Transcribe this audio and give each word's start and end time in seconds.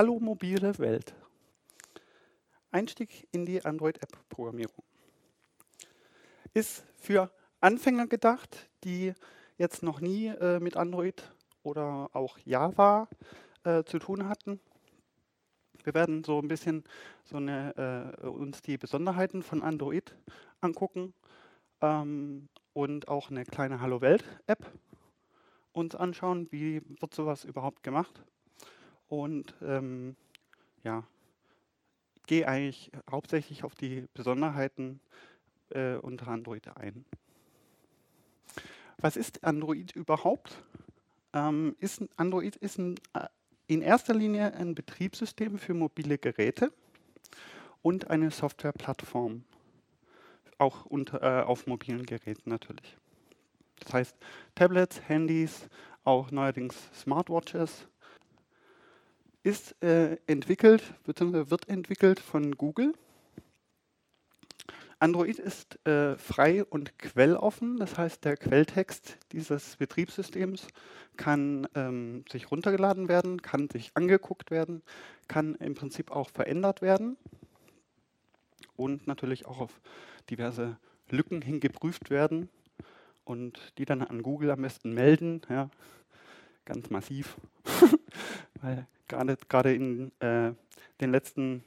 Hallo 0.00 0.18
mobile 0.18 0.78
Welt. 0.78 1.14
Einstieg 2.70 3.28
in 3.32 3.44
die 3.44 3.62
Android-App-Programmierung. 3.62 4.82
Ist 6.54 6.86
für 6.96 7.30
Anfänger 7.60 8.06
gedacht, 8.06 8.70
die 8.82 9.12
jetzt 9.58 9.82
noch 9.82 10.00
nie 10.00 10.28
äh, 10.28 10.58
mit 10.58 10.78
Android 10.78 11.30
oder 11.62 12.08
auch 12.14 12.38
Java 12.46 13.10
äh, 13.64 13.84
zu 13.84 13.98
tun 13.98 14.26
hatten. 14.26 14.58
Wir 15.84 15.92
werden 15.92 16.24
so 16.24 16.38
ein 16.38 16.48
bisschen 16.48 16.82
so 17.22 17.36
eine, 17.36 18.16
äh, 18.22 18.26
uns 18.26 18.62
die 18.62 18.78
Besonderheiten 18.78 19.42
von 19.42 19.62
Android 19.62 20.16
angucken 20.62 21.12
ähm, 21.82 22.48
und 22.72 23.06
auch 23.08 23.30
eine 23.30 23.44
kleine 23.44 23.82
Hallo 23.82 24.00
Welt 24.00 24.24
App 24.46 24.64
uns 25.72 25.94
anschauen, 25.94 26.48
wie 26.50 26.80
wird 27.02 27.12
sowas 27.12 27.44
überhaupt 27.44 27.82
gemacht. 27.82 28.24
Und 29.10 29.54
ähm, 29.60 30.14
ja, 30.84 31.02
gehe 32.26 32.46
eigentlich 32.46 32.92
hauptsächlich 33.10 33.64
auf 33.64 33.74
die 33.74 34.06
Besonderheiten 34.14 35.00
äh, 35.70 35.96
unter 35.96 36.28
Android 36.28 36.68
ein. 36.76 37.04
Was 38.98 39.16
ist 39.16 39.42
Android 39.42 39.90
überhaupt? 39.96 40.62
Ähm, 41.32 41.74
ist 41.80 42.02
Android 42.16 42.54
ist 42.54 42.78
ein, 42.78 42.94
äh, 43.14 43.26
in 43.66 43.82
erster 43.82 44.14
Linie 44.14 44.54
ein 44.54 44.76
Betriebssystem 44.76 45.58
für 45.58 45.74
mobile 45.74 46.16
Geräte 46.16 46.72
und 47.82 48.10
eine 48.10 48.30
Softwareplattform, 48.30 49.42
auch 50.58 50.86
unter, 50.86 51.20
äh, 51.20 51.42
auf 51.42 51.66
mobilen 51.66 52.06
Geräten 52.06 52.48
natürlich. 52.50 52.96
Das 53.80 53.92
heißt 53.92 54.16
Tablets, 54.54 55.00
Handys, 55.08 55.68
auch 56.04 56.30
neuerdings 56.30 56.76
Smartwatches, 56.94 57.88
ist 59.42 59.80
äh, 59.82 60.16
entwickelt 60.26 60.82
bzw. 61.04 61.50
wird 61.50 61.68
entwickelt 61.68 62.20
von 62.20 62.56
Google. 62.56 62.94
Android 64.98 65.38
ist 65.38 65.78
äh, 65.86 66.18
frei 66.18 66.62
und 66.62 66.98
quelloffen, 66.98 67.78
das 67.78 67.96
heißt 67.96 68.22
der 68.26 68.36
Quelltext 68.36 69.16
dieses 69.32 69.76
Betriebssystems 69.76 70.66
kann 71.16 71.66
ähm, 71.74 72.24
sich 72.30 72.50
runtergeladen 72.50 73.08
werden, 73.08 73.40
kann 73.40 73.70
sich 73.70 73.92
angeguckt 73.94 74.50
werden, 74.50 74.82
kann 75.26 75.54
im 75.54 75.74
Prinzip 75.74 76.10
auch 76.10 76.28
verändert 76.28 76.82
werden 76.82 77.16
und 78.76 79.06
natürlich 79.06 79.46
auch 79.46 79.60
auf 79.60 79.80
diverse 80.28 80.76
Lücken 81.08 81.40
hin 81.40 81.60
geprüft 81.60 82.10
werden 82.10 82.50
und 83.24 83.72
die 83.78 83.86
dann 83.86 84.02
an 84.02 84.22
Google 84.22 84.50
am 84.50 84.62
besten 84.62 84.92
melden, 84.92 85.40
ja, 85.48 85.70
ganz 86.64 86.90
massiv, 86.90 87.36
weil 88.60 88.86
gerade, 89.10 89.74
in 89.74 90.12
äh, 90.20 90.52
den 91.00 91.10
letzten 91.10 91.64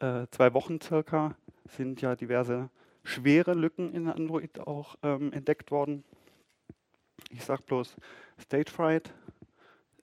äh, 0.00 0.26
zwei 0.30 0.54
Wochen 0.54 0.80
circa 0.80 1.34
sind 1.76 2.00
ja 2.00 2.14
diverse 2.14 2.70
schwere 3.02 3.54
Lücken 3.54 3.92
in 3.94 4.08
Android 4.08 4.60
auch 4.60 4.96
ähm, 5.02 5.32
entdeckt 5.32 5.70
worden. 5.70 6.04
Ich 7.30 7.44
sage 7.44 7.62
bloß 7.62 7.96
Stage 8.38 8.70
Fright. 8.70 9.12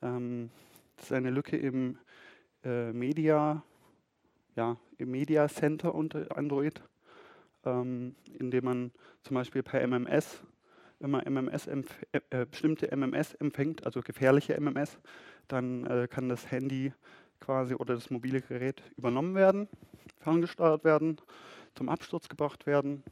Ähm, 0.02 0.50
das 0.98 1.06
ist 1.06 1.12
eine 1.12 1.30
Lücke 1.30 1.58
im 1.58 1.98
äh, 2.64 2.92
Media, 2.92 3.64
ja, 4.56 4.78
im 4.98 5.12
Media 5.12 5.48
Center 5.48 5.94
unter 5.94 6.36
Android, 6.36 6.82
ähm, 7.64 8.16
in 8.40 8.52
dem 8.52 8.66
man 8.66 8.92
zum 9.24 9.36
Beispiel 9.36 9.64
per 9.64 9.82
MMS, 9.82 10.44
man 11.00 11.22
MMS 11.26 11.68
äh, 11.68 11.84
äh, 12.30 12.46
bestimmte 12.46 12.92
MMS 12.96 13.34
empfängt, 13.36 13.86
also 13.86 14.02
gefährliche 14.02 14.60
MMS, 14.60 14.98
dann 15.48 15.86
äh, 15.86 16.08
kann 16.08 16.30
das 16.30 16.52
Handy 16.52 16.94
quasi 17.40 17.76
oder 17.76 17.96
das 17.96 18.10
mobile 18.10 18.42
Gerät 18.42 18.82
übernommen 18.98 19.36
werden, 19.36 19.68
ferngesteuert 20.20 20.84
werden, 20.84 21.18
zum 21.76 21.90
Absturz 21.90 22.30
gebracht 22.30 22.66
werden 22.66 23.04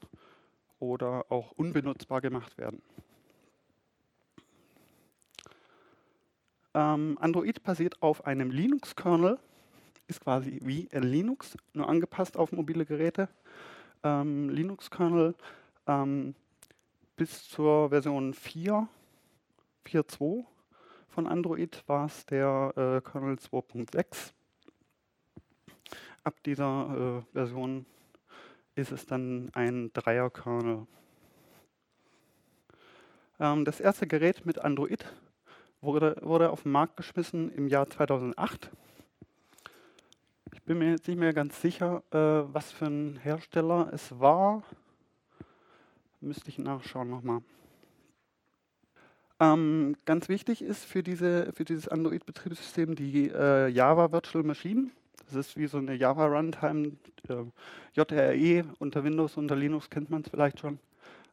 oder 0.79 1.25
auch 1.29 1.51
unbenutzbar 1.51 2.21
gemacht 2.21 2.57
werden. 2.57 2.81
Ähm, 6.73 7.17
Android 7.19 7.63
basiert 7.63 8.01
auf 8.01 8.25
einem 8.25 8.49
Linux-Kernel, 8.49 9.37
ist 10.07 10.21
quasi 10.21 10.59
wie 10.63 10.89
ein 10.91 11.03
Linux, 11.03 11.55
nur 11.73 11.87
angepasst 11.87 12.35
auf 12.35 12.51
mobile 12.51 12.85
Geräte. 12.85 13.29
Ähm, 14.03 14.49
Linux-Kernel 14.49 15.35
ähm, 15.87 16.35
bis 17.15 17.47
zur 17.47 17.89
Version 17.89 18.33
4, 18.33 18.87
4.2 19.85 20.45
von 21.13 21.27
Android 21.27 21.83
war 21.87 22.07
es 22.07 22.25
der 22.25 22.73
äh, 22.75 23.07
Kernel 23.07 23.35
2.6. 23.35 24.33
Ab 26.23 26.41
dieser 26.43 27.21
äh, 27.29 27.33
Version 27.33 27.85
ist 28.73 28.91
es 28.91 29.05
dann 29.05 29.51
ein 29.53 29.91
Dreier-Kernel. 29.93 30.87
Ähm, 33.39 33.63
das 33.63 33.79
erste 33.79 34.07
Gerät 34.07 34.43
mit 34.47 34.57
Android 34.57 35.05
wurde, 35.81 36.17
wurde 36.21 36.49
auf 36.49 36.63
den 36.63 36.71
Markt 36.71 36.97
geschmissen 36.97 37.53
im 37.53 37.67
Jahr 37.67 37.87
2008. 37.87 38.71
Ich 40.51 40.63
bin 40.63 40.79
mir 40.79 40.89
jetzt 40.89 41.07
nicht 41.07 41.19
mehr 41.19 41.33
ganz 41.33 41.61
sicher, 41.61 42.01
äh, 42.09 42.51
was 42.51 42.71
für 42.71 42.87
ein 42.87 43.17
Hersteller 43.17 43.91
es 43.93 44.19
war. 44.19 44.63
Müsste 46.21 46.49
ich 46.49 46.57
nachschauen 46.57 47.11
nochmal. 47.11 47.43
Ähm, 49.43 49.97
ganz 50.05 50.29
wichtig 50.29 50.61
ist 50.61 50.85
für, 50.85 51.03
diese, 51.03 51.51
für 51.51 51.65
dieses 51.65 51.89
Android-Betriebssystem 51.89 52.95
die 52.95 53.29
äh, 53.29 53.67
Java 53.67 54.13
Virtual 54.13 54.43
Machine. 54.45 54.89
Das 55.25 55.35
ist 55.35 55.57
wie 55.57 55.67
so 55.67 55.79
eine 55.79 55.95
Java 55.95 56.27
Runtime, 56.27 56.93
äh, 57.27 57.43
JRE 57.93 58.63
unter 58.79 59.03
Windows, 59.03 59.35
unter 59.35 59.57
Linux 59.57 59.89
kennt 59.89 60.09
man 60.09 60.21
es 60.21 60.29
vielleicht 60.29 60.61
schon. 60.61 60.79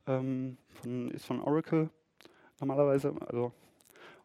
Ähm, 0.09 0.57
von, 0.75 1.13
ist 1.13 1.25
von 1.25 1.41
Oracle 1.41 1.89
normalerweise. 2.59 3.15
Also, 3.29 3.53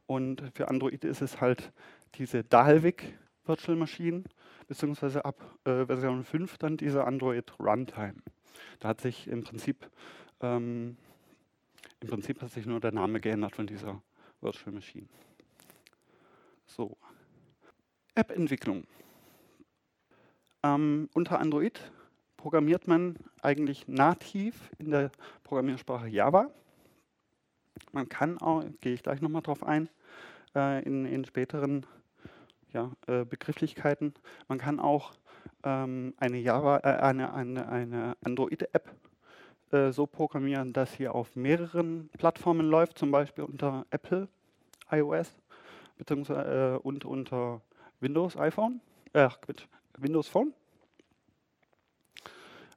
und 0.08 0.42
für 0.56 0.68
Android 0.68 1.04
ist 1.04 1.22
es 1.22 1.40
halt 1.40 1.72
diese 2.16 2.44
Dalvik 2.44 3.20
Virtual 3.46 3.78
Machine, 3.78 4.24
beziehungsweise 4.68 5.26
ab 5.26 5.40
äh, 5.66 5.86
Version 5.86 6.24
5 6.24 6.58
dann 6.58 6.78
diese 6.78 7.04
Android 7.04 7.54
Runtime. 7.60 8.16
Da 8.80 8.88
hat 8.88 9.02
sich 9.02 9.28
im 9.28 9.44
Prinzip 9.44 9.88
ähm, 10.42 10.98
im 12.06 12.12
Prinzip 12.12 12.40
hat 12.44 12.52
sich 12.52 12.68
nur 12.68 12.80
der 12.80 12.92
Name 12.92 13.20
geändert 13.20 13.56
von 13.56 13.66
dieser 13.66 14.00
Virtual 14.40 14.72
Machine. 14.72 15.08
So. 16.68 16.96
App-Entwicklung. 18.14 18.86
Ähm, 20.62 21.10
unter 21.16 21.40
Android 21.40 21.92
programmiert 22.38 22.88
man 22.88 23.16
eigentlich 23.42 23.88
nativ 23.88 24.70
in 24.78 24.92
der 24.92 25.12
Programmiersprache 25.44 26.08
Java. 26.08 26.52
Man 27.92 28.08
kann 28.08 28.38
auch, 28.38 28.64
gehe 28.82 28.94
ich 28.94 29.02
gleich 29.02 29.20
nochmal 29.22 29.42
drauf 29.42 29.64
ein, 29.64 29.90
äh, 30.54 30.84
in, 30.84 31.06
in, 31.06 31.26
späteren 31.26 31.88
ja, 32.72 32.92
äh, 33.08 33.26
Begrifflichkeiten, 33.26 34.14
man 34.48 34.60
kann 34.60 34.80
auch 34.80 35.14
ähm, 35.64 36.14
eine, 36.18 36.38
Java, 36.38 36.78
äh, 36.84 37.02
eine, 37.02 37.34
eine, 37.34 37.68
eine 37.68 38.16
Android-App 38.24 38.96
äh, 39.72 39.92
so 39.92 40.06
programmieren, 40.06 40.74
dass 40.74 40.94
sie 40.94 41.08
auf 41.08 41.36
mehreren 41.36 42.10
Plattformen 42.18 42.70
läuft, 42.70 42.98
zum 42.98 43.12
Beispiel 43.12 43.44
unter 43.44 43.86
Apple 43.90 44.28
iOS 44.92 45.36
beziehungsweise, 45.98 46.76
äh, 46.76 46.88
und 46.88 47.06
unter 47.06 47.62
Windows 48.00 48.38
iPhone, 48.38 48.82
äh, 49.14 49.30
Windows 49.98 50.28
Phone. 50.28 50.54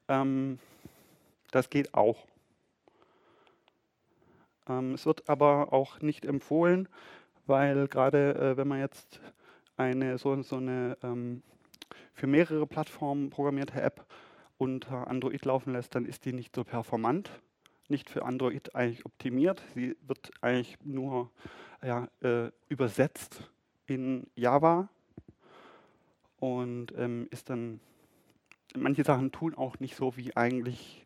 Ähm, 0.07 0.59
das 1.51 1.69
geht 1.69 1.93
auch. 1.93 2.25
Ähm, 4.67 4.93
es 4.93 5.05
wird 5.05 5.29
aber 5.29 5.73
auch 5.73 6.01
nicht 6.01 6.25
empfohlen, 6.25 6.87
weil 7.45 7.87
gerade 7.87 8.35
äh, 8.35 8.57
wenn 8.57 8.67
man 8.67 8.79
jetzt 8.79 9.19
eine 9.77 10.17
so, 10.17 10.41
so 10.41 10.57
eine 10.57 10.97
ähm, 11.03 11.41
für 12.13 12.27
mehrere 12.27 12.67
Plattformen 12.67 13.29
programmierte 13.29 13.81
App 13.81 14.05
unter 14.59 15.07
Android 15.07 15.43
laufen 15.45 15.73
lässt, 15.73 15.95
dann 15.95 16.05
ist 16.05 16.25
die 16.25 16.33
nicht 16.33 16.53
so 16.53 16.63
performant, 16.63 17.31
nicht 17.87 18.09
für 18.09 18.23
Android 18.25 18.75
eigentlich 18.75 19.05
optimiert. 19.05 19.63
Sie 19.73 19.95
wird 20.05 20.31
eigentlich 20.41 20.77
nur 20.83 21.31
ja, 21.81 22.07
äh, 22.21 22.51
übersetzt 22.67 23.49
in 23.87 24.27
Java 24.35 24.89
und 26.39 26.93
ähm, 26.97 27.27
ist 27.31 27.49
dann, 27.49 27.79
manche 28.75 29.03
Sachen 29.03 29.31
tun 29.31 29.55
auch 29.55 29.79
nicht 29.79 29.95
so, 29.95 30.17
wie 30.17 30.35
eigentlich, 30.35 31.05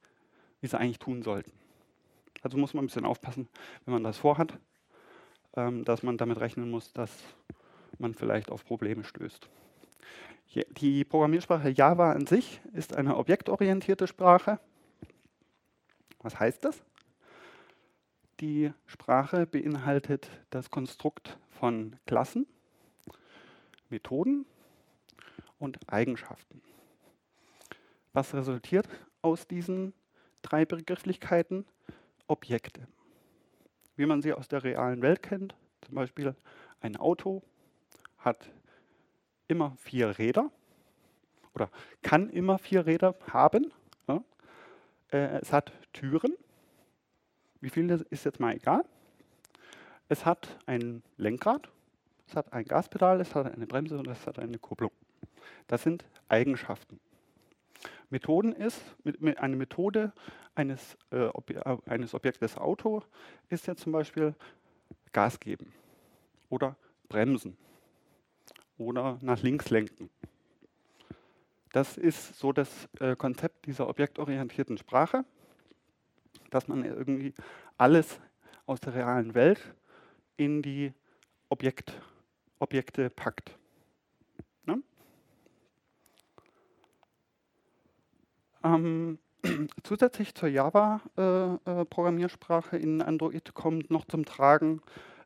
wie 0.59 0.67
sie 0.67 0.77
eigentlich 0.77 0.99
tun 0.99 1.21
sollten. 1.21 1.51
Also 2.41 2.57
muss 2.57 2.73
man 2.73 2.83
ein 2.83 2.87
bisschen 2.87 3.05
aufpassen, 3.05 3.47
wenn 3.85 3.93
man 3.93 4.03
das 4.03 4.17
vorhat, 4.17 4.59
ähm, 5.55 5.85
dass 5.85 6.01
man 6.01 6.17
damit 6.17 6.39
rechnen 6.39 6.71
muss, 6.71 6.91
dass 6.91 7.15
man 7.99 8.15
vielleicht 8.15 8.49
auf 8.49 8.65
Probleme 8.65 9.03
stößt. 9.03 9.47
Die 10.53 11.03
Programmiersprache 11.03 11.69
Java 11.69 12.11
an 12.11 12.27
sich 12.27 12.61
ist 12.73 12.95
eine 12.95 13.17
objektorientierte 13.17 14.07
Sprache. 14.07 14.59
Was 16.19 16.39
heißt 16.39 16.63
das? 16.63 16.83
Die 18.39 18.71
Sprache 18.85 19.47
beinhaltet 19.47 20.29
das 20.51 20.69
Konstrukt 20.69 21.39
von 21.49 21.95
Klassen, 22.05 22.45
Methoden 23.89 24.45
und 25.57 25.79
Eigenschaften. 25.91 26.61
Was 28.11 28.35
resultiert 28.35 28.87
aus 29.23 29.47
diesen 29.47 29.93
drei 30.43 30.65
Begrifflichkeiten? 30.65 31.65
Objekte. 32.27 32.87
Wie 33.95 34.05
man 34.05 34.21
sie 34.21 34.33
aus 34.33 34.47
der 34.47 34.63
realen 34.63 35.01
Welt 35.01 35.23
kennt, 35.23 35.55
zum 35.81 35.95
Beispiel 35.95 36.35
ein 36.79 36.95
Auto 36.95 37.43
hat 38.17 38.49
immer 39.53 39.75
vier 39.77 40.17
Räder 40.17 40.49
oder 41.53 41.69
kann 42.01 42.29
immer 42.29 42.57
vier 42.57 42.87
Räder 42.87 43.15
haben. 43.31 43.71
Ja. 44.07 44.23
Äh, 45.11 45.39
es 45.41 45.53
hat 45.53 45.71
Türen. 45.93 46.33
Wie 47.61 47.69
viele 47.69 48.03
ist 48.09 48.25
jetzt 48.25 48.39
mal 48.39 48.55
egal. 48.55 48.83
Es 50.09 50.25
hat 50.25 50.59
ein 50.65 51.03
Lenkrad, 51.17 51.69
es 52.27 52.35
hat 52.35 52.51
ein 52.51 52.65
Gaspedal, 52.65 53.21
es 53.21 53.35
hat 53.35 53.53
eine 53.53 53.67
Bremse 53.67 53.97
und 53.97 54.07
es 54.07 54.25
hat 54.25 54.39
eine 54.39 54.57
Kupplung. 54.57 54.91
Das 55.67 55.83
sind 55.83 56.03
Eigenschaften. 56.27 56.99
Methoden 58.09 58.53
ist, 58.53 58.81
eine 59.37 59.55
Methode 59.55 60.13
eines, 60.55 60.97
äh, 61.11 61.25
äh, 61.25 61.77
eines 61.85 62.13
Objektes 62.13 62.57
Auto 62.57 63.03
ist 63.49 63.67
ja 63.67 63.75
zum 63.75 63.91
Beispiel 63.91 64.35
Gas 65.11 65.39
geben 65.39 65.71
oder 66.49 66.75
bremsen 67.07 67.55
oder 68.77 69.17
nach 69.21 69.41
links 69.41 69.69
lenken. 69.69 70.09
Das 71.71 71.97
ist 71.97 72.37
so 72.37 72.51
das 72.51 72.69
äh, 72.99 73.15
Konzept 73.15 73.65
dieser 73.65 73.89
objektorientierten 73.89 74.77
Sprache, 74.77 75.25
dass 76.51 76.67
man 76.67 76.85
irgendwie 76.85 77.33
alles 77.77 78.19
aus 78.65 78.79
der 78.79 78.93
realen 78.93 79.33
Welt 79.33 79.59
in 80.37 80.61
die 80.61 80.93
Objekt, 81.49 81.99
Objekte 82.59 83.09
packt. 83.09 83.57
Ne? 84.65 84.83
Ähm, 88.63 89.17
zusätzlich 89.83 90.35
zur 90.35 90.49
Java-Programmiersprache 90.49 92.77
äh, 92.77 92.79
äh 92.79 92.83
in 92.83 93.01
Android 93.01 93.55
kommt 93.55 93.89
noch 93.89 94.05
zum 94.05 94.25
Tragen 94.25 94.81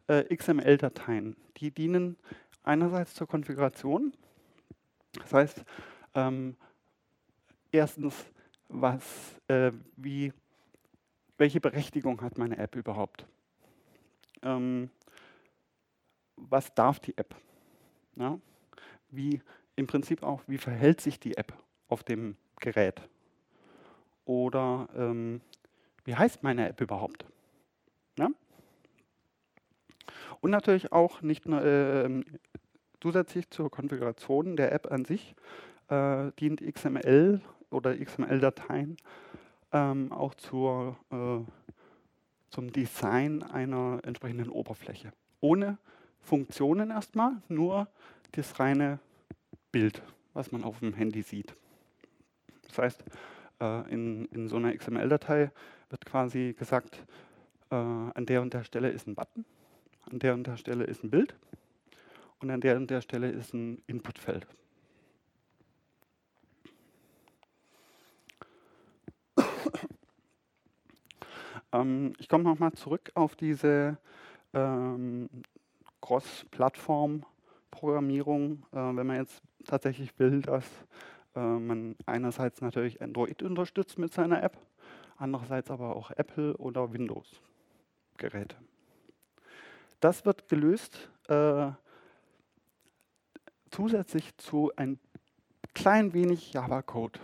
äh, 0.08 0.24
XML-Dateien. 0.36 1.36
Die 1.58 1.72
dienen 1.72 2.16
einerseits 2.68 3.14
zur 3.14 3.28
Konfiguration. 3.28 4.14
Das 5.14 5.34
heißt, 5.34 5.66
ähm, 6.14 6.56
erstens, 7.72 8.14
was, 8.68 9.04
äh, 9.48 9.72
wie, 9.96 10.34
welche 11.38 11.62
Berechtigung 11.62 12.22
hat 12.22 12.38
meine 12.38 12.58
App 12.58 12.76
überhaupt? 12.76 13.26
Ähm, 14.42 14.90
was 16.36 16.74
darf 16.76 17.00
die 17.00 17.18
App? 17.18 17.36
Ja? 18.16 18.40
Wie 19.10 19.42
im 19.76 19.88
Prinzip 19.88 20.24
auch, 20.24 20.42
wie 20.48 20.58
verhält 20.58 21.02
sich 21.02 21.20
die 21.20 21.38
App 21.38 21.54
auf 21.88 22.04
dem 22.04 22.36
Gerät? 22.60 23.02
Oder 24.26 24.90
ähm, 24.96 25.42
wie 26.04 26.16
heißt 26.16 26.44
meine 26.44 26.68
App 26.68 26.82
überhaupt? 26.82 27.26
Ja? 28.18 28.30
Und 30.42 30.52
natürlich 30.52 30.92
auch 30.92 31.22
nicht 31.22 31.48
nur 31.48 31.64
äh, 31.64 32.24
zusätzlich 33.02 33.50
zur 33.50 33.70
Konfiguration 33.70 34.56
der 34.56 34.72
App 34.72 34.92
an 34.92 35.06
sich 35.06 35.36
äh, 35.90 36.32
dient 36.40 36.62
XML 36.62 37.42
oder 37.70 37.96
XML-Dateien 37.98 38.98
ähm, 39.72 40.12
auch 40.12 40.34
zur, 40.36 40.98
äh, 41.12 41.40
zum 42.50 42.72
Design 42.72 43.44
einer 43.44 44.00
entsprechenden 44.04 44.50
Oberfläche. 44.50 45.12
Ohne 45.42 45.78
Funktionen 46.20 46.92
erstmal, 46.92 47.42
nur 47.48 47.88
das 48.34 48.60
reine 48.60 49.00
Bild, 49.72 50.02
was 50.34 50.52
man 50.52 50.64
auf 50.64 50.80
dem 50.80 50.94
Handy 50.94 51.22
sieht. 51.22 51.56
Das 52.68 52.78
heißt, 52.78 53.04
äh, 53.62 53.92
in, 53.92 54.26
in 54.26 54.48
so 54.48 54.58
einer 54.58 54.76
XML-Datei 54.76 55.52
wird 55.90 56.06
quasi 56.06 56.54
gesagt, 56.58 57.06
äh, 57.70 57.76
an 57.76 58.26
der 58.26 58.42
und 58.42 58.54
der 58.54 58.64
Stelle 58.64 58.90
ist 58.90 59.08
ein 59.08 59.16
Button, 59.16 59.46
an 60.12 60.20
der 60.20 60.34
und 60.34 60.46
der 60.46 60.58
Stelle 60.58 60.84
ist 60.86 61.04
ein 61.04 61.10
Bild 61.10 61.36
und 62.40 62.52
an 62.52 62.62
der 62.62 62.78
und 62.78 62.90
der 62.90 63.02
Stelle 63.02 63.30
ist 63.30 63.54
ein 63.54 63.84
Inputfeld. 63.88 64.48
ähm, 71.74 72.14
ich 72.20 72.30
komme 72.30 72.44
nochmal 72.44 72.72
zurück 72.74 73.12
auf 73.16 73.36
diese 73.36 73.98
ähm, 74.54 75.28
Cross-Plattform-Programmierung, 76.02 78.64
äh, 78.72 78.78
wenn 78.78 79.08
man 79.08 79.18
jetzt 79.18 79.42
tatsächlich 79.66 80.18
will, 80.20 80.42
dass 80.42 80.66
äh, 81.36 81.40
man 81.40 81.96
einerseits 82.06 82.62
natürlich 82.62 83.02
Android 83.02 83.44
unterstützt 83.44 84.00
mit 84.00 84.14
seiner 84.14 84.42
App, 84.44 84.58
andererseits 85.18 85.70
aber 85.72 85.96
auch 85.96 86.12
Apple 86.12 86.56
oder 86.58 86.94
Windows-Geräte. 86.94 88.58
Das 90.00 90.26
wird 90.26 90.48
gelöst 90.48 91.10
äh, 91.28 91.72
zusätzlich 93.72 94.38
zu 94.38 94.72
ein 94.76 95.00
klein 95.74 96.14
wenig 96.14 96.54
Java-Code 96.54 97.20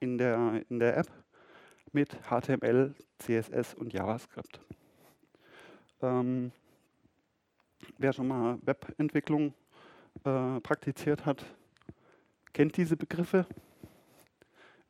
in 0.00 0.18
der, 0.18 0.62
in 0.68 0.78
der 0.78 0.96
App 0.96 1.08
mit 1.92 2.16
HTML, 2.28 2.94
CSS 3.18 3.74
und 3.74 3.92
JavaScript. 3.92 4.60
Ähm, 6.02 6.52
wer 7.98 8.12
schon 8.12 8.28
mal 8.28 8.58
Webentwicklung 8.62 9.54
äh, 10.24 10.60
praktiziert 10.60 11.24
hat, 11.24 11.44
kennt 12.52 12.76
diese 12.76 12.96
Begriffe. 12.96 13.46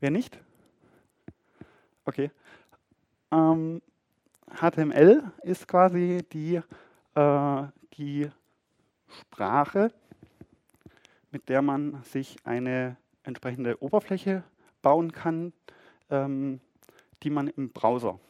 Wer 0.00 0.10
nicht? 0.10 0.38
Okay. 2.04 2.30
Ähm, 3.30 3.82
HTML 4.50 5.30
ist 5.42 5.68
quasi 5.68 6.24
die, 6.32 6.60
äh, 7.18 7.66
die 7.96 8.30
Sprache, 9.08 9.92
mit 11.30 11.48
der 11.48 11.62
man 11.62 12.02
sich 12.04 12.36
eine 12.44 12.96
entsprechende 13.24 13.82
Oberfläche 13.82 14.44
bauen 14.82 15.10
kann, 15.12 15.52
ähm, 16.10 16.60
die 17.22 17.30
man 17.30 17.48
im 17.48 17.70
Browser 17.70 18.20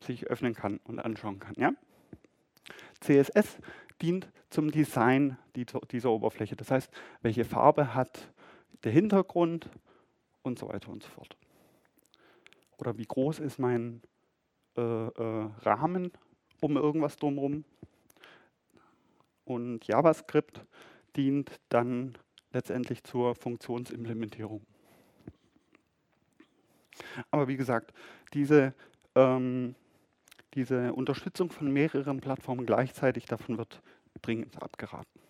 sich 0.00 0.26
öffnen 0.28 0.54
kann 0.54 0.78
und 0.84 0.98
anschauen 0.98 1.38
kann. 1.38 1.54
Ja? 1.58 1.72
CSS 3.00 3.58
dient 4.00 4.28
zum 4.48 4.70
Design 4.70 5.36
dieser 5.54 6.10
Oberfläche. 6.10 6.56
Das 6.56 6.70
heißt, 6.70 6.90
welche 7.20 7.44
Farbe 7.44 7.94
hat 7.94 8.32
der 8.84 8.92
Hintergrund 8.92 9.68
und 10.42 10.58
so 10.58 10.68
weiter 10.68 10.90
und 10.90 11.02
so 11.02 11.08
fort. 11.10 11.36
Oder 12.78 12.96
wie 12.96 13.06
groß 13.06 13.38
ist 13.40 13.58
mein 13.58 14.02
äh, 14.76 14.80
äh, 14.80 15.50
Rahmen 15.60 16.10
um 16.60 16.76
irgendwas 16.76 17.16
drumherum. 17.16 17.64
Und 19.44 19.86
JavaScript 19.86 20.64
dient 21.16 21.60
dann 21.68 22.16
letztendlich 22.52 23.02
zur 23.04 23.34
Funktionsimplementierung. 23.34 24.64
Aber 27.30 27.48
wie 27.48 27.56
gesagt, 27.56 27.92
diese, 28.34 28.74
ähm, 29.14 29.74
diese 30.54 30.92
Unterstützung 30.92 31.50
von 31.50 31.72
mehreren 31.72 32.20
Plattformen 32.20 32.66
gleichzeitig, 32.66 33.26
davon 33.26 33.58
wird 33.58 33.82
dringend 34.20 34.62
abgeraten. 34.62 35.20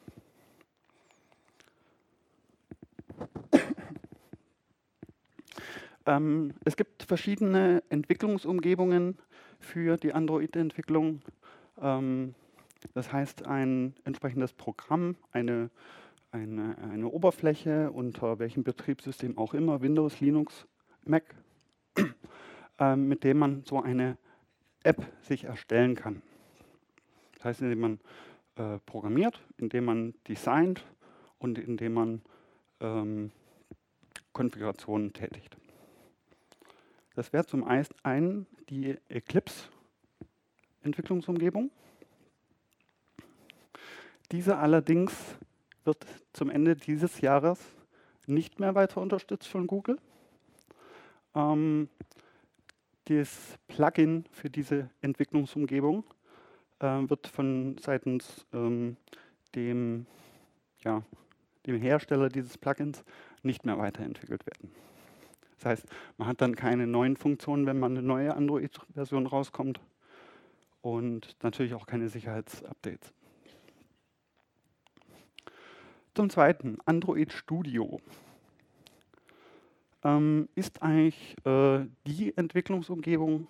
Ähm, 6.04 6.54
es 6.64 6.74
gibt 6.74 7.04
verschiedene 7.04 7.80
Entwicklungsumgebungen 7.88 9.18
für 9.60 9.96
die 9.96 10.12
Android-Entwicklung. 10.12 11.22
Ähm, 11.80 12.34
das 12.94 13.12
heißt, 13.12 13.46
ein 13.46 13.94
entsprechendes 14.04 14.52
Programm, 14.52 15.16
eine 15.30 15.70
eine, 16.32 16.76
eine 16.78 17.08
Oberfläche, 17.08 17.92
unter 17.92 18.38
welchem 18.38 18.64
Betriebssystem 18.64 19.38
auch 19.38 19.54
immer, 19.54 19.80
Windows, 19.82 20.18
Linux, 20.20 20.66
Mac, 21.04 21.36
äh, 22.78 22.96
mit 22.96 23.22
dem 23.22 23.38
man 23.38 23.62
so 23.64 23.80
eine 23.82 24.16
App 24.82 25.06
sich 25.20 25.44
erstellen 25.44 25.94
kann. 25.94 26.22
Das 27.34 27.44
heißt, 27.44 27.60
indem 27.60 27.80
man 27.80 28.00
äh, 28.56 28.78
programmiert, 28.86 29.42
indem 29.58 29.84
man 29.84 30.14
designt 30.26 30.86
und 31.38 31.58
indem 31.58 31.92
man 31.92 32.22
ähm, 32.80 33.30
Konfigurationen 34.32 35.12
tätigt. 35.12 35.58
Das 37.14 37.34
wäre 37.34 37.44
zum 37.44 37.64
einen 37.64 38.46
die 38.70 38.96
Eclipse-Entwicklungsumgebung. 39.10 41.70
Diese 44.32 44.56
allerdings 44.56 45.12
wird 45.84 46.06
zum 46.32 46.48
Ende 46.48 46.74
dieses 46.74 47.20
Jahres 47.20 47.60
nicht 48.26 48.60
mehr 48.60 48.74
weiter 48.74 49.02
unterstützt 49.02 49.46
von 49.46 49.66
Google. 49.66 49.98
Ähm, 51.34 51.90
das 53.04 53.58
Plugin 53.68 54.24
für 54.30 54.48
diese 54.48 54.88
Entwicklungsumgebung 55.02 56.04
äh, 56.80 56.86
wird 56.86 57.26
von 57.26 57.76
seitens 57.78 58.46
ähm, 58.54 58.96
dem, 59.54 60.06
ja, 60.82 61.02
dem 61.66 61.78
Hersteller 61.78 62.30
dieses 62.30 62.56
Plugins, 62.56 63.04
nicht 63.42 63.66
mehr 63.66 63.76
weiterentwickelt 63.76 64.46
werden. 64.46 64.72
Das 65.56 65.66
heißt, 65.66 65.86
man 66.16 66.28
hat 66.28 66.40
dann 66.40 66.56
keine 66.56 66.86
neuen 66.86 67.16
Funktionen, 67.16 67.66
wenn 67.66 67.78
man 67.78 67.92
eine 67.92 68.06
neue 68.06 68.34
Android-Version 68.34 69.26
rauskommt 69.26 69.80
und 70.80 71.36
natürlich 71.42 71.74
auch 71.74 71.86
keine 71.86 72.08
Sicherheitsupdates. 72.08 73.12
Zum 76.14 76.28
Zweiten, 76.28 76.76
Android 76.84 77.32
Studio 77.32 77.98
ähm, 80.04 80.46
ist 80.54 80.82
eigentlich 80.82 81.36
äh, 81.46 81.86
die 82.06 82.36
Entwicklungsumgebung, 82.36 83.46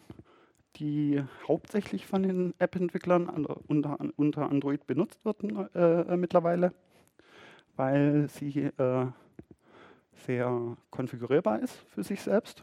die 0.77 1.21
hauptsächlich 1.49 2.07
von 2.07 2.23
den 2.23 2.55
App-Entwicklern 2.61 3.29
unter, 3.67 3.99
unter, 4.17 4.49
Android 4.49 4.87
benutzt 4.87 5.25
wird 5.25 5.43
äh, 5.75 6.17
mittlerweile, 6.17 6.73
weil 7.75 8.29
sie 8.29 8.61
äh, 8.61 9.07
sehr 10.25 10.77
konfigurierbar 10.91 11.59
ist 11.59 11.75
für 11.89 12.05
sich 12.05 12.23
selbst, 12.23 12.63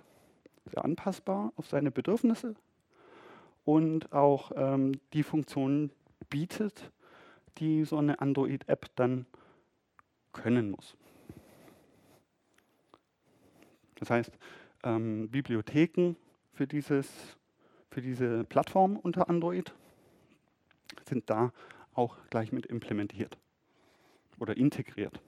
sehr 0.64 0.86
anpassbar 0.86 1.52
auf 1.58 1.68
seine 1.68 1.92
Bedürfnisse 1.92 2.56
und 3.66 4.14
auch 4.14 4.54
ähm, 4.56 4.94
die 5.12 5.24
Funktionen 5.24 5.92
bietet, 6.30 6.90
die 7.58 7.84
so 7.84 7.98
eine 7.98 8.22
Android-App 8.22 8.86
dann 8.96 9.26
können 10.34 10.72
muss. 10.72 10.96
Das 13.96 14.10
heißt, 14.10 14.32
ähm, 14.84 15.30
Bibliotheken 15.30 16.16
für, 16.54 16.68
dieses, 16.68 17.10
für 17.92 18.02
diese 18.02 18.44
Plattform 18.46 18.98
unter 18.98 19.30
Android 19.30 19.74
sind 21.08 21.30
da 21.30 21.52
auch 21.94 22.18
gleich 22.30 22.52
mit 22.52 22.66
implementiert 22.66 23.38
oder 24.40 24.56
integriert. 24.56 25.22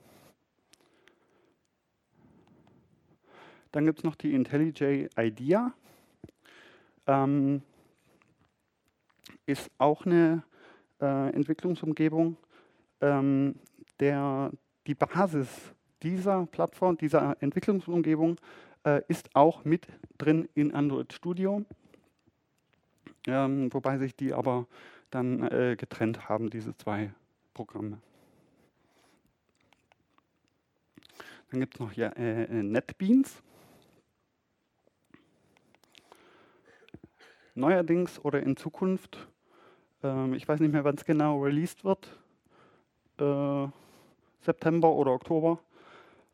Dann 3.72 3.86
gibt 3.86 3.98
es 3.98 4.04
noch 4.04 4.16
die 4.16 4.34
IntelliJ 4.34 5.08
IDEA. 5.18 5.72
Ähm, 7.06 7.62
ist 9.46 9.70
auch 9.78 10.06
eine 10.06 10.44
äh, 11.00 11.30
Entwicklungsumgebung, 11.34 12.36
ähm, 13.00 13.56
der 13.98 14.52
die 14.86 14.94
Basis 14.94 15.48
dieser 16.02 16.46
Plattform, 16.46 16.96
dieser 16.96 17.36
Entwicklungsumgebung 17.40 18.36
äh, 18.84 19.02
ist 19.08 19.34
auch 19.34 19.64
mit 19.64 19.86
drin 20.18 20.48
in 20.54 20.74
Android 20.74 21.12
Studio, 21.12 21.64
ähm, 23.26 23.72
wobei 23.72 23.98
sich 23.98 24.16
die 24.16 24.32
aber 24.32 24.66
dann 25.10 25.42
äh, 25.42 25.76
getrennt 25.78 26.28
haben, 26.28 26.50
diese 26.50 26.76
zwei 26.76 27.12
Programme. 27.54 27.98
Dann 31.50 31.60
gibt 31.60 31.74
es 31.74 31.80
noch 31.80 31.92
ja, 31.92 32.08
äh, 32.08 32.62
NetBeans. 32.62 33.42
Neuerdings 37.54 38.18
oder 38.24 38.42
in 38.42 38.56
Zukunft, 38.56 39.28
ähm, 40.02 40.32
ich 40.32 40.48
weiß 40.48 40.60
nicht 40.60 40.72
mehr, 40.72 40.84
wann 40.84 40.94
es 40.94 41.04
genau 41.04 41.42
released 41.42 41.84
wird, 41.84 42.18
äh, 43.18 43.68
September 44.42 44.90
oder 44.90 45.12
Oktober, 45.12 45.58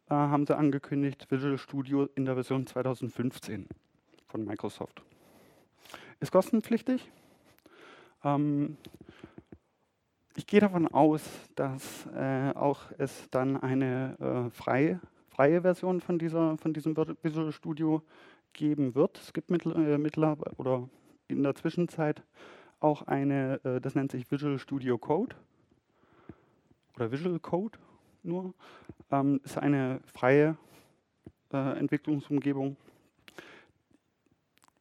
äh, 0.09 0.15
haben 0.15 0.47
sie 0.47 0.57
angekündigt, 0.57 1.31
Visual 1.31 1.59
Studio 1.59 2.09
in 2.15 2.25
der 2.25 2.35
Version 2.35 2.67
2015 2.67 3.69
von 4.27 4.45
Microsoft. 4.45 5.03
Ist 6.21 6.33
kostenpflichtig. 6.33 7.11
Ähm, 8.25 8.77
ich 10.37 10.47
gehe 10.47 10.61
davon 10.61 10.89
aus, 10.89 11.23
dass 11.55 12.07
äh, 12.15 12.53
auch 12.55 12.83
es 12.97 13.29
dann 13.31 13.57
eine 13.57 14.17
äh, 14.49 14.51
freie, 14.51 15.01
freie 15.29 15.63
Version 15.63 16.01
von, 16.01 16.19
dieser, 16.19 16.57
von 16.59 16.73
diesem 16.73 16.97
Visual 16.97 17.53
Studio 17.53 18.03
geben 18.53 18.95
wird. 18.95 19.19
Es 19.19 19.33
gibt 19.33 19.51
mittlerweile 19.51 20.37
äh, 20.45 20.51
oder 20.57 20.89
in 21.29 21.43
der 21.43 21.55
Zwischenzeit 21.55 22.23
auch 22.81 23.03
eine, 23.03 23.61
äh, 23.65 23.81
das 23.81 23.95
nennt 23.95 24.13
sich 24.13 24.31
Visual 24.31 24.59
Studio 24.59 24.97
Code 24.97 25.37
oder 26.97 27.13
Visual 27.13 27.39
Code 27.39 27.79
nur, 28.23 28.55
ähm, 29.11 29.41
ist 29.45 29.59
eine 29.59 30.01
freie 30.07 30.57
äh, 31.53 31.79
Entwicklungsumgebung. 31.79 32.77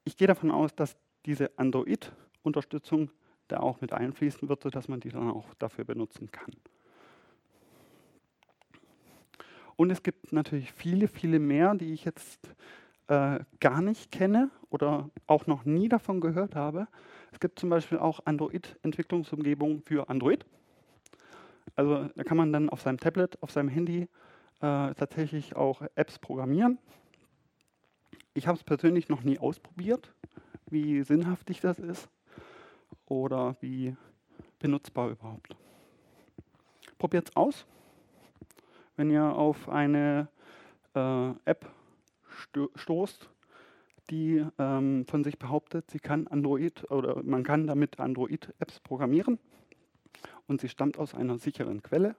Ich 0.03 0.17
gehe 0.17 0.27
davon 0.27 0.51
aus, 0.51 0.75
dass 0.75 0.97
diese 1.25 1.51
Android-Unterstützung 1.57 3.11
da 3.47 3.59
auch 3.59 3.81
mit 3.81 3.93
einfließen 3.93 4.47
wird, 4.49 4.63
sodass 4.63 4.87
man 4.87 4.99
die 4.99 5.09
dann 5.09 5.29
auch 5.29 5.53
dafür 5.55 5.85
benutzen 5.85 6.31
kann. 6.31 6.51
Und 9.75 9.91
es 9.91 10.01
gibt 10.01 10.33
natürlich 10.33 10.73
viele, 10.73 11.07
viele 11.07 11.39
mehr, 11.39 11.75
die 11.75 11.93
ich 11.93 12.03
jetzt 12.03 12.49
äh, 13.07 13.39
gar 13.59 13.81
nicht 13.81 14.11
kenne 14.11 14.49
oder 14.69 15.09
auch 15.27 15.47
noch 15.47 15.65
nie 15.65 15.87
davon 15.87 16.19
gehört 16.19 16.55
habe. 16.55 16.87
Es 17.31 17.39
gibt 17.39 17.59
zum 17.59 17.69
Beispiel 17.69 17.99
auch 17.99 18.19
Android-Entwicklungsumgebungen 18.25 19.81
für 19.81 20.09
Android. 20.09 20.45
Also 21.75 22.09
da 22.15 22.23
kann 22.23 22.37
man 22.37 22.51
dann 22.51 22.69
auf 22.69 22.81
seinem 22.81 22.99
Tablet, 22.99 23.41
auf 23.41 23.51
seinem 23.51 23.69
Handy 23.69 24.07
äh, 24.61 24.93
tatsächlich 24.95 25.55
auch 25.55 25.81
Apps 25.95 26.19
programmieren. 26.19 26.79
Ich 28.33 28.47
habe 28.47 28.57
es 28.57 28.63
persönlich 28.63 29.09
noch 29.09 29.23
nie 29.23 29.39
ausprobiert, 29.39 30.13
wie 30.69 31.03
sinnhaftig 31.03 31.59
das 31.61 31.79
ist 31.79 32.09
oder 33.05 33.55
wie 33.61 33.95
benutzbar 34.59 35.09
überhaupt. 35.09 35.55
Probiert 36.97 37.29
es 37.29 37.35
aus. 37.35 37.65
Wenn 38.95 39.11
ihr 39.11 39.23
auf 39.23 39.69
eine 39.69 40.27
äh, 40.95 41.29
App 41.45 41.69
sto 42.27 42.69
stoßt, 42.75 43.29
die 44.09 44.43
ähm, 44.57 45.05
von 45.07 45.23
sich 45.23 45.37
behauptet, 45.37 45.91
sie 45.91 45.99
kann 45.99 46.27
Android 46.27 46.89
oder 46.89 47.21
man 47.23 47.43
kann 47.43 47.67
damit 47.67 47.99
Android-Apps 47.99 48.79
programmieren 48.79 49.37
und 50.47 50.61
sie 50.61 50.69
stammt 50.69 50.97
aus 50.97 51.13
einer 51.13 51.37
sicheren 51.37 51.83
Quelle. 51.83 52.15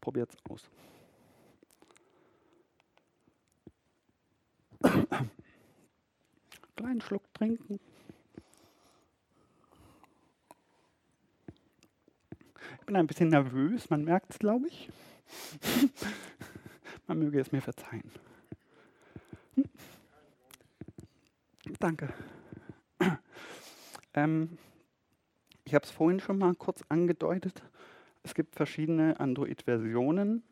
Probiert 0.00 0.32
es 0.32 0.38
aus. 0.48 0.70
Kleinen 6.76 7.00
Schluck 7.00 7.22
trinken. 7.34 7.78
Ich 12.80 12.86
bin 12.86 12.96
ein 12.96 13.06
bisschen 13.06 13.28
nervös, 13.28 13.90
man 13.90 14.04
merkt 14.04 14.30
es, 14.30 14.38
glaube 14.38 14.66
ich. 14.68 14.88
man 17.06 17.18
möge 17.18 17.40
es 17.40 17.52
mir 17.52 17.60
verzeihen. 17.60 18.10
Danke. 21.78 22.12
Ähm, 24.12 24.58
ich 25.70 25.74
habe 25.76 25.84
es 25.84 25.92
vorhin 25.92 26.18
schon 26.18 26.36
mal 26.36 26.52
kurz 26.56 26.82
angedeutet. 26.88 27.62
Es 28.24 28.34
gibt 28.34 28.56
verschiedene 28.56 29.20
Android-Versionen 29.20 30.42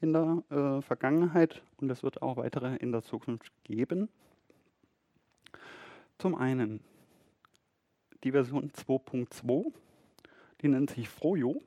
in 0.00 0.12
der 0.12 0.44
äh, 0.50 0.82
Vergangenheit 0.82 1.62
und 1.78 1.90
es 1.90 2.04
wird 2.04 2.22
auch 2.22 2.36
weitere 2.36 2.76
in 2.76 2.92
der 2.92 3.02
Zukunft 3.02 3.50
geben. 3.64 4.08
Zum 6.18 6.36
einen 6.36 6.78
die 8.22 8.30
Version 8.30 8.70
2.2, 8.70 9.72
die 10.60 10.68
nennt 10.68 10.90
sich 10.90 11.08
Frojo. 11.08 11.60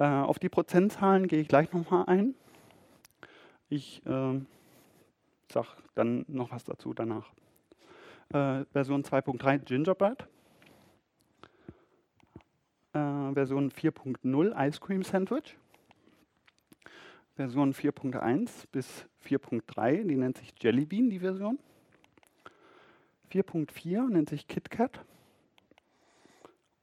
Äh, 0.00 0.06
auf 0.06 0.40
die 0.40 0.48
Prozentzahlen 0.48 1.28
gehe 1.28 1.42
ich 1.42 1.46
gleich 1.46 1.72
nochmal 1.72 2.06
ein. 2.08 2.34
Ich 3.68 4.04
äh, 4.04 4.40
sage 5.48 5.68
dann 5.94 6.24
noch 6.26 6.50
was 6.50 6.64
dazu 6.64 6.92
danach. 6.92 7.30
Äh, 8.30 8.64
Version 8.72 9.04
2.3 9.04 9.58
Gingerbread 9.58 10.26
äh, 12.94 13.32
Version 13.34 13.70
4.0 13.70 14.68
Ice 14.68 14.80
Cream 14.80 15.02
Sandwich. 15.02 15.56
Version 17.36 17.74
4.1 17.74 18.66
bis 18.70 19.06
4.3, 19.26 20.04
die 20.06 20.16
nennt 20.16 20.38
sich 20.38 20.54
Jelly 20.60 20.86
Bean, 20.86 21.10
die 21.10 21.18
Version. 21.18 21.58
4.4 23.32 24.08
nennt 24.08 24.30
sich 24.30 24.46
KitKat. 24.46 25.04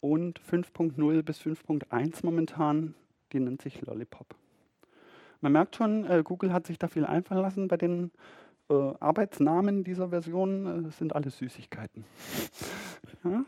Und 0.01 0.41
5.0 0.41 1.21
bis 1.23 1.39
5.1 1.39 2.25
momentan, 2.25 2.95
die 3.31 3.39
nennt 3.39 3.61
sich 3.61 3.81
Lollipop. 3.81 4.35
Man 5.39 5.53
merkt 5.53 5.75
schon, 5.75 6.05
äh, 6.05 6.21
Google 6.23 6.51
hat 6.51 6.67
sich 6.67 6.77
da 6.77 6.87
viel 6.87 7.05
einfallen 7.05 7.41
lassen 7.41 7.67
bei 7.67 7.77
den 7.77 8.11
äh, 8.69 8.73
Arbeitsnamen 8.99 9.83
dieser 9.83 10.09
Version. 10.09 10.83
Das 10.83 10.97
sind 10.97 11.15
alles 11.15 11.37
Süßigkeiten. 11.37 12.03
ja? 13.23 13.45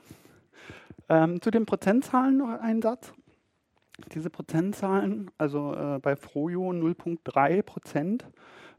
Ähm, 1.09 1.41
zu 1.41 1.51
den 1.51 1.65
Prozentzahlen 1.65 2.37
noch 2.37 2.49
ein 2.49 2.81
Satz. 2.81 3.13
Diese 4.13 4.29
Prozentzahlen, 4.29 5.29
also 5.37 5.73
äh, 5.73 5.99
bei 5.99 6.15
Frojo 6.15 6.71
0,3 6.71 7.61
Prozent, 7.61 8.25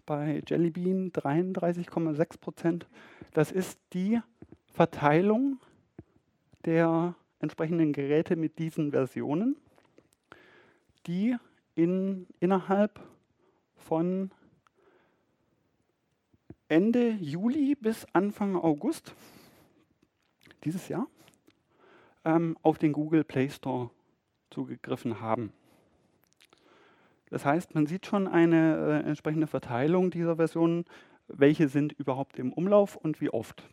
bei 0.07 0.43
Jellybean 0.47 1.13
33,6 1.13 2.41
Prozent, 2.41 2.89
das 3.33 3.53
ist 3.53 3.79
die 3.93 4.21
Verteilung 4.73 5.61
der 6.65 7.15
entsprechenden 7.39 7.93
Geräte 7.93 8.37
mit 8.37 8.59
diesen 8.59 8.91
Versionen, 8.91 9.57
die 11.07 11.37
in, 11.75 12.27
innerhalb 12.41 13.01
von 13.77 14.31
Ende 16.69 17.11
Juli 17.11 17.75
bis 17.75 18.07
Anfang 18.15 18.57
August 18.57 19.15
dieses 20.65 20.89
Jahr 20.89 21.07
ähm, 22.25 22.57
auf 22.63 22.79
den 22.79 22.93
Google 22.93 23.25
Play 23.25 23.49
Store 23.49 23.91
zugegriffen 24.51 25.21
haben. 25.21 25.53
Das 27.31 27.45
heißt, 27.45 27.75
man 27.75 27.87
sieht 27.87 28.07
schon 28.07 28.29
eine 28.29 29.03
äh, 29.05 29.09
entsprechende 29.09 29.47
Verteilung 29.47 30.11
dieser 30.11 30.37
Versionen, 30.37 30.85
welche 31.27 31.69
sind 31.69 31.93
überhaupt 31.93 32.39
im 32.39 32.53
Umlauf 32.53 32.97
und 32.97 33.21
wie 33.21 33.31
oft. 33.31 33.69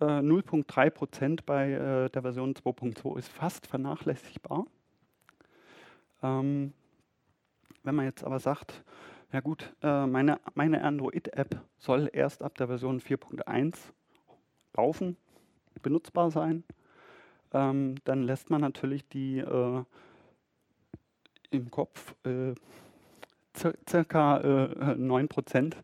Äh, 0.00 0.04
0,3 0.04 0.90
Prozent 0.90 1.46
bei 1.46 1.72
äh, 1.72 2.10
der 2.10 2.22
Version 2.22 2.54
2.2 2.54 3.18
ist 3.18 3.28
fast 3.28 3.66
vernachlässigbar. 3.66 4.66
Ähm, 6.22 6.72
wenn 7.82 7.94
man 7.94 8.06
jetzt 8.06 8.24
aber 8.24 8.40
sagt, 8.40 8.82
ja 9.32 9.40
gut, 9.40 9.74
äh, 9.82 10.06
meine, 10.06 10.40
meine 10.54 10.82
Android-App 10.82 11.62
soll 11.78 12.10
erst 12.12 12.42
ab 12.42 12.56
der 12.56 12.66
Version 12.66 13.00
4.1 13.00 13.76
laufen, 14.74 15.16
benutzbar 15.82 16.30
sein, 16.30 16.64
ähm, 17.52 17.96
dann 18.04 18.22
lässt 18.22 18.50
man 18.50 18.60
natürlich 18.60 19.08
die 19.08 19.38
äh, 19.38 19.84
im 21.50 21.70
Kopf 21.70 22.14
äh, 22.24 22.54
circa 23.56 24.38
äh, 24.38 24.94
9% 24.94 25.74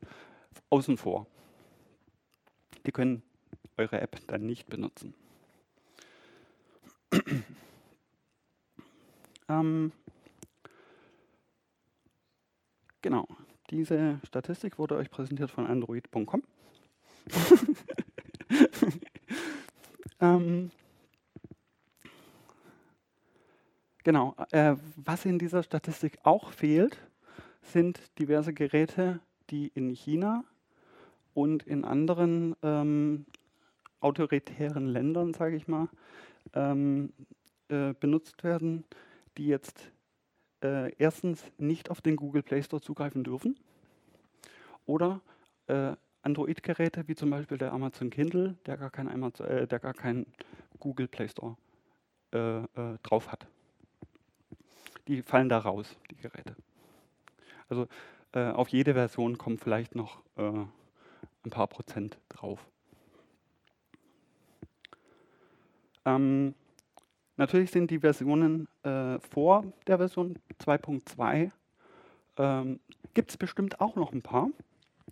außen 0.71 0.97
vor. 0.97 1.27
Die 2.87 2.93
können 2.93 3.23
eure 3.77 4.01
App 4.01 4.21
dann 4.29 4.47
nicht 4.47 4.69
benutzen. 4.69 5.15
ähm, 9.49 9.93
genau, 13.03 13.27
diese 13.71 14.21
Statistik 14.25 14.79
wurde 14.79 14.97
euch 14.97 15.11
präsentiert 15.11 15.51
von 15.51 15.67
android.com. 15.67 16.43
ähm, 20.21 20.71
Genau. 24.07 24.37
Äh, 24.53 24.77
was 24.95 25.25
in 25.25 25.37
dieser 25.37 25.65
Statistik 25.65 26.19
auch 26.23 26.53
fehlt, 26.53 26.97
sind 27.63 28.01
diverse 28.21 28.55
Geräte, 28.55 29.19
die 29.51 29.73
in 29.75 29.91
China 29.91 30.45
und 31.35 31.65
in 31.65 31.85
anderen 31.85 32.55
ähm, 32.63 33.27
autoritären 33.99 34.87
Ländern, 34.87 35.35
sage 35.35 35.57
ich 35.57 35.67
mal, 35.67 35.89
ähm, 36.55 37.13
äh, 37.67 37.95
benutzt 37.99 38.45
werden, 38.45 38.85
die 39.39 39.49
jetzt 39.49 39.91
äh, 40.63 40.95
erstens 40.99 41.43
nicht 41.59 41.91
auf 41.91 42.01
den 42.01 42.15
Google 42.15 42.45
Play 42.45 42.63
Store 42.63 42.81
zugreifen 42.81 43.25
dürfen 43.25 43.59
oder 44.87 45.21
äh, 45.67 45.97
Android-Geräte 46.27 47.09
wie 47.09 47.15
zum 47.15 47.31
Beispiel 47.31 47.59
der 47.59 47.73
Amazon 47.73 48.11
Kindle, 48.11 48.57
der 48.67 48.77
gar 48.77 48.91
keinen 48.91 49.23
äh, 49.41 49.67
kein 49.95 50.27
Google 50.79 51.09
Play 51.09 51.29
Store 51.29 51.57
äh, 52.33 52.99
drauf 53.03 53.33
hat 53.33 53.47
die 55.09 55.23
fallen 55.23 55.49
da 55.49 55.59
raus, 55.59 55.97
die 56.11 56.17
Geräte. 56.17 56.57
Also 57.69 57.89
äh, 58.33 58.51
auf 58.51 58.69
jede 58.69 58.95
Version 58.95 59.39
kommen 59.39 59.59
vielleicht 59.59 59.95
noch 59.95 60.23
äh, 60.37 60.43
ein 60.43 61.51
paar 61.51 61.67
Prozent 61.67 62.19
drauf. 62.29 62.67
Ähm, 66.05 66.55
natürlich 67.37 67.71
sind 67.71 67.91
die 67.91 68.01
Versionen 68.01 68.69
äh, 68.83 69.19
vor 69.21 69.65
der 69.87 69.99
Version 69.99 70.39
2.2 70.61 71.51
ähm, 72.39 72.81
gibt 73.15 73.31
es 73.31 73.37
bestimmt 73.37 73.81
auch 73.81 73.97
noch 73.97 74.13
ein 74.13 74.23
paar, 74.23 74.49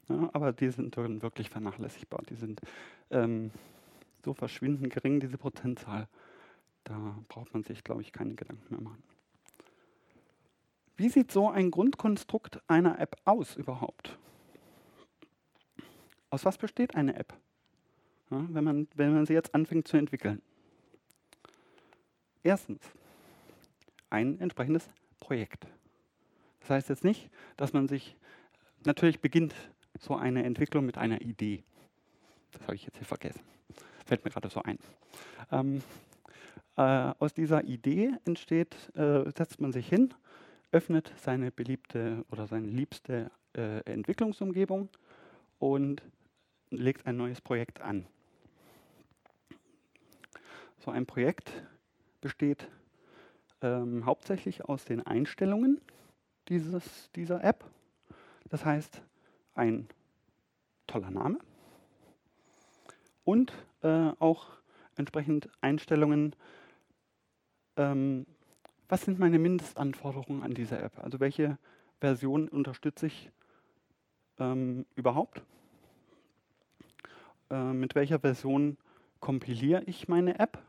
ja, 0.08 0.30
aber 0.32 0.52
die 0.52 0.70
sind 0.70 0.96
dann 0.96 1.22
wirklich 1.22 1.50
vernachlässigbar. 1.50 2.22
Die 2.28 2.34
sind 2.34 2.60
ähm, 3.10 3.50
so 4.24 4.34
verschwindend 4.34 4.92
gering, 4.92 5.20
diese 5.20 5.38
Prozentzahl. 5.38 6.08
Da 6.84 7.18
braucht 7.28 7.52
man 7.54 7.62
sich, 7.62 7.84
glaube 7.84 8.02
ich, 8.02 8.12
keine 8.12 8.34
Gedanken 8.34 8.66
mehr 8.68 8.82
machen. 8.82 9.02
Wie 10.96 11.08
sieht 11.08 11.32
so 11.32 11.48
ein 11.48 11.70
Grundkonstrukt 11.70 12.60
einer 12.68 13.00
App 13.00 13.16
aus 13.24 13.56
überhaupt? 13.56 14.16
Aus 16.30 16.44
was 16.44 16.58
besteht 16.58 16.94
eine 16.94 17.16
App, 17.16 17.32
ja, 18.30 18.44
wenn, 18.50 18.64
man, 18.64 18.88
wenn 18.94 19.14
man 19.14 19.26
sie 19.26 19.34
jetzt 19.34 19.54
anfängt 19.54 19.88
zu 19.88 19.96
entwickeln? 19.96 20.42
Erstens, 22.42 22.82
ein 24.10 24.38
entsprechendes 24.40 24.88
Projekt. 25.18 25.66
Das 26.60 26.70
heißt 26.70 26.88
jetzt 26.88 27.04
nicht, 27.04 27.30
dass 27.56 27.72
man 27.72 27.88
sich, 27.88 28.16
natürlich 28.84 29.20
beginnt 29.20 29.54
so 29.98 30.16
eine 30.16 30.44
Entwicklung 30.44 30.86
mit 30.86 30.98
einer 30.98 31.20
Idee. 31.20 31.62
Das 32.52 32.62
habe 32.62 32.74
ich 32.74 32.84
jetzt 32.84 32.98
hier 32.98 33.06
vergessen. 33.06 33.40
Fällt 34.06 34.24
mir 34.24 34.30
gerade 34.30 34.48
so 34.48 34.62
ein. 34.62 34.78
Ähm, 35.50 35.82
äh, 36.76 36.82
aus 37.18 37.32
dieser 37.32 37.64
Idee 37.64 38.12
entsteht, 38.24 38.74
äh, 38.96 39.30
setzt 39.30 39.60
man 39.60 39.72
sich 39.72 39.88
hin 39.88 40.14
öffnet 40.74 41.12
seine 41.18 41.52
beliebte 41.52 42.24
oder 42.32 42.48
seine 42.48 42.66
liebste 42.66 43.30
äh, 43.56 43.78
Entwicklungsumgebung 43.84 44.88
und 45.60 46.02
legt 46.70 47.06
ein 47.06 47.16
neues 47.16 47.40
Projekt 47.40 47.80
an. 47.80 48.06
So 50.80 50.90
ein 50.90 51.06
Projekt 51.06 51.52
besteht 52.20 52.68
ähm, 53.62 54.04
hauptsächlich 54.04 54.64
aus 54.64 54.84
den 54.84 55.00
Einstellungen 55.00 55.80
dieses, 56.48 57.12
dieser 57.12 57.44
App. 57.44 57.64
Das 58.48 58.64
heißt, 58.64 59.00
ein 59.54 59.88
toller 60.86 61.10
Name 61.10 61.38
und 63.24 63.52
äh, 63.82 64.10
auch 64.18 64.48
entsprechend 64.96 65.48
Einstellungen, 65.60 66.36
ähm, 67.76 68.26
was 68.88 69.02
sind 69.02 69.18
meine 69.18 69.38
Mindestanforderungen 69.38 70.42
an 70.42 70.54
diese 70.54 70.78
App? 70.78 70.98
Also 70.98 71.20
welche 71.20 71.58
Version 72.00 72.48
unterstütze 72.48 73.06
ich 73.06 73.30
ähm, 74.38 74.86
überhaupt? 74.94 75.42
Äh, 77.50 77.72
mit 77.72 77.94
welcher 77.94 78.20
Version 78.20 78.76
kompiliere 79.20 79.82
ich 79.84 80.08
meine 80.08 80.38
App? 80.38 80.62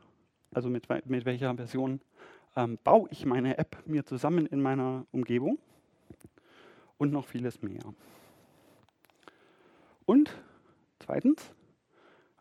Also 0.52 0.70
mit, 0.70 0.88
mit 1.06 1.24
welcher 1.24 1.54
Version 1.54 2.00
ähm, 2.56 2.78
baue 2.82 3.08
ich 3.10 3.26
meine 3.26 3.58
App 3.58 3.82
mir 3.86 4.04
zusammen 4.04 4.46
in 4.46 4.62
meiner 4.62 5.04
Umgebung? 5.12 5.58
Und 6.98 7.12
noch 7.12 7.26
vieles 7.26 7.60
mehr. 7.60 7.82
Und 10.06 10.30
zweitens 11.00 11.52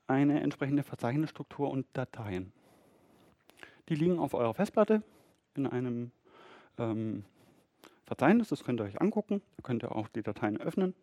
eine 0.08 0.40
entsprechende 0.42 0.84
Verzeichnisstruktur 0.84 1.70
und 1.70 1.88
Dateien. 1.94 2.54
Die 3.90 3.96
liegen 3.96 4.20
auf 4.20 4.34
eurer 4.34 4.54
Festplatte, 4.54 5.02
in 5.56 5.68
einem 5.68 6.12
ähm, 6.78 7.24
Verzeichnis, 8.06 8.50
das 8.50 8.64
könnt 8.64 8.80
ihr 8.82 8.86
euch 8.86 9.02
angucken, 9.02 9.42
da 9.58 9.64
könnt 9.64 9.84
ihr 9.84 9.96
auch 9.96 10.08
die 10.08 10.22
Dateien 10.22 10.58
öffnen. 10.58 10.94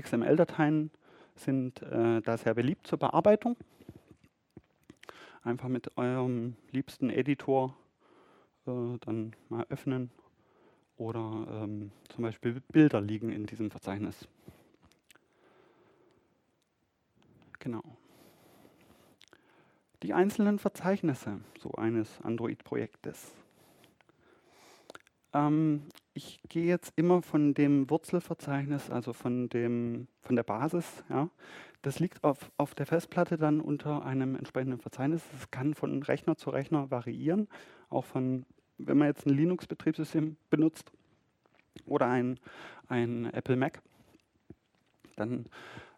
XML-Dateien 0.00 0.90
sind 1.36 1.82
äh, 1.82 2.20
da 2.20 2.36
sehr 2.36 2.54
beliebt 2.54 2.86
zur 2.86 2.98
Bearbeitung. 2.98 3.56
Einfach 5.42 5.68
mit 5.68 5.96
eurem 5.96 6.56
liebsten 6.70 7.10
Editor 7.10 7.76
äh, 8.66 8.98
dann 9.00 9.34
mal 9.48 9.66
öffnen 9.68 10.10
oder 10.96 11.46
ähm, 11.50 11.90
zum 12.08 12.22
Beispiel 12.22 12.60
Bilder 12.72 13.00
liegen 13.00 13.30
in 13.30 13.46
diesem 13.46 13.70
Verzeichnis. 13.70 14.28
Genau. 17.62 17.84
Die 20.02 20.14
einzelnen 20.14 20.58
Verzeichnisse 20.58 21.38
so 21.60 21.70
eines 21.74 22.20
Android-Projektes. 22.22 23.30
Ähm, 25.32 25.84
ich 26.12 26.40
gehe 26.48 26.66
jetzt 26.66 26.92
immer 26.96 27.22
von 27.22 27.54
dem 27.54 27.88
Wurzelverzeichnis, 27.88 28.90
also 28.90 29.12
von, 29.12 29.48
dem, 29.48 30.08
von 30.22 30.34
der 30.34 30.42
Basis. 30.42 31.04
Ja. 31.08 31.30
Das 31.82 32.00
liegt 32.00 32.24
auf, 32.24 32.50
auf 32.56 32.74
der 32.74 32.86
Festplatte 32.86 33.38
dann 33.38 33.60
unter 33.60 34.04
einem 34.04 34.34
entsprechenden 34.34 34.80
Verzeichnis. 34.80 35.22
Das 35.30 35.52
kann 35.52 35.74
von 35.74 36.02
Rechner 36.02 36.36
zu 36.36 36.50
Rechner 36.50 36.90
variieren. 36.90 37.46
Auch 37.90 38.06
von, 38.06 38.44
wenn 38.78 38.98
man 38.98 39.06
jetzt 39.06 39.24
ein 39.24 39.34
Linux-Betriebssystem 39.34 40.36
benutzt 40.50 40.90
oder 41.86 42.08
ein, 42.08 42.40
ein 42.88 43.32
Apple 43.32 43.54
Mac, 43.54 43.80
dann 45.14 45.46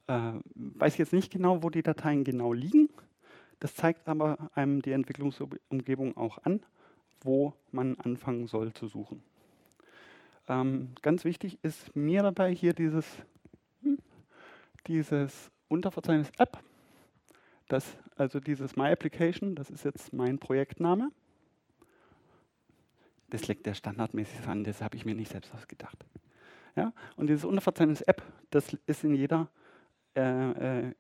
äh, 0.07 0.33
weiß 0.55 0.97
jetzt 0.99 1.13
nicht 1.13 1.33
genau, 1.33 1.63
wo 1.63 1.71
die 1.71 1.83
Dateien 1.83 2.25
genau 2.25 2.53
liegen. 2.53 2.89
Das 3.61 3.75
zeigt 3.75 4.09
aber 4.09 4.51
einem 4.55 4.83
die 4.83 4.93
Entwicklungsumgebung 4.93 6.17
auch 6.17 6.39
an 6.45 6.61
wo 7.25 7.55
man 7.73 7.99
anfangen 7.99 8.47
soll 8.47 8.73
zu 8.73 8.87
suchen. 8.87 9.23
Ähm, 10.47 10.91
ganz 11.03 11.25
wichtig 11.25 11.59
ist 11.63 11.97
mir 11.97 12.23
dabei 12.23 12.55
hier 12.55 12.75
dieses, 12.75 13.07
hm, 13.83 13.99
dieses 14.87 15.51
Unterverzeichnis 15.69 16.31
App, 16.39 16.63
das, 17.69 17.97
also 18.17 18.41
dieses 18.41 18.77
My 18.77 18.91
Application, 18.93 19.55
das 19.55 19.71
ist 19.71 19.85
jetzt 19.85 20.13
mein 20.13 20.39
Projektname. 20.39 21.11
das 23.31 23.49
legt 23.49 23.67
der 23.67 23.75
standardmäßig 23.75 24.47
an, 24.47 24.63
das 24.63 24.81
habe 24.81 24.97
ich 24.97 25.05
mir 25.05 25.15
nicht 25.15 25.33
selbst 25.33 25.53
ausgedacht. 25.55 26.05
Ja? 26.77 26.93
Und 27.17 27.29
dieses 27.29 27.45
Unterverzeichnis 27.45 28.03
App, 28.03 28.23
das 28.51 28.77
ist 28.87 29.03
in 29.03 29.15
jeder 29.15 29.49
äh, 30.17 30.89
äh, 30.89 30.95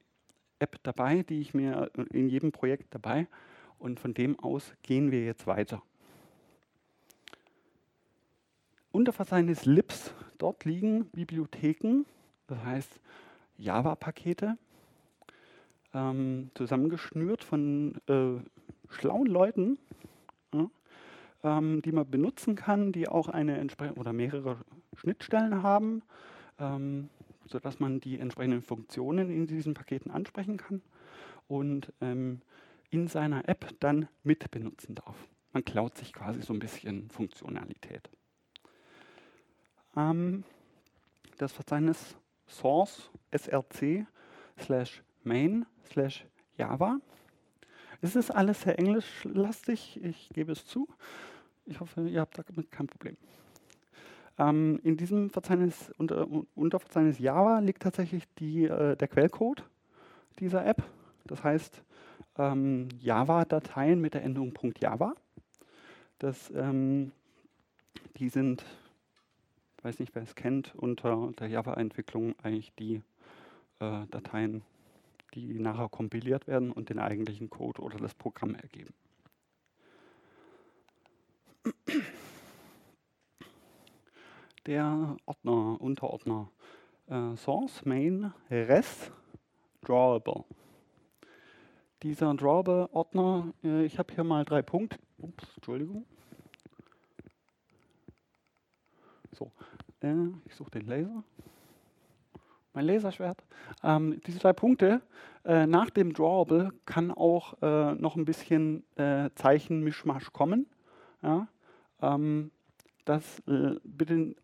App 0.58 0.78
dabei, 0.82 1.22
die 1.22 1.40
ich 1.40 1.54
mir 1.54 1.90
in 2.10 2.28
jedem 2.28 2.52
Projekt 2.52 2.94
dabei. 2.94 3.26
Und 3.78 4.00
von 4.00 4.14
dem 4.14 4.38
aus 4.38 4.72
gehen 4.82 5.10
wir 5.10 5.24
jetzt 5.24 5.46
weiter. 5.46 5.82
Unterverzeichnis 8.92 9.66
Libs, 9.66 10.14
dort 10.38 10.64
liegen 10.64 11.06
Bibliotheken, 11.06 12.06
das 12.46 12.62
heißt 12.62 13.00
Java-Pakete, 13.58 14.56
ähm, 15.92 16.50
zusammengeschnürt 16.54 17.42
von 17.42 18.00
äh, 18.06 18.40
schlauen 18.88 19.26
Leuten, 19.26 19.78
ja, 20.52 20.70
ähm, 21.42 21.82
die 21.82 21.92
man 21.92 22.08
benutzen 22.08 22.54
kann, 22.54 22.92
die 22.92 23.08
auch 23.08 23.28
eine 23.28 23.58
entsprechende 23.58 24.00
oder 24.00 24.12
mehrere 24.12 24.58
Schnittstellen 24.94 25.62
haben, 25.62 26.02
ähm, 26.58 27.10
sodass 27.46 27.80
man 27.80 28.00
die 28.00 28.18
entsprechenden 28.18 28.62
Funktionen 28.62 29.30
in 29.30 29.46
diesen 29.46 29.74
Paketen 29.74 30.10
ansprechen 30.10 30.56
kann 30.56 30.82
und 31.48 31.92
ähm, 32.00 32.40
in 32.90 33.08
seiner 33.08 33.48
App 33.48 33.74
dann 33.80 34.08
mit 34.22 34.50
benutzen 34.50 34.94
darf. 34.94 35.16
Man 35.52 35.64
klaut 35.64 35.96
sich 35.96 36.12
quasi 36.12 36.42
so 36.42 36.52
ein 36.52 36.58
bisschen 36.58 37.10
Funktionalität. 37.10 38.10
Ähm, 39.96 40.44
das 41.38 41.52
Verzeichnis 41.52 42.16
source 42.46 43.10
src 43.32 44.06
slash 44.58 45.02
main 45.22 45.66
slash 45.84 46.26
java. 46.56 46.98
Es 48.00 48.16
ist 48.16 48.30
alles 48.30 48.62
sehr 48.62 48.78
englischlastig, 48.78 50.02
ich 50.02 50.28
gebe 50.30 50.52
es 50.52 50.66
zu. 50.66 50.88
Ich 51.66 51.80
hoffe, 51.80 52.06
ihr 52.08 52.20
habt 52.20 52.38
damit 52.38 52.70
kein 52.70 52.86
Problem. 52.86 53.16
Ähm, 54.38 54.80
in 54.82 54.96
diesem 54.96 55.30
Verzeichnis, 55.30 55.92
unter, 55.96 56.26
Unterverzeichnis 56.54 57.18
Java 57.18 57.60
liegt 57.60 57.82
tatsächlich 57.82 58.24
die, 58.34 58.64
äh, 58.64 58.96
der 58.96 59.08
Quellcode 59.08 59.64
dieser 60.40 60.66
App. 60.66 60.82
Das 61.24 61.44
heißt, 61.44 61.82
ähm, 62.36 62.88
Java-Dateien 63.00 64.00
mit 64.00 64.14
der 64.14 64.24
Endung 64.24 64.52
.java. 64.80 65.14
Das, 66.18 66.50
ähm, 66.50 67.12
die 68.16 68.28
sind, 68.28 68.64
weiß 69.82 70.00
nicht, 70.00 70.14
wer 70.14 70.22
es 70.22 70.34
kennt, 70.34 70.74
unter 70.74 71.32
der 71.38 71.48
Java-Entwicklung 71.48 72.34
eigentlich 72.42 72.72
die 72.74 73.02
äh, 73.78 74.06
Dateien, 74.10 74.62
die 75.34 75.58
nachher 75.58 75.88
kompiliert 75.88 76.46
werden 76.46 76.72
und 76.72 76.88
den 76.88 76.98
eigentlichen 76.98 77.50
Code 77.50 77.82
oder 77.82 77.98
das 77.98 78.14
Programm 78.14 78.54
ergeben. 78.54 78.94
Der 84.66 85.18
Ordner, 85.26 85.78
Unterordner 85.78 86.50
äh, 87.08 87.36
Source, 87.36 87.84
Main, 87.84 88.32
Res, 88.50 89.10
Drawable. 89.82 90.44
Dieser 92.02 92.32
Drawable-Ordner, 92.32 93.52
äh, 93.62 93.84
ich 93.84 93.98
habe 93.98 94.14
hier 94.14 94.24
mal 94.24 94.42
drei 94.46 94.62
Punkte. 94.62 94.98
Ups, 95.18 95.44
Entschuldigung. 95.56 96.06
So, 99.32 99.52
äh, 100.00 100.14
ich 100.46 100.54
suche 100.54 100.70
den 100.70 100.86
Laser. 100.86 101.22
Mein 102.72 102.86
Laserschwert. 102.86 103.44
Ähm, 103.82 104.18
diese 104.26 104.38
drei 104.38 104.54
Punkte, 104.54 105.02
äh, 105.44 105.66
nach 105.66 105.90
dem 105.90 106.14
Drawable 106.14 106.72
kann 106.86 107.10
auch 107.10 107.60
äh, 107.60 107.94
noch 107.96 108.16
ein 108.16 108.24
bisschen 108.24 108.82
äh, 108.96 109.28
Zeichenmischmasch 109.34 110.32
kommen. 110.32 110.66
Ja? 111.20 111.48
Ähm, 112.00 112.50
das 113.04 113.42
bitte 113.44 114.34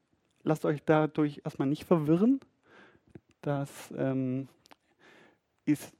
lasst 0.50 0.64
euch 0.64 0.82
dadurch 0.84 1.42
erstmal 1.44 1.68
nicht 1.68 1.84
verwirren. 1.84 2.40
Das 3.40 3.70
ähm, 3.96 4.48
ist 5.64 5.96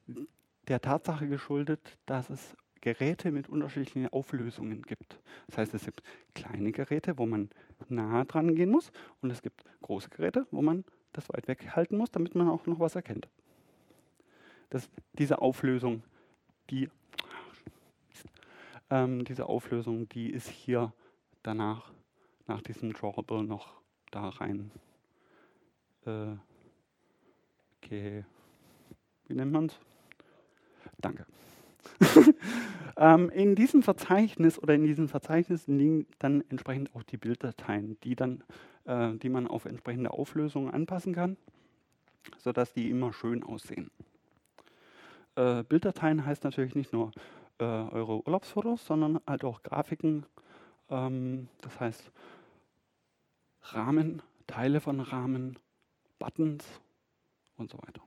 der 0.66 0.80
Tatsache 0.80 1.28
geschuldet, 1.28 1.96
dass 2.04 2.30
es 2.30 2.56
Geräte 2.80 3.30
mit 3.30 3.48
unterschiedlichen 3.48 4.08
Auflösungen 4.08 4.82
gibt. 4.82 5.20
Das 5.46 5.58
heißt, 5.58 5.74
es 5.74 5.84
gibt 5.84 6.02
kleine 6.34 6.72
Geräte, 6.72 7.16
wo 7.16 7.26
man 7.26 7.48
nah 7.88 8.24
dran 8.24 8.56
gehen 8.56 8.70
muss 8.70 8.90
und 9.20 9.30
es 9.30 9.40
gibt 9.40 9.62
große 9.82 10.10
Geräte, 10.10 10.48
wo 10.50 10.62
man 10.62 10.84
das 11.12 11.28
weit 11.28 11.46
weg 11.46 11.76
halten 11.76 11.96
muss, 11.96 12.10
damit 12.10 12.34
man 12.34 12.48
auch 12.48 12.66
noch 12.66 12.80
was 12.80 12.96
erkennt. 12.96 13.28
Das, 14.70 14.90
diese 15.12 15.40
Auflösung, 15.40 16.02
die, 16.70 16.90
ähm, 18.90 19.24
diese 19.24 19.46
Auflösung, 19.46 20.08
die 20.08 20.28
ist 20.30 20.48
hier 20.48 20.92
danach, 21.44 21.92
nach 22.48 22.62
diesem 22.62 22.92
Drawable 22.92 23.44
noch 23.44 23.79
da 24.10 24.28
rein. 24.28 24.70
Äh, 26.06 26.36
okay. 27.78 28.24
Wie 29.26 29.34
nennt 29.34 29.52
man 29.52 29.66
es? 29.66 29.78
Danke. 30.98 31.26
ähm, 32.96 33.30
in 33.30 33.54
diesem 33.54 33.82
Verzeichnis 33.82 34.58
oder 34.58 34.74
in 34.74 34.84
diesen 34.84 35.08
Verzeichnissen 35.08 35.78
liegen 35.78 36.06
dann 36.18 36.44
entsprechend 36.48 36.94
auch 36.94 37.02
die 37.02 37.16
Bilddateien, 37.16 37.98
die, 38.02 38.16
dann, 38.16 38.42
äh, 38.84 39.12
die 39.14 39.28
man 39.28 39.46
auf 39.46 39.64
entsprechende 39.64 40.10
Auflösungen 40.10 40.70
anpassen 40.70 41.14
kann, 41.14 41.36
sodass 42.38 42.72
die 42.72 42.90
immer 42.90 43.12
schön 43.12 43.42
aussehen. 43.42 43.90
Äh, 45.36 45.62
Bilddateien 45.64 46.24
heißt 46.24 46.44
natürlich 46.44 46.74
nicht 46.74 46.92
nur 46.92 47.12
äh, 47.58 47.64
eure 47.64 48.26
Urlaubsfotos, 48.26 48.84
sondern 48.84 49.20
halt 49.26 49.44
auch 49.44 49.62
Grafiken. 49.62 50.26
Ähm, 50.90 51.48
das 51.60 51.78
heißt 51.78 52.10
Rahmen, 53.74 54.22
Teile 54.46 54.80
von 54.80 55.00
Rahmen, 55.00 55.58
Buttons 56.18 56.64
und 57.56 57.70
so 57.70 57.78
weiter. 57.78 58.02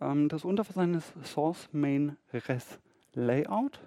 Ähm, 0.00 0.28
das 0.28 0.44
Unterverzeichnis 0.44 1.12
Source 1.24 1.68
Main 1.72 2.16
Res 2.32 2.78
Layout, 3.14 3.80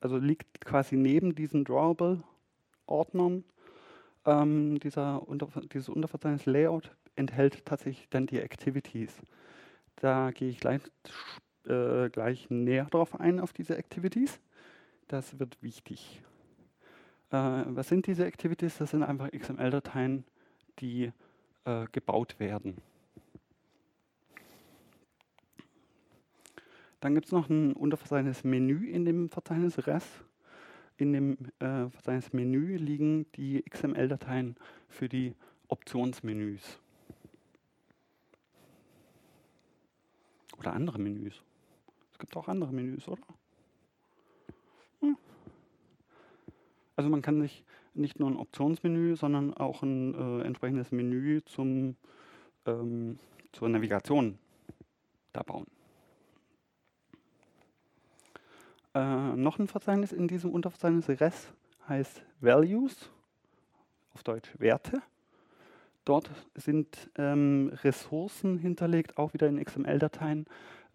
also 0.00 0.16
liegt 0.16 0.64
quasi 0.64 0.96
neben 0.96 1.34
diesen 1.34 1.64
Drawable-Ordnern. 1.64 3.44
Ähm, 4.26 4.78
dieser 4.80 5.26
Unter 5.28 5.48
dieses 5.72 5.90
Unterverzeichnis 5.90 6.46
Layout 6.46 6.90
enthält 7.16 7.64
tatsächlich 7.66 8.08
dann 8.08 8.26
die 8.26 8.40
Activities. 8.40 9.14
Da 9.96 10.30
gehe 10.30 10.48
ich 10.48 10.58
gleich, 10.58 10.80
äh, 11.66 12.08
gleich 12.08 12.48
näher 12.50 12.86
drauf 12.86 13.18
ein, 13.20 13.40
auf 13.40 13.52
diese 13.52 13.76
Activities. 13.76 14.40
Das 15.08 15.38
wird 15.38 15.62
wichtig. 15.62 16.22
Äh, 17.34 17.64
was 17.74 17.88
sind 17.88 18.06
diese 18.06 18.24
Activities? 18.26 18.78
Das 18.78 18.92
sind 18.92 19.02
einfach 19.02 19.28
XML-Dateien, 19.32 20.24
die 20.78 21.10
äh, 21.64 21.86
gebaut 21.90 22.38
werden. 22.38 22.76
Dann 27.00 27.14
gibt 27.14 27.26
es 27.26 27.32
noch 27.32 27.50
ein 27.50 27.72
Unterverzeichnis 27.72 28.44
Menü 28.44 28.88
in 28.88 29.04
dem 29.04 29.30
Verzeichnis 29.30 29.84
Res. 29.88 30.04
In 30.96 31.12
dem 31.12 31.36
äh, 31.58 31.90
Verzeichnis 31.90 32.32
Menü 32.32 32.76
liegen 32.76 33.26
die 33.32 33.64
XML-Dateien 33.68 34.54
für 34.88 35.08
die 35.08 35.34
Optionsmenüs. 35.66 36.78
Oder 40.56 40.72
andere 40.72 41.00
Menüs. 41.00 41.42
Es 42.12 42.18
gibt 42.20 42.36
auch 42.36 42.46
andere 42.46 42.72
Menüs, 42.72 43.08
oder? 43.08 43.26
Also 46.96 47.10
man 47.10 47.22
kann 47.22 47.40
sich 47.40 47.64
nicht 47.94 48.18
nur 48.20 48.30
ein 48.30 48.36
Optionsmenü, 48.36 49.16
sondern 49.16 49.54
auch 49.54 49.82
ein 49.82 50.14
äh, 50.14 50.44
entsprechendes 50.44 50.92
Menü 50.92 51.42
zum, 51.44 51.96
ähm, 52.66 53.18
zur 53.52 53.68
Navigation 53.68 54.38
da 55.32 55.42
bauen. 55.42 55.66
Äh, 58.94 59.36
noch 59.36 59.58
ein 59.58 59.66
Verzeichnis 59.66 60.12
in 60.12 60.28
diesem 60.28 60.52
Unterverzeichnis 60.52 61.08
Res 61.20 61.52
heißt 61.88 62.22
Values, 62.40 63.10
auf 64.14 64.22
Deutsch 64.22 64.50
Werte. 64.58 65.02
Dort 66.04 66.30
sind 66.54 67.10
ähm, 67.16 67.72
Ressourcen 67.82 68.58
hinterlegt, 68.58 69.18
auch 69.18 69.34
wieder 69.34 69.48
in 69.48 69.62
XML-Dateien, 69.62 70.46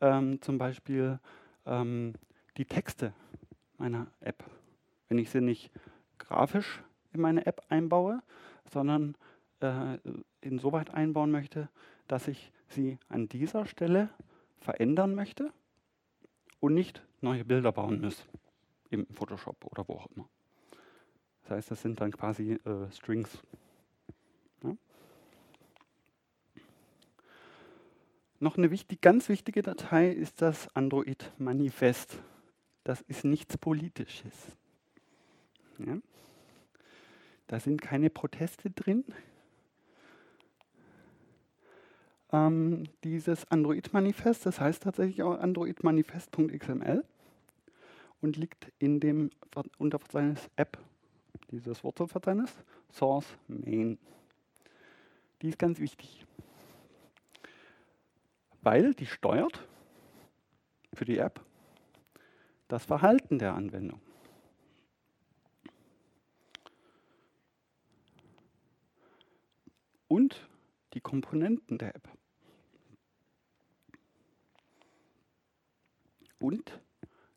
ähm, 0.02 0.42
zum 0.42 0.58
Beispiel 0.58 1.20
ähm, 1.66 2.14
die 2.58 2.66
Texte 2.66 3.14
meiner 3.78 4.08
App. 4.22 4.44
Wenn 5.10 5.18
ich 5.18 5.30
sie 5.30 5.42
nicht 5.42 5.72
grafisch 6.18 6.82
in 7.12 7.22
meine 7.22 7.46
App 7.46 7.66
einbaue, 7.70 8.22
sondern 8.72 9.16
äh, 9.60 9.98
insoweit 10.42 10.92
einbauen 10.94 11.32
möchte, 11.32 11.70
dass 12.08 12.28
ich 12.28 12.52
sie 12.68 12.98
an 13.10 13.28
dieser 13.28 13.66
Stelle 13.66 14.10
verändern 14.60 15.16
möchte 15.16 15.52
und 16.60 16.74
nicht 16.74 17.02
neue 17.22 17.44
Bilder 17.46 17.72
bauen 17.72 18.02
muss, 18.02 18.26
im 18.90 19.08
Photoshop 19.08 19.66
oder 19.66 19.88
wo 19.88 19.94
auch 19.94 20.08
immer. 20.16 20.30
Das 21.44 21.52
heißt, 21.52 21.72
das 21.72 21.82
sind 21.82 22.00
dann 22.00 22.12
quasi 22.12 22.54
äh, 22.54 22.92
Strings. 22.92 23.42
Ja? 24.64 24.76
Noch 28.40 28.58
eine 28.58 28.72
wichtig, 28.72 29.02
ganz 29.02 29.30
wichtige 29.30 29.62
Datei 29.62 30.10
ist 30.10 30.42
das 30.42 30.74
Android 30.76 31.32
Manifest. 31.38 32.20
das 32.84 33.02
ist 33.02 33.26
nichts 33.26 33.58
Politisches. 33.58 34.59
Ja? 35.86 35.98
Da 37.48 37.60
sind 37.60 37.82
keine 37.82 38.10
Proteste 38.10 38.70
drin. 38.70 39.04
Ähm, 42.32 42.84
dieses 43.04 43.50
Android-Manifest, 43.50 44.46
das 44.46 44.60
heißt 44.60 44.84
tatsächlich 44.84 45.24
auch 45.24 45.40
androidmanifest.xml 45.40 47.04
und 48.22 48.38
liegt 48.38 48.72
in 48.78 49.00
dem 49.00 49.32
Unterverzeichnis 49.80 50.50
App, 50.56 50.78
dieses 51.50 51.84
Wurzelverzeichnis, 51.84 52.54
Source 52.92 53.26
Main. 53.48 53.98
Die 55.42 55.50
ist 55.50 55.58
ganz 55.58 55.80
wichtig, 55.80 56.26
weil 58.62 58.94
die 58.94 59.08
steuert 59.08 59.68
für 60.94 61.06
die 61.06 61.18
App 61.18 61.44
das 62.68 62.86
Verhalten 62.86 63.40
der 63.40 63.56
Anwendung. 63.56 64.02
Und 70.10 70.50
die 70.96 71.02
Komponenten 71.02 71.78
der 71.78 71.96
App. 71.96 72.10
Und 76.40 76.82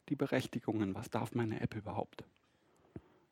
die 0.08 0.16
Berechtigungen. 0.16 0.94
Was 0.94 1.10
darf 1.10 1.34
meine 1.34 1.60
App 1.60 1.76
überhaupt? 1.76 2.24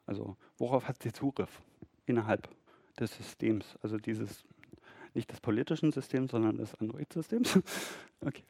Also 0.07 0.37
worauf 0.59 0.89
hat 0.89 1.03
sie 1.03 1.13
Zugriff 1.13 1.63
innerhalb 2.05 2.49
des 2.99 3.17
Systems? 3.17 3.79
Also 3.83 3.97
dieses, 3.97 4.45
nicht 5.15 5.31
des 5.33 5.41
politischen 5.41 5.91
Systems, 5.91 6.33
sondern 6.33 6.59
des 6.59 6.75
Android-Systems. 6.75 7.61
okay. 8.21 8.45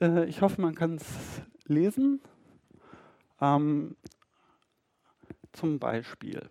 Äh, 0.00 0.24
ich 0.26 0.42
hoffe, 0.42 0.60
man 0.60 0.74
kann 0.74 0.96
es 0.96 1.06
lesen. 1.66 2.20
Ähm, 3.40 3.96
zum 5.52 5.78
Beispiel 5.78 6.50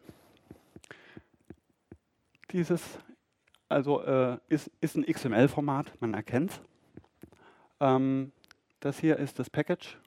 dieses, 2.52 3.00
also 3.70 4.02
äh, 4.04 4.38
ist, 4.50 4.70
ist 4.82 4.96
ein 4.96 5.06
XML-Format, 5.06 5.94
man 6.02 6.14
erkennt 6.14 6.52
es. 6.52 6.62
Ähm, 7.80 8.32
das 8.80 9.00
hier 9.00 9.18
ist 9.18 9.40
das 9.40 9.50
Package, 9.50 9.98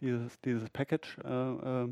dieses, 0.00 0.40
dieses 0.40 0.68
Package, 0.70 1.18
äh, 1.24 1.84
äh, 1.84 1.88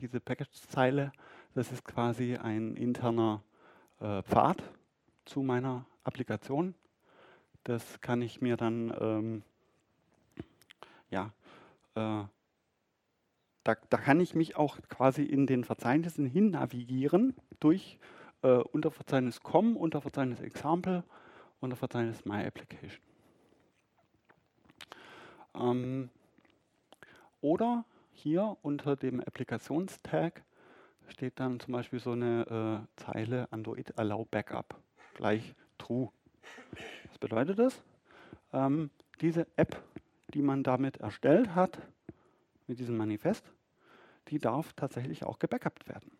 diese 0.00 0.20
Package-Zeile. 0.20 1.12
Das 1.54 1.72
ist 1.72 1.84
quasi 1.84 2.36
ein 2.36 2.76
interner 2.76 3.42
äh, 4.00 4.22
Pfad 4.22 4.62
zu 5.24 5.42
meiner 5.42 5.86
Applikation. 6.04 6.74
Das 7.64 8.00
kann 8.00 8.20
ich 8.22 8.40
mir 8.40 8.56
dann, 8.56 8.94
ähm, 9.00 9.42
ja, 11.10 11.32
äh, 11.94 12.24
da, 13.64 13.74
da, 13.90 13.96
kann 13.96 14.20
ich 14.20 14.34
mich 14.34 14.54
auch 14.54 14.78
quasi 14.88 15.24
in 15.24 15.46
den 15.46 15.64
Verzeichnissen 15.64 16.26
hin 16.26 16.50
navigieren 16.50 17.34
durch 17.58 17.98
äh, 18.00 18.15
Unterverzeichnis 18.46 19.40
com, 19.40 19.76
Unterverzeichnis 19.76 20.40
example, 20.40 21.04
Unterverzeichnis 21.60 22.24
my 22.24 22.44
application. 22.44 23.00
Ähm, 25.54 26.10
oder 27.40 27.84
hier 28.12 28.56
unter 28.62 28.96
dem 28.96 29.20
Applikationstag 29.20 30.42
steht 31.08 31.38
dann 31.38 31.60
zum 31.60 31.72
Beispiel 31.72 32.00
so 32.00 32.12
eine 32.12 32.86
äh, 32.96 33.02
Zeile 33.02 33.50
Android 33.52 33.98
Allow 33.98 34.26
Backup 34.30 34.76
gleich 35.14 35.54
True. 35.78 36.10
Was 37.08 37.18
bedeutet 37.18 37.58
das? 37.58 37.82
Ähm, 38.52 38.90
diese 39.20 39.46
App, 39.56 39.82
die 40.34 40.42
man 40.42 40.62
damit 40.62 40.98
erstellt 40.98 41.54
hat, 41.54 41.78
mit 42.66 42.78
diesem 42.78 42.96
Manifest, 42.96 43.52
die 44.28 44.38
darf 44.38 44.72
tatsächlich 44.72 45.24
auch 45.24 45.38
gebackupt 45.38 45.88
werden. 45.88 46.10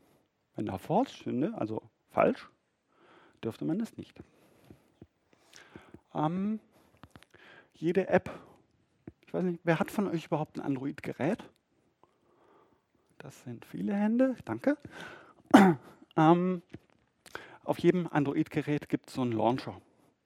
Wenn 0.55 0.67
da 0.67 0.79
false 0.79 1.15
stünde, 1.15 1.53
also 1.57 1.86
falsch, 2.17 2.49
dürfte 3.45 3.65
man 3.65 3.81
es 3.81 3.97
nicht. 3.97 4.19
Ähm, 6.15 6.61
jede 7.75 8.09
App 8.09 8.31
ich 9.27 9.35
weiß 9.35 9.43
nicht, 9.43 9.61
wer 9.65 9.81
hat 9.81 9.91
von 9.91 10.07
euch 10.07 10.27
überhaupt 10.27 10.57
ein 10.57 10.65
Android-Gerät? 10.65 11.43
Das 13.19 13.43
sind 13.43 13.65
viele 13.65 13.95
Hände, 13.95 14.37
danke. 14.45 14.79
ähm, 16.17 16.63
auf 17.65 17.79
jedem 17.81 18.07
Android-Gerät 18.07 18.89
gibt 18.89 19.09
es 19.09 19.15
so 19.15 19.23
einen 19.23 19.33
Launcher. 19.33 19.81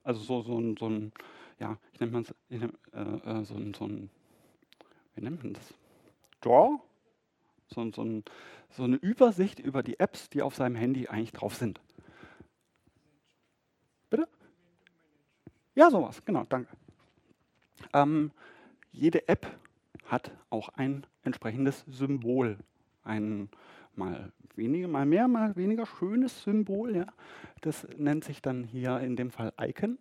Also 0.05 0.21
so, 0.21 0.43
so, 0.43 0.59
ein, 0.59 0.77
so 0.77 0.89
ein, 0.89 1.13
ja, 1.59 1.79
ich 1.95 2.01
nenne 2.01 2.25
nehm, 2.51 2.73
äh, 2.93 2.99
äh, 2.99 3.45
so, 3.45 3.55
ein, 3.55 3.73
so 3.73 3.87
ein, 3.87 4.11
wie 5.15 5.23
nennt 5.23 5.43
man 5.43 5.55
das? 5.55 5.73
Draw? 6.43 6.79
So, 7.69 7.91
so, 7.93 8.03
ein, 8.03 8.25
so 8.71 8.85
eine 8.85 8.97
Übersicht 8.97 9.59
über 9.59 9.83
die 9.83 9.99
Apps, 9.99 10.31
die 10.31 10.43
auf 10.43 10.55
seinem 10.55 10.77
Handy 10.77 11.09
eigentlich 11.09 11.33
drauf 11.33 11.55
sind. 11.55 11.81
Bitte? 14.09 14.29
Ja, 15.75 15.91
sowas, 15.91 16.25
genau, 16.25 16.45
danke. 16.49 16.69
Ähm, 17.93 18.31
jede 18.93 19.29
App 19.29 19.47
hat 20.07 20.33
auch 20.51 20.69
ein 20.71 21.07
entsprechendes 21.23 21.85
Symbol. 21.89 22.59
Ein 23.03 23.49
mal 23.95 24.33
weniger, 24.57 24.89
mal 24.89 25.07
mehr, 25.07 25.29
mal 25.29 25.57
weniger 25.57 25.87
schönes 25.87 26.43
Symbol. 26.43 26.97
Ja. 26.97 27.07
Das 27.61 27.87
nennt 27.97 28.25
sich 28.25 28.43
dann 28.43 28.65
hier 28.65 29.01
in 29.01 29.17
dem 29.17 29.31
Fall 29.31 29.53
Icon 29.61 29.99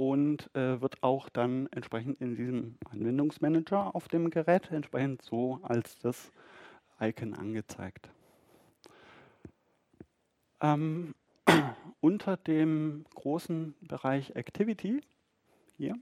und 0.00 0.48
äh, 0.56 0.80
wird 0.80 1.02
auch 1.02 1.28
dann 1.28 1.66
entsprechend 1.72 2.22
in 2.22 2.34
diesem 2.34 2.78
Anwendungsmanager 2.90 3.94
auf 3.94 4.08
dem 4.08 4.30
Gerät 4.30 4.70
entsprechend 4.70 5.20
so 5.20 5.60
als 5.62 5.98
das 5.98 6.32
Icon 6.98 7.34
angezeigt. 7.34 8.08
Ähm, 10.62 11.14
unter 12.00 12.38
dem 12.38 13.04
großen 13.14 13.74
Bereich 13.82 14.34
Activity 14.36 15.02
hier 15.76 15.96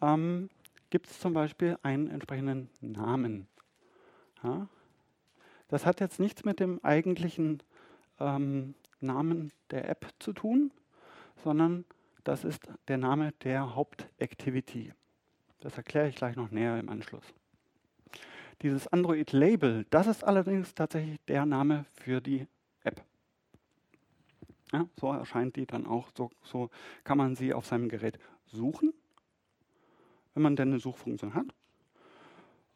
ähm, 0.00 0.50
gibt 0.90 1.10
es 1.10 1.18
zum 1.18 1.34
Beispiel 1.34 1.78
einen 1.82 2.06
entsprechenden 2.06 2.70
Namen. 2.80 3.48
Ja? 4.44 4.68
Das 5.66 5.84
hat 5.84 5.98
jetzt 5.98 6.20
nichts 6.20 6.44
mit 6.44 6.60
dem 6.60 6.78
eigentlichen 6.84 7.60
ähm, 8.20 8.76
Namen 9.00 9.50
der 9.72 9.88
App 9.88 10.06
zu 10.20 10.32
tun, 10.32 10.70
sondern 11.42 11.84
das 12.24 12.44
ist 12.44 12.68
der 12.88 12.98
Name 12.98 13.32
der 13.42 13.74
Hauptactivity. 13.74 14.92
Das 15.60 15.76
erkläre 15.76 16.08
ich 16.08 16.16
gleich 16.16 16.36
noch 16.36 16.50
näher 16.50 16.78
im 16.78 16.88
Anschluss. 16.88 17.24
Dieses 18.62 18.86
Android-Label, 18.88 19.86
das 19.90 20.06
ist 20.06 20.24
allerdings 20.24 20.74
tatsächlich 20.74 21.18
der 21.28 21.46
Name 21.46 21.86
für 21.92 22.20
die 22.20 22.46
App. 22.82 23.02
Ja, 24.72 24.86
so 24.98 25.12
erscheint 25.12 25.56
die 25.56 25.66
dann 25.66 25.86
auch, 25.86 26.10
so, 26.16 26.30
so 26.42 26.70
kann 27.04 27.18
man 27.18 27.36
sie 27.36 27.54
auf 27.54 27.66
seinem 27.66 27.88
Gerät 27.88 28.18
suchen 28.46 28.92
wenn 30.34 30.42
man 30.42 30.56
denn 30.56 30.68
eine 30.68 30.78
Suchfunktion 30.78 31.34
hat. 31.34 31.46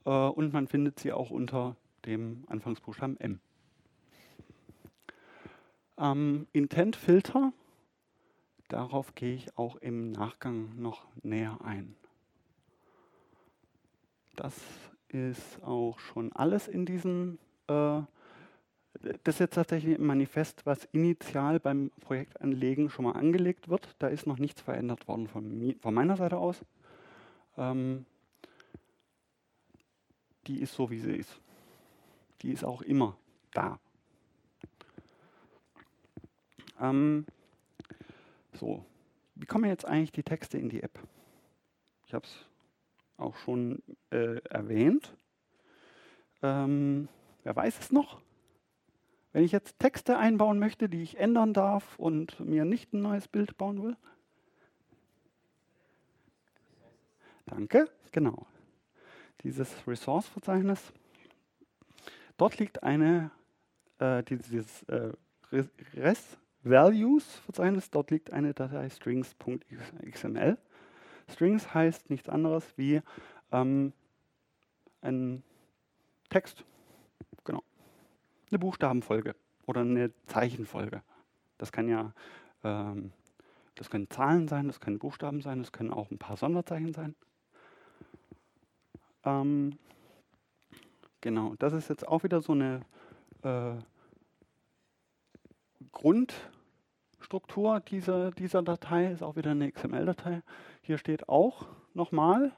Äh, 0.05 0.11
und 0.11 0.53
man 0.53 0.67
findet 0.67 0.99
sie 1.01 1.13
auch 1.13 1.31
unter 1.31 1.77
dem 2.05 2.45
Anfangsbuchstaben 2.49 3.19
M. 3.21 3.41
Ähm, 5.97 6.47
Intent-Filter, 6.53 7.53
darauf 8.75 9.15
gehe 9.15 9.35
ich 9.35 9.57
auch 9.57 9.77
im 9.77 10.11
Nachgang 10.11 10.75
noch 10.77 11.07
näher 11.23 11.59
ein. 11.63 11.95
Das 14.35 14.61
ist 15.09 15.63
auch 15.63 16.01
schon 16.01 16.33
alles 16.33 16.67
in 16.67 16.85
diesem, 16.85 17.39
äh, 17.69 18.01
das 19.23 19.37
ist 19.37 19.39
jetzt 19.39 19.55
tatsächlich 19.55 19.97
ein 19.97 20.05
Manifest, 20.05 20.67
was 20.67 20.87
initial 20.87 21.61
beim 21.61 21.93
Projektanlegen 22.01 22.91
schon 22.91 23.05
mal 23.05 23.13
angelegt 23.13 23.69
wird. 23.69 23.95
Da 24.01 24.09
ist 24.09 24.27
noch 24.27 24.39
nichts 24.39 24.61
verändert 24.61 25.07
worden 25.07 25.29
von, 25.29 25.77
von 25.81 25.95
meiner 25.95 26.17
Seite 26.17 26.39
aus 26.39 26.65
ähm, 27.57 28.05
die 30.49 30.61
ist 30.61 30.75
so, 30.75 30.91
wie 30.91 30.99
sie 30.99 31.17
ist. 31.17 31.41
Die 32.43 32.51
ist 32.51 32.65
auch 32.65 32.83
immer 32.83 33.17
da. 33.53 33.79
Ähm, 36.81 37.25
so, 38.57 38.85
wie 39.35 39.47
kommen 39.47 39.65
jetzt 39.65 39.85
eigentlich 39.85 40.13
die 40.13 40.23
Texte 40.23 40.59
in 40.59 40.69
die 40.69 40.83
App? 40.83 40.99
Ich 42.07 42.15
habe 42.15 42.27
es 42.27 42.47
auch 43.17 43.37
schon 43.37 43.83
äh, 44.11 44.39
erwähnt. 44.49 45.17
Ähm, 46.43 47.09
wer 47.43 47.57
weiß 47.57 47.79
es 47.81 47.93
noch? 47.93 48.21
Wenn 49.33 49.45
ich 49.45 49.53
jetzt 49.53 49.79
Texte 49.79 50.19
einbauen 50.19 50.59
möchte, 50.59 50.89
die 50.89 51.03
ich 51.03 51.19
ändern 51.19 51.53
darf 51.53 51.99
und 51.99 52.39
mir 52.39 52.65
nicht 52.65 52.93
ein 52.93 53.03
neues 53.03 53.27
Bild 53.27 53.57
bauen 53.57 53.83
will, 53.83 53.97
Danke, 57.47 57.91
genau. 58.11 58.47
Dieses 59.43 59.87
Resource-Verzeichnis. 59.87 60.93
Dort 62.37 62.59
liegt 62.59 62.83
eine, 62.83 63.31
äh, 63.99 64.23
dieses 64.23 64.83
äh, 64.85 65.13
Res-Values-Verzeichnis, 66.65 67.91
dort 67.91 68.11
liegt 68.11 68.33
eine 68.33 68.55
Datei 68.55 68.89
strings.xml. 68.89 70.59
Strings 71.31 71.75
heißt 71.75 72.11
nichts 72.11 72.29
anderes 72.29 72.65
wie 72.77 73.03
ähm, 73.53 73.93
ein 75.03 75.43
Text, 76.31 76.65
genau, 77.45 77.63
eine 78.51 78.59
Buchstabenfolge 78.59 79.35
oder 79.67 79.83
eine 79.83 80.11
Zeichenfolge. 80.27 81.03
Das 81.59 81.71
kann 81.71 81.89
ja, 81.89 82.13
ähm, 82.63 83.13
das 83.75 83.91
können 83.91 84.09
Zahlen 84.11 84.49
sein, 84.49 84.67
das 84.67 84.81
können 84.81 84.99
Buchstaben 84.99 85.41
sein, 85.41 85.59
das 85.59 85.73
können 85.73 85.93
auch 85.93 86.11
ein 86.11 86.19
paar 86.19 86.37
Sonderzeichen 86.37 86.93
sein. 86.93 87.15
Ähm, 89.25 89.79
genau, 91.21 91.55
das 91.59 91.73
ist 91.73 91.89
jetzt 91.89 92.09
auch 92.09 92.25
wieder 92.25 92.41
so 92.41 92.53
eine 92.53 92.81
äh, 93.43 93.75
Grundstruktur 97.25 97.81
dieser, 97.81 98.33
dieser 98.33 98.63
Datei, 98.63 99.07
ist 99.11 99.23
auch 99.23 99.35
wieder 99.35 99.53
eine 99.53 99.73
XML-Datei. 99.73 100.43
Hier 100.83 100.99
steht 100.99 101.27
auch 101.27 101.67
nochmal 101.95 102.53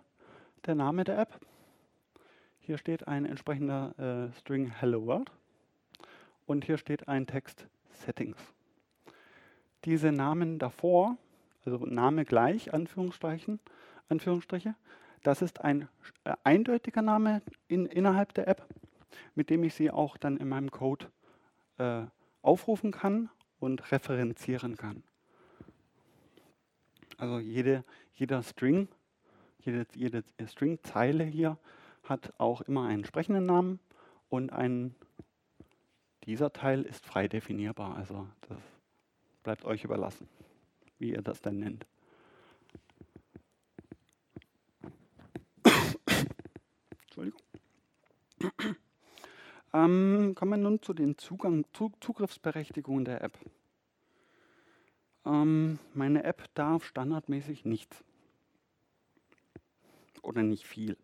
der 0.66 0.74
Name 0.74 1.04
der 1.04 1.20
App. 1.20 1.38
Hier 2.58 2.76
steht 2.76 3.06
ein 3.06 3.26
entsprechender 3.26 3.94
äh, 3.96 4.36
String 4.40 4.66
Hello 4.68 5.06
World 5.06 5.30
und 6.46 6.64
hier 6.64 6.78
steht 6.78 7.06
ein 7.06 7.28
Text 7.28 7.68
Settings. 7.92 8.38
Diese 9.84 10.10
Namen 10.10 10.58
davor, 10.58 11.16
also 11.64 11.86
Name 11.86 12.24
gleich, 12.24 12.74
Anführungsstrichen, 12.74 13.60
Anführungsstriche, 14.08 14.74
das 15.22 15.42
ist 15.42 15.60
ein 15.60 15.88
äh, 16.24 16.32
eindeutiger 16.42 17.02
Name 17.02 17.40
in, 17.68 17.86
innerhalb 17.86 18.34
der 18.34 18.48
App, 18.48 18.66
mit 19.36 19.48
dem 19.48 19.62
ich 19.62 19.74
sie 19.74 19.92
auch 19.92 20.16
dann 20.16 20.36
in 20.36 20.48
meinem 20.48 20.72
Code 20.72 21.06
äh, 21.78 22.02
aufrufen 22.42 22.90
kann 22.90 23.30
und 23.60 23.90
referenzieren 23.92 24.76
kann. 24.76 25.02
Also 27.18 27.38
jede, 27.38 27.84
jeder 28.14 28.42
String, 28.42 28.88
jede, 29.58 29.86
jede 29.94 30.22
String-Zeile 30.46 31.24
hier 31.24 31.58
hat 32.02 32.32
auch 32.38 32.60
immer 32.62 32.84
einen 32.84 33.00
entsprechenden 33.00 33.46
Namen 33.46 33.80
und 34.28 34.52
ein, 34.52 34.94
dieser 36.24 36.52
Teil 36.52 36.82
ist 36.82 37.06
frei 37.06 37.28
definierbar. 37.28 37.96
Also 37.96 38.26
das 38.48 38.58
bleibt 39.42 39.64
euch 39.64 39.84
überlassen, 39.84 40.28
wie 40.98 41.12
ihr 41.12 41.22
das 41.22 41.40
denn 41.40 41.58
nennt. 41.58 41.86
Entschuldigung. 47.04 47.40
Ähm, 49.76 50.34
kommen 50.34 50.52
wir 50.52 50.56
nun 50.56 50.80
zu 50.80 50.94
den 50.94 51.18
Zugang, 51.18 51.66
Zugriffsberechtigungen 51.74 53.04
der 53.04 53.20
App. 53.20 53.38
Ähm, 55.26 55.78
meine 55.92 56.24
App 56.24 56.48
darf 56.54 56.82
standardmäßig 56.82 57.66
nichts. 57.66 58.02
Oder 60.22 60.42
nicht 60.42 60.66
viel. 60.66 60.96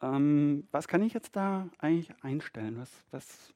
Ähm, 0.00 0.66
was 0.72 0.88
kann 0.88 1.02
ich 1.02 1.12
jetzt 1.12 1.36
da 1.36 1.68
eigentlich 1.76 2.14
einstellen? 2.22 2.78
Was, 2.78 2.90
was 3.10 3.52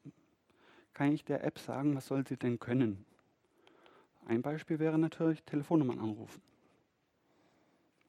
kann 0.92 1.10
ich 1.10 1.24
der 1.24 1.42
App 1.42 1.58
sagen, 1.58 1.96
was 1.96 2.06
soll 2.06 2.26
sie 2.26 2.36
denn 2.36 2.58
können? 2.58 3.06
Ein 4.26 4.42
Beispiel 4.42 4.78
wäre 4.78 4.98
natürlich 4.98 5.42
Telefonnummern 5.44 6.00
anrufen. 6.00 6.42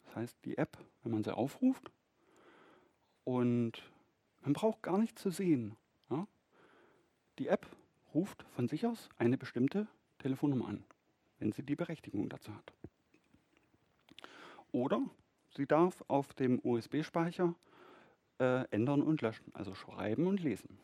Das 0.03 0.17
heißt, 0.17 0.37
die 0.43 0.57
App, 0.57 0.77
wenn 1.03 1.13
man 1.13 1.23
sie 1.23 1.33
aufruft 1.33 1.89
und 3.23 3.81
man 4.41 4.53
braucht 4.53 4.81
gar 4.81 4.97
nichts 4.97 5.21
zu 5.21 5.29
sehen. 5.29 5.75
Ja? 6.09 6.27
Die 7.39 7.47
App 7.47 7.67
ruft 8.13 8.43
von 8.51 8.67
sich 8.67 8.85
aus 8.85 9.09
eine 9.17 9.37
bestimmte 9.37 9.87
Telefonnummer 10.19 10.67
an, 10.67 10.83
wenn 11.39 11.51
sie 11.51 11.63
die 11.63 11.75
Berechtigung 11.75 12.29
dazu 12.29 12.53
hat. 12.53 12.73
Oder 14.71 15.01
sie 15.55 15.65
darf 15.65 16.03
auf 16.07 16.33
dem 16.33 16.59
USB-Speicher 16.63 17.55
äh, 18.39 18.67
ändern 18.71 19.01
und 19.01 19.21
löschen, 19.21 19.53
also 19.53 19.75
schreiben 19.75 20.27
und 20.27 20.41
lesen. 20.41 20.77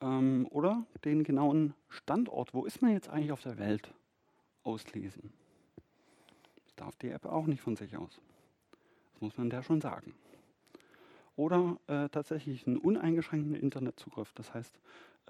Ähm, 0.00 0.46
oder 0.50 0.86
den 1.04 1.24
genauen 1.24 1.74
Standort, 1.88 2.54
wo 2.54 2.64
ist 2.64 2.82
man 2.82 2.92
jetzt 2.92 3.08
eigentlich 3.08 3.32
auf 3.32 3.42
der 3.42 3.58
Welt, 3.58 3.92
auslesen. 4.62 5.32
Das 6.64 6.74
darf 6.76 6.96
die 6.96 7.10
App 7.10 7.26
auch 7.26 7.46
nicht 7.46 7.60
von 7.60 7.76
sich 7.76 7.96
aus. 7.96 8.20
Muss 9.24 9.38
man 9.38 9.48
der 9.48 9.62
schon 9.62 9.80
sagen. 9.80 10.14
Oder 11.34 11.78
äh, 11.86 12.10
tatsächlich 12.10 12.66
einen 12.66 12.76
uneingeschränkten 12.76 13.54
Internetzugriff. 13.54 14.34
Das 14.34 14.52
heißt, 14.52 14.78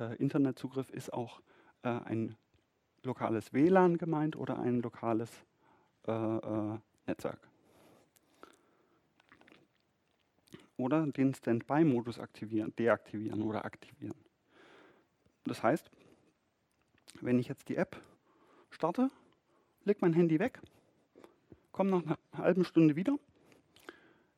äh, 0.00 0.16
Internetzugriff 0.16 0.90
ist 0.90 1.12
auch 1.12 1.40
äh, 1.84 1.90
ein 1.90 2.34
lokales 3.04 3.52
WLAN 3.52 3.96
gemeint 3.96 4.34
oder 4.34 4.58
ein 4.58 4.82
lokales 4.82 5.30
äh, 6.08 6.12
äh, 6.12 6.78
Netzwerk. 7.06 7.38
Oder 10.76 11.06
den 11.06 11.32
Standby-Modus 11.32 12.18
aktivieren, 12.18 12.74
deaktivieren 12.74 13.42
oder 13.42 13.64
aktivieren. 13.64 14.16
Das 15.44 15.62
heißt, 15.62 15.88
wenn 17.20 17.38
ich 17.38 17.46
jetzt 17.46 17.68
die 17.68 17.76
App 17.76 18.02
starte, 18.70 19.08
lege 19.84 20.00
mein 20.02 20.14
Handy 20.14 20.40
weg, 20.40 20.60
komme 21.70 21.90
nach 21.90 22.02
einer 22.04 22.18
halben 22.36 22.64
Stunde 22.64 22.96
wieder 22.96 23.20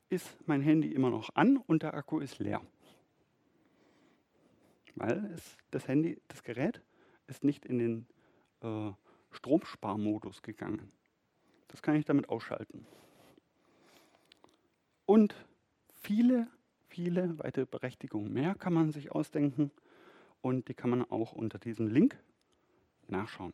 ist 0.09 0.47
mein 0.47 0.61
Handy 0.61 0.93
immer 0.93 1.09
noch 1.09 1.35
an 1.35 1.57
und 1.57 1.83
der 1.83 1.93
Akku 1.93 2.19
ist 2.19 2.39
leer. 2.39 2.61
Weil 4.95 5.25
es, 5.35 5.57
das 5.71 5.87
Handy, 5.87 6.19
das 6.27 6.43
Gerät 6.43 6.81
ist 7.27 7.43
nicht 7.43 7.65
in 7.65 7.77
den 7.77 8.07
äh, 8.61 8.91
Stromsparmodus 9.31 10.41
gegangen. 10.41 10.91
Das 11.67 11.81
kann 11.81 11.95
ich 11.95 12.05
damit 12.05 12.29
ausschalten. 12.29 12.85
Und 15.05 15.35
viele, 16.01 16.47
viele 16.87 17.37
weitere 17.39 17.65
Berechtigungen 17.65 18.31
mehr 18.31 18.55
kann 18.55 18.73
man 18.73 18.91
sich 18.91 19.11
ausdenken 19.11 19.71
und 20.41 20.67
die 20.67 20.73
kann 20.73 20.89
man 20.89 21.03
auch 21.09 21.33
unter 21.33 21.59
diesem 21.59 21.87
Link 21.87 22.17
nachschauen. 23.07 23.53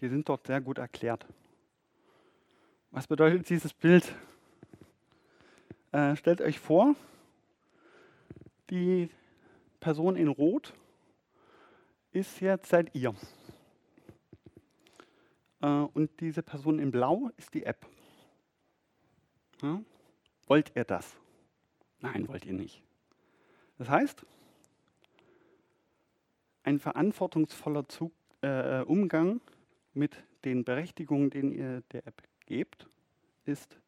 Die 0.00 0.08
sind 0.08 0.28
dort 0.28 0.46
sehr 0.46 0.60
gut 0.60 0.78
erklärt. 0.78 1.26
Was 2.90 3.06
bedeutet 3.06 3.48
dieses 3.50 3.74
Bild? 3.74 4.14
Äh, 5.92 6.16
stellt 6.16 6.40
euch 6.40 6.58
vor, 6.58 6.94
die 8.70 9.10
Person 9.78 10.16
in 10.16 10.28
Rot 10.28 10.72
ist 12.12 12.40
jetzt 12.40 12.70
seid 12.70 12.94
ihr. 12.94 13.14
Äh, 15.60 15.66
und 15.66 16.10
diese 16.20 16.42
Person 16.42 16.78
in 16.78 16.90
Blau 16.90 17.30
ist 17.36 17.52
die 17.52 17.64
App. 17.64 17.86
Ja? 19.62 19.82
Wollt 20.46 20.72
ihr 20.74 20.84
das? 20.84 21.14
Nein, 22.00 22.26
wollt 22.26 22.46
ihr 22.46 22.54
nicht. 22.54 22.82
Das 23.76 23.90
heißt, 23.90 24.24
ein 26.62 26.78
verantwortungsvoller 26.78 27.86
Zug, 27.88 28.12
äh, 28.40 28.80
Umgang 28.80 29.40
mit 29.92 30.24
den 30.44 30.64
Berechtigungen, 30.64 31.28
den 31.28 31.52
ihr 31.52 31.82
der 31.92 32.06
App 32.06 32.22
gebt, 32.48 32.88
ist 33.44 33.78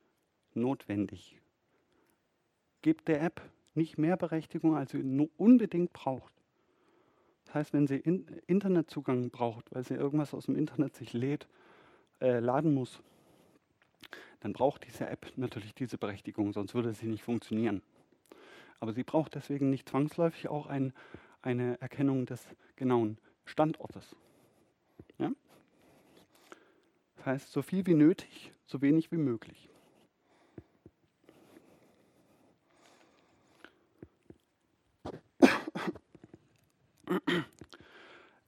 notwendig. 0.53 1.41
Gebt 2.83 3.09
der 3.09 3.23
App 3.23 3.41
nicht 3.75 3.97
mehr 3.97 4.17
Berechtigung, 4.19 4.77
als 4.77 4.93
sie 4.93 5.29
unbedingt 5.39 5.93
braucht. 5.95 6.33
Das 7.47 7.55
heißt, 7.55 7.73
wenn 7.73 7.87
sie 7.87 7.97
in 7.97 8.27
Internetzugang 8.47 9.31
braucht, 9.31 9.75
weil 9.75 9.83
sie 9.83 9.95
irgendwas 9.95 10.35
aus 10.35 10.47
dem 10.47 10.57
Internet 10.57 10.95
sich 10.95 11.15
lädt, 11.15 11.49
äh, 12.21 12.39
laden 12.39 12.75
muss, 12.75 13.03
dann 14.41 14.53
braucht 14.53 14.87
diese 14.87 15.09
App 15.09 15.33
natürlich 15.37 15.75
diese 15.75 15.97
Berechtigung, 15.97 16.53
sonst 16.53 16.75
würde 16.75 16.93
sie 16.93 17.07
nicht 17.07 17.25
funktionieren. 17.25 17.83
Aber 18.79 18.93
sie 18.93 19.05
braucht 19.05 19.35
deswegen 19.35 19.71
nicht 19.71 19.89
zwangsläufig 19.89 20.49
auch 20.49 20.67
ein, 20.67 20.93
eine 21.41 21.81
Erkennung 21.81 22.27
des 22.27 22.47
genauen 22.77 23.17
Standortes. 23.47 24.15
Das 27.21 27.27
heißt, 27.27 27.53
so 27.53 27.61
viel 27.61 27.87
wie 27.87 27.93
nötig, 27.93 28.51
so 28.65 28.81
wenig 28.81 29.13
wie 29.13 29.19
möglich. 29.19 29.69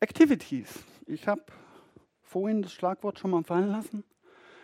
Activities. 0.01 0.83
Ich 1.05 1.29
habe 1.29 1.45
vorhin 2.23 2.63
das 2.63 2.73
Schlagwort 2.73 3.19
schon 3.19 3.33
mal 3.33 3.45
fallen 3.45 3.69
lassen. 3.69 4.05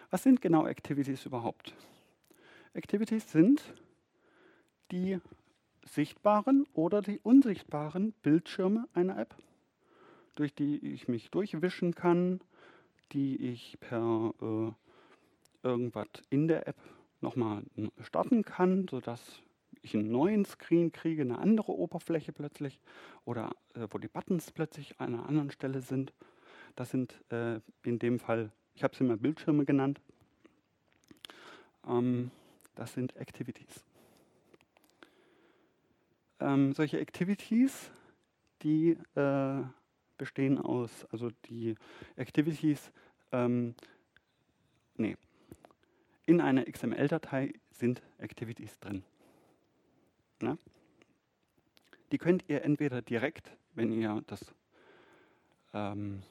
Was 0.08 0.22
sind 0.22 0.40
genau 0.40 0.66
Activities 0.66 1.26
überhaupt? 1.26 1.74
Activities 2.72 3.30
sind 3.30 3.62
die 4.90 5.20
sichtbaren 5.84 6.66
oder 6.72 7.02
die 7.02 7.18
unsichtbaren 7.18 8.12
Bildschirme 8.22 8.88
einer 8.94 9.18
App, 9.18 9.36
durch 10.34 10.54
die 10.54 10.78
ich 10.78 11.08
mich 11.08 11.30
durchwischen 11.30 11.94
kann, 11.94 12.40
die 13.12 13.36
ich 13.36 13.78
per 13.80 14.32
äh, 14.40 14.72
irgendwas 15.62 16.08
in 16.30 16.48
der 16.48 16.66
App 16.68 16.76
nochmal 17.20 17.64
starten 18.00 18.42
kann, 18.42 18.86
sodass 18.88 19.42
ich 19.82 19.94
einen 19.94 20.10
neuen 20.10 20.44
Screen 20.44 20.92
kriege, 20.92 21.22
eine 21.22 21.38
andere 21.38 21.72
Oberfläche 21.72 22.32
plötzlich 22.32 22.80
oder 23.24 23.52
äh, 23.74 23.86
wo 23.90 23.98
die 23.98 24.08
Buttons 24.08 24.50
plötzlich 24.52 25.00
an 25.00 25.14
einer 25.14 25.28
anderen 25.28 25.50
Stelle 25.50 25.80
sind. 25.80 26.12
Das 26.76 26.90
sind 26.90 27.20
äh, 27.30 27.60
in 27.82 27.98
dem 27.98 28.18
Fall, 28.18 28.50
ich 28.74 28.84
habe 28.84 28.94
sie 28.94 29.04
mal 29.04 29.16
Bildschirme 29.16 29.64
genannt, 29.64 30.00
ähm, 31.86 32.30
das 32.74 32.92
sind 32.92 33.16
Activities. 33.16 33.84
Ähm, 36.40 36.72
solche 36.72 37.00
Activities, 37.00 37.90
die 38.62 38.96
äh, 39.16 39.62
bestehen 40.18 40.58
aus, 40.58 41.06
also 41.10 41.30
die 41.48 41.76
Activities, 42.16 42.92
ähm, 43.32 43.74
nee, 44.96 45.16
in 46.26 46.40
einer 46.40 46.64
XML-Datei 46.64 47.54
sind 47.70 48.02
Activities 48.18 48.78
drin. 48.80 49.02
Na? 50.40 50.58
Die 52.12 52.18
könnt 52.18 52.44
ihr 52.48 52.62
entweder 52.62 53.00
direkt, 53.00 53.50
wenn 53.74 53.92
ihr 53.92 54.22
das 54.26 54.54
ähm, 55.72 56.22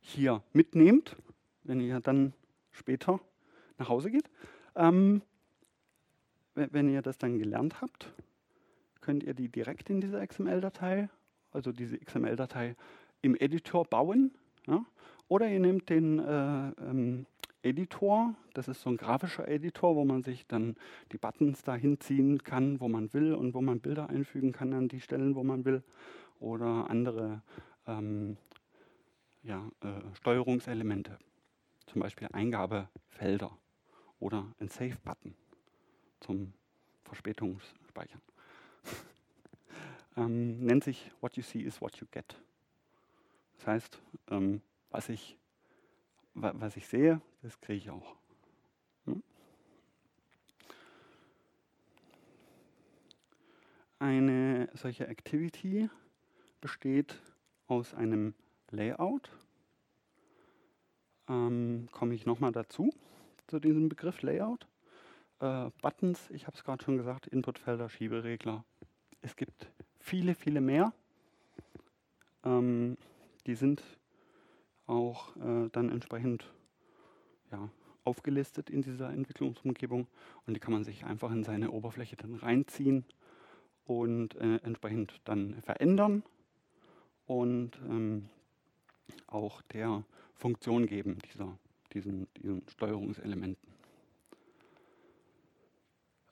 hier 0.00 0.42
mitnehmt, 0.52 1.16
wenn 1.64 1.80
ihr 1.80 2.00
dann 2.00 2.32
später 2.70 3.20
nach 3.78 3.88
Hause 3.88 4.10
geht, 4.10 4.30
ähm, 4.74 5.22
wenn 6.54 6.88
ihr 6.88 7.02
das 7.02 7.18
dann 7.18 7.38
gelernt 7.38 7.80
habt, 7.82 8.12
könnt 9.00 9.22
ihr 9.22 9.34
die 9.34 9.48
direkt 9.48 9.90
in 9.90 10.00
dieser 10.00 10.26
XML-Datei, 10.26 11.08
also 11.56 11.72
diese 11.72 11.98
XML-Datei 11.98 12.76
im 13.22 13.34
Editor 13.34 13.84
bauen. 13.84 14.30
Ja? 14.66 14.84
Oder 15.26 15.48
ihr 15.48 15.58
nehmt 15.58 15.88
den 15.88 16.20
äh, 16.20 16.68
ähm, 16.82 17.26
Editor, 17.62 18.34
das 18.54 18.68
ist 18.68 18.82
so 18.82 18.90
ein 18.90 18.96
grafischer 18.96 19.48
Editor, 19.48 19.96
wo 19.96 20.04
man 20.04 20.22
sich 20.22 20.46
dann 20.46 20.76
die 21.10 21.18
Buttons 21.18 21.62
dahin 21.62 21.98
ziehen 21.98 22.44
kann, 22.44 22.78
wo 22.78 22.88
man 22.88 23.12
will 23.12 23.34
und 23.34 23.54
wo 23.54 23.60
man 23.60 23.80
Bilder 23.80 24.08
einfügen 24.08 24.52
kann 24.52 24.72
an 24.72 24.86
die 24.86 25.00
Stellen, 25.00 25.34
wo 25.34 25.42
man 25.42 25.64
will. 25.64 25.82
Oder 26.38 26.88
andere 26.90 27.42
ähm, 27.88 28.36
ja, 29.42 29.66
äh, 29.80 30.14
Steuerungselemente, 30.14 31.18
zum 31.86 32.02
Beispiel 32.02 32.28
Eingabefelder 32.32 33.50
oder 34.20 34.46
ein 34.60 34.68
Save-Button 34.68 35.34
zum 36.20 36.52
Verspätungsspeichern 37.04 38.20
ähm, 40.16 40.64
nennt 40.64 40.84
sich 40.84 41.10
What 41.20 41.36
you 41.36 41.42
see 41.42 41.60
is 41.60 41.80
what 41.80 41.96
you 41.96 42.06
get. 42.10 42.36
Das 43.58 43.66
heißt, 43.66 44.02
ähm, 44.30 44.62
was, 44.90 45.08
ich, 45.08 45.38
wa 46.34 46.52
was 46.56 46.76
ich 46.76 46.86
sehe, 46.86 47.20
das 47.42 47.60
kriege 47.60 47.78
ich 47.78 47.90
auch. 47.90 48.16
Hm? 49.04 49.22
Eine 53.98 54.68
solche 54.74 55.06
Activity 55.06 55.88
besteht 56.60 57.20
aus 57.66 57.94
einem 57.94 58.34
Layout. 58.70 59.30
Ähm, 61.28 61.88
komme 61.92 62.14
ich 62.14 62.24
nochmal 62.26 62.52
dazu, 62.52 62.92
zu 63.48 63.58
diesem 63.58 63.88
Begriff 63.88 64.22
Layout. 64.22 64.66
Äh, 65.40 65.70
Buttons, 65.82 66.30
ich 66.30 66.46
habe 66.46 66.56
es 66.56 66.64
gerade 66.64 66.84
schon 66.84 66.96
gesagt, 66.96 67.26
Inputfelder, 67.26 67.88
Schieberegler. 67.88 68.64
Es 69.22 69.34
gibt 69.34 69.70
viele, 70.06 70.36
viele 70.36 70.60
mehr. 70.60 70.92
Ähm, 72.44 72.96
die 73.46 73.56
sind 73.56 73.82
auch 74.86 75.36
äh, 75.36 75.68
dann 75.72 75.90
entsprechend 75.90 76.48
ja, 77.50 77.68
aufgelistet 78.04 78.70
in 78.70 78.82
dieser 78.82 79.10
Entwicklungsumgebung 79.10 80.06
und 80.46 80.54
die 80.54 80.60
kann 80.60 80.72
man 80.72 80.84
sich 80.84 81.04
einfach 81.04 81.32
in 81.32 81.42
seine 81.42 81.72
Oberfläche 81.72 82.14
dann 82.14 82.36
reinziehen 82.36 83.04
und 83.84 84.36
äh, 84.36 84.58
entsprechend 84.62 85.20
dann 85.24 85.60
verändern 85.62 86.22
und 87.26 87.72
ähm, 87.88 88.28
auch 89.26 89.60
der 89.62 90.04
Funktion 90.36 90.86
geben, 90.86 91.18
dieser, 91.32 91.58
diesen, 91.92 92.28
diesen 92.36 92.62
Steuerungselementen. 92.68 93.74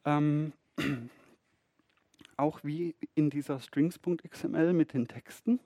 Ähm, 0.05 0.53
auch 2.37 2.63
wie 2.65 2.95
in 3.15 3.31
dieser 3.31 3.61
strings.xml 3.61 4.73
mit 4.73 4.93
den 4.93 5.09
Texten 5.09 5.61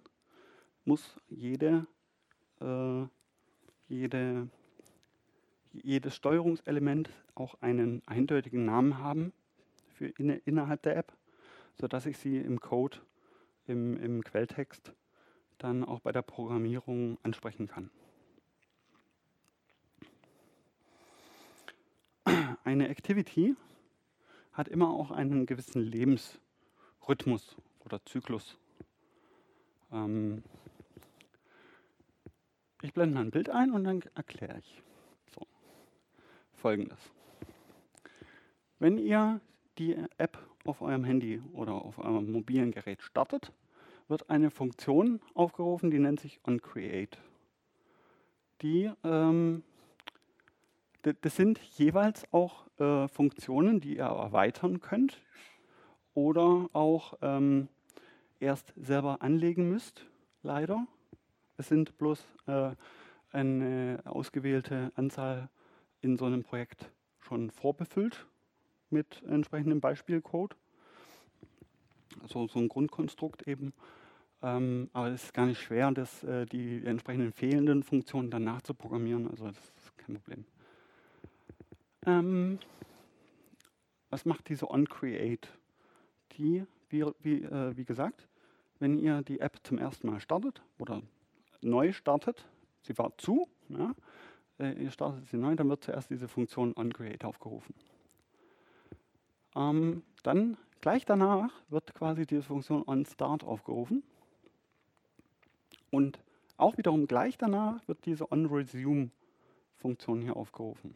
muss 0.84 1.16
jede, 1.28 1.86
äh, 2.60 3.04
jede, 3.88 4.48
jedes 5.72 6.16
Steuerungselement 6.16 7.10
auch 7.34 7.60
einen 7.60 8.02
eindeutigen 8.06 8.64
Namen 8.64 8.98
haben 8.98 9.32
für 9.88 10.06
in, 10.06 10.30
innerhalb 10.30 10.82
der 10.82 10.96
App, 10.96 11.12
sodass 11.76 12.06
ich 12.06 12.18
sie 12.18 12.38
im 12.38 12.60
Code, 12.60 12.98
im, 13.66 13.96
im 13.98 14.24
Quelltext 14.24 14.92
dann 15.58 15.84
auch 15.84 16.00
bei 16.00 16.12
der 16.12 16.22
Programmierung 16.22 17.18
ansprechen 17.22 17.66
kann. 17.68 17.90
Eine 22.64 22.88
Activity 22.88 23.56
hat 24.52 24.68
immer 24.68 24.90
auch 24.90 25.10
einen 25.10 25.46
gewissen 25.46 25.82
Lebens 25.82 26.38
Rhythmus 27.06 27.56
oder 27.84 28.04
Zyklus. 28.04 28.58
Ähm 29.92 30.42
ich 32.82 32.92
blende 32.92 33.14
mal 33.14 33.22
ein 33.22 33.30
Bild 33.30 33.50
ein 33.50 33.72
und 33.72 33.84
dann 33.84 34.02
erkläre 34.14 34.58
ich 34.58 34.82
so. 35.34 35.46
Folgendes. 36.54 36.98
Wenn 38.78 38.98
ihr 38.98 39.40
die 39.78 39.96
App 40.18 40.38
auf 40.64 40.82
eurem 40.82 41.04
Handy 41.04 41.42
oder 41.52 41.72
auf 41.74 41.98
eurem 41.98 42.30
mobilen 42.30 42.70
Gerät 42.70 43.02
startet, 43.02 43.52
wird 44.06 44.30
eine 44.30 44.50
Funktion 44.50 45.20
aufgerufen, 45.34 45.90
die 45.90 45.98
nennt 45.98 46.20
sich 46.20 46.40
onCreate. 46.44 47.18
Die, 48.62 48.90
ähm, 49.04 49.62
das 51.02 51.36
sind 51.36 51.58
jeweils 51.76 52.32
auch 52.32 52.66
äh, 52.78 53.08
Funktionen, 53.08 53.80
die 53.80 53.96
ihr 53.96 54.04
erweitern 54.04 54.80
könnt 54.80 55.20
oder 56.18 56.68
auch 56.72 57.14
ähm, 57.22 57.68
erst 58.40 58.72
selber 58.76 59.22
anlegen 59.22 59.68
müsst, 59.68 60.04
leider. 60.42 60.84
Es 61.58 61.68
sind 61.68 61.96
bloß 61.96 62.26
äh, 62.46 62.72
eine 63.30 64.02
ausgewählte 64.04 64.90
Anzahl 64.96 65.48
in 66.00 66.16
so 66.16 66.24
einem 66.24 66.42
Projekt 66.42 66.90
schon 67.20 67.52
vorbefüllt 67.52 68.26
mit 68.90 69.22
entsprechendem 69.28 69.80
Beispielcode. 69.80 70.56
Also 72.20 72.48
so 72.48 72.58
ein 72.58 72.68
Grundkonstrukt 72.68 73.46
eben. 73.46 73.72
Ähm, 74.42 74.90
aber 74.92 75.10
es 75.10 75.22
ist 75.22 75.34
gar 75.34 75.46
nicht 75.46 75.60
schwer, 75.60 75.92
das, 75.92 76.24
äh, 76.24 76.46
die 76.46 76.84
entsprechenden 76.84 77.32
fehlenden 77.32 77.84
Funktionen 77.84 78.28
dann 78.28 78.42
nachzuprogrammieren. 78.42 79.30
Also 79.30 79.46
das 79.46 79.56
ist 79.56 79.96
kein 79.98 80.16
Problem. 80.16 80.44
Ähm, 82.06 82.58
was 84.10 84.24
macht 84.24 84.48
diese 84.48 84.68
onCreate? 84.68 85.48
Die, 86.38 86.64
wie, 86.88 87.04
wie, 87.20 87.42
äh, 87.42 87.76
wie 87.76 87.84
gesagt, 87.84 88.28
wenn 88.78 88.98
ihr 88.98 89.22
die 89.22 89.40
App 89.40 89.58
zum 89.64 89.78
ersten 89.78 90.08
Mal 90.08 90.20
startet 90.20 90.62
oder 90.78 91.02
neu 91.60 91.92
startet, 91.92 92.46
sie 92.82 92.96
war 92.96 93.16
zu, 93.18 93.48
ja, 93.68 93.94
äh, 94.58 94.72
ihr 94.82 94.90
startet 94.90 95.28
sie 95.28 95.36
neu, 95.36 95.54
dann 95.56 95.68
wird 95.68 95.84
zuerst 95.84 96.10
diese 96.10 96.28
Funktion 96.28 96.74
onCreate 96.76 97.26
aufgerufen. 97.26 97.74
Ähm, 99.56 100.02
dann 100.22 100.56
gleich 100.80 101.04
danach 101.04 101.52
wird 101.68 101.94
quasi 101.94 102.26
diese 102.26 102.42
Funktion 102.42 102.84
onStart 102.86 103.44
aufgerufen. 103.44 104.02
Und 105.90 106.20
auch 106.56 106.76
wiederum 106.76 107.06
gleich 107.06 107.38
danach 107.38 107.86
wird 107.88 108.04
diese 108.04 108.30
onResume-Funktion 108.30 110.22
hier 110.22 110.36
aufgerufen. 110.36 110.94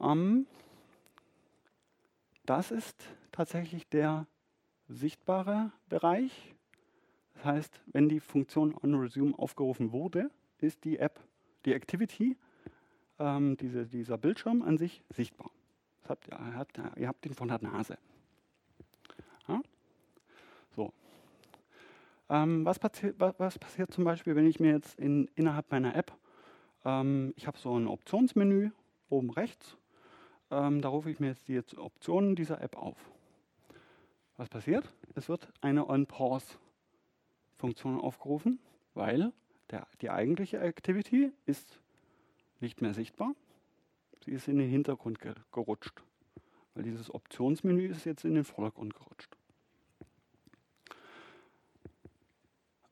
Ähm, 0.00 0.46
das 2.44 2.70
ist 2.70 3.04
tatsächlich 3.30 3.88
der 3.88 4.26
sichtbare 4.88 5.72
Bereich. 5.88 6.54
Das 7.34 7.44
heißt, 7.44 7.80
wenn 7.86 8.08
die 8.08 8.20
Funktion 8.20 8.74
onResume 8.74 9.38
aufgerufen 9.38 9.92
wurde, 9.92 10.30
ist 10.58 10.84
die 10.84 10.98
App, 10.98 11.20
die 11.64 11.72
Activity, 11.72 12.36
ähm, 13.18 13.56
diese, 13.56 13.86
dieser 13.86 14.18
Bildschirm 14.18 14.62
an 14.62 14.78
sich 14.78 15.02
sichtbar. 15.10 15.50
Habt 16.08 16.28
ihr, 16.28 16.56
habt, 16.56 16.78
ihr, 16.96 17.08
habt 17.08 17.26
ihn 17.26 17.34
von 17.34 17.48
der 17.48 17.62
Nase. 17.62 17.96
Ja? 19.48 19.62
So. 20.74 20.92
Ähm, 22.28 22.64
was, 22.64 22.78
passi 22.78 23.12
was, 23.18 23.34
was, 23.38 23.58
passiert 23.58 23.92
zum 23.92 24.04
Beispiel, 24.04 24.34
wenn 24.34 24.46
ich 24.46 24.58
mir 24.60 24.72
jetzt 24.72 24.98
in, 24.98 25.28
innerhalb 25.34 25.70
meiner 25.70 25.94
App, 25.94 26.12
ähm, 26.84 27.32
ich 27.36 27.46
habe 27.46 27.58
so 27.58 27.78
ein 27.78 27.86
Optionsmenü 27.86 28.70
oben 29.08 29.30
rechts 29.30 29.76
ähm, 30.52 30.82
da 30.82 30.88
rufe 30.88 31.10
ich 31.10 31.18
mir 31.18 31.28
jetzt 31.28 31.48
die 31.48 31.58
Optionen 31.78 32.36
dieser 32.36 32.60
App 32.60 32.76
auf. 32.76 32.98
Was 34.36 34.48
passiert? 34.48 34.94
Es 35.14 35.28
wird 35.28 35.48
eine 35.60 35.88
On-Pause-Funktion 35.88 38.00
aufgerufen, 38.00 38.60
weil 38.94 39.32
der, 39.70 39.86
die 40.00 40.10
eigentliche 40.10 40.60
Activity 40.60 41.32
ist 41.46 41.80
nicht 42.60 42.82
mehr 42.82 42.94
sichtbar. 42.94 43.34
Sie 44.24 44.32
ist 44.32 44.46
in 44.46 44.58
den 44.58 44.68
Hintergrund 44.68 45.18
ge 45.18 45.34
gerutscht. 45.52 46.04
weil 46.74 46.84
dieses 46.84 47.12
Optionsmenü 47.12 47.88
ist 47.88 48.04
jetzt 48.04 48.24
in 48.24 48.34
den 48.34 48.44
Vordergrund 48.44 48.94
gerutscht. 48.94 49.36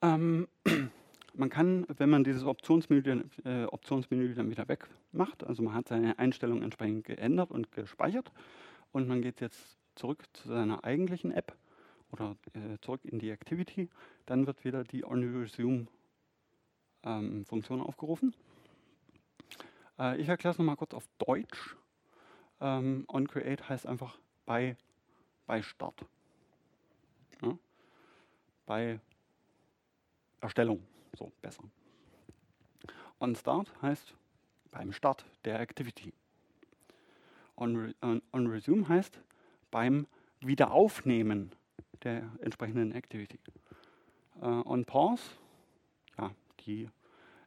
Ähm, 0.03 0.49
man 1.35 1.49
kann, 1.49 1.87
wenn 1.97 2.11
man 2.11 2.25
dieses 2.25 2.45
Optionsmenü, 2.45 3.25
äh, 3.45 3.65
Optionsmenü 3.65 4.35
dann 4.35 4.51
wieder 4.51 4.69
wegmacht, 4.69 5.45
also 5.45 5.63
man 5.63 5.75
hat 5.75 5.89
seine 5.89 6.19
Einstellungen 6.19 6.63
entsprechend 6.63 7.05
geändert 7.05 7.51
und 7.51 7.73
gespeichert 7.73 8.33
und 8.93 9.09
man 9.09 9.23
geht 9.23 9.41
jetzt 9.41 9.79
zurück 9.95 10.25
zu 10.33 10.49
seiner 10.49 10.85
eigentlichen 10.85 11.33
App 11.33 11.57
oder 12.13 12.37
äh, 12.55 12.79
zurück 12.81 13.01
in 13.05 13.19
die 13.19 13.31
Activity, 13.31 13.89
dann 14.27 14.47
wird 14.47 14.65
wieder 14.65 14.85
die 14.85 15.05
OnResume 15.05 15.87
ähm, 17.05 17.45
Funktion 17.47 17.81
aufgerufen. 17.81 18.35
Äh, 19.99 20.21
ich 20.21 20.29
erkläre 20.29 20.53
es 20.53 20.59
nochmal 20.59 20.77
kurz 20.77 20.95
auf 20.95 21.09
Deutsch. 21.19 21.77
Ähm, 22.61 23.05
OnCreate 23.09 23.69
heißt 23.69 23.87
einfach 23.87 24.19
bei, 24.45 24.77
bei 25.47 25.63
Start. 25.63 26.05
Ja? 27.43 27.57
Bei 28.67 29.01
Erstellung, 30.41 30.83
so 31.17 31.33
besser. 31.43 31.65
On 33.19 33.35
Start 33.35 33.71
heißt 33.83 34.15
beim 34.71 34.93
Start 34.93 35.25
der 35.45 35.61
Activity. 35.61 36.13
On, 37.57 37.95
on, 38.01 38.23
on 38.33 38.89
heißt 38.89 39.21
beim 39.71 40.07
Wiederaufnehmen 40.41 41.55
der 42.03 42.31
entsprechenden 42.41 42.93
Activity. 42.93 43.39
Äh, 44.41 44.47
on 44.47 44.85
Pause, 44.85 45.23
ja, 46.17 46.35
die 46.61 46.89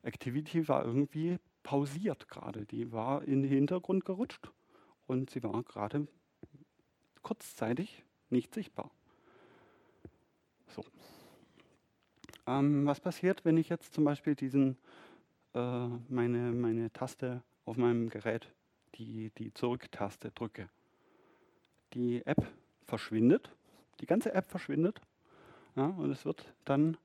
Activity 0.04 0.68
war 0.68 0.86
irgendwie 0.86 1.40
pausiert 1.64 2.28
gerade. 2.28 2.66
Die 2.66 2.92
war 2.92 3.24
in 3.24 3.42
den 3.42 3.50
Hintergrund 3.50 4.06
gerutscht 4.06 4.52
und 5.08 5.30
sie 5.30 5.42
war 5.44 5.64
gerade 5.64 6.08
kurzzeitig 7.24 8.04
nicht 8.30 8.54
sichtbar. 8.54 8.92
So. 10.68 10.84
Ähm, 12.46 12.86
was 12.86 13.00
passiert, 13.00 13.46
wenn 13.46 13.58
ich 13.58 13.70
jetzt 13.70 13.94
zum 13.94 14.04
Beispiel 14.04 14.36
diesen, 14.36 14.78
äh, 15.54 15.88
meine, 16.10 16.52
meine 16.52 16.92
Taste 16.92 17.42
auf 17.66 17.78
meinem 17.78 18.10
Gerät, 18.10 18.52
die, 18.96 19.32
die 19.38 19.54
Zurück-Taste 19.54 20.32
drücke? 20.32 20.70
Die 21.94 22.26
App 22.26 22.46
verschwindet, 22.86 23.56
die 24.02 24.06
ganze 24.06 24.34
App 24.34 24.50
verschwindet 24.50 25.00
ja, 25.76 25.86
und 25.86 26.12
es 26.12 26.26
wird 26.26 26.54
dann 26.66 26.98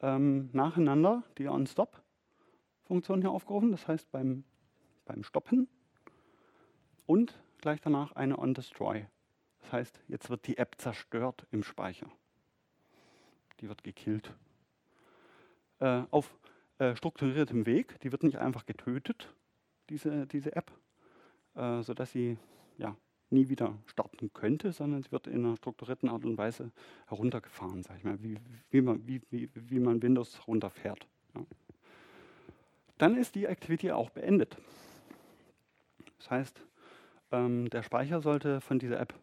ähm, 0.00 0.50
nacheinander 0.52 1.22
die 1.38 1.48
On-Stop-Funktion 1.48 3.20
hier 3.20 3.30
aufgerufen, 3.30 3.70
das 3.70 3.86
heißt 3.86 4.10
beim, 4.10 4.44
beim 5.04 5.22
Stoppen 5.22 5.68
und 7.06 7.38
gleich 7.58 7.80
danach 7.80 8.12
eine 8.12 8.38
On-Destroy. 8.38 9.06
Das 9.60 9.72
heißt, 9.72 10.00
jetzt 10.08 10.30
wird 10.30 10.46
die 10.46 10.58
App 10.58 10.76
zerstört 10.78 11.46
im 11.50 11.62
Speicher. 11.62 12.10
Die 13.60 13.68
wird 13.68 13.84
gekillt 13.84 14.32
äh, 15.80 16.02
auf 16.10 16.36
äh, 16.78 16.94
strukturiertem 16.96 17.66
Weg. 17.66 18.00
Die 18.00 18.12
wird 18.12 18.22
nicht 18.22 18.38
einfach 18.38 18.66
getötet, 18.66 19.34
diese, 19.88 20.26
diese 20.26 20.54
App, 20.54 20.70
äh, 21.54 21.82
sodass 21.82 22.12
sie 22.12 22.38
ja, 22.78 22.96
nie 23.30 23.48
wieder 23.48 23.76
starten 23.86 24.32
könnte, 24.32 24.72
sondern 24.72 25.02
sie 25.02 25.12
wird 25.12 25.26
in 25.26 25.44
einer 25.44 25.56
strukturierten 25.56 26.08
Art 26.08 26.24
und 26.24 26.38
Weise 26.38 26.70
heruntergefahren, 27.06 27.82
sag 27.82 27.98
ich 27.98 28.04
mal, 28.04 28.22
wie, 28.22 28.38
wie, 28.70 28.80
man, 28.80 29.06
wie, 29.06 29.20
wie, 29.30 29.48
wie 29.54 29.80
man 29.80 30.02
Windows 30.02 30.46
runterfährt. 30.46 31.06
Ja. 31.34 31.44
Dann 32.98 33.16
ist 33.16 33.34
die 33.34 33.44
Activity 33.44 33.90
auch 33.92 34.10
beendet. 34.10 34.56
Das 36.18 36.30
heißt, 36.30 36.62
ähm, 37.32 37.68
der 37.70 37.82
Speicher 37.82 38.20
sollte 38.20 38.60
von 38.60 38.78
dieser 38.78 39.00
App 39.00 39.14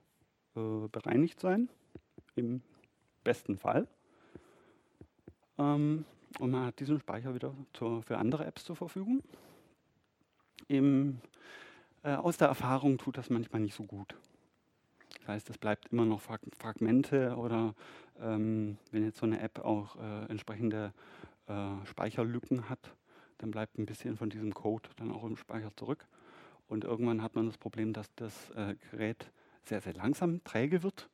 äh, 0.56 0.88
bereinigt 0.92 1.40
sein, 1.40 1.70
im 2.36 2.62
besten 3.24 3.58
Fall. 3.58 3.88
Ähm, 5.58 6.06
und 6.40 6.52
man 6.52 6.66
hat 6.66 6.80
diesen 6.80 7.00
Speicher 7.00 7.36
wieder 7.36 7.54
zur, 7.74 8.04
für 8.04 8.18
andere 8.18 8.46
Apps 8.46 8.66
zur 8.66 8.76
Verfügung. 8.76 9.22
Im, 10.68 11.20
äh, 12.04 12.14
aus 12.16 12.38
der 12.38 12.48
Erfahrung 12.48 12.98
tut 12.98 13.18
das 13.18 13.30
manchmal 13.30 13.62
nicht 13.62 13.76
so 13.76 13.84
gut. 13.84 14.16
Das 15.20 15.28
heißt, 15.28 15.50
es 15.50 15.58
bleibt 15.58 15.92
immer 15.92 16.06
noch 16.06 16.22
Fragmente 16.22 17.36
oder 17.36 17.76
ähm, 18.20 18.78
wenn 18.92 19.04
jetzt 19.04 19.20
so 19.20 19.26
eine 19.26 19.40
App 19.40 19.60
auch 19.60 19.96
äh, 19.96 20.26
entsprechende 20.26 20.94
äh, 21.48 21.86
Speicherlücken 21.86 22.70
hat, 22.70 22.94
dann 23.38 23.52
bleibt 23.52 23.78
ein 23.78 23.86
bisschen 23.86 24.18
von 24.18 24.30
diesem 24.30 24.54
Code 24.54 24.90
dann 24.98 25.12
auch 25.12 25.24
im 25.24 25.38
Speicher 25.38 25.76
zurück. 25.76 26.08
Und 26.68 26.84
irgendwann 26.84 27.22
hat 27.22 27.36
man 27.36 27.46
das 27.46 27.58
Problem, 27.58 27.94
dass 27.94 28.14
das 28.16 28.50
äh, 28.52 28.76
Gerät 28.92 29.32
sehr, 29.64 29.82
sehr 29.82 29.94
langsam 29.94 30.44
träge 30.44 30.84
wird 30.84 31.10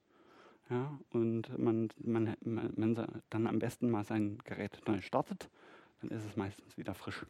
ja, 0.69 0.99
und 1.09 1.57
man, 1.57 1.89
man, 1.97 2.35
man, 2.43 2.73
man 2.75 3.21
dann 3.29 3.47
am 3.47 3.59
besten 3.59 3.89
mal 3.89 4.03
sein 4.03 4.37
Gerät 4.43 4.79
neu 4.85 5.01
startet, 5.01 5.49
dann 6.01 6.11
ist 6.11 6.25
es 6.25 6.35
meistens 6.35 6.77
wieder 6.77 6.93
frisch. 6.93 7.25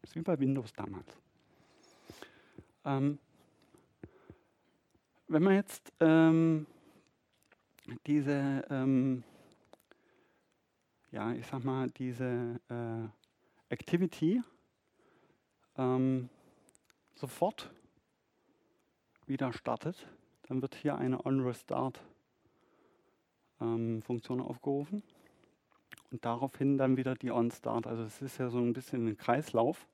Das 0.00 0.10
ist 0.10 0.16
wie 0.16 0.22
bei 0.22 0.38
Windows 0.38 0.72
damals. 0.72 1.18
Ähm, 2.84 3.18
wenn 5.26 5.42
man 5.42 5.54
jetzt 5.54 5.92
ähm, 6.00 6.66
diese, 8.06 8.64
ähm, 8.70 9.22
ja, 11.10 11.32
ich 11.32 11.46
sag 11.46 11.64
mal, 11.64 11.88
diese 11.90 12.58
äh, 12.70 13.72
Activity 13.72 14.42
ähm, 15.76 16.30
sofort 17.14 17.70
wieder 19.26 19.52
startet, 19.52 20.08
dann 20.48 20.62
wird 20.62 20.74
hier 20.74 20.96
eine 20.96 21.26
On-Restart 21.26 22.00
ähm, 23.60 24.02
Funktion 24.02 24.40
aufgerufen 24.40 25.02
und 26.10 26.24
daraufhin 26.24 26.78
dann 26.78 26.96
wieder 26.96 27.14
die 27.14 27.30
On-Start. 27.30 27.86
Also 27.86 28.02
es 28.02 28.22
ist 28.22 28.38
ja 28.38 28.48
so 28.50 28.58
ein 28.58 28.72
bisschen 28.72 29.06
ein 29.06 29.16
Kreislauf. 29.16 29.86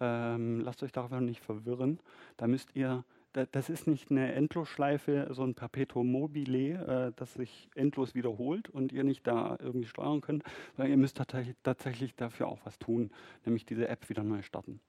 Ähm, 0.00 0.60
lasst 0.60 0.82
euch 0.82 0.92
darüber 0.92 1.20
nicht 1.20 1.40
verwirren. 1.40 2.00
Da 2.38 2.46
müsst 2.46 2.74
ihr, 2.74 3.04
da, 3.34 3.44
das 3.44 3.68
ist 3.68 3.86
nicht 3.86 4.10
eine 4.10 4.32
Endlosschleife, 4.32 5.28
so 5.32 5.42
ein 5.42 5.54
Perpetuum 5.54 6.10
mobile, 6.10 7.08
äh, 7.08 7.12
das 7.16 7.34
sich 7.34 7.68
endlos 7.74 8.14
wiederholt 8.14 8.70
und 8.70 8.92
ihr 8.92 9.04
nicht 9.04 9.26
da 9.26 9.58
irgendwie 9.60 9.88
steuern 9.88 10.22
könnt, 10.22 10.42
sondern 10.76 10.90
ihr 10.90 10.96
müsst 10.96 11.18
tatsächlich, 11.18 11.56
tatsächlich 11.62 12.14
dafür 12.14 12.48
auch 12.48 12.60
was 12.64 12.78
tun, 12.78 13.10
nämlich 13.44 13.66
diese 13.66 13.88
App 13.88 14.08
wieder 14.08 14.22
neu 14.22 14.40
starten. 14.40 14.80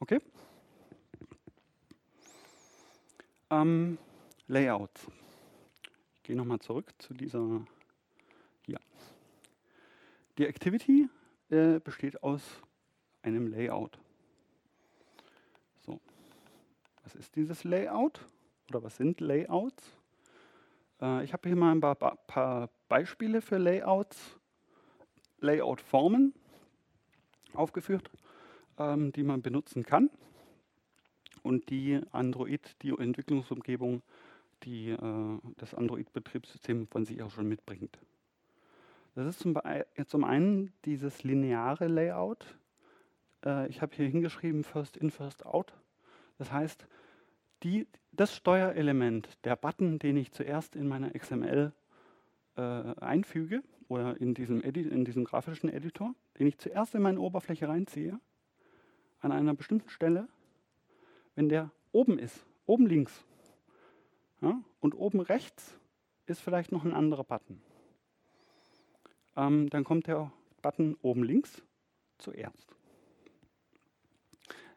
Okay? 0.00 0.20
Ähm, 3.50 3.98
Layouts 4.46 5.10
gehe 6.24 6.36
nochmal 6.36 6.58
zurück 6.58 6.90
zu 6.98 7.14
dieser 7.14 7.64
hier. 8.64 8.80
Die 10.38 10.46
Activity 10.46 11.08
äh, 11.50 11.78
besteht 11.78 12.22
aus 12.22 12.42
einem 13.22 13.46
Layout. 13.46 13.98
So, 15.80 16.00
was 17.02 17.14
ist 17.14 17.36
dieses 17.36 17.62
Layout 17.62 18.20
oder 18.70 18.82
was 18.82 18.96
sind 18.96 19.20
Layouts? 19.20 19.84
Äh, 21.00 21.24
ich 21.24 21.34
habe 21.34 21.46
hier 21.48 21.56
mal 21.56 21.72
ein 21.72 21.80
paar, 21.80 21.94
paar 21.94 22.70
Beispiele 22.88 23.42
für 23.42 23.58
Layouts, 23.58 24.38
Layout-Formen 25.40 26.32
aufgeführt, 27.52 28.10
ähm, 28.78 29.12
die 29.12 29.22
man 29.22 29.42
benutzen 29.42 29.84
kann 29.84 30.08
und 31.42 31.68
die 31.68 32.00
Android, 32.12 32.76
die 32.80 32.90
Entwicklungsumgebung 32.98 34.00
die 34.64 34.90
äh, 34.90 35.38
das 35.56 35.74
Android-Betriebssystem 35.74 36.86
von 36.88 37.04
sich 37.04 37.22
auch 37.22 37.30
schon 37.30 37.48
mitbringt. 37.48 37.98
Das 39.14 39.26
ist 39.26 39.38
zum, 39.38 39.56
zum 40.06 40.24
einen 40.24 40.72
dieses 40.84 41.22
lineare 41.22 41.86
Layout. 41.86 42.58
Äh, 43.44 43.68
ich 43.68 43.80
habe 43.80 43.94
hier 43.94 44.08
hingeschrieben 44.08 44.64
First 44.64 44.96
in, 44.96 45.10
First 45.10 45.46
out. 45.46 45.72
Das 46.38 46.50
heißt, 46.50 46.88
die, 47.62 47.86
das 48.12 48.34
Steuerelement, 48.34 49.28
der 49.44 49.56
Button, 49.56 49.98
den 49.98 50.16
ich 50.16 50.32
zuerst 50.32 50.74
in 50.74 50.88
meiner 50.88 51.10
XML 51.10 51.72
äh, 52.56 52.60
einfüge 52.60 53.62
oder 53.88 54.20
in 54.20 54.34
diesem, 54.34 54.60
in 54.60 55.04
diesem 55.04 55.24
grafischen 55.24 55.68
Editor, 55.68 56.14
den 56.38 56.46
ich 56.46 56.58
zuerst 56.58 56.94
in 56.94 57.02
meine 57.02 57.20
Oberfläche 57.20 57.68
reinziehe, 57.68 58.18
an 59.20 59.32
einer 59.32 59.54
bestimmten 59.54 59.88
Stelle, 59.88 60.28
wenn 61.36 61.48
der 61.48 61.70
oben 61.92 62.18
ist, 62.18 62.44
oben 62.66 62.86
links, 62.86 63.24
ja? 64.44 64.60
Und 64.80 64.94
oben 64.94 65.20
rechts 65.20 65.78
ist 66.26 66.40
vielleicht 66.40 66.72
noch 66.72 66.84
ein 66.84 66.94
anderer 66.94 67.24
Button. 67.24 67.60
Ähm, 69.36 69.68
dann 69.70 69.84
kommt 69.84 70.06
der 70.06 70.30
Button 70.62 70.96
oben 71.02 71.24
links 71.24 71.62
zuerst. 72.18 72.74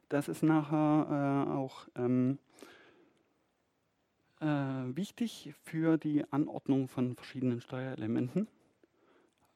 Das 0.09 0.29
ist 0.29 0.41
nachher 0.41 1.45
äh, 1.47 1.51
auch 1.51 1.87
ähm, 1.95 2.39
äh, 4.39 4.45
wichtig 4.45 5.53
für 5.63 5.97
die 5.97 6.23
Anordnung 6.31 6.87
von 6.87 7.15
verschiedenen 7.15 7.61
Steuerelementen, 7.61 8.47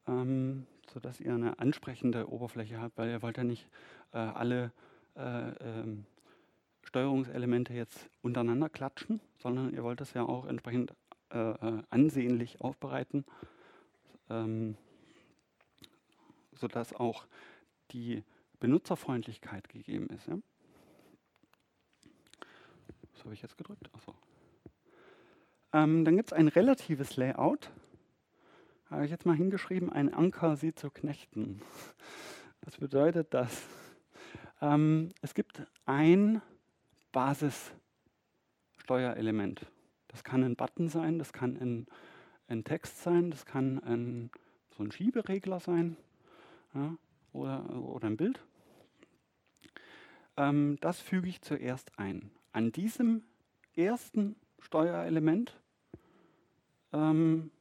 ähm, 0.08 0.68
sodass 0.92 1.22
ihr 1.22 1.34
eine 1.34 1.60
ansprechende 1.60 2.30
Oberfläche 2.30 2.82
habt, 2.82 2.98
weil 2.98 3.10
ihr 3.10 3.22
wollt 3.22 3.38
ja 3.38 3.44
nicht 3.44 3.68
äh, 4.12 4.18
alle 4.18 4.72
äh, 5.16 5.52
ähm, 5.52 6.06
Steuerungselemente 6.92 7.74
jetzt 7.74 8.10
untereinander 8.22 8.68
klatschen, 8.68 9.22
sondern 9.38 9.74
ihr 9.74 9.82
wollt 9.82 10.02
das 10.02 10.14
ja 10.14 10.24
auch 10.24 10.46
entsprechend 10.46 10.94
äh, 11.32 11.38
äh 11.38 11.84
ansehnlich 11.90 12.60
aufbereiten, 12.60 13.24
ähm, 14.30 14.76
sodass 16.52 16.94
auch 16.94 17.28
die 17.92 18.26
Benutzerfreundlichkeit 18.60 19.70
gegeben 19.70 20.08
ist. 20.10 20.28
Ja? 20.28 20.38
Was 23.14 23.24
habe 23.24 23.36
ich 23.36 23.42
jetzt 23.42 23.58
gedrückt? 23.58 23.90
Achso. 23.94 24.14
Ähm, 25.72 26.04
dann 26.04 26.18
gibt 26.18 26.34
es 26.34 26.34
ein 26.34 26.50
relatives 26.50 27.16
Layout. 27.16 27.72
Habe 28.90 29.06
ich 29.06 29.12
jetzt 29.12 29.26
mal 29.26 29.38
hingeschrieben, 29.38 29.90
ein 29.90 30.14
Anker 30.14 30.58
sie 30.58 30.76
zu 30.76 30.92
knechten. 30.92 31.62
Was 32.64 32.76
bedeutet 32.76 33.34
das? 33.34 33.66
Ähm, 34.60 35.14
es 35.22 35.34
gibt 35.34 35.64
ein 35.86 36.42
Basissteuerelement. 37.12 39.68
Das 40.08 40.24
kann 40.24 40.44
ein 40.44 40.56
Button 40.56 40.90
sein, 40.90 41.20
das 41.20 41.34
kann 41.34 41.56
ein, 41.58 41.86
ein 42.48 42.64
Text 42.64 43.04
sein, 43.04 43.30
das 43.32 43.46
kann 43.46 43.80
ein, 43.84 44.32
so 44.76 44.84
ein 44.84 44.92
Schieberegler 44.92 45.60
sein 45.60 45.98
ja, 46.74 46.98
oder, 47.34 47.70
oder 47.70 48.08
ein 48.08 48.18
Bild. 48.18 48.42
Ähm, 50.38 50.78
das 50.82 51.00
füge 51.00 51.30
ich 51.30 51.42
zuerst 51.42 51.98
ein. 51.98 52.32
An 52.52 52.72
diesem 52.72 53.24
ersten 53.76 54.36
Steuerelement 54.60 55.60
ähm, 56.94 57.52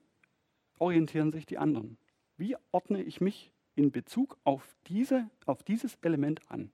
orientieren 0.79 1.33
sich 1.33 1.47
die 1.47 1.59
anderen. 1.59 1.99
Wie 2.37 2.57
ordne 2.73 3.03
ich 3.03 3.21
mich 3.21 3.53
in 3.75 3.93
Bezug 3.93 4.39
auf, 4.45 4.77
diese, 4.87 5.29
auf 5.47 5.63
dieses 5.63 5.97
Element 5.97 6.41
an? 6.51 6.71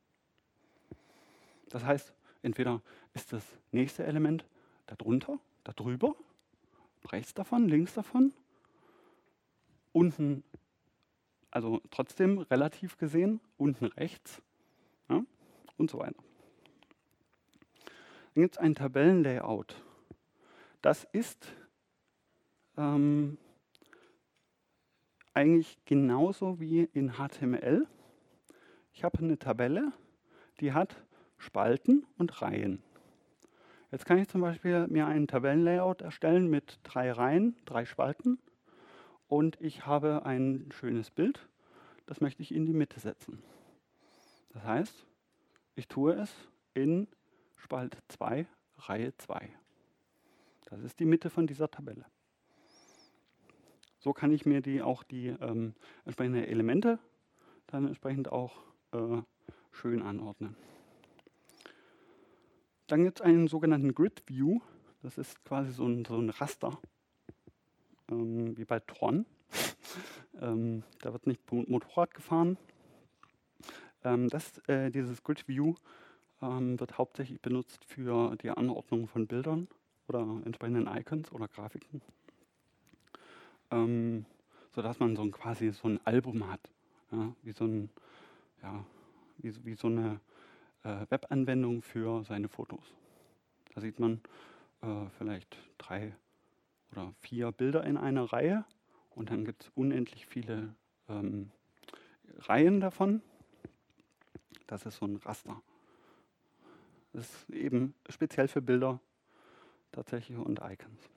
Das 1.68 1.84
heißt, 1.84 2.14
entweder 2.46 2.80
ist 3.12 3.32
das 3.32 3.44
nächste 3.72 4.04
Element 4.04 4.46
darunter, 4.86 5.40
darüber, 5.64 6.14
rechts 7.10 7.34
davon, 7.34 7.68
links 7.68 7.94
davon, 7.94 8.32
unten, 9.92 10.44
also 11.50 11.82
trotzdem 11.90 12.38
relativ 12.38 12.98
gesehen, 12.98 13.40
unten 13.58 13.86
rechts 13.86 14.40
ja, 15.08 15.24
und 15.76 15.90
so 15.90 15.98
weiter. 15.98 16.22
Dann 18.34 18.42
gibt 18.42 18.54
es 18.54 18.58
ein 18.58 18.76
Tabellenlayout. 18.76 19.82
Das 20.82 21.04
ist 21.10 21.52
ähm, 22.76 23.38
eigentlich 25.34 25.78
genauso 25.84 26.60
wie 26.60 26.82
in 26.92 27.14
HTML. 27.14 27.88
Ich 28.92 29.02
habe 29.02 29.18
eine 29.18 29.36
Tabelle, 29.36 29.92
die 30.60 30.72
hat 30.72 31.05
Spalten 31.38 32.06
und 32.18 32.42
Reihen. 32.42 32.82
Jetzt 33.90 34.04
kann 34.04 34.18
ich 34.18 34.28
zum 34.28 34.40
Beispiel 34.40 34.86
mir 34.88 35.06
einen 35.06 35.28
Tabellenlayout 35.28 36.02
erstellen 36.02 36.48
mit 36.48 36.80
drei 36.82 37.12
Reihen, 37.12 37.56
drei 37.64 37.84
Spalten 37.84 38.38
und 39.28 39.60
ich 39.60 39.86
habe 39.86 40.26
ein 40.26 40.68
schönes 40.72 41.10
Bild, 41.10 41.48
das 42.06 42.20
möchte 42.20 42.42
ich 42.42 42.54
in 42.54 42.66
die 42.66 42.72
Mitte 42.72 43.00
setzen. 43.00 43.42
Das 44.52 44.64
heißt, 44.64 45.06
ich 45.74 45.88
tue 45.88 46.14
es 46.14 46.32
in 46.74 47.08
Spalt 47.56 47.98
2, 48.08 48.46
Reihe 48.78 49.16
2. 49.16 49.50
Das 50.66 50.82
ist 50.82 50.98
die 50.98 51.04
Mitte 51.04 51.30
von 51.30 51.46
dieser 51.46 51.70
Tabelle. 51.70 52.06
So 53.98 54.12
kann 54.12 54.32
ich 54.32 54.46
mir 54.46 54.60
die 54.60 54.82
auch 54.82 55.02
die 55.02 55.28
ähm, 55.28 55.74
entsprechenden 56.04 56.44
Elemente 56.44 56.98
dann 57.66 57.86
entsprechend 57.86 58.30
auch 58.30 58.62
äh, 58.92 59.22
schön 59.72 60.02
anordnen. 60.02 60.56
Dann 62.86 63.04
gibt 63.04 63.20
es 63.20 63.26
einen 63.26 63.48
sogenannten 63.48 63.94
Grid 63.94 64.22
View. 64.26 64.60
Das 65.02 65.18
ist 65.18 65.44
quasi 65.44 65.72
so 65.72 65.86
ein, 65.86 66.04
so 66.04 66.18
ein 66.18 66.30
Raster, 66.30 66.78
ähm, 68.10 68.56
wie 68.56 68.64
bei 68.64 68.80
Tron. 68.80 69.26
ähm, 70.40 70.82
da 71.00 71.12
wird 71.12 71.26
nicht 71.26 71.40
Motorrad 71.50 72.14
gefahren. 72.14 72.56
Ähm, 74.04 74.28
das, 74.28 74.58
äh, 74.68 74.90
dieses 74.90 75.22
Grid 75.22 75.46
View 75.48 75.74
ähm, 76.42 76.78
wird 76.80 76.98
hauptsächlich 76.98 77.40
benutzt 77.40 77.84
für 77.84 78.36
die 78.36 78.50
Anordnung 78.50 79.08
von 79.08 79.26
Bildern 79.26 79.68
oder 80.08 80.20
entsprechenden 80.44 80.86
Icons 80.86 81.32
oder 81.32 81.48
Grafiken 81.48 82.02
ähm, 83.70 84.24
sodass 84.74 84.98
man 85.00 85.16
so 85.16 85.22
ein, 85.22 85.30
quasi 85.30 85.72
so 85.72 85.88
ein 85.88 86.00
Album 86.04 86.50
hat, 86.50 86.60
ja, 87.12 87.32
wie 87.42 87.52
so 87.52 87.64
ein, 87.64 87.90
ja, 88.62 88.84
wie, 89.38 89.64
wie 89.64 89.74
so 89.74 89.88
eine 89.88 90.20
äh, 90.86 91.10
Webanwendung 91.10 91.82
für 91.82 92.24
seine 92.24 92.48
Fotos. 92.48 92.94
Da 93.74 93.80
sieht 93.80 93.98
man 93.98 94.20
äh, 94.82 95.08
vielleicht 95.18 95.58
drei 95.78 96.14
oder 96.92 97.12
vier 97.20 97.52
Bilder 97.52 97.84
in 97.84 97.96
einer 97.96 98.24
Reihe 98.24 98.64
und 99.10 99.30
dann 99.30 99.44
gibt 99.44 99.64
es 99.64 99.72
unendlich 99.74 100.26
viele 100.26 100.74
ähm, 101.08 101.50
Reihen 102.38 102.80
davon. 102.80 103.20
Das 104.66 104.86
ist 104.86 104.96
so 104.96 105.06
ein 105.06 105.16
Raster. 105.16 105.60
Das 107.12 107.28
ist 107.28 107.50
eben 107.50 107.94
speziell 108.08 108.46
für 108.46 108.62
Bilder 108.62 109.00
tatsächlich 109.90 110.38
und 110.38 110.60
Icons. 110.60 111.10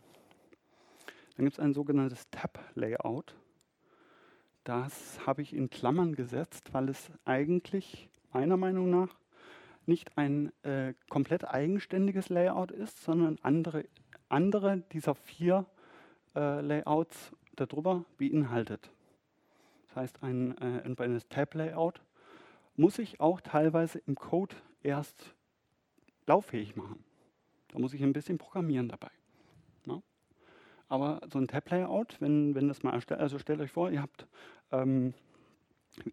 Dann 1.36 1.46
gibt 1.46 1.54
es 1.54 1.60
ein 1.60 1.74
sogenanntes 1.74 2.30
Tab-Layout. 2.32 3.36
Das 4.64 5.26
habe 5.26 5.42
ich 5.42 5.54
in 5.54 5.70
Klammern 5.70 6.16
gesetzt, 6.16 6.74
weil 6.74 6.90
es 6.90 7.12
eigentlich 7.26 8.10
meiner 8.32 8.58
Meinung 8.58 8.90
nach 8.90 9.19
nicht 9.90 10.18
ein 10.18 10.54
äh, 10.64 10.94
komplett 11.10 11.46
eigenständiges 11.46 12.30
Layout 12.30 12.72
ist, 12.72 13.04
sondern 13.04 13.38
andere, 13.42 13.84
andere 14.30 14.84
dieser 14.94 15.16
vier 15.16 15.66
äh, 16.36 16.62
Layouts 16.62 17.36
darüber 17.58 18.06
beinhaltet. 18.18 18.90
Das 19.88 19.98
heißt, 19.98 20.24
ein 20.24 20.58
äh, 20.60 21.20
Tab-Layout 21.28 22.02
muss 22.78 23.00
ich 23.00 23.20
auch 23.20 23.42
teilweise 23.42 24.00
im 24.00 24.16
Code 24.16 24.56
erst 24.82 25.36
lauffähig 26.26 26.78
machen. 26.78 27.04
Da 27.74 27.80
muss 27.80 27.94
ich 27.94 28.02
ein 28.02 28.14
bisschen 28.14 28.38
programmieren 28.38 28.88
dabei. 28.88 29.12
Aber 30.90 31.22
so 31.32 31.38
ein 31.38 31.48
Tab-Layout, 31.48 32.20
wenn, 32.20 32.56
wenn 32.56 32.68
das 32.68 32.82
mal 32.82 32.94
erstellt, 32.94 33.20
also 33.22 33.38
stellt 33.38 33.62
euch 33.62 33.72
vor, 33.72 33.92
ihr 33.92 34.02
habt, 34.02 34.28
ähm, 34.72 35.14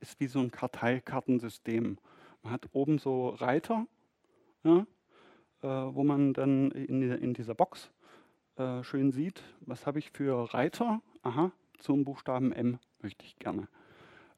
ist 0.01 0.21
wie 0.21 0.27
so 0.27 0.39
ein 0.39 0.51
Karteikartensystem. 0.51 1.97
Man 2.43 2.53
hat 2.53 2.69
oben 2.73 2.99
so 2.99 3.31
Reiter, 3.31 3.87
ja, 4.65 4.87
äh, 5.63 5.95
wo 5.95 6.05
man 6.05 6.33
dann 6.33 6.71
in, 6.71 7.03
in 7.03 7.35
dieser 7.35 7.55
Box 7.55 7.91
äh, 8.57 8.83
schön 8.83 9.13
sieht, 9.13 9.43
was 9.61 9.87
habe 9.87 9.99
ich 9.99 10.11
für 10.11 10.53
Reiter. 10.55 11.01
Aha, 11.23 11.53
zum 11.79 12.05
Buchstaben 12.05 12.53
M 12.53 12.79
möchte 13.01 13.25
ich 13.25 13.39
gerne. 13.39 13.69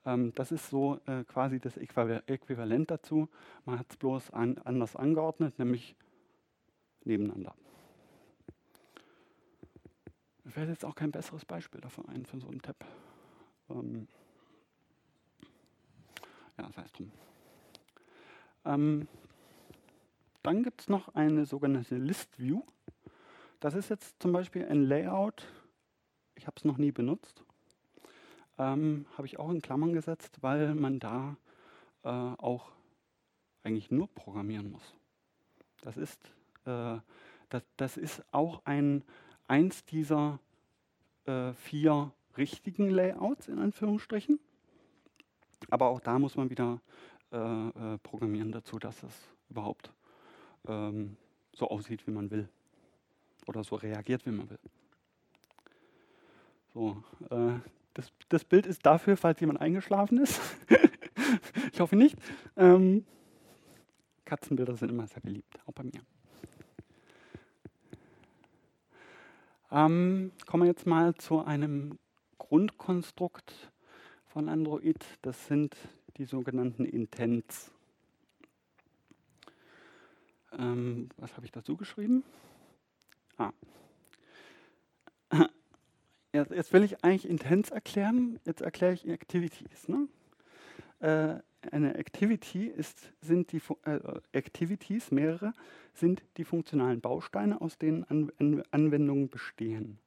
Ähm, 0.04 0.32
das 0.34 0.52
ist 0.52 0.70
so 0.70 1.00
äh, 1.06 1.24
quasi 1.24 1.60
das 1.60 1.76
Äquivalent 1.76 2.90
dazu. 2.90 3.28
Man 3.64 3.78
hat 3.78 3.86
es 3.90 3.96
bloß 3.96 4.30
an, 4.30 4.58
anders 4.58 4.96
angeordnet, 4.96 5.58
nämlich 5.58 5.96
nebeneinander. 7.04 7.54
Mir 10.44 10.50
fällt 10.52 10.70
jetzt 10.70 10.84
auch 10.84 10.94
kein 10.94 11.10
besseres 11.10 11.44
Beispiel 11.44 11.80
dafür 11.80 12.08
ein, 12.08 12.24
für 12.24 12.40
so 12.40 12.48
einen 12.48 12.62
Tab. 12.62 12.82
Ähm 13.68 14.08
ja, 16.58 16.72
sei 16.72 16.82
es 16.82 16.92
drum. 16.92 17.12
Ähm 18.64 19.08
dann 20.42 20.62
gibt 20.62 20.80
es 20.80 20.88
noch 20.88 21.14
eine 21.14 21.46
sogenannte 21.46 21.96
List 21.96 22.38
View. 22.38 22.62
Das 23.60 23.74
ist 23.74 23.90
jetzt 23.90 24.22
zum 24.22 24.32
Beispiel 24.32 24.66
ein 24.66 24.84
Layout. 24.84 25.46
Ich 26.36 26.46
habe 26.46 26.56
es 26.56 26.64
noch 26.64 26.78
nie 26.78 26.92
benutzt. 26.92 27.44
Ähm, 28.56 29.06
habe 29.16 29.26
ich 29.26 29.38
auch 29.38 29.50
in 29.50 29.60
Klammern 29.60 29.92
gesetzt, 29.92 30.38
weil 30.40 30.74
man 30.74 31.00
da 31.00 31.36
äh, 32.02 32.08
auch 32.08 32.70
eigentlich 33.62 33.90
nur 33.90 34.08
programmieren 34.08 34.70
muss. 34.70 34.94
Das 35.82 35.96
ist, 35.96 36.32
äh, 36.64 36.98
das, 37.48 37.62
das 37.76 37.96
ist 37.96 38.24
auch 38.32 38.64
ein 38.64 39.04
eins 39.48 39.84
dieser 39.84 40.38
äh, 41.26 41.52
vier 41.52 42.12
richtigen 42.36 42.90
Layouts 42.90 43.48
in 43.48 43.58
Anführungsstrichen. 43.58 44.38
Aber 45.70 45.88
auch 45.88 46.00
da 46.00 46.18
muss 46.18 46.36
man 46.36 46.50
wieder 46.50 46.80
äh, 47.32 47.36
äh, 47.36 47.98
programmieren 47.98 48.52
dazu, 48.52 48.78
dass 48.78 49.02
es 49.02 49.12
überhaupt 49.50 49.92
ähm, 50.66 51.16
so 51.54 51.68
aussieht, 51.68 52.06
wie 52.06 52.10
man 52.10 52.30
will. 52.30 52.48
Oder 53.46 53.64
so 53.64 53.76
reagiert, 53.76 54.24
wie 54.26 54.30
man 54.30 54.48
will. 54.50 54.58
So, 56.74 57.02
äh, 57.30 57.58
das, 57.94 58.12
das, 58.28 58.44
Bild 58.44 58.66
ist 58.66 58.84
dafür, 58.86 59.16
falls 59.16 59.40
jemand 59.40 59.60
eingeschlafen 59.60 60.18
ist. 60.18 60.40
ich 61.72 61.80
hoffe 61.80 61.96
nicht. 61.96 62.16
Ähm, 62.56 63.04
Katzenbilder 64.24 64.76
sind 64.76 64.90
immer 64.90 65.06
sehr 65.06 65.20
beliebt, 65.20 65.58
auch 65.66 65.72
bei 65.72 65.84
mir. 65.84 66.00
Ähm, 69.70 70.32
kommen 70.46 70.62
wir 70.62 70.68
jetzt 70.68 70.86
mal 70.86 71.14
zu 71.14 71.44
einem 71.44 71.98
Grundkonstrukt 72.38 73.70
von 74.26 74.48
Android. 74.48 75.04
Das 75.20 75.46
sind 75.46 75.76
die 76.18 76.24
sogenannten 76.24 76.84
Intents. 76.84 77.70
Ähm, 80.58 81.08
was 81.16 81.36
habe 81.36 81.46
ich 81.46 81.52
dazu 81.52 81.76
geschrieben? 81.76 82.24
Ah. 83.36 83.52
Jetzt, 86.32 86.50
jetzt, 86.50 86.72
will 86.74 86.84
ich 86.84 87.02
eigentlich 87.02 87.28
Intents 87.28 87.70
erklären. 87.70 88.38
Jetzt 88.44 88.60
erkläre 88.60 88.92
ich 88.92 89.08
Activities. 89.08 89.88
Ne? 89.88 90.08
Äh, 91.00 91.40
eine 91.72 91.94
Activity 91.94 92.66
ist, 92.66 93.12
sind 93.22 93.50
die 93.50 93.62
äh, 93.84 93.98
Activities, 94.32 95.10
mehrere, 95.10 95.54
sind 95.94 96.22
die 96.36 96.44
funktionalen 96.44 97.00
Bausteine, 97.00 97.60
aus 97.60 97.78
denen 97.78 98.04
An 98.04 98.30
An 98.38 98.62
Anwendungen 98.70 99.30
bestehen. 99.30 99.98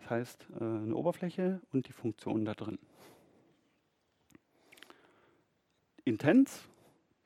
Das 0.00 0.10
heißt, 0.10 0.46
äh, 0.60 0.62
eine 0.62 0.94
Oberfläche 0.94 1.60
und 1.72 1.88
die 1.88 1.92
Funktion 1.92 2.44
da 2.44 2.54
drin. 2.54 2.78
Intents 6.04 6.68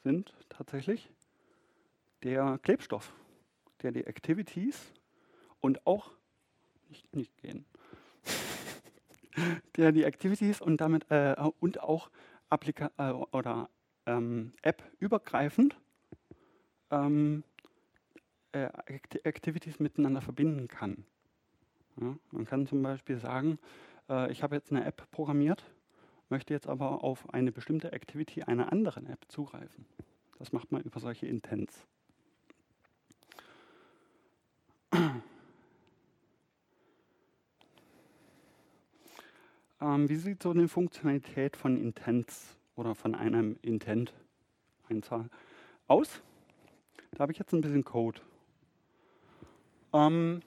sind 0.02 0.34
tatsächlich 0.48 1.10
der 2.22 2.58
Klebstoff, 2.62 3.12
der 3.82 3.92
die 3.92 4.06
Activities 4.06 4.92
und 5.60 5.86
auch 5.86 6.10
nicht, 6.88 7.14
nicht 7.14 7.36
gehen, 7.38 7.64
der 9.76 9.92
die 9.92 10.04
Activities 10.04 10.60
und 10.60 10.80
damit 10.80 11.10
äh, 11.10 11.34
und 11.60 11.80
auch 11.80 12.10
Applika 12.48 12.90
äh, 12.98 13.10
oder 13.10 13.68
ähm, 14.06 14.52
App 14.62 14.82
übergreifend 14.98 15.76
ähm, 16.90 17.44
äh, 18.52 18.68
Activities 19.24 19.80
miteinander 19.80 20.20
verbinden 20.20 20.68
kann. 20.68 21.04
Ja, 22.00 22.16
man 22.30 22.44
kann 22.44 22.66
zum 22.66 22.82
Beispiel 22.82 23.18
sagen, 23.18 23.58
äh, 24.08 24.30
ich 24.30 24.42
habe 24.42 24.54
jetzt 24.54 24.70
eine 24.70 24.84
App 24.84 25.10
programmiert, 25.10 25.64
möchte 26.28 26.54
jetzt 26.54 26.68
aber 26.68 27.04
auf 27.04 27.32
eine 27.32 27.52
bestimmte 27.52 27.92
Activity 27.92 28.42
einer 28.42 28.72
anderen 28.72 29.06
App 29.06 29.24
zugreifen. 29.28 29.86
Das 30.38 30.52
macht 30.52 30.72
man 30.72 30.82
über 30.82 31.00
solche 31.00 31.26
Intents. 31.26 31.86
Ähm, 39.80 40.08
wie 40.08 40.16
sieht 40.16 40.42
so 40.42 40.50
eine 40.50 40.68
Funktionalität 40.68 41.56
von 41.56 41.76
Intents 41.76 42.56
oder 42.76 42.94
von 42.94 43.14
einem 43.14 43.58
Intent 43.62 44.14
Einzahl 44.88 45.28
aus? 45.86 46.22
Da 47.12 47.20
habe 47.20 47.32
ich 47.32 47.38
jetzt 47.38 47.52
ein 47.52 47.60
bisschen 47.60 47.84
Code. 47.84 48.20
Ähm, 49.92 50.40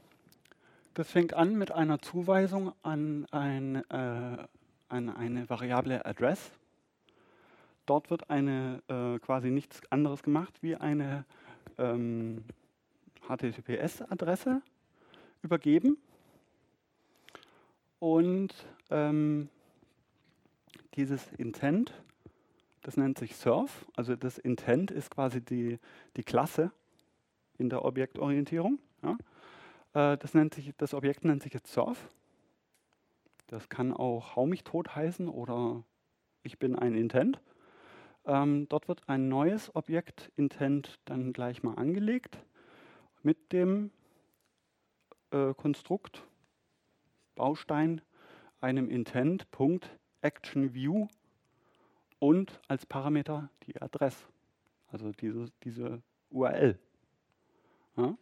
das 0.94 1.12
fängt 1.12 1.34
an 1.34 1.58
mit 1.58 1.72
einer 1.72 2.00
Zuweisung 2.00 2.74
an, 2.82 3.26
ein, 3.32 3.76
äh, 3.90 4.48
an 4.90 5.10
eine 5.10 5.50
Variable 5.50 6.06
Address. 6.06 6.52
Dort 7.86 8.10
wird 8.10 8.30
eine 8.30 8.84
äh, 8.88 9.20
quasi 9.20 9.50
nichts 9.50 9.82
anderes 9.92 10.22
gemacht 10.24 10.62
wie 10.62 10.76
eine 10.76 11.26
ähm, 11.78 12.44
HTTPS-Adresse 13.28 14.62
übergeben 15.42 15.98
und 18.00 18.54
ähm, 18.90 19.50
dieses 20.96 21.32
Intent, 21.34 21.94
das 22.82 22.98
nennt 22.98 23.18
sich 23.18 23.36
Surf. 23.36 23.86
Also 23.96 24.16
das 24.16 24.38
Intent 24.38 24.90
ist 24.92 25.12
quasi 25.12 25.42
die, 25.42 25.80
die 26.16 26.24
Klasse 26.24 26.72
in 27.58 27.70
der 27.70 27.84
Objektorientierung. 27.84 28.80
Ja. 29.04 30.14
Äh, 30.14 30.18
das, 30.18 30.34
nennt 30.34 30.54
sich, 30.54 30.74
das 30.78 30.94
Objekt 30.94 31.26
nennt 31.26 31.44
sich 31.44 31.54
jetzt 31.54 31.72
Surf. 31.72 32.10
Das 33.50 33.68
kann 33.68 33.91
auch 33.91 34.36
Hau 34.36 34.45
mich 34.45 34.64
tot 34.64 34.95
heißen 34.95 35.28
oder 35.28 35.84
ich 36.43 36.60
bin 36.60 36.76
ein 36.78 36.93
Intent. 36.93 37.41
Ähm, 38.26 38.68
dort 38.70 38.88
wird 38.88 39.10
ein 39.10 39.28
neues 39.28 39.76
Objekt 39.76 40.32
Intent 40.36 41.00
dann 41.06 41.34
gleich 41.34 41.64
mal 41.64 41.74
angelegt 41.74 42.38
mit 43.24 43.52
dem 43.52 43.89
äh, 45.32 45.56
Konstrukt 45.56 46.24
Baustein 47.34 48.02
einem 48.62 48.88
Intent 48.88 49.50
Punkt 49.50 49.97
Action 50.22 50.76
View 50.76 51.08
und 52.20 52.62
als 52.68 52.86
Parameter 52.86 53.50
die 53.66 53.82
Adresse, 53.82 54.28
also 54.91 55.12
diese, 55.14 55.47
diese 55.64 56.04
URL. 56.30 56.78
Ja. 57.97 58.16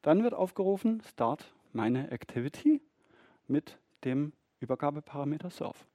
Dann 0.00 0.22
wird 0.22 0.32
aufgerufen 0.32 1.02
Start 1.02 1.52
meine 1.74 2.10
Activity 2.10 2.80
mit 3.46 3.78
dem 4.04 4.32
Übergabeparameter 4.60 5.50
Surf. 5.50 5.86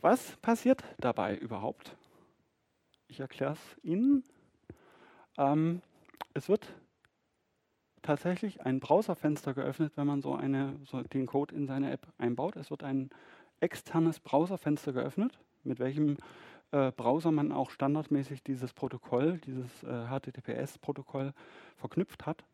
Was 0.00 0.36
passiert 0.38 0.82
dabei 0.98 1.36
überhaupt? 1.36 1.96
Ich 3.08 3.20
erkläre 3.20 3.52
es 3.52 3.60
Ihnen. 3.82 4.24
Ähm, 5.36 5.82
es 6.32 6.48
wird 6.48 6.72
tatsächlich 8.02 8.62
ein 8.62 8.80
Browserfenster 8.80 9.52
geöffnet, 9.52 9.92
wenn 9.96 10.06
man 10.06 10.22
so, 10.22 10.34
eine, 10.34 10.76
so 10.84 11.02
den 11.02 11.26
Code 11.26 11.54
in 11.54 11.66
seine 11.66 11.90
App 11.90 12.06
einbaut. 12.18 12.56
Es 12.56 12.70
wird 12.70 12.82
ein 12.82 13.10
externes 13.60 14.20
Browserfenster 14.20 14.92
geöffnet, 14.92 15.38
mit 15.64 15.78
welchem 15.80 16.16
äh, 16.72 16.92
Browser 16.92 17.30
man 17.30 17.52
auch 17.52 17.70
standardmäßig 17.70 18.42
dieses 18.42 18.72
Protokoll, 18.72 19.38
dieses 19.38 19.82
äh, 19.82 20.06
HTTPS-Protokoll 20.06 21.34
verknüpft 21.76 22.26
hat, 22.26 22.44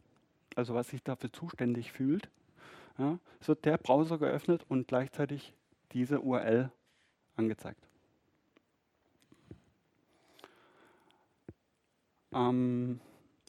also 0.56 0.74
was 0.74 0.88
sich 0.88 1.02
dafür 1.02 1.32
zuständig 1.32 1.92
fühlt. 1.92 2.28
Ja, 2.99 3.18
es 3.40 3.49
wird 3.49 3.64
der 3.64 3.76
Browser 3.76 4.18
geöffnet 4.18 4.64
und 4.68 4.88
gleichzeitig 4.88 5.53
diese 5.92 6.20
URL 6.20 6.70
angezeigt. 7.36 7.86
Ähm, 12.32 13.01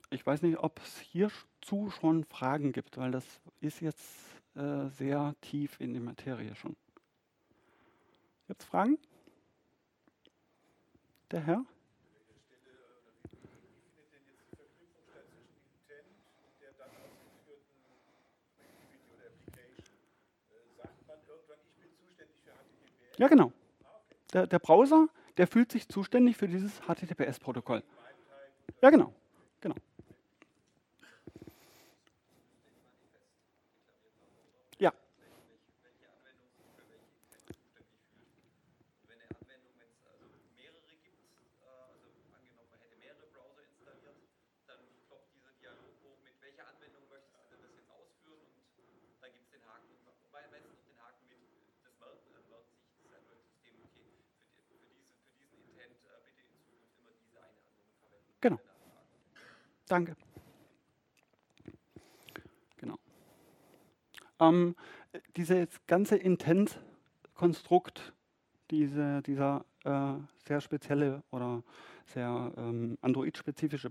ich 0.09 0.25
weiß 0.25 0.41
nicht, 0.41 0.57
ob 0.57 0.79
es 0.81 0.99
hierzu 0.99 1.89
schon 1.89 2.23
Fragen 2.25 2.71
gibt, 2.71 2.97
weil 2.97 3.11
das 3.11 3.25
ist 3.61 3.81
jetzt 3.81 4.05
äh, 4.55 4.87
sehr 4.89 5.35
tief 5.41 5.79
in 5.79 5.93
die 5.93 5.99
Materie 5.99 6.55
schon. 6.55 6.75
Jetzt 8.47 8.63
Fragen? 8.63 8.97
Der 11.31 11.41
Herr? 11.41 11.65
Ja, 23.17 23.27
genau. 23.27 23.51
Der, 24.33 24.47
der 24.47 24.59
Browser, 24.59 25.07
der 25.37 25.47
fühlt 25.47 25.71
sich 25.71 25.87
zuständig 25.87 26.37
für 26.37 26.47
dieses 26.47 26.81
HTTPS-Protokoll. 26.81 27.83
Ja, 28.81 28.89
genau. 28.89 29.13
Danke. 59.87 60.15
Genau. 62.77 62.97
Ähm, 64.39 64.75
dieses 65.35 65.67
ganze 65.87 66.17
Intent-Konstrukt, 66.17 68.13
diese, 68.69 69.21
dieser 69.21 69.65
äh, 69.85 70.13
sehr 70.45 70.61
spezielle 70.61 71.23
oder 71.31 71.63
sehr 72.05 72.51
ähm, 72.57 72.97
Android-spezifische 73.01 73.89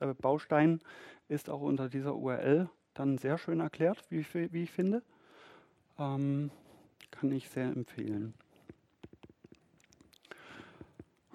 äh, 0.00 0.14
Baustein 0.14 0.80
ist 1.28 1.48
auch 1.48 1.60
unter 1.60 1.88
dieser 1.88 2.14
URL 2.14 2.68
dann 2.94 3.18
sehr 3.18 3.38
schön 3.38 3.60
erklärt, 3.60 4.04
wie, 4.10 4.24
wie 4.52 4.62
ich 4.62 4.70
finde. 4.70 5.02
Ähm, 5.98 6.50
kann 7.10 7.32
ich 7.32 7.48
sehr 7.48 7.66
empfehlen. 7.66 8.34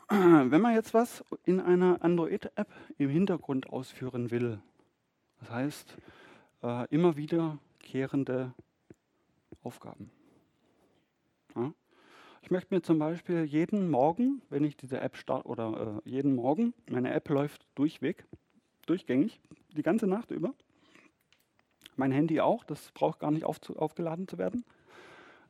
Wenn 0.09 0.61
man 0.61 0.73
jetzt 0.73 0.93
was 0.93 1.23
in 1.45 1.59
einer 1.59 2.03
Android-App 2.03 2.67
im 2.97 3.09
Hintergrund 3.09 3.69
ausführen 3.69 4.31
will, 4.31 4.59
das 5.39 5.49
heißt 5.49 5.97
äh, 6.63 6.87
immer 6.89 7.15
wiederkehrende 7.15 8.53
Aufgaben. 9.63 10.11
Ja? 11.55 11.73
Ich 12.41 12.51
möchte 12.51 12.73
mir 12.73 12.81
zum 12.81 12.99
Beispiel 12.99 13.43
jeden 13.45 13.89
Morgen, 13.89 14.41
wenn 14.49 14.65
ich 14.65 14.75
diese 14.75 14.99
App 14.99 15.15
starte, 15.15 15.47
oder 15.47 16.01
äh, 16.05 16.09
jeden 16.09 16.35
Morgen, 16.35 16.73
meine 16.89 17.13
App 17.13 17.29
läuft 17.29 17.65
durchweg, 17.75 18.25
durchgängig, 18.85 19.39
die 19.75 19.83
ganze 19.83 20.07
Nacht 20.07 20.31
über. 20.31 20.53
Mein 21.95 22.11
Handy 22.11 22.41
auch, 22.41 22.65
das 22.65 22.91
braucht 22.91 23.19
gar 23.19 23.31
nicht 23.31 23.45
auf, 23.45 23.59
aufgeladen 23.77 24.27
zu 24.27 24.37
werden. 24.37 24.65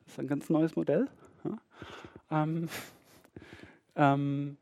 Das 0.04 0.14
ist 0.14 0.20
ein 0.20 0.28
ganz 0.28 0.50
neues 0.50 0.76
Modell. 0.76 1.08
Ja? 1.44 2.44
Ähm, 2.44 2.70
ähm, 3.96 4.58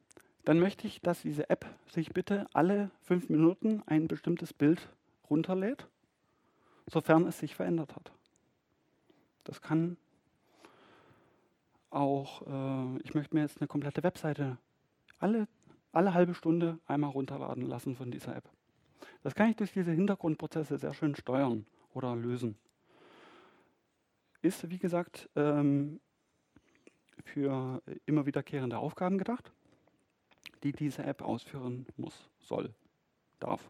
dann 0.45 0.59
möchte 0.59 0.88
ich, 0.88 1.01
dass 1.01 1.21
diese 1.21 1.49
App 1.49 1.65
sich 1.89 2.11
bitte 2.13 2.47
alle 2.53 2.89
fünf 3.01 3.29
Minuten 3.29 3.84
ein 3.86 4.07
bestimmtes 4.07 4.53
Bild 4.53 4.89
runterlädt, 5.29 5.88
sofern 6.88 7.27
es 7.27 7.39
sich 7.39 7.55
verändert 7.55 7.95
hat. 7.95 8.11
Das 9.43 9.61
kann 9.61 9.97
auch, 11.89 12.41
äh, 12.47 12.99
ich 13.03 13.13
möchte 13.13 13.36
mir 13.36 13.41
jetzt 13.41 13.61
eine 13.61 13.67
komplette 13.67 14.03
Webseite 14.03 14.57
alle, 15.19 15.47
alle 15.91 16.13
halbe 16.13 16.34
Stunde 16.34 16.79
einmal 16.88 17.11
runterladen 17.11 17.65
lassen 17.65 17.95
von 17.95 18.11
dieser 18.11 18.36
App. 18.36 18.49
Das 19.23 19.36
kann 19.36 19.49
ich 19.49 19.55
durch 19.55 19.71
diese 19.71 19.91
Hintergrundprozesse 19.91 20.77
sehr 20.77 20.93
schön 20.93 21.15
steuern 21.15 21.65
oder 21.93 22.15
lösen. 22.15 22.57
Ist, 24.41 24.69
wie 24.69 24.79
gesagt, 24.79 25.29
ähm, 25.36 25.99
für 27.22 27.82
immer 28.05 28.26
wiederkehrende 28.26 28.78
Aufgaben 28.78 29.17
gedacht, 29.17 29.51
die 30.63 30.72
diese 30.72 31.03
App 31.03 31.22
ausführen 31.22 31.86
muss, 31.97 32.30
soll, 32.39 32.74
darf. 33.39 33.69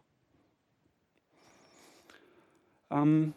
Ähm, 2.90 3.34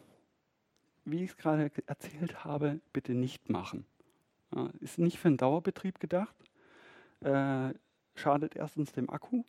wie 1.04 1.22
ich 1.22 1.30
es 1.30 1.36
gerade 1.36 1.70
erzählt 1.86 2.44
habe, 2.44 2.80
bitte 2.92 3.14
nicht 3.14 3.48
machen. 3.48 3.86
Ja, 4.54 4.70
ist 4.80 4.98
nicht 4.98 5.18
für 5.18 5.28
einen 5.28 5.36
Dauerbetrieb 5.38 6.00
gedacht, 6.00 6.34
äh, 7.20 7.72
schadet 8.14 8.56
erstens 8.56 8.92
dem 8.92 9.10
Akku 9.10 9.44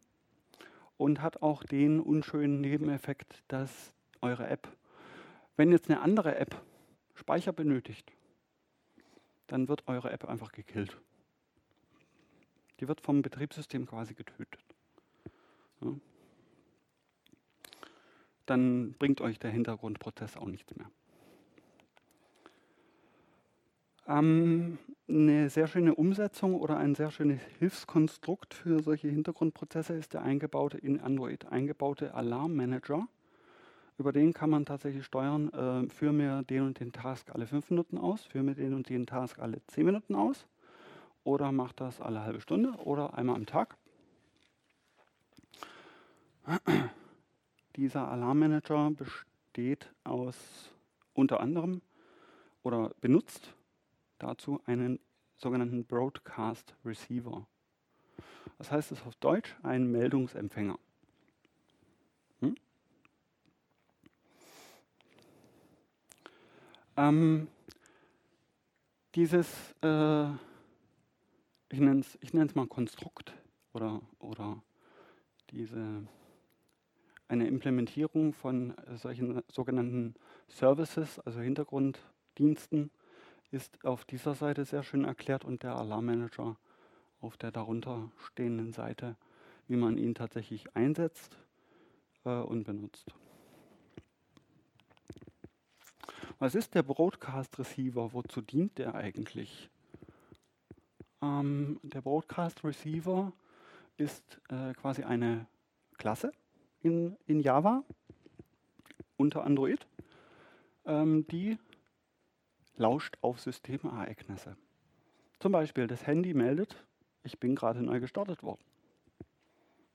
und 0.98 1.22
hat 1.22 1.42
auch 1.42 1.64
den 1.64 2.00
unschönen 2.00 2.62
Nebeneffekt, 2.62 3.44
dass 3.48 3.94
eure 4.22 4.48
App, 4.48 4.68
wenn 5.56 5.72
jetzt 5.72 5.90
eine 5.90 6.02
andere 6.02 6.38
App 6.38 6.62
Speicher 7.14 7.54
benötigt, 7.54 8.12
dann 9.48 9.68
wird 9.68 9.88
eure 9.88 10.12
App 10.12 10.26
einfach 10.26 10.52
gekillt. 10.52 10.98
Die 12.80 12.88
wird 12.88 13.02
vom 13.02 13.22
Betriebssystem 13.22 13.86
quasi 13.86 14.14
getötet. 14.14 14.64
Ja. 15.82 15.94
Dann 18.46 18.94
bringt 18.94 19.20
euch 19.20 19.40
der 19.40 19.52
Hintergrundprozess 19.52 20.38
auch 20.38 20.48
nichts 20.48 20.76
mehr. 20.76 20.90
Ähm, 24.08 24.78
eine 25.10 25.50
sehr 25.50 25.68
schöne 25.68 25.96
Umsetzung 25.96 26.56
oder 26.56 26.78
ein 26.78 26.96
sehr 26.96 27.12
schönes 27.12 27.42
Hilfskonstrukt 27.60 28.54
für 28.54 28.82
solche 28.82 29.10
Hintergrundprozesse 29.10 29.94
ist 29.94 30.14
der 30.14 30.22
eingebaute 30.22 30.78
in 30.78 31.02
Android 31.02 31.46
eingebaute 31.46 32.14
Alarmmanager. 32.14 33.08
Über 33.98 34.12
den 34.12 34.34
kann 34.34 34.50
man 34.50 34.66
tatsächlich 34.66 35.06
steuern, 35.06 35.52
äh, 35.54 35.90
führe 35.90 36.14
mir 36.14 36.44
den 36.44 36.64
und 36.64 36.80
den 36.80 36.92
Task 36.92 37.32
alle 37.34 37.48
fünf 37.48 37.70
Minuten 37.72 37.98
aus, 37.98 38.26
führe 38.26 38.44
mir 38.44 38.54
den 38.54 38.74
und 38.74 38.90
den 38.90 39.08
Task 39.08 39.40
alle 39.40 39.66
zehn 39.68 39.86
Minuten 39.86 40.14
aus 40.14 40.46
oder 41.24 41.52
mach 41.52 41.74
das 41.74 42.00
alle 42.00 42.22
halbe 42.22 42.40
Stunde 42.40 42.74
oder 42.84 43.18
einmal 43.18 43.36
am 43.36 43.46
Tag. 43.46 43.76
Dieser 47.76 48.08
Alarmmanager 48.10 48.92
besteht 48.92 49.92
aus 50.04 50.72
unter 51.14 51.40
anderem 51.40 51.82
oder 52.64 52.92
benutzt 53.02 53.54
dazu 54.20 54.62
einen 54.66 55.00
sogenannten 55.36 55.86
Broadcast 55.86 56.76
Receiver. 56.86 57.46
Was 58.58 58.72
heißt 58.72 58.92
das 58.92 59.06
auf 59.06 59.16
Deutsch? 59.16 59.56
Ein 59.64 59.92
Meldungsempfänger. 59.92 60.80
Ähm, 66.98 67.48
dieses, 69.14 69.48
äh, 69.84 70.26
ich 71.70 71.80
nenne 71.80 72.00
es 72.00 72.18
ich 72.22 72.34
mal 72.34 72.66
Konstrukt 72.66 73.34
oder, 73.74 74.02
oder 74.18 74.64
diese, 75.52 76.08
eine 77.28 77.48
Implementierung 77.48 78.34
von 78.34 78.74
solchen 78.96 79.44
sogenannten 79.48 80.16
Services, 80.48 81.20
also 81.20 81.40
Hintergrunddiensten, 81.40 82.90
ist 83.52 83.86
auf 83.86 84.04
dieser 84.04 84.34
Seite 84.34 84.66
sehr 84.66 84.82
schön 84.82 85.06
erklärt 85.06 85.46
und 85.46 85.62
der 85.62 85.76
Alarmmanager 85.76 86.58
auf 87.22 87.38
der 87.38 87.52
darunter 87.52 88.12
stehenden 88.18 88.74
Seite, 88.74 89.16
wie 89.68 89.78
man 89.78 90.00
ihn 90.00 90.16
tatsächlich 90.16 90.76
einsetzt 90.76 91.38
äh, 92.26 92.30
und 92.30 92.64
benutzt. 92.64 93.14
Was 96.40 96.54
ist 96.54 96.76
der 96.76 96.84
Broadcast 96.84 97.58
Receiver? 97.58 98.14
Wozu 98.14 98.42
dient 98.42 98.78
der 98.78 98.94
eigentlich? 98.94 99.72
Ähm, 101.20 101.80
der 101.82 102.02
Broadcast 102.02 102.64
Receiver 102.64 103.34
ist 103.98 104.40
äh, 104.50 104.74
quasi 104.74 105.02
eine 105.04 105.48
Klasse 105.98 106.32
in, 106.82 107.18
in 107.26 107.40
Java 107.40 107.84
unter 109.18 109.46
Android, 109.46 109.88
ähm, 110.86 111.26
die 111.26 111.58
lauscht 112.76 113.18
auf 113.22 113.40
Systemereignisse. 113.40 114.56
Zum 115.40 115.52
Beispiel 115.52 115.88
das 115.88 116.06
Handy 116.06 116.36
meldet, 116.36 116.86
ich 117.24 117.40
bin 117.40 117.56
gerade 117.56 117.82
neu 117.82 118.00
gestartet 118.00 118.44
worden. 118.44 118.64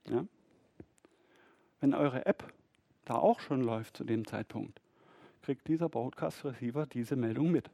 Ja? 0.09 0.25
Wenn 1.79 1.93
eure 1.93 2.25
App 2.25 2.53
da 3.05 3.15
auch 3.15 3.39
schon 3.39 3.61
läuft 3.61 3.95
zu 3.95 4.03
dem 4.03 4.27
Zeitpunkt, 4.27 4.82
kriegt 5.43 5.67
dieser 5.67 5.89
Broadcast 5.89 6.43
Receiver 6.45 6.87
diese 6.87 7.15
Meldung 7.15 7.51
mit. 7.51 7.69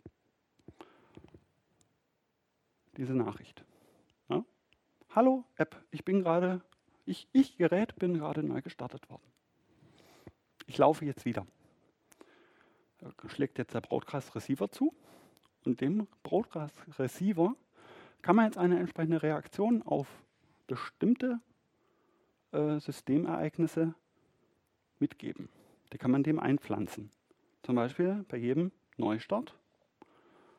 Diese 2.97 3.13
Nachricht. 3.13 3.63
Ja? 4.27 4.43
Hallo 5.11 5.45
App, 5.55 5.81
ich 5.91 6.03
bin 6.03 6.23
gerade, 6.23 6.61
ich, 7.05 7.29
ich 7.31 7.57
Gerät 7.57 7.95
bin 7.95 8.15
gerade 8.15 8.43
neu 8.43 8.61
gestartet 8.61 9.09
worden. 9.09 9.23
Ich 10.65 10.77
laufe 10.77 11.05
jetzt 11.05 11.25
wieder. 11.25 11.47
Da 12.97 13.13
schlägt 13.29 13.57
jetzt 13.57 13.73
der 13.73 13.81
Broadcast 13.81 14.35
Receiver 14.35 14.69
zu 14.71 14.93
und 15.63 15.79
dem 15.79 16.07
Broadcast 16.23 16.75
Receiver 16.97 17.55
kann 18.21 18.35
man 18.35 18.45
jetzt 18.45 18.57
eine 18.57 18.79
entsprechende 18.79 19.21
Reaktion 19.21 19.83
auf 19.83 20.07
bestimmte 20.67 21.39
äh, 22.51 22.79
Systemereignisse 22.79 23.93
mitgeben. 24.97 25.49
Die 25.93 25.97
kann 25.97 26.11
man 26.11 26.23
dem 26.23 26.39
einpflanzen. 26.39 27.11
Zum 27.63 27.75
Beispiel 27.75 28.25
bei 28.29 28.37
jedem 28.37 28.71
Neustart 28.97 29.53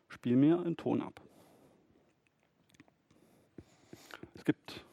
spiel 0.08 0.36
mir 0.36 0.60
einen 0.60 0.76
Ton 0.76 1.02
ab. 1.02 1.20
Es 4.34 4.44
gibt 4.44 4.84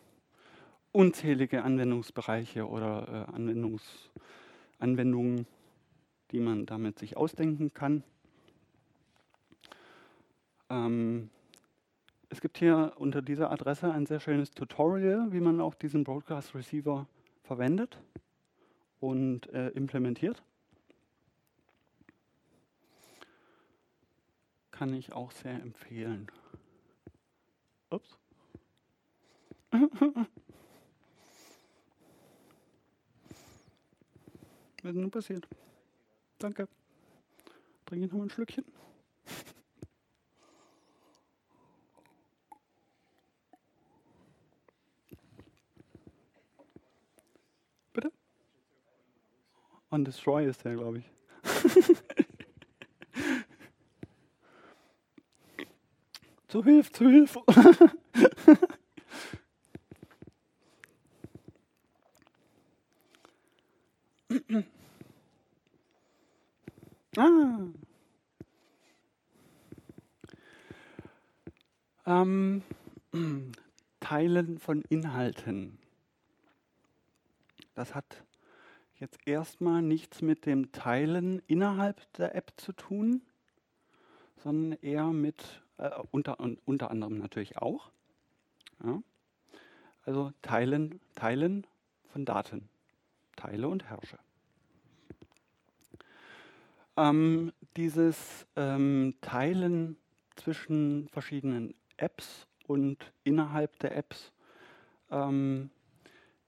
unzählige 0.91 1.63
Anwendungsbereiche 1.63 2.67
oder 2.67 3.27
äh, 3.29 3.35
Anwendungs 3.35 4.09
Anwendungen, 4.79 5.47
die 6.31 6.39
man 6.39 6.65
damit 6.65 6.99
sich 6.99 7.17
ausdenken 7.17 7.73
kann. 7.73 8.03
Ähm, 10.69 11.29
es 12.29 12.41
gibt 12.41 12.57
hier 12.57 12.93
unter 12.97 13.21
dieser 13.21 13.51
Adresse 13.51 13.91
ein 13.91 14.05
sehr 14.05 14.19
schönes 14.19 14.51
Tutorial, 14.51 15.31
wie 15.31 15.39
man 15.39 15.61
auch 15.61 15.73
diesen 15.73 16.03
Broadcast 16.03 16.53
Receiver 16.53 17.07
verwendet 17.43 17.99
und 18.99 19.47
äh, 19.53 19.69
implementiert. 19.69 20.43
Kann 24.77 24.93
ich 24.93 25.11
auch 25.11 25.31
sehr 25.31 25.59
empfehlen. 25.59 26.27
Ups. 27.89 28.15
Was 29.71 29.81
ist 34.83 34.95
nun 34.95 35.09
passiert? 35.09 35.47
Danke. 36.37 36.67
Trinke 37.87 38.05
ich 38.05 38.11
noch 38.11 38.21
ein 38.21 38.29
Schlückchen. 38.29 38.65
Bitte? 47.93 48.11
On 49.89 50.05
Destroy 50.05 50.47
ist 50.47 50.63
der, 50.63 50.75
glaube 50.75 50.99
ich. 50.99 51.11
zu 56.47 56.63
Hilfe, 56.63 56.91
zu 56.91 57.09
Hilfe. 57.09 57.43
Ah. 67.19 67.67
Ähm, 72.05 72.61
Teilen 73.99 74.59
von 74.59 74.83
Inhalten. 74.83 75.79
Das 77.73 77.95
hat 77.95 78.23
jetzt 78.99 79.17
erstmal 79.25 79.81
nichts 79.81 80.21
mit 80.21 80.45
dem 80.45 80.71
Teilen 80.71 81.41
innerhalb 81.47 82.01
der 82.13 82.35
App 82.35 82.53
zu 82.57 82.71
tun, 82.71 83.23
sondern 84.37 84.77
eher 84.81 85.07
mit, 85.07 85.63
äh, 85.77 85.89
unter, 86.11 86.39
unter 86.65 86.91
anderem 86.91 87.17
natürlich 87.17 87.57
auch, 87.57 87.91
ja, 88.83 89.01
Also 90.05 90.31
Teilen, 90.41 90.99
Teilen 91.15 91.65
von 92.11 92.25
Daten. 92.25 92.69
Teile 93.35 93.67
und 93.67 93.85
herrsche. 93.85 94.17
Ähm, 96.97 97.53
dieses 97.77 98.47
ähm, 98.55 99.13
Teilen 99.21 99.97
zwischen 100.35 101.07
verschiedenen 101.09 101.75
Apps 101.97 102.47
und 102.65 103.13
innerhalb 103.23 103.77
der 103.79 103.95
Apps 103.95 104.31
ähm, 105.11 105.69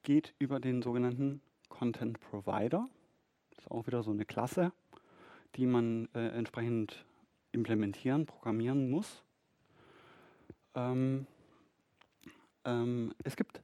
geht 0.03 0.33
über 0.39 0.59
den 0.59 0.81
sogenannten 0.81 1.41
Content 1.69 2.19
Provider. 2.19 2.89
Das 3.51 3.59
ist 3.59 3.71
auch 3.71 3.85
wieder 3.85 4.01
so 4.01 4.11
eine 4.11 4.25
Klasse, 4.25 4.71
die 5.55 5.67
man 5.67 6.09
äh, 6.13 6.29
entsprechend 6.29 7.05
implementieren, 7.51 8.25
programmieren 8.25 8.89
muss. 8.89 9.23
Ähm, 10.75 11.25
ähm, 12.65 13.13
es 13.23 13.35
gibt 13.35 13.61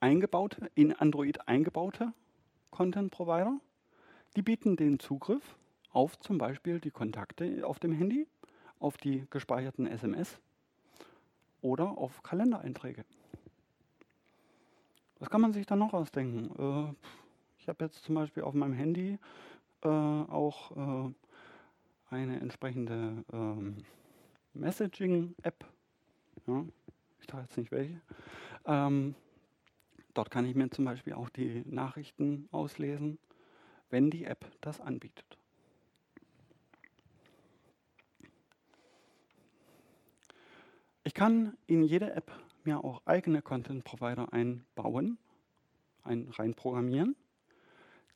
eingebaute, 0.00 0.70
in 0.74 0.92
Android 0.92 1.48
eingebaute 1.48 2.12
Content 2.70 3.10
Provider. 3.10 3.58
Die 4.36 4.42
bieten 4.42 4.76
den 4.76 4.98
Zugriff 4.98 5.56
auf 5.92 6.18
zum 6.20 6.38
Beispiel 6.38 6.80
die 6.80 6.90
Kontakte 6.90 7.66
auf 7.66 7.78
dem 7.78 7.92
Handy, 7.92 8.26
auf 8.78 8.96
die 8.96 9.26
gespeicherten 9.30 9.86
SMS 9.86 10.38
oder 11.60 11.98
auf 11.98 12.22
Kalendereinträge. 12.22 13.04
Was 15.18 15.28
kann 15.28 15.40
man 15.40 15.52
sich 15.52 15.66
da 15.66 15.76
noch 15.76 15.92
ausdenken? 15.92 16.50
Äh, 16.58 16.94
ich 17.58 17.68
habe 17.68 17.84
jetzt 17.84 18.04
zum 18.04 18.14
Beispiel 18.14 18.42
auf 18.42 18.54
meinem 18.54 18.72
Handy 18.72 19.18
äh, 19.82 19.88
auch 19.88 20.70
äh, 21.08 21.12
eine 22.10 22.40
entsprechende 22.40 23.24
ähm, 23.32 23.76
Messaging-App. 24.52 25.64
Ja, 26.46 26.64
ich 27.20 27.26
sage 27.28 27.42
jetzt 27.42 27.56
nicht 27.56 27.70
welche. 27.70 28.00
Ähm, 28.66 29.14
dort 30.14 30.30
kann 30.30 30.44
ich 30.44 30.54
mir 30.54 30.68
zum 30.70 30.84
Beispiel 30.84 31.12
auch 31.12 31.30
die 31.30 31.62
Nachrichten 31.66 32.48
auslesen, 32.50 33.18
wenn 33.90 34.10
die 34.10 34.24
App 34.24 34.44
das 34.60 34.80
anbietet. 34.80 35.38
Ich 41.04 41.14
kann 41.14 41.56
in 41.66 41.82
jede 41.82 42.12
App 42.12 42.30
mir 42.64 42.84
auch 42.84 43.02
eigene 43.06 43.40
Content 43.40 43.84
Provider 43.84 44.32
einbauen, 44.32 45.18
ein, 46.02 46.28
reinprogrammieren, 46.28 47.16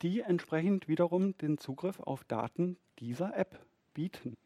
die 0.03 0.21
entsprechend 0.21 0.89
wiederum 0.89 1.37
den 1.39 1.59
Zugriff 1.59 2.01
auf 2.01 2.25
Daten 2.25 2.77
dieser 2.99 3.37
App 3.37 3.65
bieten. 3.95 4.37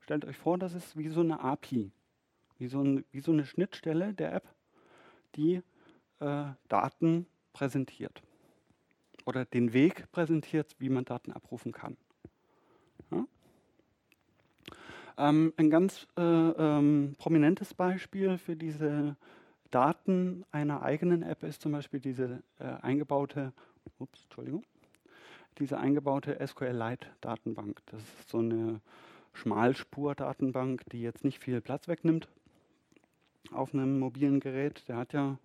Stellt 0.00 0.24
euch 0.24 0.36
vor, 0.36 0.58
das 0.58 0.74
ist 0.74 0.96
wie 0.96 1.08
so 1.08 1.20
eine 1.20 1.40
API, 1.40 1.90
wie 2.58 2.68
so, 2.68 2.82
ein, 2.82 3.04
wie 3.10 3.20
so 3.20 3.32
eine 3.32 3.44
Schnittstelle 3.44 4.14
der 4.14 4.34
App, 4.34 4.54
die 5.36 5.62
äh, 6.20 6.44
Daten 6.68 7.26
präsentiert 7.52 8.22
oder 9.24 9.44
den 9.44 9.72
Weg 9.72 10.10
präsentiert, 10.12 10.74
wie 10.78 10.88
man 10.88 11.04
Daten 11.04 11.32
abrufen 11.32 11.72
kann. 11.72 11.96
Ja? 13.10 13.26
Ähm, 15.18 15.52
ein 15.56 15.70
ganz 15.70 16.06
äh, 16.16 16.22
ähm, 16.22 17.14
prominentes 17.18 17.74
Beispiel 17.74 18.38
für 18.38 18.56
diese 18.56 19.16
Daten 19.70 20.44
einer 20.50 20.82
eigenen 20.82 21.22
App 21.22 21.42
ist 21.42 21.62
zum 21.62 21.72
Beispiel 21.72 22.00
diese 22.00 22.42
äh, 22.58 22.64
eingebaute, 22.64 23.52
ups, 23.98 24.24
Entschuldigung, 24.24 24.64
diese 25.58 25.78
eingebaute 25.78 26.38
SQLite-Datenbank. 26.44 27.80
Das 27.86 28.00
ist 28.00 28.30
so 28.30 28.38
eine 28.38 28.80
Schmalspur-Datenbank, 29.34 30.82
die 30.90 31.02
jetzt 31.02 31.24
nicht 31.24 31.38
viel 31.38 31.60
Platz 31.60 31.88
wegnimmt 31.88 32.28
auf 33.50 33.74
einem 33.74 33.98
mobilen 33.98 34.40
Gerät. 34.40 34.86
Der 34.88 34.96
hat 34.96 35.12
ja 35.12 35.38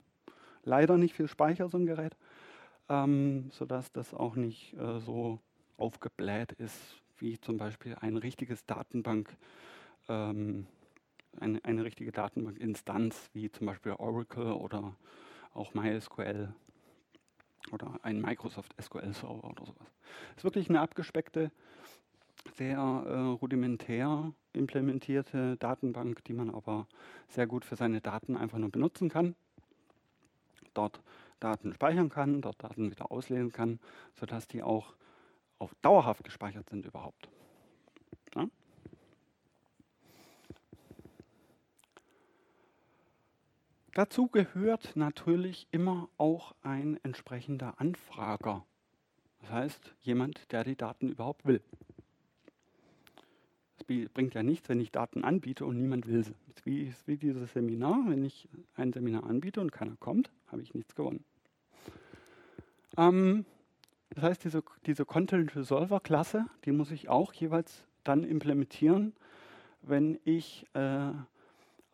leider 0.64 0.97
nicht 0.97 1.16
viel 1.16 1.28
Speicher, 1.28 1.70
so 1.70 1.78
ein 1.78 1.86
Gerät, 1.86 2.16
ähm, 2.89 3.49
sodass 3.51 3.91
das 3.91 4.14
auch 4.14 4.36
nicht 4.36 4.74
äh, 4.74 4.99
so 4.99 5.39
aufgebläht 5.78 6.53
ist, 6.53 6.80
wie 7.18 7.39
zum 7.39 7.58
Beispiel 7.58 7.95
ein 7.99 8.18
richtiges 8.18 8.66
Datenbank, 8.66 9.36
ähm, 10.08 10.68
eine, 11.39 11.64
eine 11.64 11.84
richtige 11.84 12.12
Datenbankinstanz, 12.12 13.30
wie 13.34 13.51
zum 13.51 13.68
Beispiel 13.68 13.93
Oracle 13.93 14.53
oder 14.53 14.95
auch 15.53 15.74
MySQL 15.74 16.53
oder 17.72 17.99
ein 18.03 18.22
Microsoft 18.22 18.74
SQL 18.82 19.13
Server 19.13 19.43
oder 19.43 19.65
sowas. 19.65 19.88
Es 20.32 20.38
ist 20.38 20.43
wirklich 20.43 20.70
eine 20.70 20.82
abgespeckte, 20.82 21.51
sehr 22.53 22.78
äh, 22.78 23.20
rudimentär 23.41 24.32
implementierte 24.53 25.57
Datenbank, 25.57 26.24
die 26.26 26.34
man 26.34 26.49
aber 26.49 26.88
sehr 27.28 27.47
gut 27.47 27.65
für 27.65 27.76
seine 27.76 28.01
Daten 28.01 28.36
einfach 28.36 28.57
nur 28.57 28.70
benutzen 28.70 29.09
kann. 29.09 29.36
Dort 30.74 31.01
Daten 31.39 31.74
speichern 31.74 32.09
kann, 32.09 32.41
dort 32.41 32.63
Daten 32.63 32.89
wieder 32.89 33.11
auslesen 33.11 33.51
kann, 33.51 33.80
sodass 34.15 34.47
die 34.47 34.63
auch 34.63 34.95
auf 35.59 35.76
dauerhaft 35.82 36.24
gespeichert 36.24 36.70
sind 36.70 36.86
überhaupt. 36.86 37.30
Ja? 38.36 38.47
Dazu 43.98 44.28
gehört 44.28 44.95
natürlich 44.95 45.68
immer 45.72 46.08
auch 46.20 46.54
ein 46.62 47.00
entsprechender 47.02 47.82
Anfrager. 47.82 48.64
Das 49.41 49.50
heißt, 49.50 49.95
jemand, 50.02 50.52
der 50.52 50.64
die 50.64 50.76
Daten 50.76 51.10
überhaupt 51.10 51.48
will. 51.48 51.64
Es 53.80 54.10
bringt 54.10 54.36
ja 54.36 54.43
nichts, 54.43 54.70
wenn 54.70 54.80
ich 54.80 54.91
Daten 54.91 55.24
anbiete 55.24 55.66
und 55.66 55.82
niemand 55.82 56.06
will 56.06 56.24
sie. 56.24 56.36
Es 56.60 57.00
ist 57.00 57.08
wie 57.08 57.18
dieses 57.18 57.54
Seminar. 57.54 58.04
Wenn 58.06 58.24
ich 58.24 58.48
ein 58.76 58.93
Seminar 58.93 59.24
anbiete 59.24 59.62
und 59.62 59.72
keiner 59.72 59.95
kommt, 59.95 60.30
habe 60.45 60.62
ich 60.62 60.76
nichts 60.76 60.93
gewonnen. 60.93 61.26
Ähm, 62.98 63.45
das 64.12 64.26
heißt, 64.26 64.43
diese, 64.43 64.62
diese 64.86 65.06
Content 65.06 65.56
Resolver 65.56 66.02
Klasse, 66.02 66.45
die 66.66 66.72
muss 66.72 66.91
ich 66.91 67.10
auch 67.10 67.34
jeweils 67.34 67.84
dann 68.04 68.24
implementieren, 68.24 69.14
wenn 69.82 70.20
ich 70.24 70.68
äh, 70.76 71.14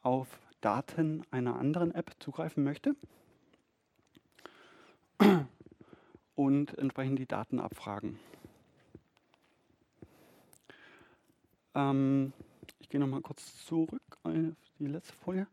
auf 0.01 0.42
Daten 0.63 1.23
einer 1.29 1.59
anderen 1.59 1.93
App 1.93 2.11
zugreifen 2.19 2.63
möchte 2.63 2.95
und 6.35 6.77
entsprechend 6.77 7.19
die 7.19 7.25
Daten 7.25 7.59
abfragen. 7.59 8.17
Ähm, 11.75 12.31
ich 12.79 12.87
gehe 12.87 12.99
nochmal 12.99 13.21
kurz 13.21 13.65
zurück 13.65 14.01
auf 14.23 14.31
die 14.79 14.87
letzte 14.87 15.13
Folie. 15.13 15.47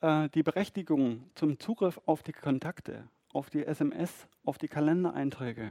Äh, 0.00 0.28
die 0.28 0.44
Berechtigung 0.44 1.24
zum 1.34 1.58
Zugriff 1.58 2.00
auf 2.06 2.22
die 2.22 2.32
Kontakte, 2.32 3.08
auf 3.32 3.50
die 3.50 3.64
SMS, 3.64 4.28
auf 4.44 4.58
die 4.58 4.68
Kalendereinträge, 4.68 5.70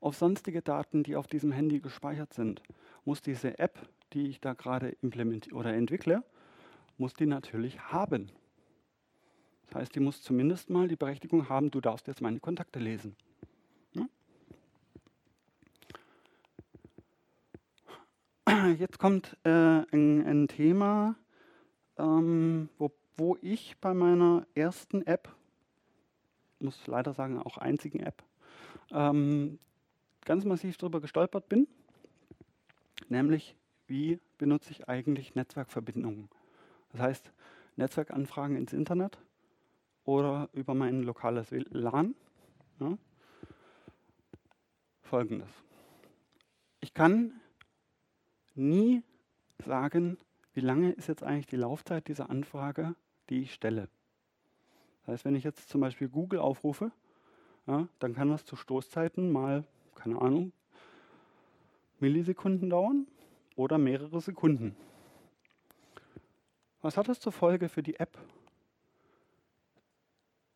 auf 0.00 0.16
sonstige 0.16 0.60
Daten, 0.60 1.02
die 1.02 1.16
auf 1.16 1.28
diesem 1.28 1.52
Handy 1.52 1.80
gespeichert 1.80 2.34
sind, 2.34 2.62
muss 3.06 3.22
diese 3.22 3.58
App, 3.58 3.88
die 4.12 4.28
ich 4.28 4.40
da 4.40 4.52
gerade 4.52 4.90
implementiere 5.00 5.56
oder 5.56 5.72
entwickle, 5.72 6.22
muss 6.98 7.14
die 7.14 7.26
natürlich 7.26 7.78
haben. 7.80 8.30
Das 9.66 9.76
heißt, 9.76 9.94
die 9.94 10.00
muss 10.00 10.22
zumindest 10.22 10.70
mal 10.70 10.88
die 10.88 10.96
Berechtigung 10.96 11.48
haben, 11.48 11.70
du 11.70 11.80
darfst 11.80 12.06
jetzt 12.06 12.20
meine 12.20 12.40
Kontakte 12.40 12.78
lesen. 12.78 13.16
Jetzt 18.78 18.98
kommt 18.98 19.36
äh, 19.44 19.50
ein, 19.50 20.26
ein, 20.26 20.48
Thema, 20.48 21.16
ähm, 21.96 22.68
wo, 22.78 22.90
wo 23.16 23.36
ich 23.40 23.76
bei 23.78 23.94
meiner 23.94 24.46
ersten 24.54 25.06
App, 25.06 25.34
muss 26.58 26.86
leider 26.86 27.12
sagen 27.12 27.38
auch 27.38 27.58
einzigen 27.58 28.00
App, 28.00 28.22
ähm, 28.90 29.58
ganz 30.24 30.44
massiv 30.44 30.76
darüber 30.76 31.00
gestolpert 31.00 31.48
bin, 31.48 31.68
nämlich 33.08 33.54
wie 33.86 34.18
benutze 34.38 34.72
ich 34.72 34.88
eigentlich 34.88 35.34
Netzwerkverbindungen. 35.34 36.28
Das 36.92 37.00
heißt, 37.00 37.32
Netzwerkanfragen 37.76 38.56
ins 38.56 38.72
Internet 38.72 39.18
oder 40.04 40.48
über 40.52 40.74
mein 40.74 41.02
lokales 41.02 41.50
LAN. 41.50 42.14
Ja. 42.80 42.96
Folgendes. 45.02 45.50
Ich 46.80 46.94
kann 46.94 47.40
nie 48.54 49.02
sagen, 49.64 50.18
wie 50.52 50.60
lange 50.60 50.92
ist 50.92 51.08
jetzt 51.08 51.22
eigentlich 51.22 51.46
die 51.46 51.56
Laufzeit 51.56 52.08
dieser 52.08 52.30
Anfrage, 52.30 52.94
die 53.28 53.42
ich 53.42 53.54
stelle. 53.54 53.88
Das 55.00 55.08
heißt, 55.14 55.24
wenn 55.24 55.34
ich 55.34 55.44
jetzt 55.44 55.68
zum 55.68 55.80
Beispiel 55.80 56.08
Google 56.08 56.40
aufrufe, 56.40 56.90
ja, 57.66 57.86
dann 57.98 58.14
kann 58.14 58.30
das 58.30 58.44
zu 58.44 58.56
Stoßzeiten 58.56 59.30
mal, 59.30 59.64
keine 59.94 60.20
Ahnung, 60.20 60.52
Millisekunden 62.00 62.70
dauern 62.70 63.06
oder 63.56 63.78
mehrere 63.78 64.20
Sekunden. 64.20 64.76
Was 66.80 66.96
hat 66.96 67.08
das 67.08 67.18
zur 67.18 67.32
Folge 67.32 67.68
für 67.68 67.82
die 67.82 67.98
App? 67.98 68.16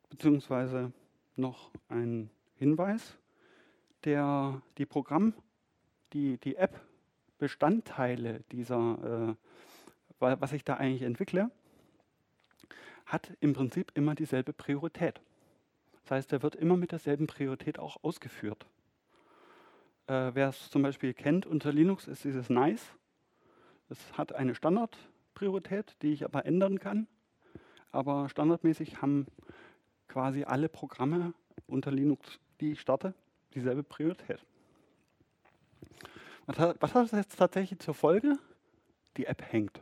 Beziehungsweise 0.08 0.92
noch 1.34 1.70
ein 1.88 2.30
Hinweis, 2.54 3.16
der 4.04 4.62
die 4.78 4.86
Programm, 4.86 5.34
die, 6.12 6.38
die 6.38 6.56
App 6.56 6.80
Bestandteile 7.38 8.44
dieser, 8.52 9.36
äh, 10.20 10.26
was 10.38 10.52
ich 10.52 10.64
da 10.64 10.74
eigentlich 10.74 11.02
entwickle, 11.02 11.50
hat 13.04 13.32
im 13.40 13.52
Prinzip 13.52 13.90
immer 13.94 14.14
dieselbe 14.14 14.52
Priorität. 14.52 15.20
Das 16.02 16.12
heißt, 16.12 16.32
er 16.32 16.42
wird 16.44 16.54
immer 16.54 16.76
mit 16.76 16.92
derselben 16.92 17.26
Priorität 17.26 17.80
auch 17.80 17.96
ausgeführt. 18.04 18.64
Äh, 20.06 20.30
Wer 20.34 20.50
es 20.50 20.70
zum 20.70 20.82
Beispiel 20.82 21.14
kennt, 21.14 21.44
unter 21.44 21.72
Linux 21.72 22.06
ist 22.06 22.22
dieses 22.22 22.48
Nice. 22.48 22.92
Es 23.88 24.16
hat 24.16 24.32
eine 24.32 24.54
Standardpriorität, 25.32 25.96
die 26.02 26.12
ich 26.12 26.24
aber 26.24 26.46
ändern 26.46 26.78
kann. 26.78 27.06
Aber 27.90 28.28
standardmäßig 28.28 29.02
haben 29.02 29.26
quasi 30.08 30.44
alle 30.44 30.68
Programme 30.68 31.34
unter 31.66 31.90
Linux, 31.90 32.38
die 32.60 32.72
ich 32.72 32.80
starte, 32.80 33.14
dieselbe 33.54 33.82
Priorität. 33.82 34.44
Was 36.46 36.58
hat, 36.58 36.76
was 36.80 36.94
hat 36.94 37.04
das 37.04 37.12
jetzt 37.12 37.38
tatsächlich 37.38 37.78
zur 37.80 37.94
Folge? 37.94 38.38
Die 39.16 39.26
App 39.26 39.42
hängt. 39.52 39.80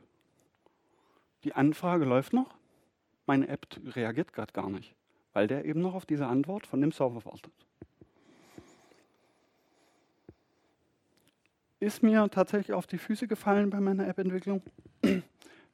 Die 1.44 1.54
Anfrage 1.54 2.04
läuft 2.04 2.32
noch, 2.32 2.54
meine 3.26 3.48
App 3.48 3.66
reagiert 3.96 4.32
gerade 4.32 4.52
gar 4.52 4.68
nicht, 4.68 4.94
weil 5.32 5.46
der 5.46 5.64
eben 5.64 5.80
noch 5.80 5.94
auf 5.94 6.04
diese 6.04 6.26
Antwort 6.26 6.66
von 6.66 6.80
dem 6.80 6.92
Server 6.92 7.24
wartet. 7.24 7.52
Ist 11.78 12.02
mir 12.02 12.28
tatsächlich 12.28 12.74
auf 12.74 12.86
die 12.86 12.98
Füße 12.98 13.26
gefallen 13.26 13.70
bei 13.70 13.80
meiner 13.80 14.06
App-Entwicklung. 14.06 14.62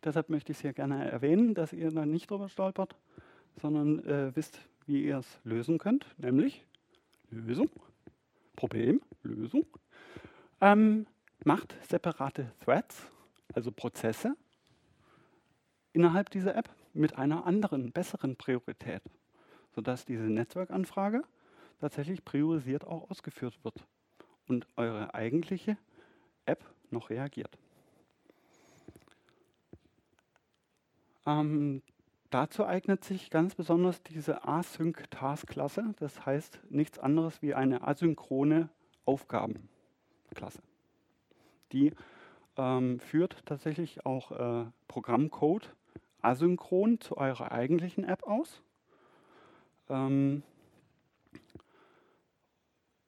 Deshalb 0.07 0.29
möchte 0.29 0.53
ich 0.53 0.59
es 0.59 0.63
hier 0.63 0.73
gerne 0.73 1.11
erwähnen, 1.11 1.53
dass 1.53 1.73
ihr 1.73 1.91
da 1.91 2.07
nicht 2.07 2.31
drüber 2.31 2.49
stolpert, 2.49 2.95
sondern 3.61 3.99
äh, 4.07 4.37
wisst, 4.37 4.61
wie 4.87 5.05
ihr 5.05 5.19
es 5.19 5.41
lösen 5.43 5.79
könnt, 5.79 6.07
nämlich 6.17 6.65
Lösung, 7.29 7.69
Problem, 8.55 9.03
Lösung. 9.25 9.67
Ähm, 10.61 11.09
macht 11.45 11.75
separate 11.83 12.53
Threads, 12.65 13.11
also 13.53 13.73
Prozesse, 13.73 14.37
innerhalb 15.93 16.31
dieser 16.31 16.55
App 16.55 16.71
mit 16.93 17.19
einer 17.19 17.45
anderen, 17.45 17.91
besseren 17.91 18.37
Priorität, 18.37 19.03
sodass 19.75 20.05
diese 20.05 20.23
Netzwerkanfrage 20.23 21.25
tatsächlich 21.81 22.25
priorisiert 22.25 22.85
auch 22.85 23.11
ausgeführt 23.11 23.59
wird 23.65 23.85
und 24.47 24.69
eure 24.77 25.15
eigentliche 25.15 25.77
App 26.45 26.65
noch 26.93 27.11
reagiert. 27.11 27.59
Ähm, 31.27 31.83
dazu 32.31 32.65
eignet 32.65 33.05
sich 33.05 33.31
ganz 33.31 33.55
besonders 33.55 34.03
diese 34.03 34.47
Async-Task-Klasse, 34.47 35.95
das 35.99 36.25
heißt 36.25 36.61
nichts 36.71 36.99
anderes 36.99 37.43
wie 37.43 37.55
eine 37.55 37.87
asynchrone 37.87 38.69
Aufgabenklasse. 39.05 40.63
Die 41.73 41.93
ähm, 42.57 43.01
führt 43.01 43.45
tatsächlich 43.45 44.07
auch 44.07 44.33
äh, 44.33 44.67
Programmcode 44.89 45.75
asynchron 46.23 47.01
zu 47.01 47.17
eurer 47.17 47.53
eigentlichen 47.53 48.05
App 48.05 48.25
aus. 48.25 48.63
Ähm, 49.89 50.43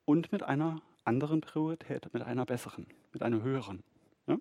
und 0.05 0.33
mit 0.33 0.43
einer 0.43 0.81
anderen 1.05 1.41
Priorität, 1.41 2.13
mit 2.15 2.23
einer 2.23 2.47
besseren, 2.47 2.87
mit 3.13 3.23
einer 3.23 3.43
höheren. 3.43 3.83
Ja? 4.27 4.39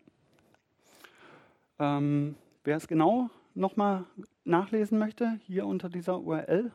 Ähm, 1.79 2.35
wer 2.63 2.77
es 2.77 2.87
genau 2.87 3.29
nochmal 3.57 4.05
nachlesen 4.43 4.99
möchte, 4.99 5.39
hier 5.45 5.65
unter 5.65 5.89
dieser 5.89 6.19
URL 6.19 6.71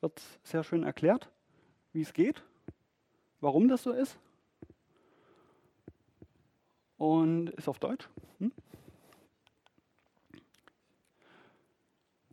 wird 0.00 0.20
sehr 0.42 0.64
schön 0.64 0.82
erklärt, 0.82 1.30
wie 1.92 2.02
es 2.02 2.12
geht, 2.12 2.42
warum 3.40 3.68
das 3.68 3.82
so 3.82 3.92
ist. 3.92 4.18
Und 6.96 7.50
ist 7.50 7.68
auf 7.68 7.78
Deutsch. 7.78 8.08
Hm? 8.38 8.52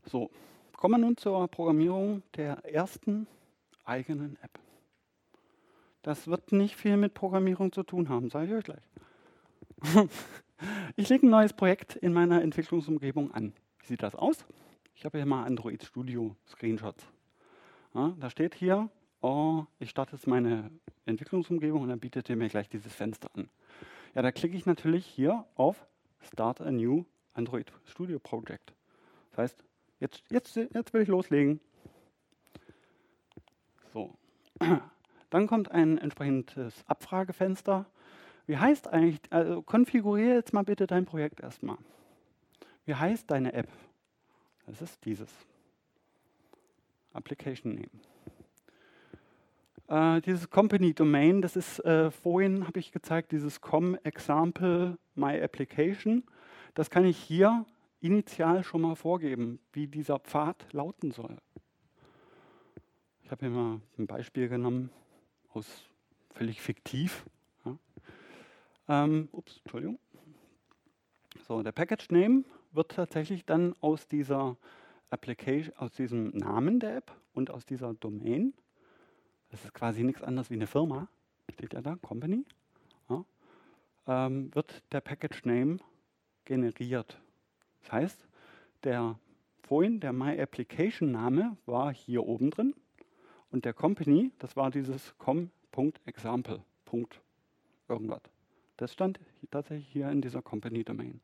So, 0.05 0.29
kommen 0.75 0.99
wir 0.99 1.05
nun 1.05 1.17
zur 1.17 1.47
Programmierung 1.47 2.23
der 2.35 2.65
ersten 2.65 3.27
eigenen 3.85 4.37
App. 4.41 4.59
Das 6.01 6.27
wird 6.27 6.51
nicht 6.51 6.75
viel 6.75 6.97
mit 6.97 7.13
Programmierung 7.13 7.71
zu 7.71 7.83
tun 7.83 8.09
haben, 8.09 8.29
sage 8.29 8.47
ich 8.47 8.53
euch 8.53 8.63
gleich. 8.63 8.83
ich 10.95 11.09
lege 11.09 11.27
ein 11.27 11.29
neues 11.29 11.53
Projekt 11.53 11.95
in 11.95 12.13
meiner 12.13 12.41
Entwicklungsumgebung 12.41 13.31
an. 13.31 13.53
Wie 13.81 13.87
sieht 13.87 14.03
das 14.03 14.15
aus? 14.15 14.45
Ich 14.95 15.05
habe 15.05 15.17
hier 15.17 15.25
mal 15.25 15.45
Android 15.45 15.83
Studio 15.83 16.35
Screenshots. 16.47 17.05
Ja, 17.93 18.15
da 18.19 18.29
steht 18.29 18.55
hier, 18.55 18.89
oh, 19.21 19.65
ich 19.79 19.89
starte 19.89 20.15
jetzt 20.15 20.27
meine 20.27 20.71
Entwicklungsumgebung 21.05 21.81
und 21.81 21.89
dann 21.89 21.99
bietet 21.99 22.29
er 22.29 22.35
mir 22.35 22.49
gleich 22.49 22.69
dieses 22.69 22.93
Fenster 22.93 23.29
an. 23.35 23.49
Ja, 24.15 24.21
da 24.21 24.31
klicke 24.31 24.55
ich 24.55 24.65
natürlich 24.65 25.05
hier 25.05 25.45
auf 25.55 25.85
Start 26.21 26.61
a 26.61 26.71
New 26.71 27.05
Android 27.33 27.71
Studio 27.85 28.19
Project. 28.19 28.73
Das 29.31 29.39
heißt, 29.39 29.63
Jetzt, 30.01 30.23
jetzt, 30.31 30.55
jetzt 30.55 30.93
will 30.95 31.03
ich 31.03 31.07
loslegen. 31.07 31.61
So. 33.93 34.17
Dann 35.29 35.45
kommt 35.45 35.71
ein 35.71 35.99
entsprechendes 35.99 36.83
Abfragefenster. 36.87 37.85
Wie 38.47 38.57
heißt 38.57 38.87
eigentlich, 38.87 39.19
also 39.29 39.61
konfiguriere 39.61 40.33
jetzt 40.33 40.53
mal 40.53 40.63
bitte 40.63 40.87
dein 40.87 41.05
Projekt 41.05 41.39
erstmal. 41.39 41.77
Wie 42.85 42.95
heißt 42.95 43.29
deine 43.29 43.53
App? 43.53 43.69
Das 44.65 44.81
ist 44.81 45.03
dieses. 45.05 45.29
Application 47.13 47.75
Name. 47.75 47.89
Äh, 49.87 50.21
dieses 50.21 50.49
Company 50.49 50.93
Domain, 50.93 51.41
das 51.41 51.55
ist 51.55 51.79
äh, 51.79 52.09
vorhin, 52.11 52.65
habe 52.67 52.79
ich 52.79 52.91
gezeigt, 52.91 53.33
dieses 53.33 53.59
com 53.59 53.95
example 54.03 54.97
my 55.15 55.41
application. 55.41 56.23
Das 56.73 56.89
kann 56.89 57.03
ich 57.03 57.17
hier 57.17 57.65
initial 57.99 58.63
schon 58.63 58.81
mal 58.81 58.95
vorgeben, 58.95 59.59
wie 59.73 59.87
dieser 59.87 60.19
Pfad 60.19 60.71
lauten 60.71 61.11
soll. 61.11 61.37
Ich 63.23 63.31
habe 63.31 63.45
hier 63.45 63.53
mal 63.53 63.81
ein 63.97 64.07
Beispiel 64.07 64.47
genommen 64.47 64.89
aus 65.53 65.83
völlig 66.29 66.61
fiktiv. 66.61 67.25
Ja. 67.65 67.77
Ähm, 68.87 69.27
ups, 69.33 69.59
Entschuldigung. 69.63 69.99
So, 71.47 71.61
der 71.61 71.73
Package 71.73 72.09
Name 72.11 72.45
wird 72.71 72.91
tatsächlich 72.91 73.45
dann 73.45 73.75
aus 73.81 74.07
dieser 74.07 74.57
Application, 75.09 75.75
aus 75.77 75.93
diesem 75.93 76.29
Namen 76.29 76.79
der 76.79 76.97
App 76.97 77.11
und 77.33 77.51
aus 77.51 77.65
dieser 77.65 77.93
Domain, 77.93 78.53
das 79.49 79.65
ist 79.65 79.73
quasi 79.73 80.03
nichts 80.03 80.21
anderes 80.21 80.49
wie 80.49 80.55
eine 80.55 80.67
Firma, 80.67 81.07
steht 81.51 81.73
ja 81.73 81.81
da, 81.81 81.95
Company, 81.97 82.45
ja, 83.09 83.25
ähm, 84.07 84.53
wird 84.55 84.81
der 84.91 85.01
Package 85.01 85.45
Name 85.45 85.77
generiert. 86.45 87.19
Das 87.81 87.91
heißt, 87.91 88.27
der 88.83 89.19
vorhin 89.63 89.99
der 89.99 90.13
My 90.13 90.39
Application 90.39 91.11
Name 91.11 91.57
war 91.65 91.93
hier 91.93 92.25
oben 92.25 92.51
drin 92.51 92.73
und 93.51 93.65
der 93.65 93.73
Company, 93.73 94.31
das 94.39 94.55
war 94.55 94.71
dieses 94.71 95.17
com.example. 95.17 96.63
irgendwas. 97.87 98.21
Das 98.77 98.93
stand 98.93 99.19
tatsächlich 99.51 99.87
hier 99.87 100.09
in 100.09 100.21
dieser 100.21 100.41
Company 100.41 100.83
Domain. 100.83 101.21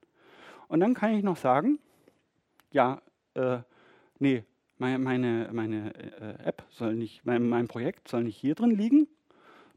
Und 0.68 0.80
dann 0.80 0.94
kann 0.94 1.14
ich 1.14 1.24
noch 1.24 1.38
sagen, 1.38 1.80
ja, 2.72 3.02
äh, 3.34 3.60
nee, 4.20 4.44
meine, 4.78 5.00
meine, 5.00 5.50
meine 5.54 5.96
äh, 5.96 6.44
App 6.44 6.64
soll 6.70 6.96
nicht, 6.96 7.26
mein, 7.26 7.48
mein, 7.48 7.68
Projekt 7.68 8.08
soll 8.08 8.24
nicht 8.24 8.38
hier 8.38 8.56
drin 8.56 8.72
liegen, 8.72 9.08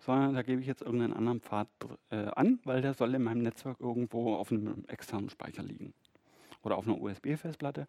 sondern 0.01 0.35
da 0.35 0.43
gebe 0.43 0.61
ich 0.61 0.67
jetzt 0.67 0.83
irgendeinen 0.83 1.13
anderen 1.13 1.41
Pfad 1.41 1.69
äh, 2.11 2.27
an, 2.35 2.59
weil 2.65 2.83
der 2.83 2.95
soll 2.95 3.15
in 3.15 3.23
meinem 3.23 3.43
Netzwerk 3.43 3.81
irgendwo 3.81 4.35
auf 4.35 4.51
einem 4.51 4.85
externen 4.89 5.31
Speicher 5.31 5.63
liegen 5.63 5.95
oder 6.63 6.77
auf 6.77 6.87
einer 6.87 7.01
USB-Festplatte 7.01 7.87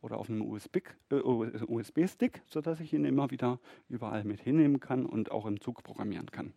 oder 0.00 0.18
auf 0.18 0.28
einem 0.28 0.42
USB-Stick, 0.42 2.36
äh, 2.36 2.40
sodass 2.46 2.80
ich 2.80 2.92
ihn 2.92 3.04
immer 3.04 3.30
wieder 3.30 3.58
überall 3.88 4.24
mit 4.24 4.40
hinnehmen 4.40 4.80
kann 4.80 5.06
und 5.06 5.30
auch 5.30 5.46
im 5.46 5.60
Zug 5.60 5.82
programmieren 5.82 6.30
kann. 6.30 6.52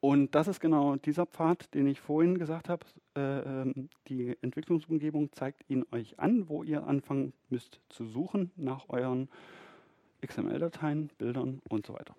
Und 0.00 0.34
das 0.34 0.46
ist 0.46 0.60
genau 0.60 0.96
dieser 0.96 1.26
Pfad, 1.26 1.74
den 1.74 1.86
ich 1.86 2.00
vorhin 2.00 2.38
gesagt 2.38 2.68
habe. 2.68 2.84
Äh, 3.16 3.40
ähm, 3.40 3.88
die 4.08 4.36
Entwicklungsumgebung 4.42 5.32
zeigt 5.32 5.64
ihn 5.68 5.84
euch 5.90 6.18
an, 6.18 6.48
wo 6.48 6.62
ihr 6.62 6.86
anfangen 6.86 7.32
müsst 7.48 7.80
zu 7.88 8.04
suchen 8.04 8.50
nach 8.56 8.88
euren 8.88 9.28
XML-Dateien, 10.24 11.10
Bildern 11.18 11.60
und 11.68 11.86
so 11.86 11.94
weiter. 11.94 12.14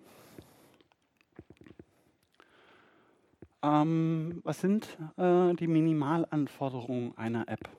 Ähm, 3.64 4.42
was 4.44 4.60
sind 4.62 4.98
äh, 5.18 5.54
die 5.56 5.68
Minimalanforderungen 5.68 7.18
einer 7.18 7.48
App? 7.48 7.70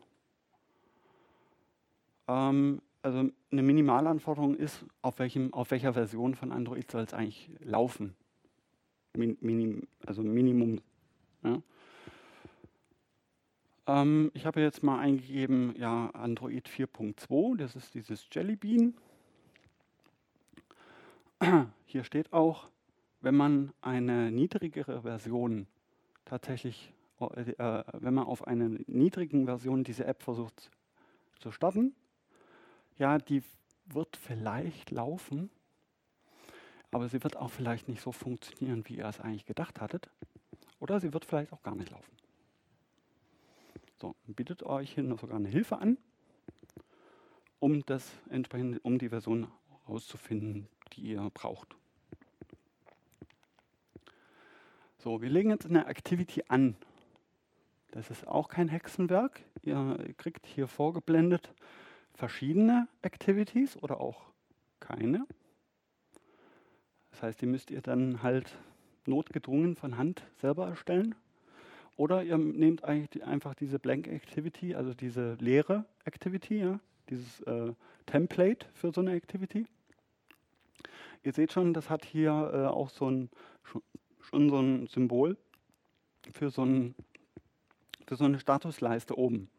Ähm, 2.27 2.83
also 3.03 3.31
eine 3.51 3.63
Minimalanforderung 3.63 4.57
ist, 4.57 4.85
auf, 5.03 5.19
welchem, 5.19 5.53
auf 5.55 5.71
welcher 5.71 5.95
Version 5.95 6.35
von 6.35 6.53
Android 6.53 6.91
soll 6.91 7.03
es 7.03 7.15
eigentlich 7.15 7.51
laufen. 7.61 8.15
Min, 9.17 9.37
minim, 9.41 9.87
also 10.07 10.23
Minimum. 10.23 10.81
Ja. 11.43 11.63
Ähm, 13.89 14.31
ich 14.35 14.45
habe 14.47 14.61
jetzt 14.61 14.83
mal 14.83 14.99
eingegeben, 15.01 15.75
ja, 15.77 16.11
Android 16.11 16.69
4.2, 16.69 17.57
das 17.57 17.75
ist 17.75 17.95
dieses 17.95 18.27
Jellybean. 18.31 18.95
Hier 21.87 22.05
steht 22.05 22.33
auch, 22.33 22.69
wenn 23.21 23.35
man 23.35 23.73
eine 23.81 24.31
niedrigere 24.31 25.03
Version 25.03 25.67
tatsächlich, 26.25 26.93
äh, 27.21 27.83
wenn 27.95 28.15
man 28.15 28.27
auf 28.27 28.47
einer 28.47 28.69
niedrigen 28.87 29.47
Version 29.47 29.85
diese 29.85 30.05
App 30.05 30.23
versucht 30.23 30.71
zu 31.41 31.51
starten, 31.51 31.95
ja, 32.99 33.19
die 33.19 33.43
wird 33.87 34.17
vielleicht 34.17 34.91
laufen, 34.91 35.51
aber 36.91 37.09
sie 37.09 37.23
wird 37.23 37.37
auch 37.37 37.51
vielleicht 37.51 37.89
nicht 37.89 38.03
so 38.03 38.13
funktionieren, 38.13 38.85
wie 38.87 38.97
ihr 38.97 39.07
es 39.07 39.21
eigentlich 39.21 39.47
gedacht 39.47 39.81
hattet. 39.81 40.09
Oder 40.81 41.01
sie 41.01 41.13
wird 41.13 41.25
vielleicht 41.25 41.53
auch 41.53 41.63
gar 41.63 41.75
nicht 41.75 41.91
laufen. 41.91 42.13
So, 44.01 44.15
bietet 44.27 44.63
euch 44.63 44.95
hier 44.95 45.05
sogar 45.17 45.37
eine 45.37 45.49
Hilfe 45.49 45.79
an, 45.79 45.99
um 47.59 47.85
das 47.87 48.13
entsprechend, 48.31 48.85
um 48.85 48.99
die 48.99 49.09
Version 49.09 49.49
herauszufinden, 49.85 50.69
die 50.93 51.03
ihr 51.03 51.31
braucht. 51.35 51.75
So, 54.99 55.21
wir 55.21 55.29
legen 55.29 55.51
jetzt 55.51 55.67
eine 55.67 55.87
Activity 55.87 56.45
an. 56.49 56.77
Das 57.91 58.11
ist 58.11 58.27
auch 58.27 58.49
kein 58.49 58.69
Hexenwerk. 58.69 59.43
Ihr 59.63 60.15
kriegt 60.17 60.47
hier 60.47 60.69
vorgeblendet 60.69 61.53
verschiedene 62.15 62.89
Activities 63.03 63.77
oder 63.77 64.01
auch 64.01 64.23
keine. 64.81 65.27
Das 67.19 67.25
heißt, 67.25 67.41
die 67.41 67.47
müsst 67.47 67.73
ihr 67.73 67.81
dann 67.81 68.23
halt 68.23 68.57
notgedrungen 69.05 69.75
von 69.75 69.99
Hand 69.99 70.23
selber 70.41 70.69
erstellen. 70.69 71.17
Oder 71.97 72.23
ihr 72.23 72.39
nehmt 72.39 72.85
eigentlich 72.85 73.25
einfach 73.25 73.55
diese 73.55 73.81
Blank 73.81 74.07
Activity, 74.07 74.77
also 74.77 74.95
diese 74.95 75.35
leere 75.41 75.85
Activity, 76.05 76.61
ja, 76.61 76.79
dieses 77.11 77.41
äh, 77.41 77.73
Template 78.07 78.69
für 78.73 78.93
so 78.93 79.01
eine 79.01 79.15
Activity. 79.15 79.67
Ihr 81.25 81.33
seht 81.33 81.53
schon, 81.53 81.75
das 81.75 81.91
hat 81.91 82.05
hier 82.05 82.31
äh, 82.55 82.67
auch 82.67 82.89
so 82.89 83.11
ein, 83.11 83.31
schon 84.21 84.49
so 84.49 84.61
ein 84.61 84.87
Symbol 84.87 85.37
für 86.33 86.51
so, 86.51 86.63
ein, 86.63 86.95
für 88.07 88.15
so 88.15 88.27
eine 88.27 88.39
Statusleiste 88.39 89.19
oben. 89.19 89.51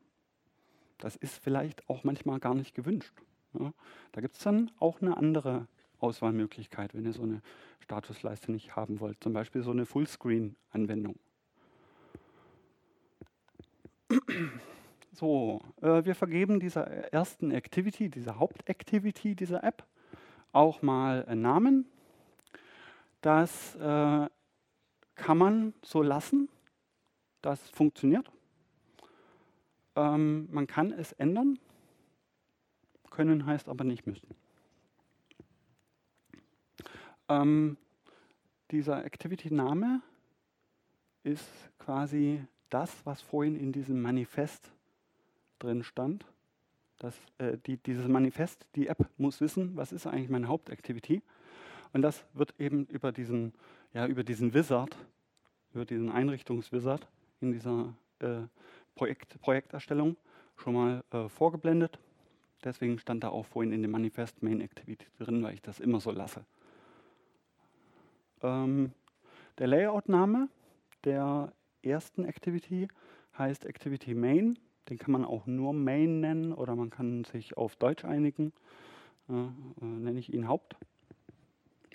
Das 0.98 1.18
ist 1.18 1.44
vielleicht 1.44 1.90
auch 1.90 2.06
manchmal 2.06 2.40
gar 2.40 2.56
nicht 2.56 2.74
gewünscht. 2.74 3.14
Ja. 3.60 3.74
Da 4.14 4.22
gibt 4.22 4.36
es 4.36 4.44
dann 4.44 4.72
auch 4.80 5.02
eine 5.02 5.18
andere 5.18 5.68
Auswahlmöglichkeit, 6.00 6.94
wenn 6.94 7.06
ihr 7.06 7.14
so 7.14 7.24
eine 7.24 7.42
Statusleiste 7.80 8.52
nicht 8.52 8.76
haben 8.76 9.00
wollt. 9.00 9.24
Zum 9.24 9.34
Beispiel 9.34 9.64
so 9.64 9.72
eine 9.72 9.86
Fullscreen-Anwendung. 9.86 11.16
So, 15.14 15.62
äh, 15.82 16.06
wir 16.06 16.16
vergeben 16.16 16.60
dieser 16.60 16.88
ersten 17.12 17.52
Activity, 17.52 18.10
dieser 18.10 18.40
Hauptactivity 18.40 19.36
dieser 19.36 19.64
App, 19.64 19.86
auch 20.54 20.82
mal 20.82 21.26
einen 21.26 21.42
Namen. 21.42 21.86
Das 23.22 23.76
äh, 23.76 24.30
kann 25.16 25.38
man 25.38 25.74
so 25.82 26.02
lassen. 26.02 26.48
Das 27.42 27.70
funktioniert. 27.70 28.32
Ähm, 29.96 30.48
man 30.52 30.68
kann 30.68 30.92
es 30.92 31.12
ändern. 31.14 31.60
Können 33.10 33.46
heißt 33.46 33.68
aber 33.68 33.84
nicht 33.84 34.08
müssen. 34.08 34.28
Ähm, 37.30 37.78
dieser 38.72 39.06
Activity-Name 39.06 40.02
ist 41.24 41.48
quasi 41.78 42.44
das, 42.70 43.06
was 43.06 43.22
vorhin 43.22 43.56
in 43.56 43.72
diesem 43.72 44.02
Manifest 44.02 44.72
drin 45.60 45.84
stand. 45.84 46.26
Das, 46.98 47.16
äh, 47.38 47.58
die, 47.66 47.78
dieses 47.78 48.08
Manifest, 48.08 48.66
die 48.76 48.88
App 48.88 49.08
muss 49.18 49.42
wissen, 49.42 49.76
was 49.76 49.92
ist 49.92 50.08
eigentlich 50.08 50.30
meine 50.30 50.48
Hauptactivity. 50.48 51.22
Und 51.94 52.02
das 52.02 52.26
wird 52.34 52.54
eben 52.60 52.86
über 52.86 53.12
diesen, 53.12 53.54
ja, 53.94 54.06
über 54.08 54.24
diesen 54.24 54.54
Wizard, 54.54 54.96
über 55.74 55.86
diesen 55.86 56.12
Einrichtungswizard 56.12 57.08
in 57.42 57.52
dieser 57.52 57.94
äh, 58.20 58.42
Projekt, 58.96 59.40
Projekterstellung 59.40 60.18
schon 60.58 60.74
mal 60.74 61.04
äh, 61.12 61.30
vorgeblendet. 61.30 62.00
Deswegen 62.64 63.00
stand 63.00 63.24
da 63.24 63.30
auch 63.30 63.46
vorhin 63.46 63.72
in 63.72 63.82
dem 63.82 63.92
Manifest 63.92 64.44
Main 64.44 64.62
Activity 64.62 65.06
drin, 65.20 65.42
weil 65.42 65.54
ich 65.54 65.62
das 65.62 65.80
immer 65.80 66.00
so 66.00 66.12
lasse. 66.12 66.44
Ähm, 68.42 68.92
der 69.58 69.68
Layout-Name 69.68 70.50
der 71.04 71.54
ersten 71.82 72.26
Activity 72.26 72.88
heißt 73.38 73.66
Activity 73.66 74.14
Main. 74.14 74.58
Den 74.90 74.98
kann 74.98 75.12
man 75.12 75.26
auch 75.26 75.46
nur 75.46 75.74
Main 75.74 76.20
nennen 76.20 76.54
oder 76.54 76.76
man 76.76 76.90
kann 76.90 77.24
sich 77.24 77.58
auf 77.58 77.76
Deutsch 77.76 78.06
einigen. 78.06 78.54
Äh, 79.30 79.34
äh, 79.34 79.86
nenne 79.86 80.20
ich 80.20 80.34
ihn 80.34 80.48
Haupt 80.48 80.76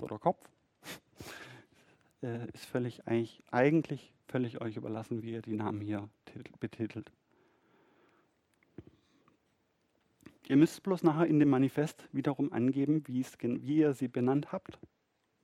oder 0.00 0.18
Kopf. 0.18 0.48
äh, 2.22 2.48
ist 2.52 2.66
völlig 2.66 3.06
eigentlich, 3.06 3.42
eigentlich 3.50 4.12
völlig 4.28 4.60
euch 4.60 4.76
überlassen, 4.76 5.22
wie 5.22 5.32
ihr 5.32 5.42
die 5.42 5.54
Namen 5.54 5.80
hier 5.80 6.08
betitelt. 6.60 7.10
Ihr 10.46 10.56
müsst 10.56 10.82
bloß 10.82 11.02
nachher 11.02 11.26
in 11.26 11.40
dem 11.40 11.48
Manifest 11.48 12.08
wiederum 12.12 12.52
angeben, 12.52 13.02
wie 13.06 13.24
ihr 13.76 13.94
sie 13.94 14.08
benannt 14.08 14.52
habt, 14.52 14.78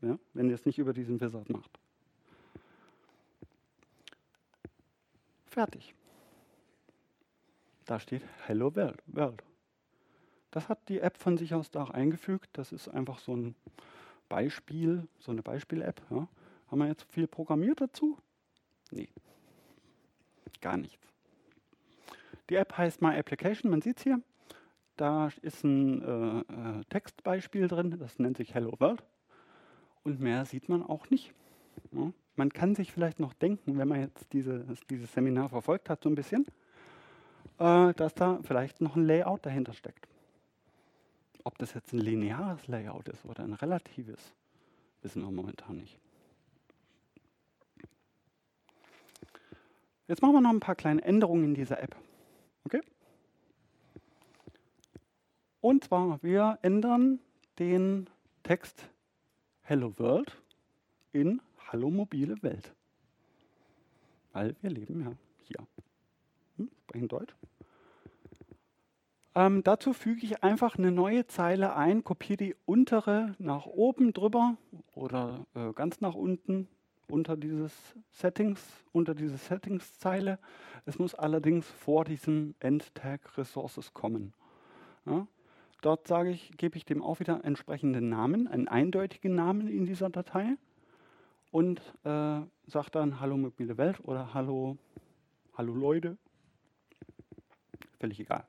ja, 0.02 0.18
wenn 0.34 0.48
ihr 0.48 0.54
es 0.54 0.66
nicht 0.66 0.78
über 0.78 0.92
diesen 0.92 1.20
Wizard 1.20 1.50
macht. 1.50 1.78
Fertig. 5.46 5.94
Da 7.86 7.98
steht 7.98 8.22
Hello 8.46 8.74
World. 8.74 9.42
Das 10.52 10.68
hat 10.68 10.88
die 10.88 11.00
App 11.00 11.16
von 11.16 11.36
sich 11.36 11.54
aus 11.54 11.70
da 11.70 11.82
auch 11.82 11.90
eingefügt. 11.90 12.50
Das 12.52 12.72
ist 12.72 12.88
einfach 12.88 13.18
so 13.18 13.34
ein 13.34 13.54
Beispiel, 14.28 15.08
so 15.18 15.32
eine 15.32 15.42
Beispiel-App. 15.42 16.00
Ja. 16.10 16.28
Haben 16.70 16.78
wir 16.78 16.86
jetzt 16.86 17.02
viel 17.10 17.26
programmiert 17.26 17.80
dazu? 17.80 18.16
Nee. 18.90 19.08
Gar 20.60 20.76
nichts. 20.76 21.06
Die 22.48 22.56
App 22.56 22.76
heißt 22.76 23.02
My 23.02 23.16
Application, 23.16 23.70
man 23.70 23.82
sieht 23.82 23.98
es 23.98 24.02
hier. 24.04 24.20
Da 24.96 25.30
ist 25.42 25.64
ein 25.64 26.02
äh, 26.02 26.40
äh, 26.40 26.84
Textbeispiel 26.90 27.68
drin, 27.68 27.96
das 27.98 28.18
nennt 28.18 28.36
sich 28.36 28.54
Hello 28.54 28.74
World. 28.78 29.02
Und 30.04 30.20
mehr 30.20 30.44
sieht 30.46 30.68
man 30.68 30.82
auch 30.82 31.10
nicht. 31.10 31.32
Ja. 31.92 32.12
Man 32.36 32.52
kann 32.52 32.74
sich 32.74 32.92
vielleicht 32.92 33.20
noch 33.20 33.34
denken, 33.34 33.76
wenn 33.78 33.88
man 33.88 34.00
jetzt 34.00 34.32
diese, 34.32 34.64
dieses 34.88 35.12
Seminar 35.12 35.48
verfolgt 35.48 35.90
hat, 35.90 36.02
so 36.02 36.08
ein 36.08 36.14
bisschen, 36.14 36.46
äh, 37.58 37.92
dass 37.94 38.14
da 38.14 38.38
vielleicht 38.42 38.80
noch 38.80 38.96
ein 38.96 39.04
Layout 39.04 39.44
dahinter 39.44 39.74
steckt. 39.74 40.08
Ob 41.44 41.58
das 41.58 41.74
jetzt 41.74 41.92
ein 41.92 41.98
lineares 41.98 42.66
Layout 42.66 43.08
ist 43.08 43.24
oder 43.24 43.44
ein 43.44 43.52
relatives, 43.52 44.34
wissen 45.02 45.22
wir 45.22 45.30
momentan 45.30 45.76
nicht. 45.76 45.98
Jetzt 50.08 50.22
machen 50.22 50.34
wir 50.34 50.40
noch 50.40 50.50
ein 50.50 50.60
paar 50.60 50.74
kleine 50.74 51.02
Änderungen 51.02 51.44
in 51.44 51.54
dieser 51.54 51.80
App. 51.80 51.94
Okay? 52.64 52.80
Und 55.60 55.84
zwar, 55.84 56.22
wir 56.22 56.58
ändern 56.62 57.20
den 57.58 58.08
Text 58.42 58.88
Hello 59.70 59.96
World 59.98 60.36
in 61.12 61.40
Hallo 61.68 61.90
mobile 61.90 62.42
Welt. 62.42 62.74
Weil 64.32 64.56
wir 64.62 64.70
leben 64.70 65.00
ja 65.00 65.12
hier. 65.44 65.64
Hm, 66.56 66.68
sprechen 66.82 67.06
Deutsch. 67.06 67.32
Ähm, 69.36 69.62
dazu 69.62 69.92
füge 69.92 70.26
ich 70.26 70.42
einfach 70.42 70.76
eine 70.76 70.90
neue 70.90 71.28
Zeile 71.28 71.76
ein, 71.76 72.02
kopiere 72.02 72.36
die 72.36 72.56
untere 72.66 73.36
nach 73.38 73.66
oben 73.66 74.12
drüber 74.12 74.56
oder 74.92 75.46
äh, 75.54 75.72
ganz 75.72 76.00
nach 76.00 76.16
unten 76.16 76.66
unter 77.06 77.36
dieses 77.36 77.72
Settings, 78.10 78.60
unter 78.90 79.14
diese 79.14 79.36
Settings-Zeile. 79.36 80.40
Es 80.84 80.98
muss 80.98 81.14
allerdings 81.14 81.68
vor 81.68 82.04
diesem 82.04 82.56
End-Tag 82.58 83.38
Resources 83.38 83.94
kommen. 83.94 84.34
Ja, 85.06 85.28
dort 85.80 86.06
sage 86.06 86.30
ich, 86.30 86.52
gebe 86.56 86.76
ich 86.76 86.84
dem 86.84 87.02
auch 87.02 87.20
wieder 87.20 87.44
entsprechenden 87.44 88.08
Namen, 88.08 88.48
einen 88.48 88.68
eindeutigen 88.68 89.34
Namen 89.34 89.68
in 89.68 89.86
dieser 89.86 90.10
Datei 90.10 90.56
und 91.50 91.80
äh, 92.04 92.40
sage 92.66 92.90
dann 92.92 93.20
Hallo 93.20 93.36
mobile 93.36 93.76
Welt 93.76 94.00
oder 94.04 94.34
Hallo, 94.34 94.76
Hallo 95.56 95.74
Leute. 95.74 96.16
Völlig 97.98 98.20
egal. 98.20 98.46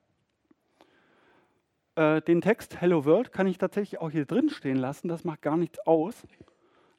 Äh, 1.96 2.22
den 2.22 2.42
Text 2.42 2.80
Hello 2.80 3.06
World 3.06 3.32
kann 3.32 3.48
ich 3.48 3.58
tatsächlich 3.58 4.00
auch 4.00 4.12
hier 4.12 4.26
drin 4.26 4.50
stehen 4.50 4.78
lassen, 4.78 5.08
das 5.08 5.24
macht 5.24 5.42
gar 5.42 5.58
nichts 5.58 5.80
aus. 5.80 6.24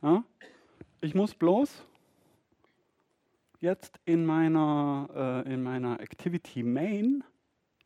Ja? 0.02 0.24
Ich 1.00 1.14
muss 1.14 1.34
bloß 1.34 1.84
jetzt 3.60 4.00
in 4.04 4.26
meiner, 4.26 5.44
äh, 5.46 5.54
in 5.54 5.62
meiner 5.62 6.00
Activity 6.00 6.62
Main 6.62 7.24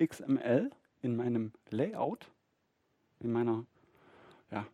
XML, 0.02 0.70
in 1.02 1.16
meinem 1.16 1.52
Layout, 1.70 2.31
in 3.20 3.32
meiner, 3.32 3.64
ja, 4.51 4.66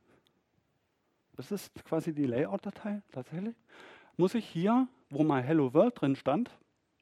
das 1.36 1.52
ist 1.52 1.72
quasi 1.84 2.12
die 2.12 2.26
Layout-Datei 2.26 3.02
tatsächlich, 3.10 3.54
muss 4.16 4.34
ich 4.34 4.46
hier, 4.46 4.88
wo 5.10 5.24
mal 5.24 5.42
Hello 5.42 5.72
World 5.74 6.00
drin 6.00 6.16
stand, 6.16 6.50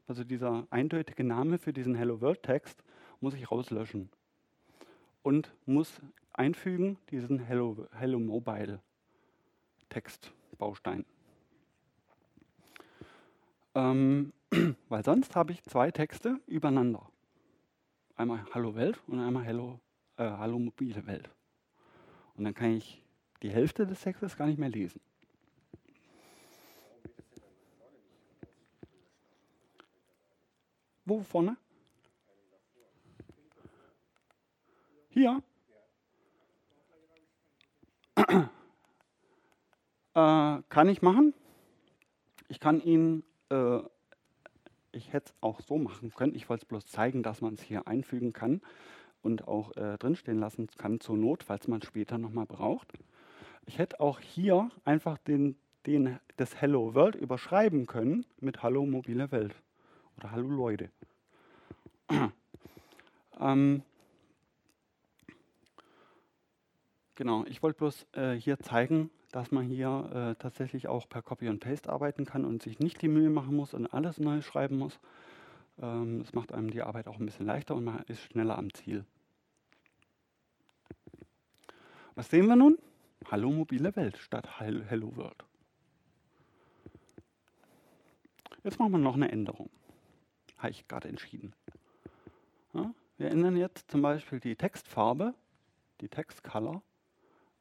also 0.07 0.25
dieser 0.25 0.67
eindeutige 0.71 1.25
Name 1.25 1.59
für 1.59 1.73
diesen 1.73 1.95
Hello 1.95 2.21
World 2.21 2.43
Text, 2.43 2.83
muss 3.21 3.35
ich 3.35 3.51
rauslöschen 3.51 4.11
und 5.23 5.55
muss 5.67 6.01
einfügen 6.33 6.99
diesen 7.11 7.39
Hello, 7.39 7.87
Hello 7.93 8.19
Mobile 8.19 8.81
Textbaustein. 9.89 11.05
Ähm, 13.75 14.33
weil 14.89 15.05
sonst 15.05 15.37
habe 15.37 15.53
ich 15.53 15.63
zwei 15.65 15.91
Texte 15.91 16.41
übereinander. 16.47 17.09
Einmal 18.17 18.45
Hallo 18.53 18.75
Welt 18.75 19.01
und 19.07 19.21
einmal 19.21 19.45
Hello, 19.45 19.81
äh, 20.21 20.37
Hallo 20.37 20.59
mobile 20.59 21.07
Welt. 21.07 21.31
Und 22.37 22.45
dann 22.45 22.55
kann 22.55 22.77
ich 22.77 23.03
die 23.43 23.51
Hälfte 23.51 23.87
des 23.87 24.03
Textes 24.03 24.37
gar 24.37 24.47
nicht 24.47 24.59
mehr 24.59 24.69
lesen. 24.69 25.01
Wo 31.07 31.23
vorne? 31.23 31.57
Hier? 35.09 35.43
Äh, 40.13 40.63
kann 40.69 40.89
ich 40.89 41.03
machen. 41.03 41.35
Ich 42.49 42.59
kann 42.59 42.81
ihn, 42.81 43.23
äh, 43.49 43.79
ich 44.91 45.13
hätte 45.13 45.31
es 45.31 45.35
auch 45.41 45.61
so 45.61 45.79
machen 45.79 46.13
können. 46.13 46.35
Ich 46.35 46.49
wollte 46.49 46.65
es 46.65 46.69
bloß 46.69 46.87
zeigen, 46.87 47.23
dass 47.23 47.41
man 47.41 47.55
es 47.55 47.63
hier 47.63 47.87
einfügen 47.87 48.33
kann 48.33 48.61
und 49.23 49.47
auch 49.49 49.77
äh, 49.77 49.99
drinstehen 49.99 50.39
lassen 50.39 50.69
kann 50.79 51.01
zur 51.01 51.17
Not, 51.17 51.43
falls 51.43 51.69
man 51.69 51.83
später 51.83 52.19
nochmal 52.19 52.47
braucht. 52.47 52.93
Ich 53.67 53.79
hätte 53.79 54.01
auch 54.01 54.21
hier 54.21 54.71
einfach 54.85 55.19
den, 55.19 55.57
den, 55.87 56.19
das 56.37 56.61
Hello 56.61 56.95
World 56.95 57.15
überschreiben 57.15 57.87
können 57.87 58.27
mit 58.41 58.63
Hallo 58.63 58.87
mobile 58.87 59.31
Welt 59.31 59.55
oder 60.17 60.31
Hallo 60.31 60.49
Leute. 60.49 60.91
ähm, 63.41 63.83
genau, 67.15 67.45
ich 67.47 67.63
wollte 67.63 67.79
bloß 67.79 68.07
äh, 68.13 68.33
hier 68.33 68.59
zeigen, 68.59 69.11
dass 69.31 69.53
man 69.53 69.67
hier 69.67 70.11
äh, 70.13 70.43
tatsächlich 70.43 70.89
auch 70.89 71.09
per 71.09 71.23
Copy 71.23 71.49
und 71.49 71.61
Paste 71.61 71.91
arbeiten 71.91 72.25
kann 72.25 72.45
und 72.45 72.63
sich 72.63 72.81
nicht 72.81 73.01
die 73.03 73.09
Mühe 73.09 73.31
machen 73.31 73.55
muss 73.55 73.75
und 73.75 73.87
alles 73.87 74.19
neu 74.19 74.41
schreiben 74.41 74.79
muss. 74.79 74.99
Ähm, 75.81 76.21
das 76.21 76.33
macht 76.35 76.53
einem 76.53 76.71
die 76.71 76.83
Arbeit 76.83 77.09
auch 77.09 77.19
ein 77.19 77.27
bisschen 77.27 77.47
leichter 77.47 77.75
und 77.75 77.85
man 77.85 78.03
ist 78.07 78.21
schneller 78.21 78.59
am 78.59 78.73
Ziel. 78.75 79.05
Was 82.15 82.29
sehen 82.29 82.47
wir 82.47 82.57
nun? 82.57 82.79
Hallo 83.31 83.51
mobile 83.51 83.95
Welt 83.97 84.19
statt 84.19 84.61
Hello 84.61 85.17
World. 85.17 85.45
Jetzt 88.63 88.79
machen 88.79 88.93
wir 88.93 88.99
noch 88.99 89.15
eine 89.15 89.31
Änderung. 89.31 89.71
Habe 90.59 90.71
ich 90.71 90.87
gerade 90.87 91.09
entschieden. 91.09 91.55
Ja, 92.75 92.93
wir 93.17 93.31
ändern 93.31 93.57
jetzt 93.57 93.91
zum 93.91 94.03
Beispiel 94.03 94.39
die 94.39 94.57
Textfarbe, 94.57 95.35
die 96.01 96.09
Textcolor, 96.09 96.83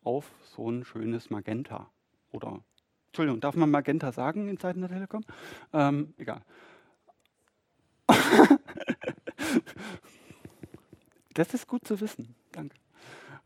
auf 0.03 0.29
so 0.43 0.69
ein 0.69 0.83
schönes 0.83 1.29
Magenta. 1.29 1.89
Oder, 2.31 2.61
Entschuldigung, 3.07 3.39
darf 3.39 3.55
man 3.55 3.71
Magenta 3.71 4.11
sagen 4.11 4.49
in 4.49 4.59
Zeiten 4.59 4.81
der 4.81 4.89
Telekom? 4.89 5.23
Ähm, 5.71 6.13
egal. 6.17 6.43
das 11.33 11.53
ist 11.53 11.67
gut 11.67 11.87
zu 11.87 12.01
wissen. 12.01 12.35
Danke. 12.51 12.75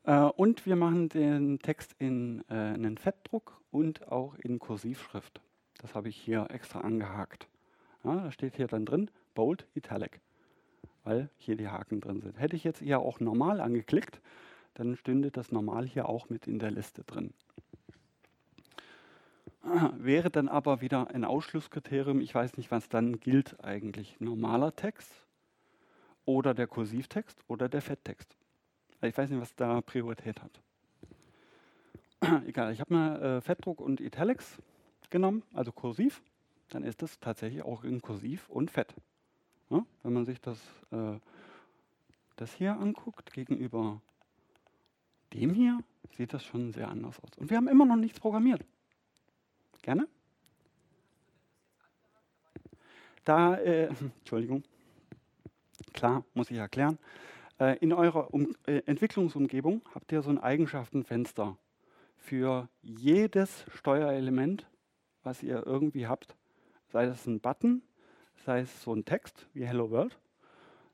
Äh, 0.04 0.22
und 0.22 0.66
wir 0.66 0.76
machen 0.76 1.10
den 1.10 1.60
Text 1.60 1.96
in 2.00 2.44
äh, 2.50 2.54
einen 2.54 2.98
Fettdruck 2.98 3.62
und 3.72 4.12
auch 4.12 4.36
in 4.36 4.60
Kursivschrift. 4.60 5.42
Das 5.82 5.96
habe 5.96 6.10
ich 6.10 6.16
hier 6.16 6.48
extra 6.50 6.82
angehakt. 6.82 7.48
Ja, 8.04 8.16
da 8.16 8.32
steht 8.32 8.56
hier 8.56 8.68
dann 8.68 8.86
drin 8.86 9.10
Bold 9.34 9.66
Italic, 9.74 10.20
weil 11.04 11.30
hier 11.38 11.56
die 11.56 11.68
Haken 11.68 12.02
drin 12.02 12.22
sind. 12.22 12.40
Hätte 12.40 12.56
ich 12.56 12.64
jetzt 12.64 12.82
eher 12.82 13.00
auch 13.00 13.20
normal 13.20 13.62
angeklickt, 13.62 14.22
dann 14.76 14.96
stünde 14.96 15.32
das 15.32 15.52
normal 15.52 15.86
hier 15.86 16.10
auch 16.10 16.30
mit 16.30 16.48
in 16.48 16.60
der 16.60 16.72
Liste 16.72 17.04
drin. 17.04 17.34
Wäre 19.98 20.30
dann 20.30 20.50
aber 20.50 20.82
wieder 20.82 21.10
ein 21.14 21.24
Ausschlusskriterium, 21.24 22.22
ich 22.22 22.34
weiß 22.34 22.58
nicht, 22.58 22.72
was 22.72 22.90
dann 22.90 23.20
gilt 23.20 23.64
eigentlich, 23.64 24.20
normaler 24.20 24.76
Text 24.76 25.12
oder 26.26 26.54
der 26.54 26.68
Kursivtext 26.68 27.40
oder 27.48 27.70
der 27.70 27.82
Fetttext. 27.82 28.36
Ich 29.02 29.18
weiß 29.18 29.30
nicht, 29.30 29.42
was 29.42 29.56
da 29.56 29.82
Priorität 29.82 30.42
hat. 30.42 30.62
Egal, 32.48 32.72
ich 32.74 32.80
habe 32.80 32.94
mal 32.94 33.22
äh, 33.22 33.42
Fettdruck 33.42 33.82
und 33.82 34.00
Italics 34.00 34.58
genommen, 35.10 35.44
also 35.54 35.72
kursiv. 35.72 36.22
Dann 36.70 36.84
ist 36.84 37.02
das 37.02 37.20
tatsächlich 37.20 37.64
auch 37.64 37.84
in 37.84 38.02
kursiv 38.02 38.50
und 38.50 38.72
fett. 38.72 38.94
Ja, 39.70 39.86
wenn 40.04 40.14
man 40.14 40.26
sich 40.26 40.40
das, 40.42 40.60
äh, 40.92 41.20
das 42.36 42.54
hier 42.54 42.78
anguckt 42.80 43.34
gegenüber 43.34 44.02
dem 45.34 45.54
hier 45.54 45.80
sieht 46.16 46.34
das 46.34 46.46
schon 46.46 46.72
sehr 46.72 46.90
anders 46.90 47.20
aus. 47.20 47.38
Und 47.38 47.50
wir 47.50 47.58
haben 47.58 47.68
immer 47.68 47.86
noch 47.86 47.96
nichts 47.96 48.20
programmiert. 48.20 48.64
Gerne? 49.84 50.08
Da, 53.24 53.56
äh, 53.58 53.90
Entschuldigung, 54.20 54.64
klar, 55.94 56.26
muss 56.34 56.50
ich 56.50 56.58
erklären. 56.58 56.98
Äh, 57.60 57.78
in 57.78 57.94
eurer 57.94 58.34
um 58.34 58.56
äh, 58.66 58.82
Entwicklungsumgebung 58.88 59.84
habt 59.94 60.12
ihr 60.12 60.24
so 60.24 60.32
ein 60.32 60.40
Eigenschaftenfenster 60.40 61.56
für 62.18 62.68
jedes 62.82 63.66
Steuerelement, 63.76 64.68
was 65.22 65.44
ihr 65.44 65.64
irgendwie 65.64 66.08
habt. 66.08 66.36
Sei 66.88 67.06
es 67.06 67.28
ein 67.28 67.40
Button, 67.40 67.84
sei 68.46 68.62
es 68.62 68.82
so 68.82 68.96
ein 68.96 69.06
Text 69.06 69.48
wie 69.54 69.68
Hello 69.68 69.92
World, 69.92 70.18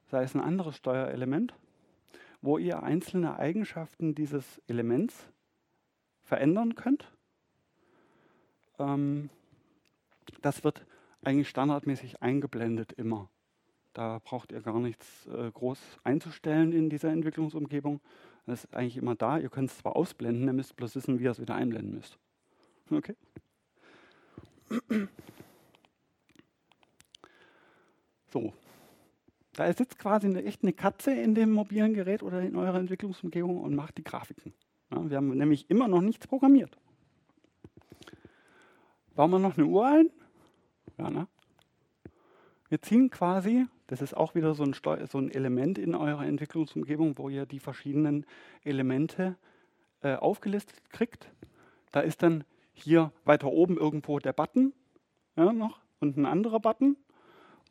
sei 0.08 0.24
es 0.24 0.36
ein 0.36 0.42
anderes 0.42 0.76
Steuerelement 0.76 1.54
wo 2.42 2.58
ihr 2.58 2.84
einzelne 2.84 3.38
Eigenschaften 3.38 4.16
dieses 4.16 4.62
Elements 4.68 5.30
verändern 6.22 6.76
könnt. 6.76 7.12
Ähm, 8.80 9.30
das 10.42 10.64
wird 10.64 10.86
eigentlich 11.22 11.50
standardmäßig 11.50 12.22
eingeblendet 12.22 12.94
immer. 12.94 13.30
Da 13.94 14.20
braucht 14.24 14.52
ihr 14.52 14.62
gar 14.62 14.80
nichts 14.80 15.28
äh, 15.28 15.52
groß 15.52 15.80
einzustellen 16.04 16.72
in 16.72 16.90
dieser 16.90 17.12
Entwicklungsumgebung. 17.12 18.00
Das 18.46 18.64
ist 18.64 18.74
eigentlich 18.74 18.98
immer 18.98 19.16
da. 19.16 19.38
Ihr 19.38 19.50
könnt 19.50 19.70
es 19.70 19.78
zwar 19.78 19.96
ausblenden, 19.96 20.48
ihr 20.48 20.54
müsst 20.54 20.76
bloß 20.76 20.96
wissen, 20.96 21.20
wie 21.20 21.24
ihr 21.24 21.32
es 21.32 21.42
wieder 21.42 21.56
einblenden 21.56 21.96
müsst. 21.96 22.18
Okay? 22.92 23.16
So, 28.32 28.54
da 29.54 29.74
sitzt 29.74 29.98
quasi 29.98 30.28
eine, 30.28 30.44
echt 30.44 30.64
eine 30.64 30.72
Katze 30.72 31.12
in 31.12 31.36
dem 31.36 31.52
mobilen 31.52 31.94
Gerät 31.94 32.24
oder 32.24 32.42
in 32.42 32.56
eurer 32.56 32.78
Entwicklungsumgebung 32.80 33.60
und 33.60 33.76
macht 33.76 33.98
die 33.98 34.04
Grafiken. 34.04 34.54
Ja, 34.92 35.10
wir 35.10 35.18
haben 35.18 35.30
nämlich 35.30 35.70
immer 35.70 35.88
noch 35.88 36.02
nichts 36.02 36.28
programmiert. 36.28 36.78
Bauen 39.20 39.32
wir 39.32 39.40
noch 39.40 39.58
eine 39.58 39.68
Uhr 39.68 39.86
ein? 39.86 40.10
Ja, 40.98 41.10
ne? 41.10 41.28
Wir 42.70 42.82
ziehen 42.82 43.10
quasi, 43.10 43.66
das 43.88 44.02
ist 44.02 44.16
auch 44.16 44.34
wieder 44.34 44.56
so 44.56 44.64
ein, 44.64 44.74
Steu 44.74 45.06
so 45.08 45.18
ein 45.18 45.30
Element 45.30 45.78
in 45.78 45.94
eurer 45.94 46.26
Entwicklungsumgebung, 46.26 47.18
wo 47.18 47.28
ihr 47.28 47.46
die 47.46 47.60
verschiedenen 47.60 48.26
Elemente 48.64 49.36
äh, 50.04 50.16
aufgelistet 50.16 50.90
kriegt. 50.90 51.30
Da 51.92 52.00
ist 52.00 52.24
dann 52.24 52.46
hier 52.72 53.12
weiter 53.26 53.48
oben 53.48 53.76
irgendwo 53.76 54.20
der 54.20 54.32
Button 54.32 54.72
ja, 55.36 55.52
noch 55.52 55.82
und 56.00 56.16
ein 56.16 56.26
anderer 56.26 56.62
Button 56.62 56.96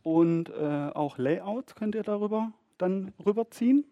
und 0.02 0.50
äh, 0.50 0.90
auch 0.94 1.16
Layouts 1.16 1.74
könnt 1.76 1.94
ihr 1.94 2.02
darüber 2.02 2.52
dann 2.76 3.14
rüberziehen. 3.24 3.86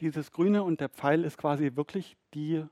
Dieses 0.00 0.32
Grüne 0.32 0.62
und 0.62 0.80
der 0.80 0.88
Pfeil 0.88 1.22
ist 1.22 1.36
quasi 1.36 1.76
wirklich 1.76 2.16
die 2.32 2.64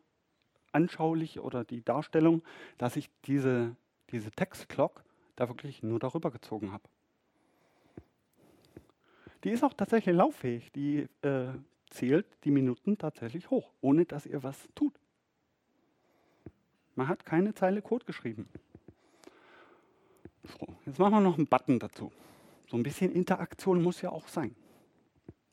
anschaulich 0.72 1.40
oder 1.40 1.64
die 1.64 1.84
Darstellung, 1.84 2.42
dass 2.78 2.96
ich 2.96 3.10
diese, 3.24 3.76
diese 4.10 4.30
Textclock 4.30 5.04
da 5.36 5.48
wirklich 5.48 5.82
nur 5.82 5.98
darüber 5.98 6.30
gezogen 6.30 6.72
habe. 6.72 6.84
Die 9.44 9.50
ist 9.50 9.64
auch 9.64 9.72
tatsächlich 9.72 10.14
lauffähig. 10.14 10.70
Die 10.72 11.08
äh, 11.22 11.48
zählt 11.88 12.26
die 12.44 12.50
Minuten 12.50 12.98
tatsächlich 12.98 13.50
hoch, 13.50 13.72
ohne 13.80 14.04
dass 14.04 14.26
ihr 14.26 14.42
was 14.42 14.68
tut. 14.74 14.92
Man 16.94 17.08
hat 17.08 17.24
keine 17.24 17.54
Zeile 17.54 17.80
Code 17.80 18.04
geschrieben. 18.04 18.48
So, 20.44 20.66
jetzt 20.84 20.98
machen 20.98 21.12
wir 21.12 21.20
noch 21.20 21.38
einen 21.38 21.46
Button 21.46 21.78
dazu. 21.78 22.12
So 22.68 22.76
ein 22.76 22.82
bisschen 22.82 23.12
Interaktion 23.12 23.82
muss 23.82 24.02
ja 24.02 24.10
auch 24.10 24.28
sein. 24.28 24.54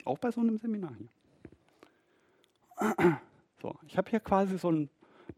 Auch 0.05 0.17
bei 0.17 0.31
so 0.31 0.41
einem 0.41 0.57
Seminar 0.57 0.93
hier. 0.95 1.09
So, 3.59 3.75
ich 3.87 3.97
habe 3.97 4.07
hier 4.11 4.19
quasi 4.19 4.55
so 4.59 4.67
einen 4.67 4.87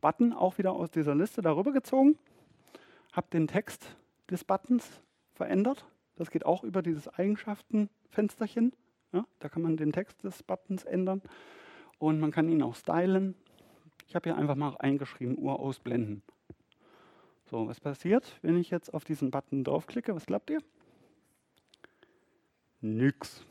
Button 0.01 0.34
auch 0.34 0.57
wieder 0.57 0.73
aus 0.73 0.91
dieser 0.91 1.15
Liste 1.15 1.41
darüber 1.41 1.71
gezogen, 1.71 2.17
habe 3.11 3.27
den 3.31 3.47
Text 3.47 3.95
des 4.30 4.43
Buttons 4.43 5.01
verändert. 5.34 5.85
Das 6.15 6.31
geht 6.31 6.45
auch 6.45 6.63
über 6.63 6.81
dieses 6.81 7.07
Eigenschaftenfensterchen. 7.07 8.73
Ja, 9.11 9.26
da 9.39 9.49
kann 9.49 9.61
man 9.61 9.77
den 9.77 9.91
Text 9.91 10.23
des 10.23 10.43
Buttons 10.43 10.84
ändern 10.84 11.21
und 11.97 12.19
man 12.19 12.31
kann 12.31 12.49
ihn 12.49 12.61
auch 12.61 12.76
stylen. 12.76 13.35
Ich 14.07 14.15
habe 14.15 14.30
hier 14.30 14.38
einfach 14.38 14.55
mal 14.55 14.76
eingeschrieben, 14.77 15.38
Uhr 15.38 15.59
ausblenden. 15.59 16.21
So, 17.45 17.67
was 17.67 17.80
passiert, 17.80 18.38
wenn 18.43 18.57
ich 18.57 18.69
jetzt 18.69 18.93
auf 18.93 19.03
diesen 19.03 19.31
Button 19.31 19.63
draufklicke? 19.63 20.15
Was 20.15 20.27
glaubt 20.27 20.49
ihr? 20.51 20.59
Nix. 22.81 23.43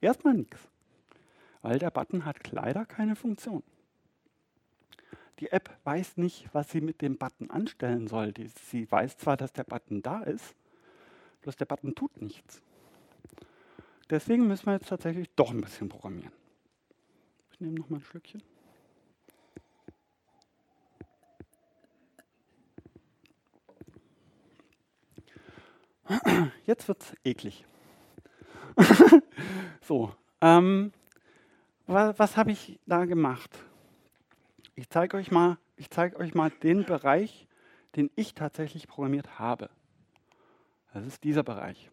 Erstmal 0.00 0.34
nix. 0.34 0.68
Weil 1.62 1.78
der 1.78 1.90
Button 1.90 2.24
hat 2.24 2.52
leider 2.52 2.84
keine 2.84 3.16
Funktion. 3.16 3.62
Die 5.38 5.52
App 5.52 5.70
weiß 5.84 6.16
nicht, 6.16 6.48
was 6.52 6.70
sie 6.70 6.80
mit 6.80 7.02
dem 7.02 7.18
Button 7.18 7.50
anstellen 7.50 8.08
soll. 8.08 8.32
Sie 8.70 8.90
weiß 8.90 9.18
zwar, 9.18 9.36
dass 9.36 9.52
der 9.52 9.64
Button 9.64 10.02
da 10.02 10.22
ist, 10.22 10.54
bloß 11.42 11.56
der 11.56 11.66
Button 11.66 11.94
tut 11.94 12.20
nichts. 12.22 12.62
Deswegen 14.08 14.46
müssen 14.46 14.66
wir 14.66 14.74
jetzt 14.74 14.88
tatsächlich 14.88 15.28
doch 15.36 15.50
ein 15.50 15.60
bisschen 15.60 15.88
programmieren. 15.88 16.32
Ich 17.52 17.60
nehme 17.60 17.74
noch 17.74 17.90
mal 17.90 17.96
ein 17.96 18.02
Schlückchen. 18.02 18.42
Jetzt 26.66 26.88
wird 26.88 27.02
es 27.02 27.14
eklig. 27.24 27.64
so, 29.80 30.12
ähm, 30.40 30.92
was, 31.86 32.18
was 32.18 32.36
habe 32.36 32.52
ich 32.52 32.78
da 32.86 33.04
gemacht? 33.04 33.50
Ich 34.78 34.90
zeige 34.90 35.16
euch 35.16 35.30
mal, 35.30 35.56
ich 35.76 35.88
zeige 35.88 36.18
euch 36.18 36.34
mal 36.34 36.50
den 36.50 36.84
Bereich, 36.84 37.48
den 37.96 38.10
ich 38.14 38.34
tatsächlich 38.34 38.86
programmiert 38.86 39.38
habe. 39.38 39.70
Das 40.92 41.06
ist 41.06 41.24
dieser 41.24 41.42
Bereich. 41.42 41.90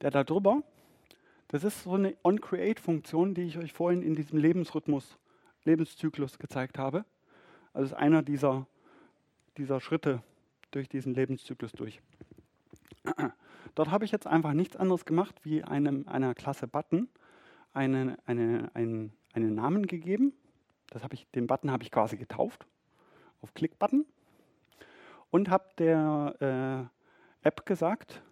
Der 0.00 0.12
da 0.12 0.22
drüber, 0.22 0.62
das 1.48 1.64
ist 1.64 1.82
so 1.82 1.94
eine 1.94 2.16
On-Create-Funktion, 2.22 3.34
die 3.34 3.42
ich 3.42 3.58
euch 3.58 3.72
vorhin 3.72 4.02
in 4.02 4.14
diesem 4.14 4.38
Lebensrhythmus, 4.38 5.18
Lebenszyklus 5.64 6.38
gezeigt 6.38 6.78
habe. 6.78 7.04
Also 7.72 7.86
ist 7.86 8.00
einer 8.00 8.22
dieser, 8.22 8.68
dieser 9.56 9.80
Schritte 9.80 10.22
durch 10.70 10.88
diesen 10.88 11.12
Lebenszyklus 11.12 11.72
durch. 11.72 12.00
Dort 13.74 13.90
habe 13.90 14.04
ich 14.04 14.12
jetzt 14.12 14.28
einfach 14.28 14.52
nichts 14.52 14.76
anderes 14.76 15.04
gemacht, 15.04 15.40
wie 15.42 15.64
einem, 15.64 16.06
einer 16.06 16.36
Klasse 16.36 16.68
Button 16.68 17.08
eine, 17.72 18.16
eine, 18.26 18.70
einen, 18.74 19.12
einen 19.32 19.56
Namen 19.56 19.88
gegeben. 19.88 20.34
Das 20.90 21.02
ich, 21.14 21.26
den 21.30 21.46
Button 21.46 21.70
habe 21.70 21.82
ich 21.82 21.90
quasi 21.90 22.16
getauft 22.16 22.66
auf 23.40 23.52
Click-Button 23.54 24.06
und 25.30 25.50
habe 25.50 25.68
der 25.78 26.90
äh, 27.42 27.46
App 27.46 27.66
gesagt, 27.66 28.22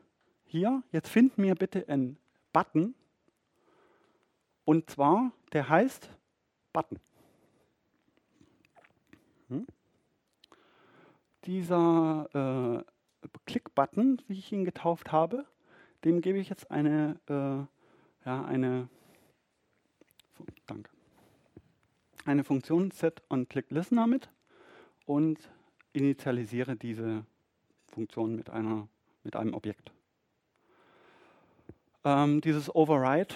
hier, 0.44 0.82
jetzt 0.92 1.08
find 1.08 1.38
mir 1.38 1.54
bitte 1.54 1.88
einen 1.88 2.18
Button 2.52 2.94
und 4.64 4.88
zwar, 4.88 5.32
der 5.52 5.68
heißt 5.68 6.08
Button. 6.72 6.98
Hm? 9.48 9.66
Dieser 11.44 12.84
äh, 12.84 13.28
Click-Button, 13.46 14.22
wie 14.28 14.38
ich 14.38 14.52
ihn 14.52 14.64
getauft 14.64 15.12
habe, 15.12 15.44
dem 16.04 16.20
gebe 16.20 16.38
ich 16.38 16.48
jetzt 16.48 16.70
eine, 16.70 17.20
äh, 17.28 18.26
ja, 18.26 18.44
eine, 18.44 18.88
danke, 20.66 20.90
eine 22.24 22.44
Funktion 22.44 22.90
set 22.90 23.22
on 23.30 23.48
click 23.48 23.70
listener 23.70 24.06
mit 24.06 24.30
und 25.06 25.38
initialisiere 25.92 26.76
diese 26.76 27.24
Funktion 27.88 28.36
mit, 28.36 28.50
einer, 28.50 28.88
mit 29.24 29.36
einem 29.36 29.54
Objekt. 29.54 29.92
Ähm, 32.04 32.40
dieses 32.40 32.74
Override, 32.74 33.34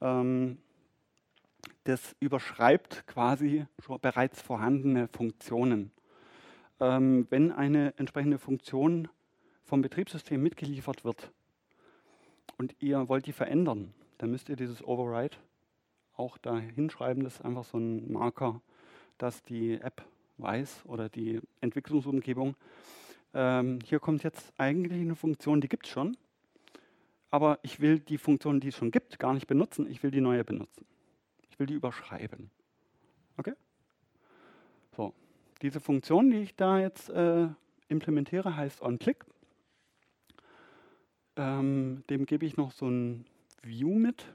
ähm, 0.00 0.58
das 1.84 2.16
überschreibt 2.20 3.06
quasi 3.06 3.66
schon 3.78 4.00
bereits 4.00 4.40
vorhandene 4.40 5.08
Funktionen 5.08 5.92
ähm, 6.80 7.26
wenn 7.30 7.52
eine 7.52 7.94
entsprechende 7.98 8.38
Funktion 8.38 9.08
vom 9.64 9.82
Betriebssystem 9.82 10.42
mitgeliefert 10.42 11.04
wird 11.04 11.30
und 12.58 12.74
ihr 12.80 13.08
wollt 13.08 13.26
die 13.26 13.32
verändern, 13.32 13.94
dann 14.18 14.30
müsst 14.30 14.48
ihr 14.48 14.56
dieses 14.56 14.82
Override 14.82 15.36
auch 16.20 16.38
da 16.38 16.58
hinschreiben. 16.58 17.24
Das 17.24 17.36
ist 17.36 17.44
einfach 17.44 17.64
so 17.64 17.78
ein 17.78 18.12
Marker, 18.12 18.60
dass 19.18 19.42
die 19.42 19.80
App 19.80 20.04
weiß 20.38 20.82
oder 20.86 21.08
die 21.08 21.40
Entwicklungsumgebung. 21.60 22.54
Ähm, 23.32 23.78
hier 23.84 23.98
kommt 23.98 24.22
jetzt 24.22 24.52
eigentlich 24.58 25.00
eine 25.00 25.16
Funktion, 25.16 25.60
die 25.60 25.68
gibt 25.68 25.86
es 25.86 25.92
schon, 25.92 26.16
aber 27.30 27.58
ich 27.62 27.80
will 27.80 27.98
die 27.98 28.18
Funktion, 28.18 28.60
die 28.60 28.68
es 28.68 28.76
schon 28.76 28.90
gibt, 28.90 29.18
gar 29.18 29.34
nicht 29.34 29.46
benutzen. 29.46 29.88
Ich 29.90 30.02
will 30.02 30.10
die 30.10 30.20
neue 30.20 30.44
benutzen. 30.44 30.84
Ich 31.50 31.58
will 31.58 31.66
die 31.66 31.74
überschreiben. 31.74 32.50
Okay? 33.36 33.54
So, 34.96 35.14
diese 35.62 35.80
Funktion, 35.80 36.30
die 36.30 36.38
ich 36.38 36.56
da 36.56 36.80
jetzt 36.80 37.08
äh, 37.10 37.48
implementiere, 37.88 38.56
heißt 38.56 38.82
onClick. 38.82 39.24
Ähm, 41.36 42.02
dem 42.10 42.26
gebe 42.26 42.44
ich 42.44 42.56
noch 42.56 42.72
so 42.72 42.88
ein 42.88 43.24
View 43.62 43.94
mit. 43.94 44.26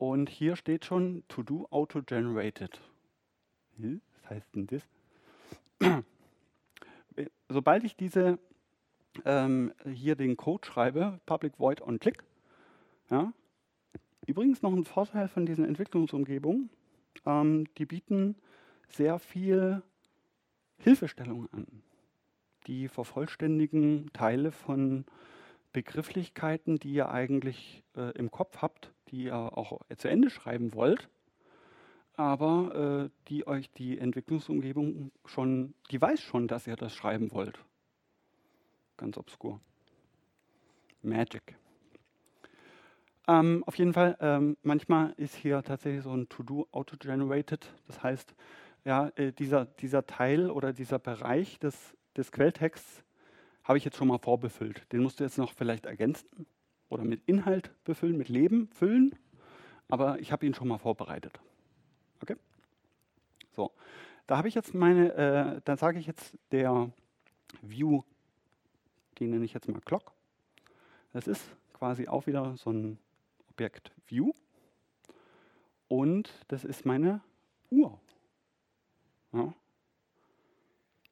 Und 0.00 0.30
hier 0.30 0.56
steht 0.56 0.86
schon 0.86 1.24
To-Do 1.28 1.68
Auto-Generated. 1.70 2.80
Hm, 3.76 4.00
was 4.14 4.30
heißt 4.30 4.54
denn 4.54 4.66
das? 4.66 4.82
Sobald 7.50 7.84
ich 7.84 7.96
diese 7.96 8.38
ähm, 9.26 9.74
hier 9.84 10.16
den 10.16 10.38
Code 10.38 10.66
schreibe, 10.66 11.20
Public 11.26 11.58
Void 11.58 11.82
onClick, 11.82 12.24
ja, 13.10 13.34
übrigens 14.26 14.62
noch 14.62 14.72
ein 14.72 14.86
Vorteil 14.86 15.28
von 15.28 15.44
diesen 15.44 15.66
Entwicklungsumgebungen, 15.66 16.70
ähm, 17.26 17.66
die 17.76 17.84
bieten 17.84 18.36
sehr 18.88 19.18
viel 19.18 19.82
Hilfestellung 20.78 21.46
an. 21.52 21.66
Die 22.66 22.88
vervollständigen 22.88 24.10
Teile 24.14 24.50
von 24.50 25.04
Begrifflichkeiten, 25.72 26.78
die 26.78 26.92
ihr 26.92 27.10
eigentlich 27.10 27.82
äh, 27.96 28.10
im 28.16 28.30
Kopf 28.30 28.58
habt, 28.58 28.92
die 29.08 29.24
ihr 29.24 29.36
auch 29.36 29.80
zu 29.96 30.08
Ende 30.08 30.30
schreiben 30.30 30.74
wollt, 30.74 31.08
aber 32.14 33.08
äh, 33.08 33.10
die 33.28 33.46
euch 33.46 33.70
die 33.70 33.98
Entwicklungsumgebung 33.98 35.10
schon, 35.24 35.74
die 35.90 36.00
weiß 36.00 36.20
schon, 36.20 36.48
dass 36.48 36.66
ihr 36.66 36.76
das 36.76 36.94
schreiben 36.94 37.32
wollt. 37.32 37.58
Ganz 38.96 39.16
obskur. 39.16 39.60
Magic. 41.02 41.56
Ähm, 43.26 43.64
auf 43.66 43.76
jeden 43.76 43.92
Fall, 43.92 44.16
ähm, 44.20 44.56
manchmal 44.62 45.14
ist 45.16 45.34
hier 45.34 45.62
tatsächlich 45.62 46.02
so 46.02 46.12
ein 46.12 46.28
To-Do 46.28 46.68
auto-generated. 46.72 47.72
Das 47.86 48.02
heißt, 48.02 48.34
ja, 48.84 49.10
äh, 49.14 49.32
dieser, 49.32 49.66
dieser 49.66 50.06
Teil 50.06 50.50
oder 50.50 50.72
dieser 50.72 50.98
Bereich 50.98 51.58
des, 51.58 51.96
des 52.16 52.32
Quelltexts 52.32 53.04
habe 53.70 53.78
ich 53.78 53.84
jetzt 53.84 53.98
schon 53.98 54.08
mal 54.08 54.18
vorbefüllt. 54.18 54.92
Den 54.92 55.00
musst 55.00 55.20
du 55.20 55.24
jetzt 55.24 55.38
noch 55.38 55.52
vielleicht 55.52 55.86
ergänzen 55.86 56.44
oder 56.88 57.04
mit 57.04 57.22
Inhalt 57.26 57.70
befüllen, 57.84 58.18
mit 58.18 58.28
Leben 58.28 58.68
füllen. 58.72 59.14
Aber 59.86 60.18
ich 60.18 60.32
habe 60.32 60.44
ihn 60.44 60.54
schon 60.54 60.66
mal 60.66 60.78
vorbereitet. 60.78 61.38
Okay? 62.20 62.34
So, 63.52 63.70
da 64.26 64.38
habe 64.38 64.48
ich 64.48 64.56
jetzt 64.56 64.74
meine, 64.74 65.14
äh, 65.14 65.60
dann 65.64 65.76
sage 65.76 66.00
ich 66.00 66.08
jetzt 66.08 66.36
der 66.50 66.90
View, 67.62 68.02
den 69.20 69.30
nenne 69.30 69.44
ich 69.44 69.54
jetzt 69.54 69.68
mal 69.68 69.80
Clock. 69.82 70.10
Das 71.12 71.28
ist 71.28 71.44
quasi 71.72 72.08
auch 72.08 72.26
wieder 72.26 72.56
so 72.56 72.72
ein 72.72 72.98
Objekt 73.50 73.92
View. 74.08 74.32
Und 75.86 76.28
das 76.48 76.64
ist 76.64 76.84
meine 76.84 77.20
Uhr. 77.70 78.00
Ja. 79.32 79.54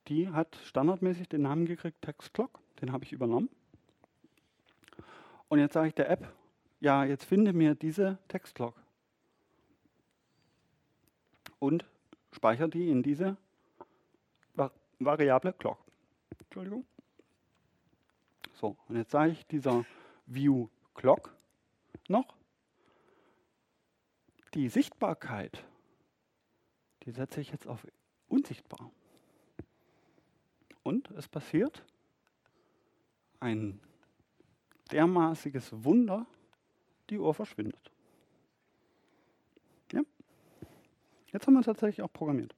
Die 0.08 0.28
hat 0.30 0.56
standardmäßig 0.64 1.28
den 1.28 1.42
Namen 1.42 1.66
gekriegt, 1.66 2.00
TextClock, 2.02 2.60
den 2.80 2.92
habe 2.92 3.04
ich 3.04 3.12
übernommen. 3.12 3.50
Und 5.48 5.58
jetzt 5.58 5.74
sage 5.74 5.88
ich 5.88 5.94
der 5.94 6.08
App, 6.08 6.32
ja, 6.80 7.04
jetzt 7.04 7.24
finde 7.24 7.52
mir 7.52 7.74
diese 7.74 8.18
TextClock. 8.28 8.74
Und 11.58 11.84
speichere 12.32 12.68
die 12.68 12.90
in 12.90 13.02
diese 13.02 13.36
Variable 15.00 15.52
Clock. 15.52 15.78
Entschuldigung. 16.40 16.84
So, 18.54 18.76
und 18.88 18.96
jetzt 18.96 19.12
sage 19.12 19.32
ich 19.32 19.46
dieser 19.46 19.84
View 20.26 20.68
Clock 20.94 21.34
noch 22.08 22.34
die 24.54 24.68
Sichtbarkeit, 24.68 25.64
die 27.04 27.12
setze 27.12 27.40
ich 27.40 27.50
jetzt 27.50 27.68
auf 27.68 27.86
unsichtbar. 28.28 28.90
Und 30.88 31.10
es 31.10 31.28
passiert 31.28 31.84
ein 33.40 33.78
dermaßiges 34.90 35.84
Wunder, 35.84 36.24
die 37.10 37.18
Uhr 37.18 37.34
verschwindet. 37.34 37.92
Ja. 39.92 40.00
Jetzt 41.30 41.46
haben 41.46 41.52
wir 41.52 41.60
es 41.60 41.66
tatsächlich 41.66 42.00
auch 42.00 42.10
programmiert. 42.10 42.54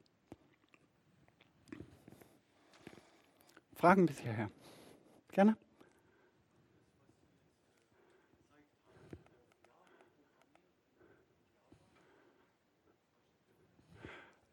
Fragen 3.73 4.05
bis 4.05 4.19
hierher. 4.19 4.49
Gerne. 5.33 5.57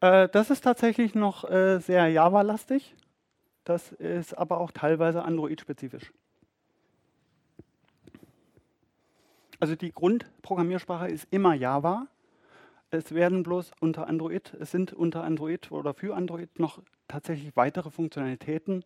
Äh, 0.01 0.27
das 0.27 0.49
ist 0.49 0.65
tatsächlich 0.65 1.15
noch 1.15 1.49
äh, 1.49 1.79
sehr 1.79 2.09
Java-lastig. 2.09 2.93
Das 3.63 3.91
ist 3.91 4.37
aber 4.37 4.59
auch 4.59 4.71
teilweise 4.71 5.23
Android-spezifisch. 5.23 6.11
Also 9.59 9.75
die 9.75 9.91
Grundprogrammiersprache 9.91 11.09
ist 11.09 11.27
immer 11.31 11.53
Java. 11.53 12.07
Es 12.91 13.13
werden 13.13 13.43
bloß 13.43 13.71
unter 13.81 14.07
Android, 14.07 14.53
es 14.59 14.71
sind 14.71 14.93
unter 14.93 15.23
Android 15.23 15.71
oder 15.71 15.93
für 15.93 16.15
Android 16.15 16.57
noch 16.57 16.81
tatsächlich 17.07 17.55
weitere 17.55 17.91
Funktionalitäten 17.91 18.83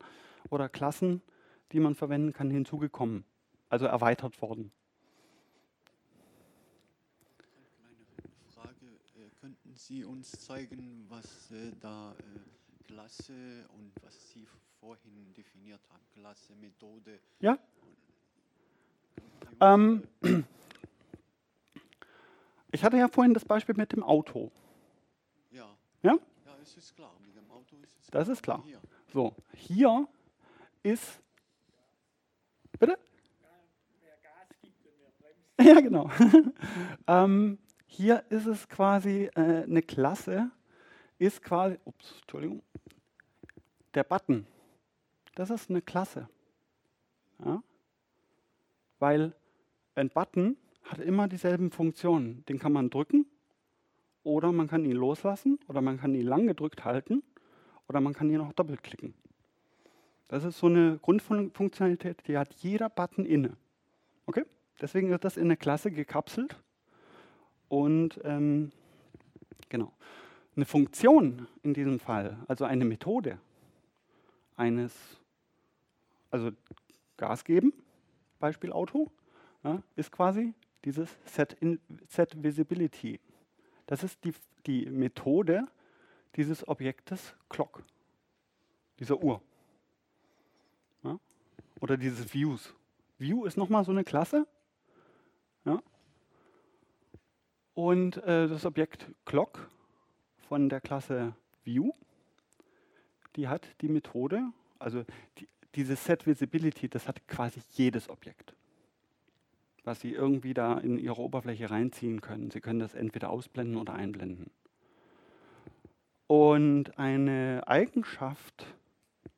oder 0.50 0.68
Klassen, 0.68 1.22
die 1.72 1.80
man 1.80 1.96
verwenden 1.96 2.34
kann, 2.34 2.50
hinzugekommen, 2.50 3.24
also 3.70 3.86
erweitert 3.86 4.42
worden. 4.42 4.72
Eine 8.18 8.30
Frage 8.54 8.86
Äh, 9.16 9.30
könnten 9.40 9.76
Sie 9.76 10.04
uns 10.04 10.32
zeigen, 10.32 11.06
was 11.08 11.52
äh, 11.52 11.72
da 11.80 12.14
äh, 12.14 12.24
Klasse 12.84 13.68
und 13.70 13.92
was 14.02 14.30
Sie 14.30 14.48
vorhin 14.80 15.34
definiert 15.34 15.82
haben? 15.90 16.04
Klasse, 16.14 16.56
Methode. 16.56 17.20
Ja. 17.40 17.58
Ähm, 19.60 20.04
ich 22.72 22.84
hatte 22.84 22.98
ja 22.98 23.08
vorhin 23.08 23.34
das 23.34 23.46
Beispiel 23.46 23.76
mit 23.76 23.92
dem 23.92 24.04
Auto. 24.04 24.52
Ja. 25.52 25.70
Ja? 26.02 26.18
Ja, 26.46 26.58
es 26.62 26.78
ist 26.78 26.96
klar. 26.96 27.14
Mit 27.26 27.36
dem 27.36 27.50
Auto 27.52 27.78
ist 27.78 27.98
es 28.00 28.08
Das 28.08 28.28
ist 28.28 28.44
klar. 28.44 28.64
Hier. 28.66 28.82
So, 29.12 29.36
hier 29.54 30.08
ist. 30.82 31.20
Bitte? 32.80 32.98
Ja, 35.62 35.80
genau. 35.80 36.10
ähm, 37.08 37.60
hier 37.86 38.24
ist 38.30 38.48
es 38.48 38.68
quasi 38.68 39.30
äh, 39.36 39.64
eine 39.64 39.82
Klasse, 39.82 40.52
ist 41.24 41.42
quasi, 41.42 41.78
ups, 41.86 42.16
Entschuldigung, 42.22 42.62
der 43.94 44.04
Button. 44.04 44.46
Das 45.36 45.50
ist 45.50 45.70
eine 45.70 45.82
Klasse. 45.82 46.30
Ja? 47.44 47.64
Weil 49.00 49.34
ein 49.96 50.10
Button 50.10 50.58
hat 50.84 51.00
immer 51.00 51.28
dieselben 51.28 51.72
Funktionen. 51.72 52.44
Den 52.46 52.60
kann 52.60 52.74
man 52.74 52.90
drücken 52.90 53.26
oder 54.24 54.52
man 54.52 54.68
kann 54.68 54.86
ihn 54.86 54.94
loslassen 54.94 55.60
oder 55.68 55.82
man 55.82 56.00
kann 56.00 56.16
ihn 56.16 56.26
lang 56.26 56.48
gedrückt 56.48 56.86
halten 56.86 57.24
oder 57.88 58.02
man 58.02 58.14
kann 58.14 58.30
ihn 58.30 58.42
auch 58.42 58.54
doppelklicken. 58.54 59.14
Das 60.28 60.44
ist 60.44 60.58
so 60.58 60.68
eine 60.68 60.98
Grundfunktionalität, 61.00 62.28
die 62.28 62.38
hat 62.38 62.54
jeder 62.56 62.90
Button 62.90 63.26
inne. 63.26 63.56
Okay? 64.26 64.46
Deswegen 64.82 65.10
wird 65.10 65.24
das 65.24 65.38
in 65.38 65.44
eine 65.44 65.58
Klasse 65.58 65.92
gekapselt. 65.92 66.58
Und 67.70 68.20
ähm, 68.24 68.72
genau. 69.70 69.94
Eine 70.56 70.66
Funktion 70.66 71.48
in 71.64 71.74
diesem 71.74 72.00
Fall, 72.00 72.38
also 72.48 72.66
eine 72.66 72.86
Methode 72.86 73.40
eines, 74.56 74.94
also 76.30 76.52
Gas 77.18 77.44
geben, 77.44 77.74
Beispiel 78.40 78.72
Auto, 78.72 79.12
ja, 79.64 79.82
ist 79.96 80.12
quasi 80.12 80.54
dieses 80.86 81.10
Set, 81.26 81.54
in, 81.54 81.80
Set 82.08 82.42
Visibility. 82.44 83.20
Das 83.88 84.04
ist 84.04 84.24
die, 84.24 84.34
die 84.66 84.86
Methode 84.86 85.68
dieses 86.36 86.68
Objektes 86.68 87.36
Clock, 87.50 87.84
dieser 89.00 89.22
Uhr. 89.22 89.42
Ja? 91.04 91.20
Oder 91.80 91.98
dieses 91.98 92.34
Views. 92.34 92.74
View 93.18 93.46
ist 93.46 93.58
nochmal 93.58 93.86
so 93.86 93.92
eine 93.92 94.04
Klasse. 94.04 94.48
Ja? 95.66 95.82
Und 97.74 98.18
äh, 98.18 98.48
das 98.48 98.66
Objekt 98.66 99.10
Clock 99.26 99.70
von 100.54 100.70
der 100.70 100.82
Klasse 100.82 101.34
View, 101.64 101.94
die 103.36 103.48
hat 103.48 103.68
die 103.82 103.88
Methode, 103.88 104.44
also 104.78 105.04
die, 105.40 105.48
diese 105.74 105.96
Set 105.96 106.28
Visibility, 106.28 106.88
das 106.88 107.08
hat 107.08 107.28
quasi 107.28 107.60
jedes 107.72 108.08
Objekt, 108.08 108.54
was 109.84 110.00
Sie 110.00 110.12
irgendwie 110.12 110.54
da 110.54 110.78
in 110.78 111.00
Ihre 111.00 111.20
Oberfläche 111.20 111.72
reinziehen 111.72 112.22
können. 112.22 112.52
Sie 112.52 112.62
können 112.62 112.78
das 112.78 112.94
entweder 112.94 113.32
ausblenden 113.32 113.78
oder 113.78 113.96
einblenden. 113.96 114.52
Und 116.28 117.00
eine 117.00 117.64
Eigenschaft, 117.66 118.68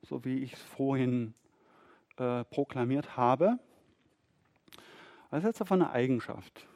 so 0.02 0.26
wie 0.26 0.40
ich 0.40 0.52
es 0.52 0.62
vorhin 0.62 1.34
äh, 2.18 2.44
proklamiert 2.44 3.16
habe, 3.16 3.58
was 5.30 5.44
ist 5.44 5.48
jetzt 5.48 5.62
davon 5.62 5.82
eine 5.82 5.92
Eigenschaft? 5.92 6.68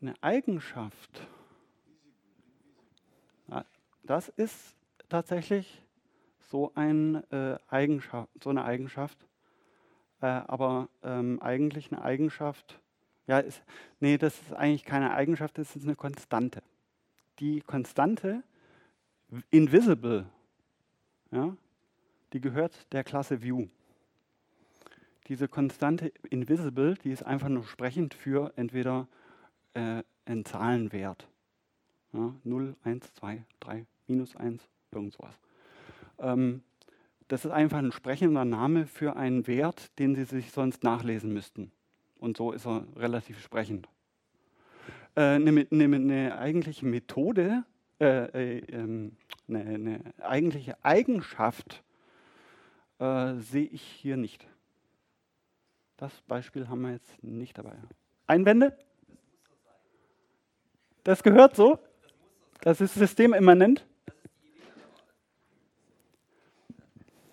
Eine 0.00 0.14
Eigenschaft, 0.22 1.28
das 4.08 4.28
ist 4.30 4.74
tatsächlich 5.10 5.82
so, 6.48 6.72
ein, 6.74 7.22
äh, 7.30 7.58
Eigenschaft, 7.68 8.30
so 8.42 8.48
eine 8.48 8.64
Eigenschaft, 8.64 9.18
äh, 10.22 10.26
aber 10.26 10.88
ähm, 11.02 11.40
eigentlich 11.42 11.92
eine 11.92 12.02
Eigenschaft, 12.02 12.80
ja, 13.26 13.38
ist, 13.40 13.62
nee, 14.00 14.16
das 14.16 14.40
ist 14.40 14.54
eigentlich 14.54 14.84
keine 14.84 15.12
Eigenschaft, 15.12 15.58
das 15.58 15.76
ist 15.76 15.84
eine 15.84 15.94
Konstante. 15.94 16.62
Die 17.38 17.60
Konstante, 17.60 18.42
invisible, 19.50 20.24
ja, 21.30 21.54
die 22.32 22.40
gehört 22.40 22.90
der 22.92 23.04
Klasse 23.04 23.42
View. 23.42 23.68
Diese 25.28 25.46
Konstante 25.46 26.10
invisible, 26.30 26.94
die 27.04 27.10
ist 27.10 27.22
einfach 27.22 27.50
nur 27.50 27.64
sprechend 27.64 28.14
für 28.14 28.52
entweder 28.56 29.08
äh, 29.74 30.02
einen 30.24 30.44
Zahlenwert. 30.46 31.28
Ja, 32.14 32.34
0, 32.44 32.74
1, 32.84 33.14
2, 33.14 33.44
3, 33.60 33.86
minus 34.06 34.34
1, 34.36 34.66
irgend 34.90 35.12
sowas. 35.12 35.38
Ähm, 36.18 36.62
das 37.28 37.44
ist 37.44 37.50
einfach 37.50 37.78
ein 37.78 37.92
sprechender 37.92 38.46
Name 38.46 38.86
für 38.86 39.16
einen 39.16 39.46
Wert, 39.46 39.90
den 39.98 40.14
Sie 40.14 40.24
sich 40.24 40.50
sonst 40.50 40.82
nachlesen 40.82 41.34
müssten. 41.34 41.70
Und 42.18 42.38
so 42.38 42.52
ist 42.52 42.66
er 42.66 42.86
relativ 42.96 43.38
sprechend. 43.42 43.86
Äh, 45.14 45.20
eine, 45.20 45.66
eine, 45.70 45.96
eine 45.96 46.38
eigentliche 46.38 46.86
Methode, 46.86 47.64
äh, 48.00 48.56
äh, 48.56 48.58
ähm, 48.72 49.12
eine, 49.46 49.60
eine 49.60 50.00
eigentliche 50.22 50.82
Eigenschaft 50.82 51.82
äh, 52.98 53.34
sehe 53.34 53.66
ich 53.66 53.82
hier 53.82 54.16
nicht. 54.16 54.46
Das 55.98 56.12
Beispiel 56.22 56.68
haben 56.68 56.82
wir 56.82 56.92
jetzt 56.92 57.22
nicht 57.24 57.58
dabei. 57.58 57.74
Einwände? 58.28 58.78
Das 61.02 61.24
gehört 61.24 61.56
so? 61.56 61.80
Das 62.60 62.80
ist 62.80 62.94
systemimmanent? 62.94 63.84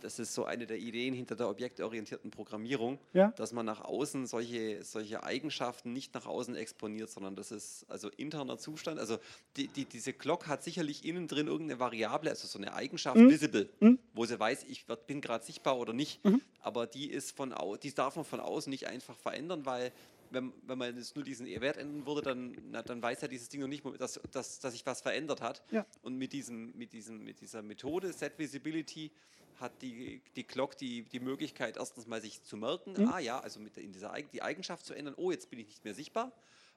Das 0.05 0.19
ist 0.19 0.35
so 0.35 0.45
eine 0.45 0.67
der 0.67 0.77
Ideen 0.77 1.15
hinter 1.15 1.35
der 1.35 1.49
objektorientierten 1.49 2.29
Programmierung, 2.29 2.99
Ja. 3.13 3.31
dass 3.37 3.53
man 3.53 3.65
nach 3.65 3.81
außen 3.81 4.27
solche, 4.27 4.83
solche 4.83 5.23
Eigenschaften 5.23 5.93
nicht 5.93 6.13
nach 6.13 6.27
außen 6.27 6.55
exponiert, 6.55 7.09
sondern 7.09 7.35
das 7.35 7.51
ist 7.51 7.85
also 7.89 8.09
interner 8.15 8.59
Zustand. 8.59 8.99
Also 8.99 9.17
die, 9.57 9.67
die, 9.67 9.85
diese 9.85 10.13
Clock 10.13 10.45
hat 10.45 10.63
sicherlich 10.63 11.03
innen 11.05 11.27
drin 11.27 11.47
irgendeine 11.47 11.79
Variable, 11.79 12.29
also 12.29 12.47
so 12.47 12.59
eine 12.59 12.75
Eigenschaft, 12.75 13.17
Mhm. 13.17 13.29
visible, 13.31 13.67
Mhm. 13.79 13.97
wo 14.13 14.25
sie 14.25 14.39
weiß, 14.39 14.65
ich 14.69 14.87
werd- 14.87 15.07
bin 15.07 15.21
gerade 15.21 15.43
sichtbar 15.43 15.79
oder 15.79 15.91
nicht. 15.93 16.23
Mhm. 16.23 16.39
Aber 16.59 16.85
die 16.85 17.09
ist 17.09 17.35
von 17.35 17.51
au 17.51 17.75
die 17.75 17.91
darf 17.91 18.15
man 18.15 18.25
von 18.25 18.39
außen 18.39 18.69
nicht 18.69 18.85
einfach 18.85 19.17
verändern, 19.17 19.65
weil 19.65 19.91
wenn, 20.29 20.53
wenn 20.67 20.77
man 20.77 20.95
jetzt 20.95 21.15
nur 21.15 21.25
diesen 21.25 21.47
Wert 21.47 21.77
ändern 21.77 22.05
würde, 22.05 22.21
dann, 22.21 22.55
na, 22.69 22.83
dann 22.83 23.01
weiß 23.01 23.21
ja 23.21 23.27
dieses 23.27 23.49
Ding 23.49 23.61
noch 23.61 23.67
nicht, 23.67 23.83
dass, 23.99 24.19
dass, 24.31 24.59
dass 24.59 24.73
sich 24.73 24.85
was 24.85 25.01
verändert 25.01 25.41
hat. 25.41 25.63
Ja. 25.71 25.83
Und 26.03 26.15
mit, 26.17 26.31
diesem, 26.33 26.77
mit, 26.77 26.93
diesem, 26.93 27.23
mit 27.23 27.41
dieser 27.41 27.63
Methode 27.63 28.13
Set 28.13 28.37
Visibility 28.37 29.11
hat 29.59 29.81
die, 29.81 30.21
die 30.35 30.43
Clock 30.43 30.77
die, 30.77 31.03
die 31.03 31.19
Möglichkeit, 31.19 31.77
erstens 31.77 32.07
mal 32.07 32.21
sich 32.21 32.43
zu 32.43 32.57
merken, 32.57 32.93
Mhm. 32.97 33.09
ah 33.09 33.19
ja, 33.19 33.39
also 33.39 33.59
mit 33.59 33.77
in 33.77 33.91
dieser 33.91 34.13
die 34.33 34.41
Eigenschaft 34.41 34.85
zu 34.85 34.93
ändern, 34.93 35.13
oh, 35.17 35.31
jetzt 35.31 35.49
bin 35.49 35.59
ich 35.59 35.67
nicht 35.67 35.83
mehr 35.83 35.93
sichtbar. 35.93 36.31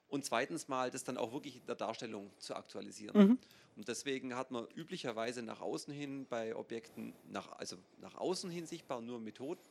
Und 0.07 0.25
zweitens 0.25 0.67
mal 0.67 0.89
das 0.89 1.03
dann 1.03 1.17
auch 1.17 1.33
wirklich 1.33 1.57
in 1.57 1.65
der 1.67 1.75
Darstellung 1.75 2.31
zu 2.39 2.55
aktualisieren. 2.55 3.27
Mhm. 3.27 3.37
Und 3.75 3.87
deswegen 3.87 4.35
hat 4.35 4.51
man 4.51 4.67
üblicherweise 4.75 5.43
nach 5.43 5.61
außen 5.61 5.93
hin 5.93 6.25
bei 6.27 6.55
Objekten, 6.55 7.13
nach, 7.29 7.51
also 7.53 7.77
nach 8.01 8.15
außen 8.15 8.49
hin 8.49 8.65
sichtbar 8.65 9.01
nur 9.01 9.19
Methoden. 9.19 9.61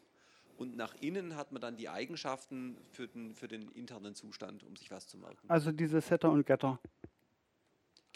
Und 0.57 0.77
nach 0.77 0.95
innen 1.01 1.37
hat 1.37 1.53
man 1.53 1.61
dann 1.61 1.77
die 1.77 1.89
Eigenschaften 1.89 2.77
für 2.91 3.07
den, 3.07 3.35
für 3.35 3.49
den 3.49 3.71
internen 3.73 4.15
Zustand, 4.15 4.65
um 4.65 4.77
sich 4.77 4.91
was 4.91 5.07
zu 5.07 5.17
merken. 5.19 5.39
Also 5.49 5.73
diese 5.73 6.01
Setter 6.01 6.31
und 6.31 6.47
Getter. 6.47 6.81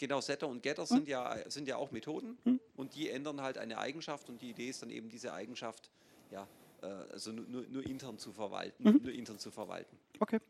Genau, 0.03 0.19
Setter 0.19 0.49
und 0.49 0.61
Getter 0.61 0.85
sind, 0.85 1.07
ja, 1.07 1.33
sind 1.49 1.65
ja 1.65 1.77
auch 1.77 1.91
Methoden 1.91 2.37
Hm. 2.43 2.59
und 2.75 2.93
die 2.93 3.09
ändern 3.09 3.39
halt 3.39 3.57
eine 3.57 3.77
Eigenschaft 3.77 4.27
und 4.27 4.41
die 4.41 4.49
Idee 4.49 4.67
ist 4.67 4.81
dann 4.81 4.89
eben 4.89 5.07
diese 5.07 5.33
Eigenschaft, 5.33 5.89
ja, 6.29 6.45
äh, 6.81 6.87
also 7.13 7.31
nur, 7.31 7.45
nur, 7.47 7.63
nur 7.69 7.85
intern 7.85 8.17
zu 8.17 8.33
verwalten, 8.33 8.83
Mhm. 8.83 8.99
nur 9.01 9.13
intern 9.13 9.39
zu 9.39 9.49
verwalten. 9.49 9.97
Okay, 10.19 10.41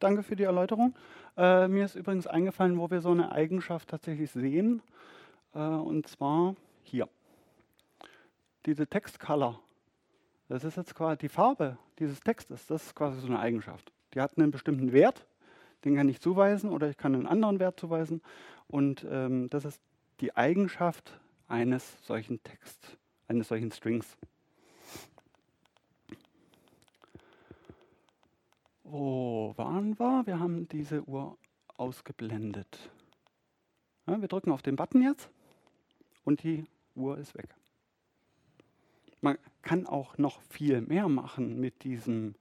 danke 0.00 0.22
für 0.22 0.36
die 0.36 0.42
Erläuterung. 0.42 0.94
Äh, 1.38 1.66
mir 1.68 1.86
ist 1.86 1.94
übrigens 1.94 2.26
eingefallen, 2.26 2.78
wo 2.78 2.90
wir 2.90 3.00
so 3.00 3.10
eine 3.10 3.32
Eigenschaft 3.32 3.88
tatsächlich 3.88 4.30
sehen. 4.32 4.82
Äh, 5.54 5.60
und 5.60 6.06
zwar 6.06 6.54
hier. 6.82 7.08
Diese 8.66 8.86
Textcolor. 8.86 9.62
Das 10.50 10.62
ist 10.64 10.76
jetzt 10.76 10.94
quasi 10.94 11.16
die 11.16 11.30
Farbe 11.30 11.78
dieses 11.98 12.20
Textes. 12.20 12.66
Das 12.66 12.84
ist 12.84 12.94
quasi 12.94 13.18
so 13.20 13.28
eine 13.28 13.38
Eigenschaft. 13.38 13.92
Die 14.12 14.20
hat 14.20 14.36
einen 14.36 14.50
bestimmten 14.50 14.92
Wert. 14.92 15.26
Den 15.86 15.96
kann 15.96 16.10
ich 16.10 16.20
zuweisen 16.20 16.68
oder 16.68 16.90
ich 16.90 16.98
kann 16.98 17.14
einen 17.14 17.26
anderen 17.26 17.58
Wert 17.60 17.80
zuweisen. 17.80 18.20
Und 18.70 19.04
ähm, 19.10 19.50
das 19.50 19.64
ist 19.64 19.80
die 20.20 20.36
Eigenschaft 20.36 21.18
eines 21.48 22.04
solchen 22.06 22.40
Text, 22.44 22.96
eines 23.26 23.48
solchen 23.48 23.72
Strings. 23.72 24.16
Wo 28.84 29.52
waren 29.56 29.98
wir? 29.98 30.22
Wir 30.26 30.38
haben 30.38 30.68
diese 30.68 31.02
Uhr 31.02 31.36
ausgeblendet. 31.76 32.90
Ja, 34.06 34.20
wir 34.20 34.28
drücken 34.28 34.52
auf 34.52 34.62
den 34.62 34.76
Button 34.76 35.02
jetzt 35.02 35.28
und 36.24 36.42
die 36.44 36.64
Uhr 36.94 37.18
ist 37.18 37.34
weg. 37.34 37.48
Man 39.20 39.36
kann 39.62 39.86
auch 39.86 40.16
noch 40.16 40.40
viel 40.42 40.80
mehr 40.80 41.08
machen 41.08 41.58
mit 41.58 41.82
diesem 41.82 42.36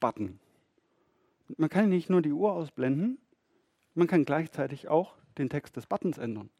Button. 0.00 0.38
Man 1.56 1.70
kann 1.70 1.88
nicht 1.88 2.10
nur 2.10 2.20
die 2.22 2.32
Uhr 2.32 2.52
ausblenden, 2.52 3.18
man 3.94 4.06
kann 4.06 4.24
gleichzeitig 4.24 4.88
auch 4.88 5.14
den 5.38 5.48
Text 5.48 5.76
des 5.76 5.86
Buttons 5.86 6.18
ändern. 6.18 6.50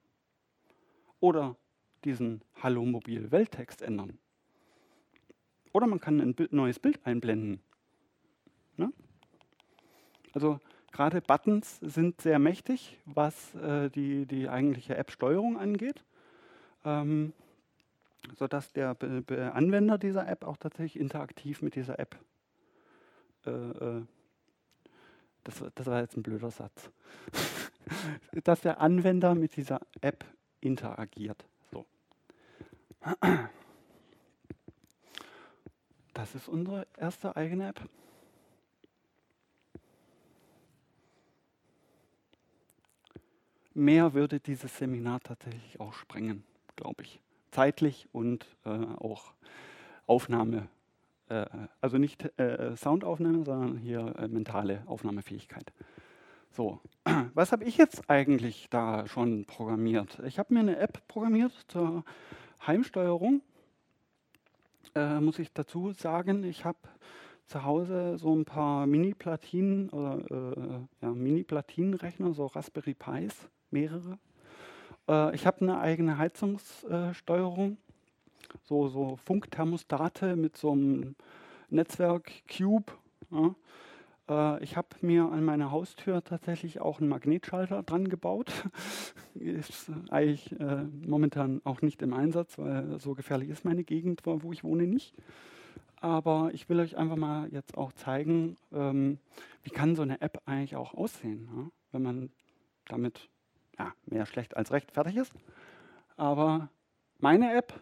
Oder 1.21 1.57
diesen 2.05 2.43
Hallo 2.63 2.85
Mobil 2.85 3.31
Welttext 3.31 3.83
ändern. 3.83 4.19
Oder 5.73 5.87
man 5.87 6.01
kann 6.01 6.21
ein 6.21 6.35
neues 6.51 6.79
Bild 6.79 7.05
einblenden. 7.05 7.61
Ne? 8.77 8.93
Also 10.33 10.61
gerade 10.93 11.21
Buttons 11.21 11.79
sind 11.81 12.21
sehr 12.21 12.39
mächtig, 12.39 12.99
was 13.05 13.55
äh, 13.57 13.91
die, 13.91 14.27
die 14.27 14.49
eigentliche 14.49 14.97
App-Steuerung 14.97 15.59
angeht, 15.59 16.05
ähm, 16.85 17.33
sodass 18.35 18.73
der 18.73 18.95
Be 18.95 19.23
Be 19.23 19.53
Anwender 19.53 19.99
dieser 19.99 20.27
App 20.29 20.45
auch 20.45 20.57
tatsächlich 20.57 21.01
interaktiv 21.01 21.63
mit 21.63 21.75
dieser 21.75 21.99
App 21.99 22.17
äh, 23.47 23.51
äh, 23.51 24.03
das, 25.47 25.63
das 25.75 25.87
war 25.87 26.01
jetzt 26.01 26.17
ein 26.17 26.23
blöder 26.23 26.51
Satz, 26.51 26.91
dass 28.45 28.61
der 28.63 28.81
Anwender 28.81 29.35
mit 29.35 29.57
dieser 29.57 29.81
App 30.01 30.25
interagiert. 30.61 31.45
So. 31.71 31.87
Das 36.15 36.35
ist 36.35 36.49
unsere 36.49 36.87
erste 36.97 37.37
eigene 37.37 37.69
App. 37.69 37.81
Mehr 43.75 44.15
würde 44.15 44.41
dieses 44.41 44.79
Seminar 44.79 45.21
tatsächlich 45.21 45.79
auch 45.79 45.93
sprengen, 45.93 46.45
glaube 46.75 47.03
ich. 47.03 47.21
Zeitlich 47.53 48.09
und 48.11 48.47
äh, 48.65 48.71
auch 48.71 49.35
Aufnahme 50.07 50.69
äh, 51.29 51.47
also 51.81 51.99
nicht 51.99 52.25
äh, 52.39 52.77
Soundaufnahme, 52.77 53.45
sondern 53.45 53.77
hier 53.79 54.15
äh, 54.19 54.29
mentale 54.29 54.83
Aufnahmefähigkeit. 54.87 55.73
So, 56.51 56.81
was 57.35 57.53
habe 57.53 57.65
ich 57.65 57.77
jetzt 57.77 58.09
eigentlich 58.09 58.69
da 58.71 59.07
schon 59.07 59.45
programmiert? 59.45 60.21
Ich 60.27 60.39
habe 60.39 60.55
mir 60.55 60.61
eine 60.61 60.79
App 60.79 61.07
programmiert 61.09 61.53
zur 61.69 62.05
Heimsteuerung. 62.67 63.43
Äh, 64.95 65.21
muss 65.21 65.39
ich 65.39 65.53
dazu 65.53 65.93
sagen, 65.93 66.45
ich 66.45 66.65
habe 66.65 66.79
zu 67.47 67.65
Hause 67.65 68.19
so 68.19 68.35
ein 68.35 68.45
paar 68.45 68.87
Mini-Platinen 68.87 69.91
oder 69.91 70.19
äh, 70.31 71.05
ja, 71.05 71.11
Mini-Platinenrechner, 71.11 72.33
so 72.33 72.47
Raspberry 72.47 72.95
Pis, 72.95 73.49
mehrere. 73.71 74.19
Äh, 75.09 75.35
ich 75.35 75.47
habe 75.47 75.61
eine 75.61 75.79
eigene 75.79 76.19
Heizungssteuerung 76.19 77.79
so, 78.65 78.89
so 78.89 79.17
Funkthermostate 79.17 80.37
mit 80.37 80.57
so 80.57 80.73
einem 80.73 81.17
Netzwerk-Cube. 81.71 82.93
Ja. 83.31 83.55
Äh, 84.29 84.63
ich 84.63 84.77
habe 84.77 84.89
mir 85.01 85.25
an 85.31 85.45
meiner 85.45 85.71
Haustür 85.71 86.23
tatsächlich 86.23 86.81
auch 86.81 87.01
einen 87.01 87.09
Magnetschalter 87.09 87.83
dran 87.83 88.09
gebaut. 88.09 88.53
ist 89.35 89.91
eigentlich 90.11 90.59
äh, 90.61 90.85
momentan 91.07 91.61
auch 91.65 91.83
nicht 91.83 92.03
im 92.03 92.13
Einsatz, 92.13 92.59
weil 92.59 92.99
so 93.01 93.15
gefährlich 93.15 93.51
ist 93.51 93.65
meine 93.65 93.85
Gegend, 93.85 94.23
wo 94.25 94.53
ich 94.53 94.65
wohne, 94.65 94.87
nicht. 94.87 95.15
Aber 96.01 96.51
ich 96.53 96.69
will 96.69 96.79
euch 96.81 96.97
einfach 96.97 97.17
mal 97.17 97.49
jetzt 97.53 97.77
auch 97.77 97.93
zeigen, 97.93 98.57
ähm, 98.73 99.19
wie 99.63 99.71
kann 99.71 99.97
so 99.97 100.03
eine 100.03 100.21
App 100.21 100.43
eigentlich 100.45 100.77
auch 100.77 100.95
aussehen, 100.95 101.49
ja? 101.55 101.71
wenn 101.93 102.03
man 102.03 102.31
damit 102.87 103.29
ja, 103.79 103.93
mehr 104.07 104.27
schlecht 104.27 104.57
als 104.57 104.73
recht 104.73 104.93
fertig 104.93 105.17
ist. 105.17 105.33
Aber 106.17 106.69
meine 107.19 107.55
App 107.55 107.81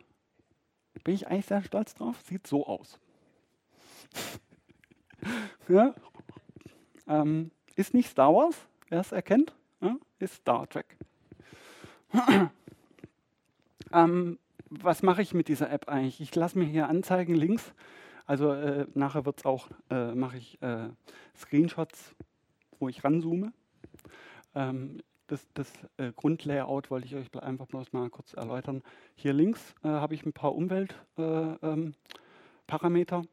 bin 1.03 1.15
ich 1.15 1.27
eigentlich 1.27 1.47
sehr 1.47 1.63
stolz 1.63 1.95
drauf. 1.95 2.21
Sieht 2.27 2.47
so 2.47 2.67
aus. 2.67 2.99
ja? 5.69 5.95
ähm, 7.09 7.51
ist 7.77 7.95
nicht 7.95 8.09
Star 8.09 8.33
Wars, 8.33 8.57
wer 8.89 9.01
es 9.01 9.13
erkennt, 9.13 9.55
ja? 9.81 9.97
ist 10.19 10.35
Star 10.35 10.69
Trek. 10.69 10.97
ähm, 13.93 14.39
was 14.71 15.03
mache 15.03 15.23
ich 15.23 15.35
mit 15.35 15.49
dieser 15.49 15.71
App 15.71 15.89
eigentlich? 15.89 16.21
Ich 16.21 16.35
lasse 16.35 16.59
mir 16.59 16.65
hier 16.65 16.89
anzeigen 16.89 17.35
links. 17.35 17.73
Also 18.27 18.53
äh, 18.53 18.87
nachher 18.95 19.27
wird's 19.27 19.45
auch, 19.45 19.69
äh, 19.91 20.15
mache 20.15 20.39
ich 20.39 20.61
äh, 20.63 20.89
Screenshots, 21.37 22.15
wo 22.79 22.89
ich 22.89 23.05
ranzoome. 23.05 23.53
Ähm, 24.55 25.03
das, 25.27 25.47
das 25.55 25.73
äh, 25.97 26.13
Grundlayout 26.13 26.91
wollte 26.91 27.07
ich 27.07 27.15
euch 27.15 27.43
einfach 27.43 27.67
bloß 27.67 27.93
mal 27.93 28.11
kurz 28.11 28.35
erläutern. 28.35 28.83
Hier 29.15 29.33
links 29.33 29.75
äh, 29.83 29.89
habe 29.89 30.15
ich 30.15 30.27
ein 30.27 30.33
paar 30.33 30.55
Umweltparameter 30.55 33.17
äh, 33.17 33.21
ähm, 33.21 33.29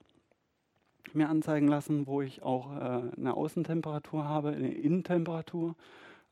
mir 1.14 1.30
anzeigen 1.30 1.68
lassen, 1.68 2.08
wo 2.08 2.22
ich 2.22 2.44
auch 2.44 2.72
äh, 2.72 3.12
eine 3.18 3.36
Außentemperatur 3.36 4.24
habe, 4.24 4.50
eine 4.50 4.74
Innentemperatur, 4.74 5.76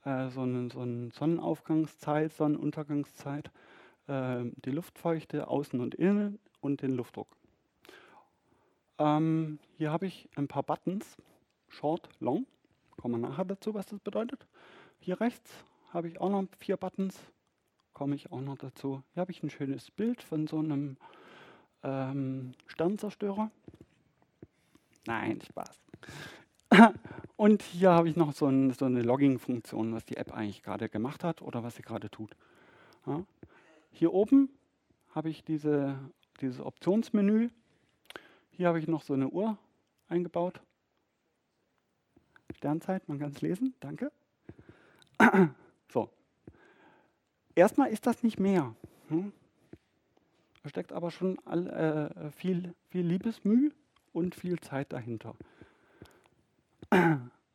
äh, 0.06 0.30
so, 0.30 0.42
eine, 0.42 0.70
so 0.70 0.80
eine 0.80 1.12
Sonnenaufgangszeit, 1.12 2.34
Sonnenuntergangszeit, 2.34 3.52
die 4.12 4.72
Luftfeuchte 4.72 5.48
außen 5.48 5.80
und 5.80 5.94
innen 5.94 6.40
und 6.62 6.82
den 6.82 6.96
Luftdruck. 6.96 7.28
Ähm, 8.98 9.60
hier 9.78 9.92
habe 9.92 10.08
ich 10.08 10.28
ein 10.36 10.48
paar 10.48 10.64
Buttons, 10.64 11.16
Short, 11.68 12.10
Long, 12.20 12.48
kommen 12.98 13.22
wir 13.22 13.30
nachher 13.30 13.46
dazu, 13.46 13.76
was 13.76 13.86
das 13.86 14.00
bedeutet. 14.00 14.48
Hier 15.00 15.20
rechts 15.22 15.52
habe 15.94 16.08
ich 16.08 16.20
auch 16.20 16.30
noch 16.30 16.46
vier 16.58 16.78
Buttons, 16.78 17.18
komme 17.94 18.16
ich 18.16 18.32
auch 18.32 18.42
noch 18.42 18.58
dazu. 18.58 19.02
Hier 19.14 19.22
habe 19.22 19.32
ich 19.32 19.42
ein 19.42 19.50
schönes 19.50 19.92
Bild 19.92 20.22
von 20.22 20.46
so 20.46 20.60
einem 20.60 20.98
ähm, 21.84 22.54
Sternzerstörer. 22.68 23.50
Nein, 25.08 25.42
Spaß. 25.42 25.80
Und 27.38 27.64
hier 27.64 27.92
habe 27.92 28.10
ich 28.10 28.18
noch 28.18 28.34
so, 28.34 28.48
ein, 28.48 28.72
so 28.74 28.86
eine 28.86 29.02
Logging-Funktion, 29.02 29.94
was 29.94 30.06
die 30.06 30.18
App 30.18 30.34
eigentlich 30.34 30.62
gerade 30.62 30.90
gemacht 30.90 31.24
hat 31.24 31.42
oder 31.42 31.64
was 31.64 31.76
sie 31.76 31.82
gerade 31.82 32.10
tut. 32.10 32.36
Ja. 33.06 33.24
Hier 33.92 34.14
oben 34.14 34.50
habe 35.16 35.30
ich 35.30 35.44
diese, 35.44 35.98
dieses 36.42 36.60
Optionsmenü. 36.60 37.50
Hier 38.52 38.68
habe 38.68 38.80
ich 38.80 38.88
noch 38.88 39.02
so 39.02 39.14
eine 39.14 39.30
Uhr 39.30 39.58
eingebaut. 40.10 40.62
Sternzeit, 42.56 43.08
man 43.08 43.20
kann 43.20 43.32
es 43.32 43.42
lesen, 43.42 43.74
danke. 43.80 44.12
So. 45.92 46.10
Erstmal 47.56 47.90
ist 47.90 48.06
das 48.06 48.22
nicht 48.24 48.40
mehr. 48.40 48.76
Hm? 49.08 49.34
Da 50.64 50.70
steckt 50.70 50.94
aber 50.94 51.10
schon 51.10 51.40
all, 51.46 51.68
äh, 51.68 52.32
viel, 52.32 52.76
viel 52.90 53.06
Liebesmüh 53.06 53.72
und 54.14 54.36
viel 54.36 54.60
Zeit 54.60 54.94
dahinter. 54.94 55.36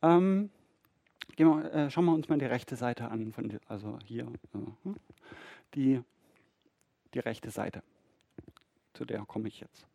ähm, 0.01 0.49
wir, 1.37 1.73
äh, 1.73 1.89
schauen 1.89 2.05
wir 2.05 2.13
uns 2.13 2.29
mal 2.29 2.37
die 2.37 2.45
rechte 2.45 2.75
Seite 2.75 3.09
an, 3.09 3.33
die, 3.37 3.57
also 3.67 3.99
hier, 4.03 4.25
äh, 4.53 4.89
die, 5.75 6.01
die 7.13 7.19
rechte 7.19 7.49
Seite. 7.51 7.83
Zu 8.93 9.05
der 9.05 9.25
komme 9.25 9.47
ich 9.47 9.59
jetzt. 9.59 9.87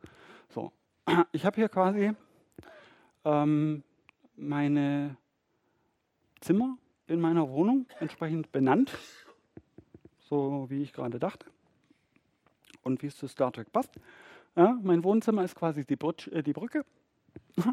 So, 0.48 0.72
ich 1.32 1.44
habe 1.44 1.56
hier 1.56 1.68
quasi 1.68 2.12
ähm, 3.24 3.82
meine 4.36 5.16
Zimmer 6.40 6.78
in 7.10 7.20
meiner 7.20 7.50
Wohnung 7.50 7.86
entsprechend 7.98 8.52
benannt, 8.52 8.96
so 10.20 10.66
wie 10.68 10.82
ich 10.82 10.92
gerade 10.92 11.18
dachte 11.18 11.46
und 12.82 13.02
wie 13.02 13.08
es 13.08 13.16
zu 13.16 13.26
Star 13.26 13.52
Trek 13.52 13.72
passt. 13.72 13.92
Ja, 14.56 14.78
mein 14.82 15.04
Wohnzimmer 15.04 15.44
ist 15.44 15.54
quasi 15.54 15.84
die, 15.84 15.96
Brutsch, 15.96 16.28
äh, 16.28 16.42
die 16.42 16.52
Brücke. 16.52 16.84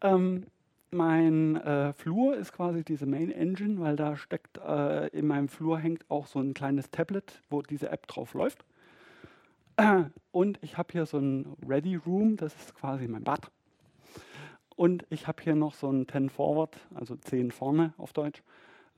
ähm, 0.00 0.46
mein 0.90 1.56
äh, 1.56 1.92
Flur 1.92 2.36
ist 2.36 2.52
quasi 2.52 2.82
diese 2.84 3.06
Main 3.06 3.30
Engine, 3.30 3.80
weil 3.80 3.96
da 3.96 4.16
steckt, 4.16 4.58
äh, 4.58 5.06
in 5.08 5.26
meinem 5.26 5.48
Flur 5.48 5.78
hängt 5.78 6.04
auch 6.10 6.26
so 6.26 6.40
ein 6.40 6.52
kleines 6.52 6.90
Tablet, 6.90 7.40
wo 7.48 7.62
diese 7.62 7.90
App 7.90 8.06
drauf 8.06 8.34
läuft. 8.34 8.64
und 10.32 10.58
ich 10.62 10.76
habe 10.76 10.88
hier 10.92 11.06
so 11.06 11.18
ein 11.18 11.56
Ready 11.66 11.96
Room, 11.96 12.36
das 12.36 12.54
ist 12.56 12.74
quasi 12.74 13.06
mein 13.08 13.24
Bad. 13.24 13.50
Und 14.76 15.06
ich 15.10 15.26
habe 15.26 15.42
hier 15.42 15.54
noch 15.54 15.74
so 15.74 15.90
ein 15.90 16.08
10 16.08 16.30
Forward, 16.30 16.76
also 16.94 17.14
10 17.14 17.50
vorne 17.50 17.94
auf 17.98 18.12
Deutsch. 18.12 18.42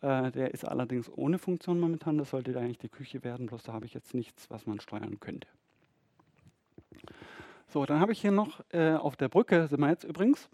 Äh, 0.03 0.33
der 0.33 0.53
ist 0.53 0.65
allerdings 0.65 1.11
ohne 1.17 1.39
Funktion 1.39 1.81
momentan. 1.81 2.19
Das 2.19 2.31
sollte 2.31 2.59
eigentlich 2.59 2.79
die 2.79 2.89
Küche 2.89 3.25
werden, 3.25 3.47
bloß 3.47 3.63
da 3.63 3.73
habe 3.73 3.87
ich 3.87 3.95
jetzt 3.95 4.15
nichts, 4.15 4.51
was 4.51 4.67
man 4.67 4.81
steuern 4.81 5.21
könnte. 5.21 5.49
So, 7.69 7.87
dann 7.87 8.01
habe 8.01 8.13
ich 8.13 8.21
hier 8.21 8.33
noch 8.33 8.63
äh, 8.71 8.95
auf 8.95 9.17
der 9.17 9.29
Brücke, 9.29 9.67
sind 9.69 9.81
wir 9.81 9.89
jetzt 9.89 10.05
übrigens, 10.05 10.51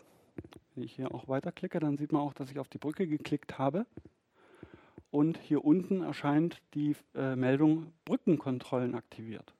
wenn 0.74 0.84
ich 0.84 0.92
hier 0.92 1.12
auch 1.12 1.26
weiterklicke, 1.26 1.80
dann 1.80 1.96
sieht 1.96 2.12
man 2.12 2.22
auch, 2.22 2.34
dass 2.34 2.50
ich 2.50 2.58
auf 2.58 2.68
die 2.68 2.78
Brücke 2.78 3.08
geklickt 3.08 3.58
habe. 3.58 3.86
Und 5.10 5.38
hier 5.38 5.64
unten 5.64 6.02
erscheint 6.02 6.60
die 6.74 6.94
äh, 7.14 7.34
Meldung 7.34 7.92
Brückenkontrollen 8.04 8.94
aktiviert. 8.94 9.54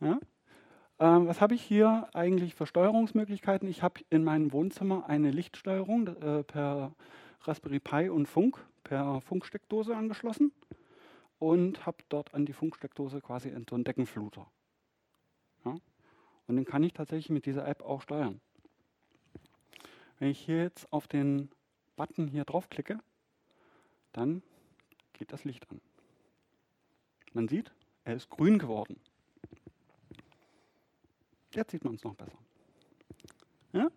Ja? 0.00 0.18
Ähm, 0.98 1.28
was 1.28 1.40
habe 1.40 1.54
ich 1.54 1.62
hier 1.62 2.08
eigentlich 2.12 2.56
für 2.56 2.66
Steuerungsmöglichkeiten? 2.66 3.68
Ich 3.68 3.82
habe 3.82 4.00
in 4.10 4.24
meinem 4.24 4.52
Wohnzimmer 4.52 5.08
eine 5.08 5.30
Lichtsteuerung 5.30 6.08
äh, 6.08 6.42
per 6.42 6.92
Raspberry 7.42 7.80
Pi 7.80 8.08
und 8.08 8.26
Funk 8.26 8.58
per 8.84 9.20
Funksteckdose 9.20 9.96
angeschlossen 9.96 10.52
und 11.38 11.86
habe 11.86 11.98
dort 12.08 12.34
an 12.34 12.46
die 12.46 12.52
Funksteckdose 12.52 13.20
quasi 13.20 13.50
so 13.68 13.74
einen 13.74 13.84
Deckenfluter. 13.84 14.46
Ja? 15.64 15.76
Und 16.46 16.56
den 16.56 16.64
kann 16.64 16.82
ich 16.82 16.92
tatsächlich 16.92 17.30
mit 17.30 17.46
dieser 17.46 17.66
App 17.66 17.82
auch 17.82 18.02
steuern. 18.02 18.40
Wenn 20.18 20.30
ich 20.30 20.40
hier 20.40 20.62
jetzt 20.62 20.92
auf 20.92 21.06
den 21.06 21.50
Button 21.96 22.26
hier 22.28 22.44
draufklicke, 22.44 22.98
dann 24.12 24.42
geht 25.12 25.32
das 25.32 25.44
Licht 25.44 25.70
an. 25.70 25.80
Man 27.32 27.46
sieht, 27.46 27.72
er 28.04 28.16
ist 28.16 28.30
grün 28.30 28.58
geworden. 28.58 28.98
Jetzt 31.52 31.70
sieht 31.70 31.84
man 31.84 31.94
es 31.94 32.04
noch 32.04 32.14
besser. 32.14 32.38
Ja? 33.72 33.90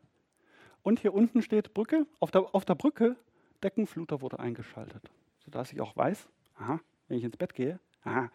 Und 0.84 1.00
hier 1.00 1.14
unten 1.14 1.42
steht 1.42 1.74
Brücke. 1.74 2.06
Auf 2.20 2.32
der, 2.32 2.54
auf 2.54 2.66
der 2.66 2.76
Brücke 2.76 3.16
Deckenfluter 3.64 4.22
wurde 4.22 4.40
eingeschaltet, 4.40 5.10
sodass 5.40 5.72
ich 5.72 5.82
auch 5.82 5.96
weiß, 5.96 6.28
aha, 6.56 6.80
wenn 7.08 7.18
ich 7.18 7.24
ins 7.24 7.38
Bett 7.38 7.54
gehe, 7.54 7.80
aha, 8.04 8.32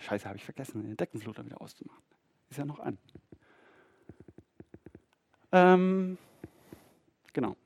scheiße, 0.00 0.26
habe 0.26 0.36
ich 0.36 0.44
vergessen, 0.44 0.82
den 0.82 0.96
Deckenfluter 0.96 1.44
wieder 1.44 1.60
auszumachen. 1.60 2.02
Ist 2.50 2.58
ja 2.58 2.64
noch 2.64 2.80
an. 2.80 2.98
Ähm, 5.52 6.18
genau. 7.32 7.56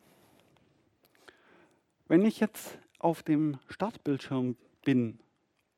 Wenn 2.07 2.25
ich 2.25 2.41
jetzt 2.41 2.79
auf 2.99 3.23
dem 3.23 3.59
Startbildschirm 3.69 4.57
bin 4.85 5.19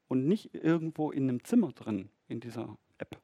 und 0.08 0.26
nicht 0.26 0.54
irgendwo 0.54 1.10
in 1.10 1.28
einem 1.28 1.44
Zimmer 1.44 1.72
drin 1.72 2.10
in 2.28 2.40
dieser 2.40 2.76
App, 2.98 3.20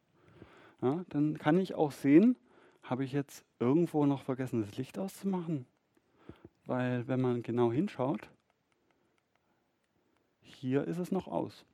ja, 0.81 1.05
dann 1.09 1.39
kann 1.39 1.59
ich 1.59 1.75
auch 1.75 1.93
sehen, 1.93 2.37
habe 2.83 3.05
ich 3.05 3.13
jetzt 3.13 3.45
irgendwo 3.61 4.07
noch 4.07 4.23
vergessen, 4.23 4.63
das 4.63 4.77
Licht 4.77 4.99
auszumachen? 4.99 5.67
Weil 6.65 7.07
wenn 7.09 7.21
man 7.21 7.43
genau 7.43 7.73
hinschaut, 7.73 8.29
hier 10.41 10.85
ist 10.85 10.99
es 10.99 11.11
noch 11.11 11.27
aus. 11.27 11.65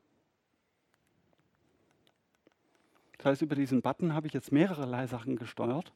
Das 3.18 3.26
heißt, 3.26 3.42
über 3.42 3.56
diesen 3.56 3.82
Button 3.82 4.14
habe 4.14 4.26
ich 4.26 4.32
jetzt 4.32 4.52
mehrere 4.52 5.08
Sachen 5.08 5.36
gesteuert. 5.36 5.92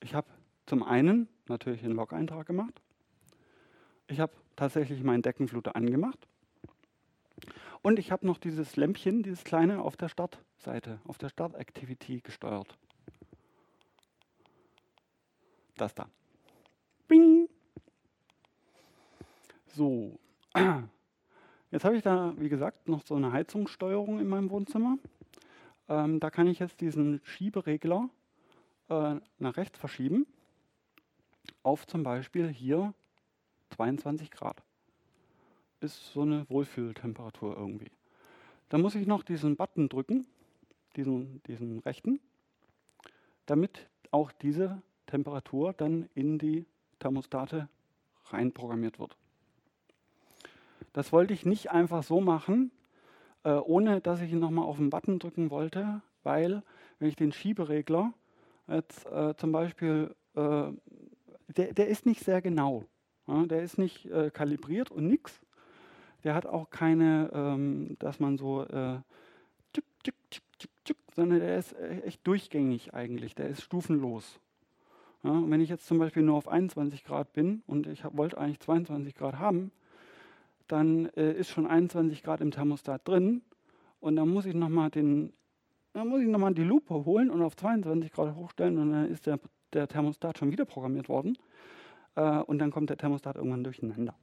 Ich 0.00 0.14
habe 0.14 0.28
zum 0.66 0.82
einen 0.82 1.28
natürlich 1.48 1.82
einen 1.82 1.94
Log-Eintrag 1.94 2.46
gemacht. 2.46 2.80
Ich 4.06 4.20
habe 4.20 4.32
tatsächlich 4.54 5.02
meinen 5.02 5.22
Deckenfluter 5.22 5.74
angemacht. 5.74 6.28
Und 7.82 7.98
ich 7.98 8.12
habe 8.12 8.26
noch 8.26 8.38
dieses 8.38 8.76
Lämpchen, 8.76 9.22
dieses 9.22 9.44
kleine 9.44 9.82
auf 9.82 9.96
der 9.96 10.08
Startseite, 10.08 11.00
auf 11.06 11.18
der 11.18 11.28
Start-Activity 11.28 12.20
gesteuert. 12.20 12.76
Das 15.76 15.94
da. 15.94 16.08
Bing! 17.06 17.48
So. 19.74 20.18
Jetzt 21.70 21.84
habe 21.84 21.96
ich 21.96 22.02
da, 22.02 22.34
wie 22.38 22.48
gesagt, 22.48 22.88
noch 22.88 23.04
so 23.04 23.14
eine 23.14 23.32
Heizungssteuerung 23.32 24.20
in 24.20 24.28
meinem 24.28 24.50
Wohnzimmer. 24.50 24.98
Ähm, 25.88 26.18
da 26.18 26.30
kann 26.30 26.46
ich 26.46 26.60
jetzt 26.60 26.80
diesen 26.80 27.20
Schieberegler 27.24 28.08
äh, 28.88 29.16
nach 29.38 29.56
rechts 29.56 29.78
verschieben 29.78 30.26
auf 31.62 31.86
zum 31.86 32.02
Beispiel 32.02 32.48
hier 32.48 32.94
22 33.76 34.30
Grad. 34.30 34.62
Ist 35.80 36.12
so 36.12 36.22
eine 36.22 36.48
Wohlfühltemperatur 36.48 37.56
irgendwie. 37.56 37.90
Dann 38.68 38.80
muss 38.80 38.94
ich 38.94 39.06
noch 39.06 39.22
diesen 39.22 39.56
Button 39.56 39.88
drücken, 39.88 40.26
diesen, 40.96 41.42
diesen 41.44 41.78
rechten, 41.80 42.20
damit 43.46 43.88
auch 44.10 44.32
diese 44.32 44.82
Temperatur 45.06 45.72
dann 45.72 46.08
in 46.14 46.38
die 46.38 46.66
Thermostate 46.98 47.68
reinprogrammiert 48.26 48.98
wird. 48.98 49.16
Das 50.92 51.12
wollte 51.12 51.34
ich 51.34 51.44
nicht 51.44 51.70
einfach 51.70 52.02
so 52.02 52.20
machen, 52.20 52.70
äh, 53.44 53.52
ohne 53.52 54.00
dass 54.00 54.20
ich 54.20 54.32
nochmal 54.32 54.64
auf 54.64 54.76
den 54.76 54.90
Button 54.90 55.18
drücken 55.18 55.50
wollte, 55.50 56.02
weil 56.22 56.62
wenn 56.98 57.08
ich 57.08 57.16
den 57.16 57.32
Schieberegler 57.32 58.12
jetzt 58.66 59.06
äh, 59.06 59.34
zum 59.36 59.52
Beispiel, 59.52 60.14
äh, 60.34 60.70
der, 61.56 61.72
der 61.72 61.88
ist 61.88 62.06
nicht 62.06 62.24
sehr 62.24 62.42
genau, 62.42 62.84
ja, 63.26 63.46
der 63.46 63.62
ist 63.62 63.78
nicht 63.78 64.06
äh, 64.06 64.30
kalibriert 64.30 64.90
und 64.90 65.06
nichts. 65.06 65.40
Der 66.24 66.34
hat 66.34 66.46
auch 66.46 66.70
keine, 66.70 67.30
ähm, 67.32 67.96
dass 68.00 68.18
man 68.18 68.38
so 68.38 68.64
äh, 68.64 68.98
tschuk, 69.72 69.84
tschuk, 70.02 70.70
tschuk, 70.84 70.96
sondern 71.14 71.40
der 71.40 71.58
ist 71.58 71.72
äh, 71.72 72.00
echt 72.02 72.26
durchgängig 72.26 72.94
eigentlich, 72.94 73.34
der 73.34 73.48
ist 73.48 73.62
stufenlos. 73.62 74.40
Ja, 75.24 75.42
wenn 75.46 75.60
ich 75.60 75.68
jetzt 75.68 75.86
zum 75.86 75.98
Beispiel 75.98 76.22
nur 76.22 76.36
auf 76.36 76.48
21 76.48 77.04
Grad 77.04 77.32
bin 77.32 77.62
und 77.66 77.86
ich 77.86 78.04
wollte 78.12 78.38
eigentlich 78.38 78.60
22 78.60 79.14
Grad 79.14 79.38
haben, 79.38 79.72
dann 80.68 81.06
äh, 81.16 81.32
ist 81.32 81.48
schon 81.48 81.66
21 81.66 82.22
Grad 82.22 82.40
im 82.40 82.50
Thermostat 82.50 83.06
drin 83.06 83.42
und 84.00 84.16
dann 84.16 84.28
muss 84.28 84.46
ich 84.46 84.54
nochmal 84.54 84.90
den, 84.90 85.32
dann 85.92 86.08
muss 86.08 86.20
ich 86.20 86.28
noch 86.28 86.38
mal 86.38 86.54
die 86.54 86.62
Lupe 86.62 87.04
holen 87.04 87.30
und 87.30 87.42
auf 87.42 87.56
22 87.56 88.12
Grad 88.12 88.34
hochstellen 88.36 88.78
und 88.78 88.92
dann 88.92 89.10
ist 89.10 89.26
der, 89.26 89.40
der 89.72 89.88
Thermostat 89.88 90.38
schon 90.38 90.52
wieder 90.52 90.64
programmiert 90.64 91.08
worden 91.08 91.36
äh, 92.14 92.38
und 92.38 92.58
dann 92.58 92.70
kommt 92.70 92.90
der 92.90 92.96
Thermostat 92.96 93.36
irgendwann 93.36 93.64
durcheinander 93.64 94.14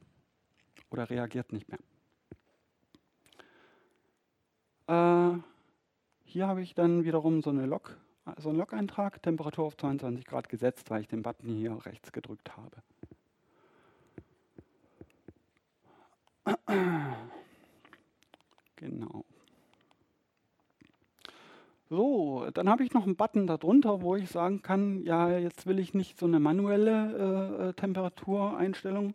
oder 0.90 1.10
reagiert 1.10 1.52
nicht 1.52 1.68
mehr. 1.68 1.78
Äh, 4.88 5.38
hier 6.24 6.46
habe 6.46 6.62
ich 6.62 6.74
dann 6.74 7.04
wiederum 7.04 7.42
so, 7.42 7.50
eine 7.50 7.66
Log, 7.66 7.96
so 8.38 8.50
einen 8.50 8.58
Log-Eintrag, 8.58 9.22
Temperatur 9.22 9.64
auf 9.64 9.76
22 9.76 10.24
Grad 10.26 10.48
gesetzt, 10.48 10.90
weil 10.90 11.00
ich 11.00 11.08
den 11.08 11.22
Button 11.22 11.50
hier 11.50 11.84
rechts 11.84 12.12
gedrückt 12.12 12.56
habe. 12.56 12.82
Genau. 18.76 19.24
So, 21.88 22.48
dann 22.52 22.68
habe 22.68 22.82
ich 22.84 22.92
noch 22.92 23.04
einen 23.04 23.16
Button 23.16 23.46
darunter, 23.46 24.02
wo 24.02 24.16
ich 24.16 24.28
sagen 24.28 24.60
kann, 24.62 25.02
ja, 25.02 25.38
jetzt 25.38 25.66
will 25.66 25.78
ich 25.78 25.94
nicht 25.94 26.18
so 26.18 26.26
eine 26.26 26.40
manuelle 26.40 27.60
äh, 27.62 27.68
äh, 27.68 27.72
Temperatureinstellung. 27.74 29.14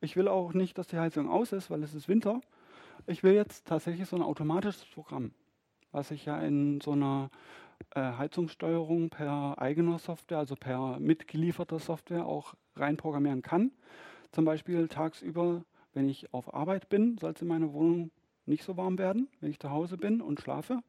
Ich 0.00 0.14
will 0.14 0.28
auch 0.28 0.54
nicht, 0.54 0.78
dass 0.78 0.86
die 0.86 0.98
Heizung 0.98 1.28
aus 1.28 1.52
ist, 1.52 1.70
weil 1.70 1.82
es 1.82 1.94
ist 1.94 2.08
Winter. 2.08 2.40
Ich 3.06 3.24
will 3.24 3.34
jetzt 3.34 3.66
tatsächlich 3.66 4.08
so 4.08 4.16
ein 4.16 4.22
automatisches 4.22 4.84
Programm, 4.84 5.32
was 5.90 6.12
ich 6.12 6.24
ja 6.24 6.38
in 6.40 6.80
so 6.80 6.92
einer 6.92 7.30
äh, 7.94 8.00
Heizungssteuerung 8.00 9.10
per 9.10 9.56
eigener 9.58 9.98
Software, 9.98 10.38
also 10.38 10.54
per 10.54 11.00
mitgelieferter 11.00 11.80
Software 11.80 12.26
auch 12.26 12.54
reinprogrammieren 12.76 13.42
kann. 13.42 13.72
Zum 14.30 14.44
Beispiel 14.44 14.86
tagsüber 14.88 15.64
wenn 15.94 16.08
ich 16.08 16.32
auf 16.34 16.52
Arbeit 16.52 16.88
bin, 16.88 17.16
soll 17.18 17.32
es 17.32 17.42
in 17.42 17.48
meiner 17.48 17.72
Wohnung 17.72 18.10
nicht 18.46 18.64
so 18.64 18.76
warm 18.76 18.98
werden. 18.98 19.28
Wenn 19.40 19.50
ich 19.50 19.58
zu 19.58 19.70
Hause 19.70 19.96
bin 19.96 20.20
und 20.20 20.40
schlafe, 20.40 20.82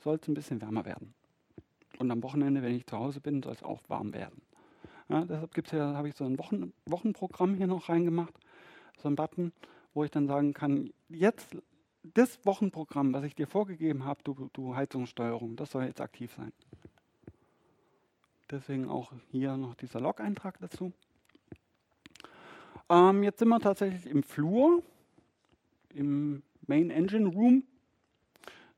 soll 0.00 0.18
es 0.20 0.28
ein 0.28 0.34
bisschen 0.34 0.60
wärmer 0.60 0.84
werden. 0.84 1.14
Und 1.98 2.10
am 2.10 2.22
Wochenende, 2.22 2.62
wenn 2.62 2.74
ich 2.74 2.86
zu 2.86 2.98
Hause 2.98 3.20
bin, 3.20 3.42
soll 3.42 3.52
es 3.54 3.62
auch 3.62 3.80
warm 3.88 4.12
werden. 4.12 4.42
Ja, 5.08 5.24
deshalb 5.24 5.54
gibt's 5.54 5.72
habe 5.72 6.08
ich 6.08 6.14
so 6.14 6.24
ein 6.24 6.38
Wochen, 6.38 6.72
Wochenprogramm 6.84 7.54
hier 7.54 7.66
noch 7.66 7.88
reingemacht, 7.88 8.34
so 8.98 9.08
ein 9.08 9.16
Button, 9.16 9.52
wo 9.94 10.04
ich 10.04 10.10
dann 10.10 10.26
sagen 10.26 10.52
kann, 10.52 10.92
jetzt 11.08 11.56
das 12.02 12.44
Wochenprogramm, 12.44 13.12
was 13.14 13.24
ich 13.24 13.34
dir 13.34 13.46
vorgegeben 13.46 14.04
habe, 14.04 14.20
du, 14.22 14.50
du 14.52 14.76
Heizungssteuerung, 14.76 15.56
das 15.56 15.70
soll 15.70 15.84
jetzt 15.84 16.00
aktiv 16.00 16.32
sein. 16.36 16.52
Deswegen 18.50 18.88
auch 18.88 19.12
hier 19.30 19.56
noch 19.56 19.74
dieser 19.74 20.00
Log-Eintrag 20.00 20.58
dazu. 20.58 20.92
Ähm, 22.90 23.22
jetzt 23.22 23.38
sind 23.38 23.48
wir 23.48 23.60
tatsächlich 23.60 24.06
im 24.06 24.22
Flur, 24.22 24.82
im 25.94 26.42
Main 26.66 26.90
Engine 26.90 27.28
Room. 27.28 27.64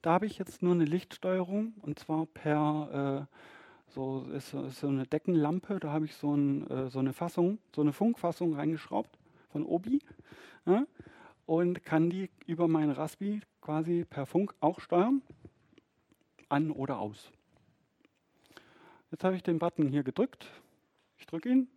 Da 0.03 0.13
habe 0.13 0.27
ich 0.27 0.39
jetzt 0.39 0.63
nur 0.63 0.75
eine 0.75 0.85
Lichtsteuerung 0.85 1.75
und 1.83 1.99
zwar 1.99 2.27
per 2.27 3.29
äh, 3.31 3.37
so, 3.93 4.27
ist, 4.35 4.53
ist, 4.55 4.81
so 4.81 4.89
eine 4.89 5.07
Deckenlampe. 5.07 5.79
Da 5.79 5.93
habe 5.93 6.07
ich 6.07 6.15
so, 6.17 6.35
ein, 6.35 6.69
äh, 6.71 6.91
so, 6.91 6.99
eine 6.99 7.13
Fassung, 7.13 7.59
so 7.75 7.83
eine 7.83 7.93
Funkfassung 7.93 8.55
reingeschraubt 8.55 9.17
von 9.51 9.65
Obi 9.65 10.01
ja, 10.67 10.87
und 11.47 11.85
kann 11.85 12.11
die 12.11 12.31
über 12.47 12.67
meinen 12.67 12.91
Raspi 12.91 13.41
quasi 13.61 14.05
per 14.09 14.27
Funk 14.27 14.55
auch 14.61 14.81
steuern, 14.81 15.23
an 16.49 16.73
oder 16.73 16.99
aus. 16.99 17.31
Jetzt 19.13 19.23
habe 19.23 19.37
ich 19.37 19.43
den 19.45 19.61
Button 19.61 19.87
hier 19.87 20.03
gedrückt. 20.03 20.47
Ich 21.19 21.27
drücke 21.27 21.49
ihn, 21.49 21.69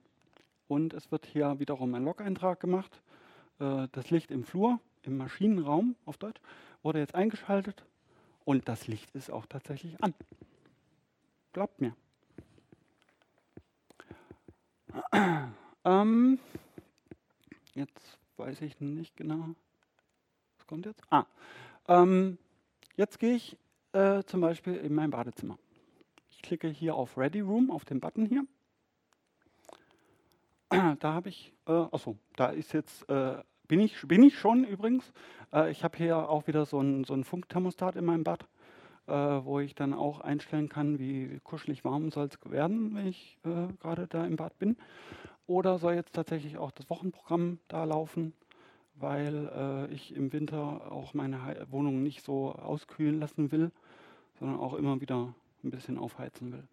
und 0.67 0.93
es 0.93 1.11
wird 1.11 1.25
hier 1.25 1.59
wiederum 1.59 1.93
ein 1.95 2.03
Log-Eintrag 2.03 2.59
gemacht. 2.59 3.01
Äh, 3.59 3.87
das 3.91 4.09
Licht 4.09 4.31
im 4.31 4.43
Flur, 4.43 4.79
im 5.03 5.17
Maschinenraum 5.17 5.95
auf 6.05 6.17
Deutsch, 6.17 6.41
wurde 6.81 6.99
jetzt 6.99 7.15
eingeschaltet 7.15 7.85
und 8.45 8.67
das 8.67 8.87
Licht 8.87 9.11
ist 9.11 9.31
auch 9.31 9.45
tatsächlich 9.45 10.01
an. 10.03 10.13
Glaubt 11.53 11.81
mir. 11.81 11.95
Ähm, 15.85 16.39
jetzt 17.73 18.17
weiß 18.37 18.61
ich 18.61 18.79
nicht 18.79 19.17
genau. 19.17 19.49
Was 20.57 20.65
kommt 20.65 20.85
jetzt? 20.85 21.01
Ah, 21.09 21.25
ähm, 21.89 22.37
jetzt 22.95 23.19
gehe 23.19 23.35
ich 23.35 23.57
äh, 23.91 24.23
zum 24.23 24.39
Beispiel 24.39 24.77
in 24.77 24.95
mein 24.95 25.11
Badezimmer. 25.11 25.59
Ich 26.29 26.41
klicke 26.41 26.69
hier 26.69 26.95
auf 26.95 27.17
Ready 27.17 27.41
Room, 27.41 27.69
auf 27.69 27.83
den 27.83 27.99
Button 27.99 28.25
hier 28.25 28.45
da 30.99 31.13
habe 31.13 31.29
ich, 31.29 31.53
äh, 31.67 31.71
achso, 31.71 32.17
da 32.35 32.47
ist 32.47 32.73
jetzt, 32.73 33.07
äh, 33.09 33.35
bin, 33.67 33.79
ich, 33.79 34.01
bin 34.07 34.23
ich 34.23 34.37
schon 34.37 34.63
übrigens. 34.63 35.11
Äh, 35.53 35.71
ich 35.71 35.83
habe 35.83 35.97
hier 35.97 36.29
auch 36.29 36.47
wieder 36.47 36.65
so 36.65 36.79
ein, 36.79 37.03
so 37.03 37.21
Funkthermostat 37.23 37.95
in 37.95 38.05
meinem 38.05 38.23
Bad, 38.23 38.47
äh, 39.07 39.13
wo 39.13 39.59
ich 39.59 39.75
dann 39.75 39.93
auch 39.93 40.21
einstellen 40.21 40.69
kann, 40.69 40.99
wie 40.99 41.39
kuschelig 41.43 41.85
warm 41.85 42.09
soll 42.11 42.25
es 42.27 42.39
werden, 42.51 42.95
wenn 42.95 43.07
ich 43.07 43.37
äh, 43.43 43.67
gerade 43.79 44.07
da 44.07 44.25
im 44.25 44.35
Bad 44.35 44.57
bin. 44.57 44.77
Oder 45.45 45.77
soll 45.77 45.93
jetzt 45.93 46.13
tatsächlich 46.13 46.57
auch 46.57 46.71
das 46.71 46.89
Wochenprogramm 46.89 47.59
da 47.67 47.83
laufen, 47.83 48.33
weil 48.95 49.49
äh, 49.55 49.93
ich 49.93 50.15
im 50.15 50.31
Winter 50.31 50.91
auch 50.91 51.13
meine 51.13 51.67
Wohnung 51.69 52.01
nicht 52.01 52.23
so 52.23 52.53
auskühlen 52.53 53.19
lassen 53.19 53.51
will, 53.51 53.71
sondern 54.39 54.57
auch 54.59 54.73
immer 54.73 55.01
wieder 55.01 55.33
ein 55.63 55.69
bisschen 55.69 55.97
aufheizen 55.97 56.51
will. 56.53 56.63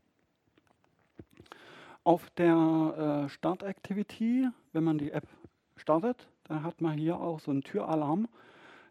Auf 2.11 2.29
der 2.31 3.25
äh, 3.25 3.29
Start 3.29 3.63
Activity, 3.63 4.49
wenn 4.73 4.83
man 4.83 4.99
die 4.99 5.13
App 5.13 5.29
startet, 5.77 6.27
dann 6.43 6.65
hat 6.65 6.81
man 6.81 6.99
hier 6.99 7.21
auch 7.21 7.39
so 7.39 7.53
einen 7.53 7.63
Türalarm. 7.63 8.27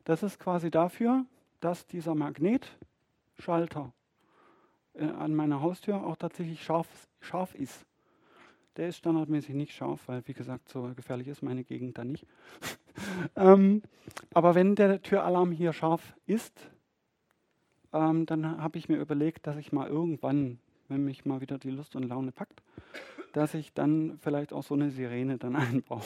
Das 0.06 0.24
ist 0.24 0.40
quasi 0.40 0.72
dafür, 0.72 1.26
dass 1.60 1.86
dieser 1.86 2.16
Magnetschalter 2.16 3.92
äh, 4.94 5.04
an 5.04 5.36
meiner 5.36 5.60
Haustür 5.60 6.02
auch 6.02 6.16
tatsächlich 6.16 6.64
scharf, 6.64 6.88
scharf 7.20 7.56
ist. 7.56 7.86
Der 8.78 8.88
ist 8.88 8.96
standardmäßig 8.96 9.54
nicht 9.54 9.74
scharf, 9.74 10.08
weil, 10.08 10.26
wie 10.26 10.34
gesagt, 10.34 10.70
so 10.70 10.90
gefährlich 10.96 11.28
ist 11.28 11.44
meine 11.44 11.66
Gegend 11.66 11.98
da 11.98 12.06
nicht. 12.06 12.26
ähm, 13.36 13.82
aber 14.34 14.56
wenn 14.56 14.76
der 14.76 15.02
Türalarm 15.02 15.52
hier 15.52 15.74
scharf 15.74 16.16
ist, 16.26 16.72
ähm, 17.92 18.26
dann 18.26 18.62
habe 18.62 18.78
ich 18.78 18.88
mir 18.88 18.96
überlegt, 18.96 19.46
dass 19.46 19.58
ich 19.58 19.74
mal 19.74 19.90
irgendwann, 19.90 20.60
wenn 20.90 21.04
mich 21.04 21.26
mal 21.26 21.42
wieder 21.42 21.58
die 21.58 21.72
Lust 21.72 21.96
und 21.96 22.04
Laune 22.04 22.32
packt, 22.32 22.62
dass 23.34 23.54
ich 23.54 23.74
dann 23.74 24.18
vielleicht 24.22 24.54
auch 24.54 24.64
so 24.64 24.74
eine 24.74 24.92
Sirene 24.92 25.38
dann 25.38 25.56
einbaue. 25.56 26.02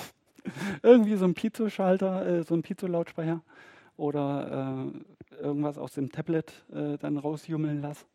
Irgendwie 0.81 1.15
so 1.15 1.25
ein 1.25 1.33
Piezo-Schalter, 1.33 2.25
äh, 2.25 2.43
so 2.43 2.53
ein 2.53 2.61
Piezo-Lautsprecher 2.61 3.41
oder 3.95 4.91
äh, 5.31 5.37
irgendwas 5.41 5.77
aus 5.77 5.93
dem 5.93 6.11
Tablet 6.11 6.63
äh, 6.73 6.97
dann 6.97 7.17
rausjummeln 7.17 7.81
lasse. 7.81 8.05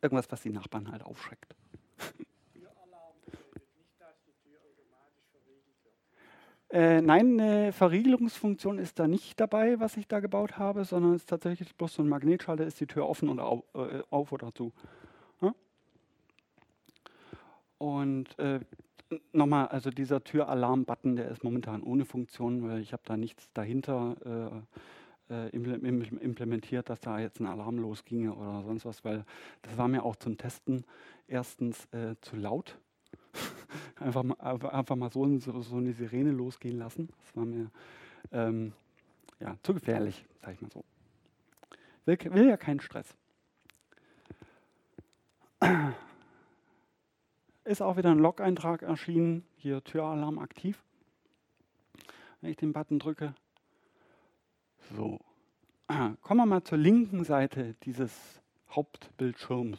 Irgendwas, 0.00 0.30
was 0.30 0.42
die 0.42 0.50
Nachbarn 0.50 0.90
halt 0.90 1.02
aufschreckt. 1.02 1.54
Äh, 6.70 7.00
nein, 7.00 7.40
eine 7.40 7.72
Verriegelungsfunktion 7.72 8.78
ist 8.78 8.98
da 8.98 9.08
nicht 9.08 9.40
dabei, 9.40 9.80
was 9.80 9.96
ich 9.96 10.06
da 10.06 10.20
gebaut 10.20 10.58
habe, 10.58 10.84
sondern 10.84 11.14
es 11.14 11.22
ist 11.22 11.30
tatsächlich 11.30 11.74
bloß 11.74 11.94
so 11.94 12.02
ein 12.02 12.08
Magnetschalter, 12.08 12.66
ist 12.66 12.78
die 12.78 12.86
Tür 12.86 13.08
offen 13.08 13.30
oder 13.30 13.46
auf, 13.46 13.64
äh, 13.74 14.02
auf 14.10 14.32
oder 14.32 14.54
zu. 14.54 14.72
Und 17.78 18.38
äh, 18.38 18.60
nochmal, 19.32 19.68
also 19.68 19.90
dieser 19.90 20.22
Türalarm-Button, 20.22 21.16
der 21.16 21.30
ist 21.30 21.44
momentan 21.44 21.82
ohne 21.82 22.04
Funktion, 22.04 22.68
weil 22.68 22.80
ich 22.80 22.92
habe 22.92 23.02
da 23.04 23.16
nichts 23.16 23.50
dahinter 23.52 24.62
äh, 25.30 25.34
äh 25.34 25.48
implementiert, 25.50 26.90
dass 26.90 27.00
da 27.00 27.18
jetzt 27.18 27.40
ein 27.40 27.46
Alarm 27.46 27.78
losginge 27.78 28.34
oder 28.34 28.62
sonst 28.64 28.84
was, 28.84 29.04
weil 29.04 29.24
das 29.62 29.76
war 29.78 29.88
mir 29.88 30.02
auch 30.02 30.16
zum 30.16 30.36
Testen 30.36 30.84
erstens 31.26 31.86
äh, 31.92 32.16
zu 32.20 32.36
laut. 32.36 32.78
einfach, 33.96 34.22
mal, 34.22 34.34
einfach 34.40 34.96
mal 34.96 35.10
so, 35.10 35.38
so, 35.38 35.60
so, 35.60 35.76
eine 35.76 35.92
Sirene 35.92 36.30
losgehen 36.30 36.78
lassen. 36.78 37.08
Das 37.20 37.36
war 37.36 37.44
mir 37.44 37.70
ähm, 38.32 38.72
ja, 39.40 39.56
zu 39.62 39.74
gefährlich, 39.74 40.24
sag 40.42 40.54
ich 40.54 40.60
mal 40.60 40.70
so. 40.70 40.84
Will, 42.04 42.18
will 42.32 42.48
ja 42.48 42.56
keinen 42.56 42.80
Stress. 42.80 43.14
Ist 47.68 47.82
auch 47.82 47.98
wieder 47.98 48.10
ein 48.10 48.18
Log-Eintrag 48.18 48.82
erschienen. 48.82 49.44
Hier 49.56 49.84
Türalarm 49.84 50.38
aktiv. 50.38 50.82
Wenn 52.40 52.50
ich 52.50 52.56
den 52.56 52.72
Button 52.72 52.98
drücke. 52.98 53.34
So. 54.96 55.20
Kommen 56.22 56.40
wir 56.40 56.46
mal 56.46 56.64
zur 56.64 56.78
linken 56.78 57.24
Seite 57.24 57.74
dieses 57.82 58.40
Hauptbildschirms. 58.70 59.78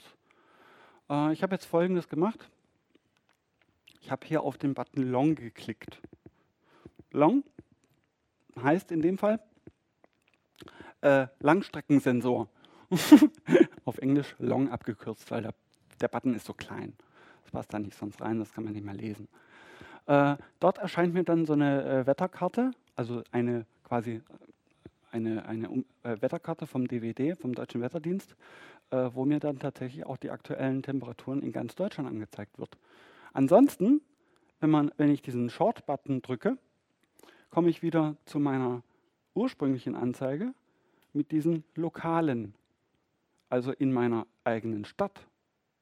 Äh, 1.10 1.34
ich 1.34 1.42
habe 1.42 1.56
jetzt 1.56 1.66
folgendes 1.66 2.08
gemacht. 2.10 2.50
Ich 4.02 4.12
habe 4.12 4.26
hier 4.26 4.44
auf 4.44 4.60
den 4.60 4.76
Button 4.76 5.02
Long 5.02 5.34
geklickt. 5.34 6.00
Long 7.12 7.44
heißt 8.62 8.92
in 8.92 9.02
dem 9.02 9.18
Fall 9.18 9.40
äh, 11.02 11.26
Langstreckensensor. 11.40 12.50
auf 13.86 13.98
Englisch 13.98 14.36
Long 14.38 14.70
abgekürzt, 14.70 15.32
weil 15.32 15.42
der, 15.42 15.56
der 16.02 16.08
Button 16.08 16.36
ist 16.36 16.46
so 16.46 16.54
klein. 16.54 16.96
Das 17.50 17.54
passt 17.54 17.74
da 17.74 17.80
nicht 17.80 17.98
sonst 17.98 18.22
rein, 18.22 18.38
das 18.38 18.54
kann 18.54 18.64
man 18.64 18.74
nicht 18.74 18.86
mehr 18.86 18.94
lesen. 18.94 19.28
Äh, 20.06 20.36
dort 20.60 20.78
erscheint 20.78 21.16
mir 21.16 21.24
dann 21.24 21.48
so 21.48 21.54
eine 21.54 21.84
äh, 21.84 22.06
Wetterkarte, 22.06 22.74
also 22.96 23.24
eine 23.32 23.66
quasi 23.84 24.22
eine, 25.12 25.48
eine 25.48 25.84
äh, 26.04 26.22
Wetterkarte 26.22 26.68
vom 26.68 26.88
DWD, 26.88 27.36
vom 27.36 27.56
Deutschen 27.56 27.82
Wetterdienst, 27.82 28.36
äh, 28.92 29.10
wo 29.14 29.26
mir 29.26 29.40
dann 29.40 29.58
tatsächlich 29.58 30.06
auch 30.06 30.18
die 30.18 30.30
aktuellen 30.30 30.84
Temperaturen 30.84 31.42
in 31.42 31.52
ganz 31.52 31.74
Deutschland 31.74 32.08
angezeigt 32.08 32.60
wird. 32.60 32.78
Ansonsten, 33.34 34.02
wenn, 34.60 34.70
man, 34.70 34.92
wenn 34.98 35.10
ich 35.10 35.24
diesen 35.24 35.50
Short-Button 35.50 36.22
drücke, 36.22 36.56
komme 37.50 37.72
ich 37.72 37.82
wieder 37.82 38.16
zu 38.26 38.38
meiner 38.38 38.84
ursprünglichen 39.34 39.96
Anzeige 39.96 40.54
mit 41.14 41.32
diesen 41.32 41.64
lokalen, 41.74 42.54
also 43.50 43.72
in 43.72 43.92
meiner 43.92 44.28
eigenen 44.44 44.86
Stadt, 44.86 45.26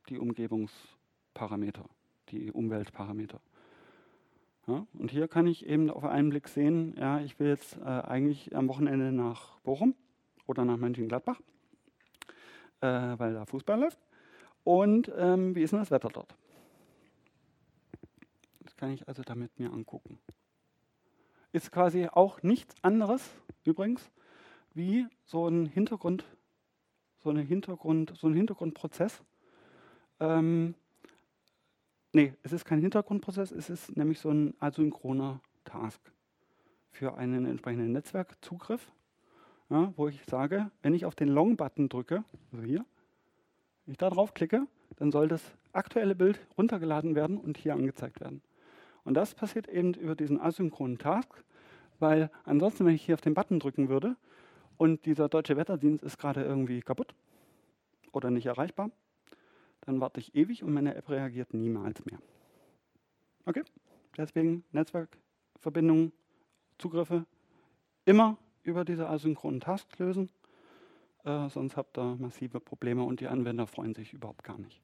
die 0.07 0.17
Umgebungs- 0.17 0.96
Parameter, 1.37 1.85
die 2.29 2.51
Umweltparameter. 2.51 3.39
Ja, 4.65 4.87
und 4.97 5.11
hier 5.11 5.27
kann 5.27 5.45
ich 5.45 5.67
eben 5.67 5.91
auf 5.91 6.03
einen 6.03 6.31
Blick 6.31 6.47
sehen, 6.47 6.95
ja, 6.97 7.19
ich 7.21 7.39
will 7.39 7.47
jetzt 7.47 7.77
äh, 7.77 7.83
eigentlich 7.83 8.55
am 8.55 8.67
Wochenende 8.67 9.11
nach 9.11 9.59
Bochum 9.59 9.93
oder 10.47 10.65
nach 10.65 10.77
Mönchengladbach, 10.77 11.39
äh, 12.81 12.87
weil 12.87 13.35
da 13.35 13.45
Fußball 13.45 13.79
läuft. 13.79 13.99
Und 14.63 15.11
ähm, 15.15 15.53
wie 15.53 15.61
ist 15.61 15.71
denn 15.71 15.79
das 15.79 15.91
Wetter 15.91 16.09
dort? 16.09 16.35
Das 18.61 18.75
kann 18.75 18.91
ich 18.91 19.07
also 19.07 19.21
damit 19.21 19.59
mir 19.59 19.71
angucken. 19.71 20.17
Ist 21.51 21.71
quasi 21.71 22.07
auch 22.11 22.41
nichts 22.41 22.75
anderes, 22.81 23.29
übrigens, 23.63 24.09
wie 24.73 25.05
so 25.23 25.47
ein 25.47 25.67
Hintergrund, 25.67 26.25
so, 27.19 27.29
eine 27.29 27.41
Hintergrund, 27.41 28.13
so 28.17 28.27
ein 28.27 28.33
Hintergrundprozess, 28.33 29.21
ähm, 30.19 30.73
Nee, 32.13 32.33
es 32.43 32.53
ist 32.53 32.65
kein 32.65 32.79
Hintergrundprozess, 32.79 33.51
es 33.51 33.69
ist 33.69 33.97
nämlich 33.97 34.19
so 34.19 34.29
ein 34.29 34.53
asynchroner 34.59 35.41
Task 35.65 35.99
für 36.89 37.15
einen 37.15 37.45
entsprechenden 37.45 37.91
Netzwerkzugriff, 37.91 38.91
ja, 39.69 39.93
wo 39.97 40.07
ich 40.07 40.23
sage, 40.25 40.71
wenn 40.81 40.93
ich 40.93 41.05
auf 41.05 41.15
den 41.15 41.27
Long-Button 41.27 41.89
drücke, 41.89 42.23
also 42.51 42.63
hier, 42.65 42.85
wenn 43.85 43.91
ich 43.91 43.97
da 43.97 44.09
drauf 44.09 44.33
klicke, 44.33 44.65
dann 44.95 45.11
soll 45.11 45.27
das 45.27 45.43
aktuelle 45.73 46.15
Bild 46.15 46.39
runtergeladen 46.57 47.13
werden 47.13 47.37
und 47.37 47.57
hier 47.57 47.73
angezeigt 47.73 48.21
werden. 48.21 48.41
Und 49.03 49.13
das 49.13 49.35
passiert 49.35 49.67
eben 49.67 49.93
über 49.93 50.15
diesen 50.15 50.39
asynchronen 50.39 50.97
Task, 50.97 51.43
weil 51.99 52.31
ansonsten, 52.45 52.85
wenn 52.85 52.95
ich 52.95 53.03
hier 53.03 53.15
auf 53.15 53.21
den 53.21 53.33
Button 53.33 53.59
drücken 53.59 53.89
würde 53.89 54.15
und 54.77 55.05
dieser 55.05 55.27
deutsche 55.27 55.57
Wetterdienst 55.57 56.03
ist 56.03 56.17
gerade 56.17 56.43
irgendwie 56.43 56.81
kaputt 56.81 57.13
oder 58.11 58.31
nicht 58.31 58.45
erreichbar, 58.45 58.91
dann 59.87 60.01
warte 60.01 60.19
ich 60.19 60.35
ewig 60.35 60.63
und 60.63 60.73
meine 60.73 60.95
App 60.95 61.09
reagiert 61.09 61.53
niemals 61.53 62.05
mehr. 62.05 62.19
Okay? 63.45 63.63
Deswegen 64.17 64.65
Netzwerkverbindungen, 64.73 66.11
Zugriffe 66.77 67.25
immer 68.03 68.37
über 68.63 68.83
diese 68.83 69.07
asynchronen 69.07 69.61
Tasks 69.61 69.97
lösen, 69.97 70.29
äh, 71.23 71.47
sonst 71.47 71.77
habt 71.77 71.97
ihr 71.97 72.17
massive 72.19 72.59
Probleme 72.59 73.03
und 73.03 73.21
die 73.21 73.27
Anwender 73.27 73.65
freuen 73.65 73.95
sich 73.95 74.11
überhaupt 74.11 74.43
gar 74.43 74.57
nicht. 74.57 74.81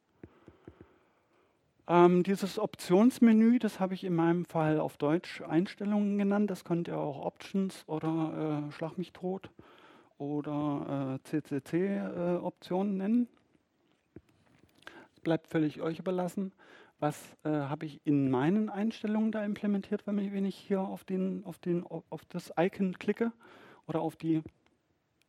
Ähm, 1.85 2.23
dieses 2.23 2.57
Optionsmenü, 2.57 3.59
das 3.59 3.81
habe 3.81 3.93
ich 3.95 4.05
in 4.05 4.15
meinem 4.15 4.45
Fall 4.45 4.79
auf 4.79 4.95
Deutsch 4.95 5.41
Einstellungen 5.41 6.17
genannt. 6.17 6.49
Das 6.49 6.63
könnt 6.63 6.87
ihr 6.87 6.97
auch 6.97 7.25
Options 7.25 7.83
oder 7.87 8.69
äh, 8.69 8.71
Schlag 8.71 8.97
mich 8.97 9.11
tot 9.11 9.49
oder 10.17 11.19
äh, 11.19 11.29
CCC-Optionen 11.29 12.93
äh, 12.93 12.97
nennen 12.97 13.27
bleibt 15.23 15.47
völlig 15.47 15.81
euch 15.81 15.99
überlassen. 15.99 16.51
Was 16.99 17.35
äh, 17.43 17.49
habe 17.49 17.85
ich 17.85 17.99
in 18.05 18.29
meinen 18.29 18.69
Einstellungen 18.69 19.31
da 19.31 19.43
implementiert, 19.43 20.05
wenn 20.07 20.17
ich, 20.19 20.31
wenn 20.31 20.45
ich 20.45 20.55
hier 20.55 20.81
auf, 20.81 21.03
den, 21.03 21.43
auf, 21.45 21.59
den, 21.59 21.85
auf 21.85 22.25
das 22.29 22.53
Icon 22.57 22.97
klicke 22.97 23.31
oder 23.87 24.01
auf 24.01 24.15
die, 24.15 24.41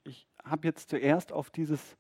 ich 0.05 0.29
habe 0.45 0.67
jetzt 0.67 0.91
zuerst 0.91 1.33
auf 1.33 1.51
dieses 1.51 1.97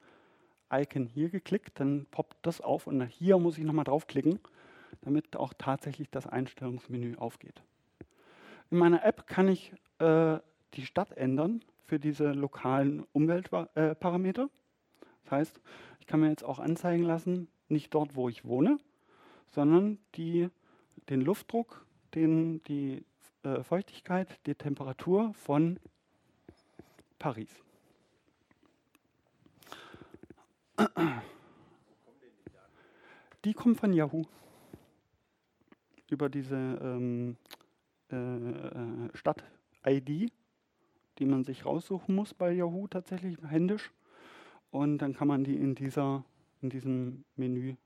Icon 0.72 1.06
hier 1.06 1.28
geklickt, 1.28 1.80
dann 1.80 2.06
poppt 2.10 2.36
das 2.42 2.60
auf 2.60 2.86
und 2.86 3.02
hier 3.02 3.38
muss 3.38 3.58
ich 3.58 3.64
nochmal 3.64 3.84
draufklicken, 3.84 4.38
damit 5.02 5.36
auch 5.36 5.54
tatsächlich 5.56 6.10
das 6.10 6.26
Einstellungsmenü 6.26 7.16
aufgeht. 7.16 7.62
In 8.70 8.78
meiner 8.78 9.04
App 9.04 9.26
kann 9.26 9.48
ich 9.48 9.72
äh, 9.98 10.38
die 10.74 10.86
Stadt 10.86 11.12
ändern 11.12 11.62
für 11.86 11.98
diese 11.98 12.32
lokalen 12.32 13.04
Umweltparameter. 13.12 14.44
Äh, 14.44 15.06
das 15.24 15.32
heißt, 15.32 15.60
ich 16.00 16.06
kann 16.06 16.20
mir 16.20 16.28
jetzt 16.28 16.44
auch 16.44 16.58
anzeigen 16.58 17.02
lassen, 17.02 17.48
nicht 17.74 17.92
dort, 17.92 18.16
wo 18.16 18.30
ich 18.30 18.46
wohne, 18.46 18.78
sondern 19.50 19.98
die, 20.14 20.48
den 21.10 21.20
Luftdruck, 21.20 21.84
den, 22.14 22.62
die 22.64 23.04
äh, 23.42 23.62
Feuchtigkeit, 23.62 24.40
die 24.46 24.54
Temperatur 24.54 25.34
von 25.34 25.78
Paris. 27.18 27.50
Die 33.44 33.52
kommen 33.52 33.76
von 33.76 33.92
Yahoo. 33.92 34.24
über 36.10 36.28
diese 36.28 36.56
ähm, 36.56 37.36
äh, 38.10 38.16
äh 38.16 39.08
Stadt-ID, 39.14 40.32
die 41.18 41.24
man 41.26 41.44
sich 41.44 41.66
raussuchen 41.66 42.14
muss 42.14 42.34
bei 42.34 42.52
Yahoo 42.52 42.86
tatsächlich 42.86 43.36
händisch. 43.42 43.92
Und 44.70 44.98
dann 44.98 45.14
kann 45.14 45.28
man 45.28 45.44
die 45.44 45.56
in, 45.56 45.74
dieser, 45.74 46.24
in 46.64 46.70
diesem 46.70 47.24
Menü 47.36 47.76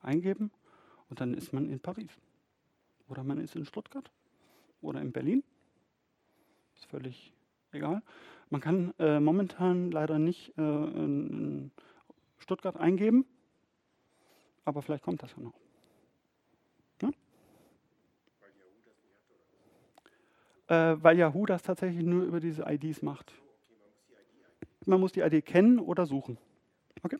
eingeben 0.00 0.50
und 1.08 1.20
dann 1.20 1.34
ist 1.34 1.52
man 1.52 1.68
in 1.68 1.78
Paris. 1.78 2.10
Oder 3.08 3.22
man 3.22 3.38
ist 3.38 3.54
in 3.54 3.66
Stuttgart 3.66 4.10
oder 4.80 5.00
in 5.00 5.12
Berlin. 5.12 5.44
Ist 6.74 6.86
völlig 6.86 7.32
egal. 7.72 8.02
Man 8.48 8.60
kann 8.60 8.94
äh, 8.98 9.20
momentan 9.20 9.90
leider 9.90 10.18
nicht 10.18 10.56
äh, 10.56 10.62
in, 10.62 11.70
Stuttgart 12.38 12.76
eingeben, 12.76 13.24
aber 14.64 14.82
vielleicht 14.82 15.02
kommt 15.02 15.22
das 15.22 15.32
ja 15.36 15.42
noch. 15.42 15.54
Äh, 20.68 20.96
weil 21.00 21.16
Yahoo 21.16 21.46
das 21.46 21.62
tatsächlich 21.62 22.04
nur 22.04 22.24
über 22.24 22.40
diese 22.40 22.64
IDs 22.66 23.00
macht. 23.00 23.32
Man 24.84 25.00
muss 25.00 25.12
die 25.12 25.20
ID 25.20 25.44
kennen 25.44 25.78
oder 25.78 26.06
suchen. 26.06 26.38
Okay. 27.02 27.18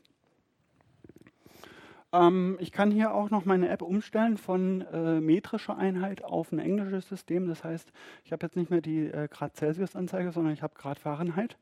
Ähm, 2.17 2.57
ich 2.61 2.73
kann 2.73 2.91
hier 2.91 3.15
auch 3.15 3.31
noch 3.31 3.45
meine 3.45 3.69
App 3.69 3.83
umstellen 3.83 4.37
von 4.37 4.83
äh, 4.93 5.21
metrischer 5.21 5.77
Einheit 5.77 6.25
auf 6.25 6.53
ein 6.53 6.59
englisches 6.59 7.09
System. 7.09 7.49
Das 7.49 7.65
heißt, 7.65 7.93
ich 8.25 8.33
habe 8.33 8.45
jetzt 8.47 8.57
nicht 8.57 8.71
mehr 8.71 8.81
die 8.81 9.07
äh, 9.07 9.29
Grad 9.29 9.57
Celsius-Anzeige, 9.57 10.33
sondern 10.33 10.53
ich 10.53 10.63
habe 10.63 10.75
Grad 10.75 10.99
Fahrenheit. 10.99 11.57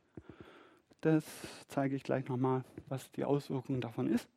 Das 1.00 1.24
zeige 1.68 1.96
ich 1.96 2.02
gleich 2.02 2.28
nochmal, 2.28 2.64
was 2.88 3.10
die 3.12 3.24
Auswirkung 3.24 3.80
davon 3.80 4.08
ist. 4.08 4.28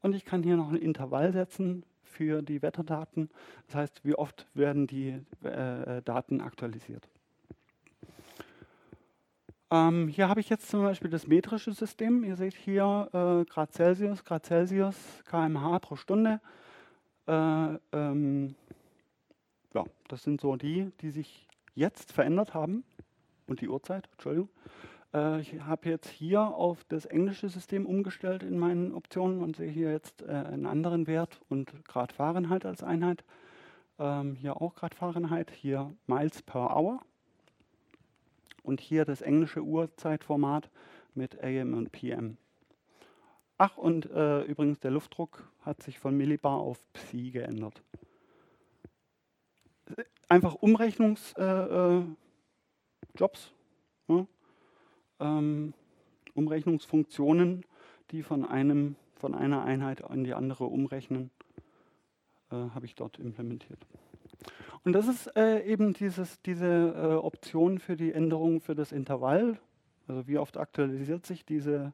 Und 0.00 0.14
ich 0.14 0.24
kann 0.24 0.42
hier 0.42 0.56
noch 0.56 0.70
ein 0.70 0.76
Intervall 0.76 1.32
setzen 1.32 1.84
für 2.02 2.42
die 2.42 2.62
Wetterdaten. 2.62 3.28
Das 3.66 3.76
heißt, 3.76 4.04
wie 4.04 4.14
oft 4.14 4.46
werden 4.54 4.86
die 4.86 5.20
äh, 5.42 6.02
Daten 6.02 6.40
aktualisiert. 6.40 7.08
Ähm, 9.70 10.08
hier 10.08 10.28
habe 10.28 10.40
ich 10.40 10.48
jetzt 10.48 10.68
zum 10.68 10.82
Beispiel 10.82 11.10
das 11.10 11.26
metrische 11.26 11.72
System. 11.72 12.24
Ihr 12.24 12.36
seht 12.36 12.54
hier 12.54 13.08
äh, 13.12 13.44
Grad 13.50 13.72
Celsius, 13.74 14.24
Grad 14.24 14.46
Celsius, 14.46 14.96
kmh 15.28 15.78
pro 15.80 15.96
Stunde. 15.96 16.40
Äh, 17.26 17.76
ähm, 17.92 18.54
ja, 19.74 19.84
das 20.08 20.22
sind 20.22 20.40
so 20.40 20.56
die, 20.56 20.90
die 21.02 21.10
sich 21.10 21.46
jetzt 21.74 22.12
verändert 22.12 22.54
haben. 22.54 22.82
Und 23.46 23.60
die 23.60 23.68
Uhrzeit, 23.68 24.08
Entschuldigung. 24.12 24.48
Äh, 25.12 25.40
ich 25.40 25.60
habe 25.60 25.90
jetzt 25.90 26.08
hier 26.08 26.40
auf 26.40 26.84
das 26.84 27.04
englische 27.04 27.50
System 27.50 27.84
umgestellt 27.84 28.42
in 28.42 28.58
meinen 28.58 28.94
Optionen 28.94 29.42
und 29.42 29.56
sehe 29.56 29.70
hier 29.70 29.92
jetzt 29.92 30.22
äh, 30.22 30.30
einen 30.30 30.64
anderen 30.64 31.06
Wert 31.06 31.40
und 31.50 31.84
Grad 31.84 32.12
Fahrenheit 32.12 32.64
als 32.64 32.82
Einheit. 32.82 33.22
Ähm, 33.98 34.34
hier 34.34 34.62
auch 34.62 34.74
Grad 34.74 34.94
Fahrenheit, 34.94 35.50
hier 35.50 35.92
Miles 36.06 36.40
per 36.42 36.74
Hour 36.74 37.02
und 38.68 38.82
hier 38.82 39.06
das 39.06 39.22
englische 39.22 39.62
Uhrzeitformat 39.62 40.70
mit 41.14 41.42
AM 41.42 41.72
und 41.72 41.90
PM. 41.90 42.36
Ach, 43.56 43.78
und 43.78 44.10
äh, 44.10 44.42
übrigens 44.42 44.78
der 44.78 44.90
Luftdruck 44.90 45.50
hat 45.62 45.82
sich 45.82 45.98
von 45.98 46.14
Millibar 46.14 46.58
auf 46.58 46.78
Psi 46.92 47.30
geändert. 47.30 47.82
Einfach 50.28 50.54
Umrechnungsjobs, 50.54 51.34
äh, 51.38 51.98
äh, 51.98 52.04
ja, 54.08 54.26
ähm, 55.20 55.72
Umrechnungsfunktionen, 56.34 57.64
die 58.10 58.22
von, 58.22 58.44
einem, 58.44 58.96
von 59.16 59.34
einer 59.34 59.64
Einheit 59.64 60.00
in 60.10 60.24
die 60.24 60.34
andere 60.34 60.64
umrechnen, 60.64 61.30
äh, 62.50 62.56
habe 62.56 62.84
ich 62.84 62.94
dort 62.94 63.18
implementiert. 63.18 63.86
Und 64.88 64.94
das 64.94 65.06
ist 65.06 65.36
äh, 65.36 65.62
eben 65.66 65.92
dieses, 65.92 66.40
diese 66.40 66.64
äh, 66.66 67.14
Option 67.16 67.78
für 67.78 67.94
die 67.94 68.10
Änderung 68.10 68.62
für 68.62 68.74
das 68.74 68.90
Intervall. 68.90 69.58
Also 70.06 70.26
wie 70.26 70.38
oft 70.38 70.56
aktualisiert 70.56 71.26
sich 71.26 71.44
diese 71.44 71.92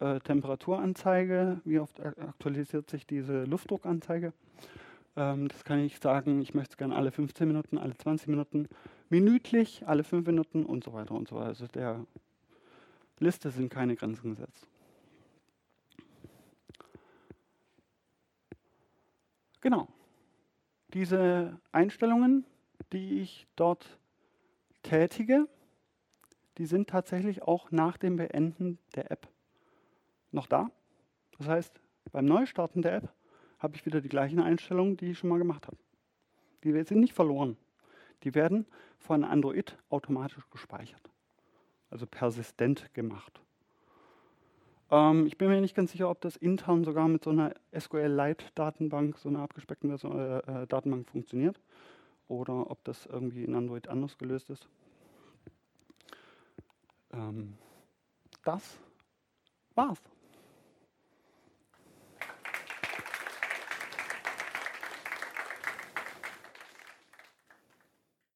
äh, 0.00 0.18
Temperaturanzeige, 0.18 1.60
wie 1.64 1.78
oft 1.78 2.00
aktualisiert 2.00 2.90
sich 2.90 3.06
diese 3.06 3.44
Luftdruckanzeige. 3.44 4.32
Ähm, 5.14 5.46
das 5.46 5.62
kann 5.62 5.78
ich 5.78 6.00
sagen, 6.00 6.42
ich 6.42 6.54
möchte 6.54 6.72
es 6.72 6.76
gerne 6.76 6.96
alle 6.96 7.12
15 7.12 7.46
Minuten, 7.46 7.78
alle 7.78 7.96
20 7.96 8.26
Minuten, 8.26 8.66
minütlich, 9.10 9.86
alle 9.86 10.02
5 10.02 10.26
Minuten 10.26 10.66
und 10.66 10.82
so 10.82 10.92
weiter 10.92 11.14
und 11.14 11.28
so 11.28 11.36
weiter. 11.36 11.46
Also 11.46 11.68
der 11.68 12.04
Liste 13.20 13.52
sind 13.52 13.68
keine 13.70 13.94
Grenzen 13.94 14.30
gesetzt. 14.30 14.66
Genau 19.60 19.86
diese 20.94 21.60
Einstellungen, 21.72 22.44
die 22.92 23.20
ich 23.20 23.46
dort 23.56 23.98
tätige, 24.82 25.48
die 26.58 26.66
sind 26.66 26.88
tatsächlich 26.88 27.42
auch 27.42 27.70
nach 27.72 27.96
dem 27.96 28.16
Beenden 28.16 28.78
der 28.94 29.10
App 29.10 29.28
noch 30.30 30.46
da. 30.46 30.70
Das 31.38 31.48
heißt, 31.48 31.80
beim 32.12 32.26
Neustarten 32.26 32.80
der 32.80 32.96
App 32.96 33.12
habe 33.58 33.76
ich 33.76 33.84
wieder 33.86 34.00
die 34.00 34.08
gleichen 34.08 34.40
Einstellungen, 34.40 34.96
die 34.96 35.10
ich 35.10 35.18
schon 35.18 35.30
mal 35.30 35.38
gemacht 35.38 35.66
habe. 35.66 35.76
Die 36.62 36.70
sind 36.84 37.00
nicht 37.00 37.12
verloren. 37.12 37.56
Die 38.22 38.34
werden 38.34 38.66
von 38.98 39.24
Android 39.24 39.76
automatisch 39.90 40.48
gespeichert. 40.50 41.10
Also 41.90 42.06
persistent 42.06 42.92
gemacht. 42.94 43.43
Ähm, 44.94 45.26
ich 45.26 45.36
bin 45.36 45.48
mir 45.48 45.60
nicht 45.60 45.74
ganz 45.74 45.90
sicher, 45.90 46.08
ob 46.08 46.20
das 46.20 46.36
intern 46.36 46.84
sogar 46.84 47.08
mit 47.08 47.24
so 47.24 47.30
einer 47.30 47.52
SQL-Lite-Datenbank, 47.76 49.18
so 49.18 49.28
einer 49.28 49.40
abgespeckten 49.40 49.90
äh, 49.90 50.38
äh, 50.38 50.66
Datenbank 50.68 51.08
funktioniert 51.10 51.60
oder 52.28 52.70
ob 52.70 52.84
das 52.84 53.06
irgendwie 53.06 53.42
in 53.42 53.56
Android 53.56 53.88
anders 53.88 54.16
gelöst 54.18 54.50
ist. 54.50 54.68
Ähm, 57.12 57.58
das 58.44 58.78
war's. 59.74 60.00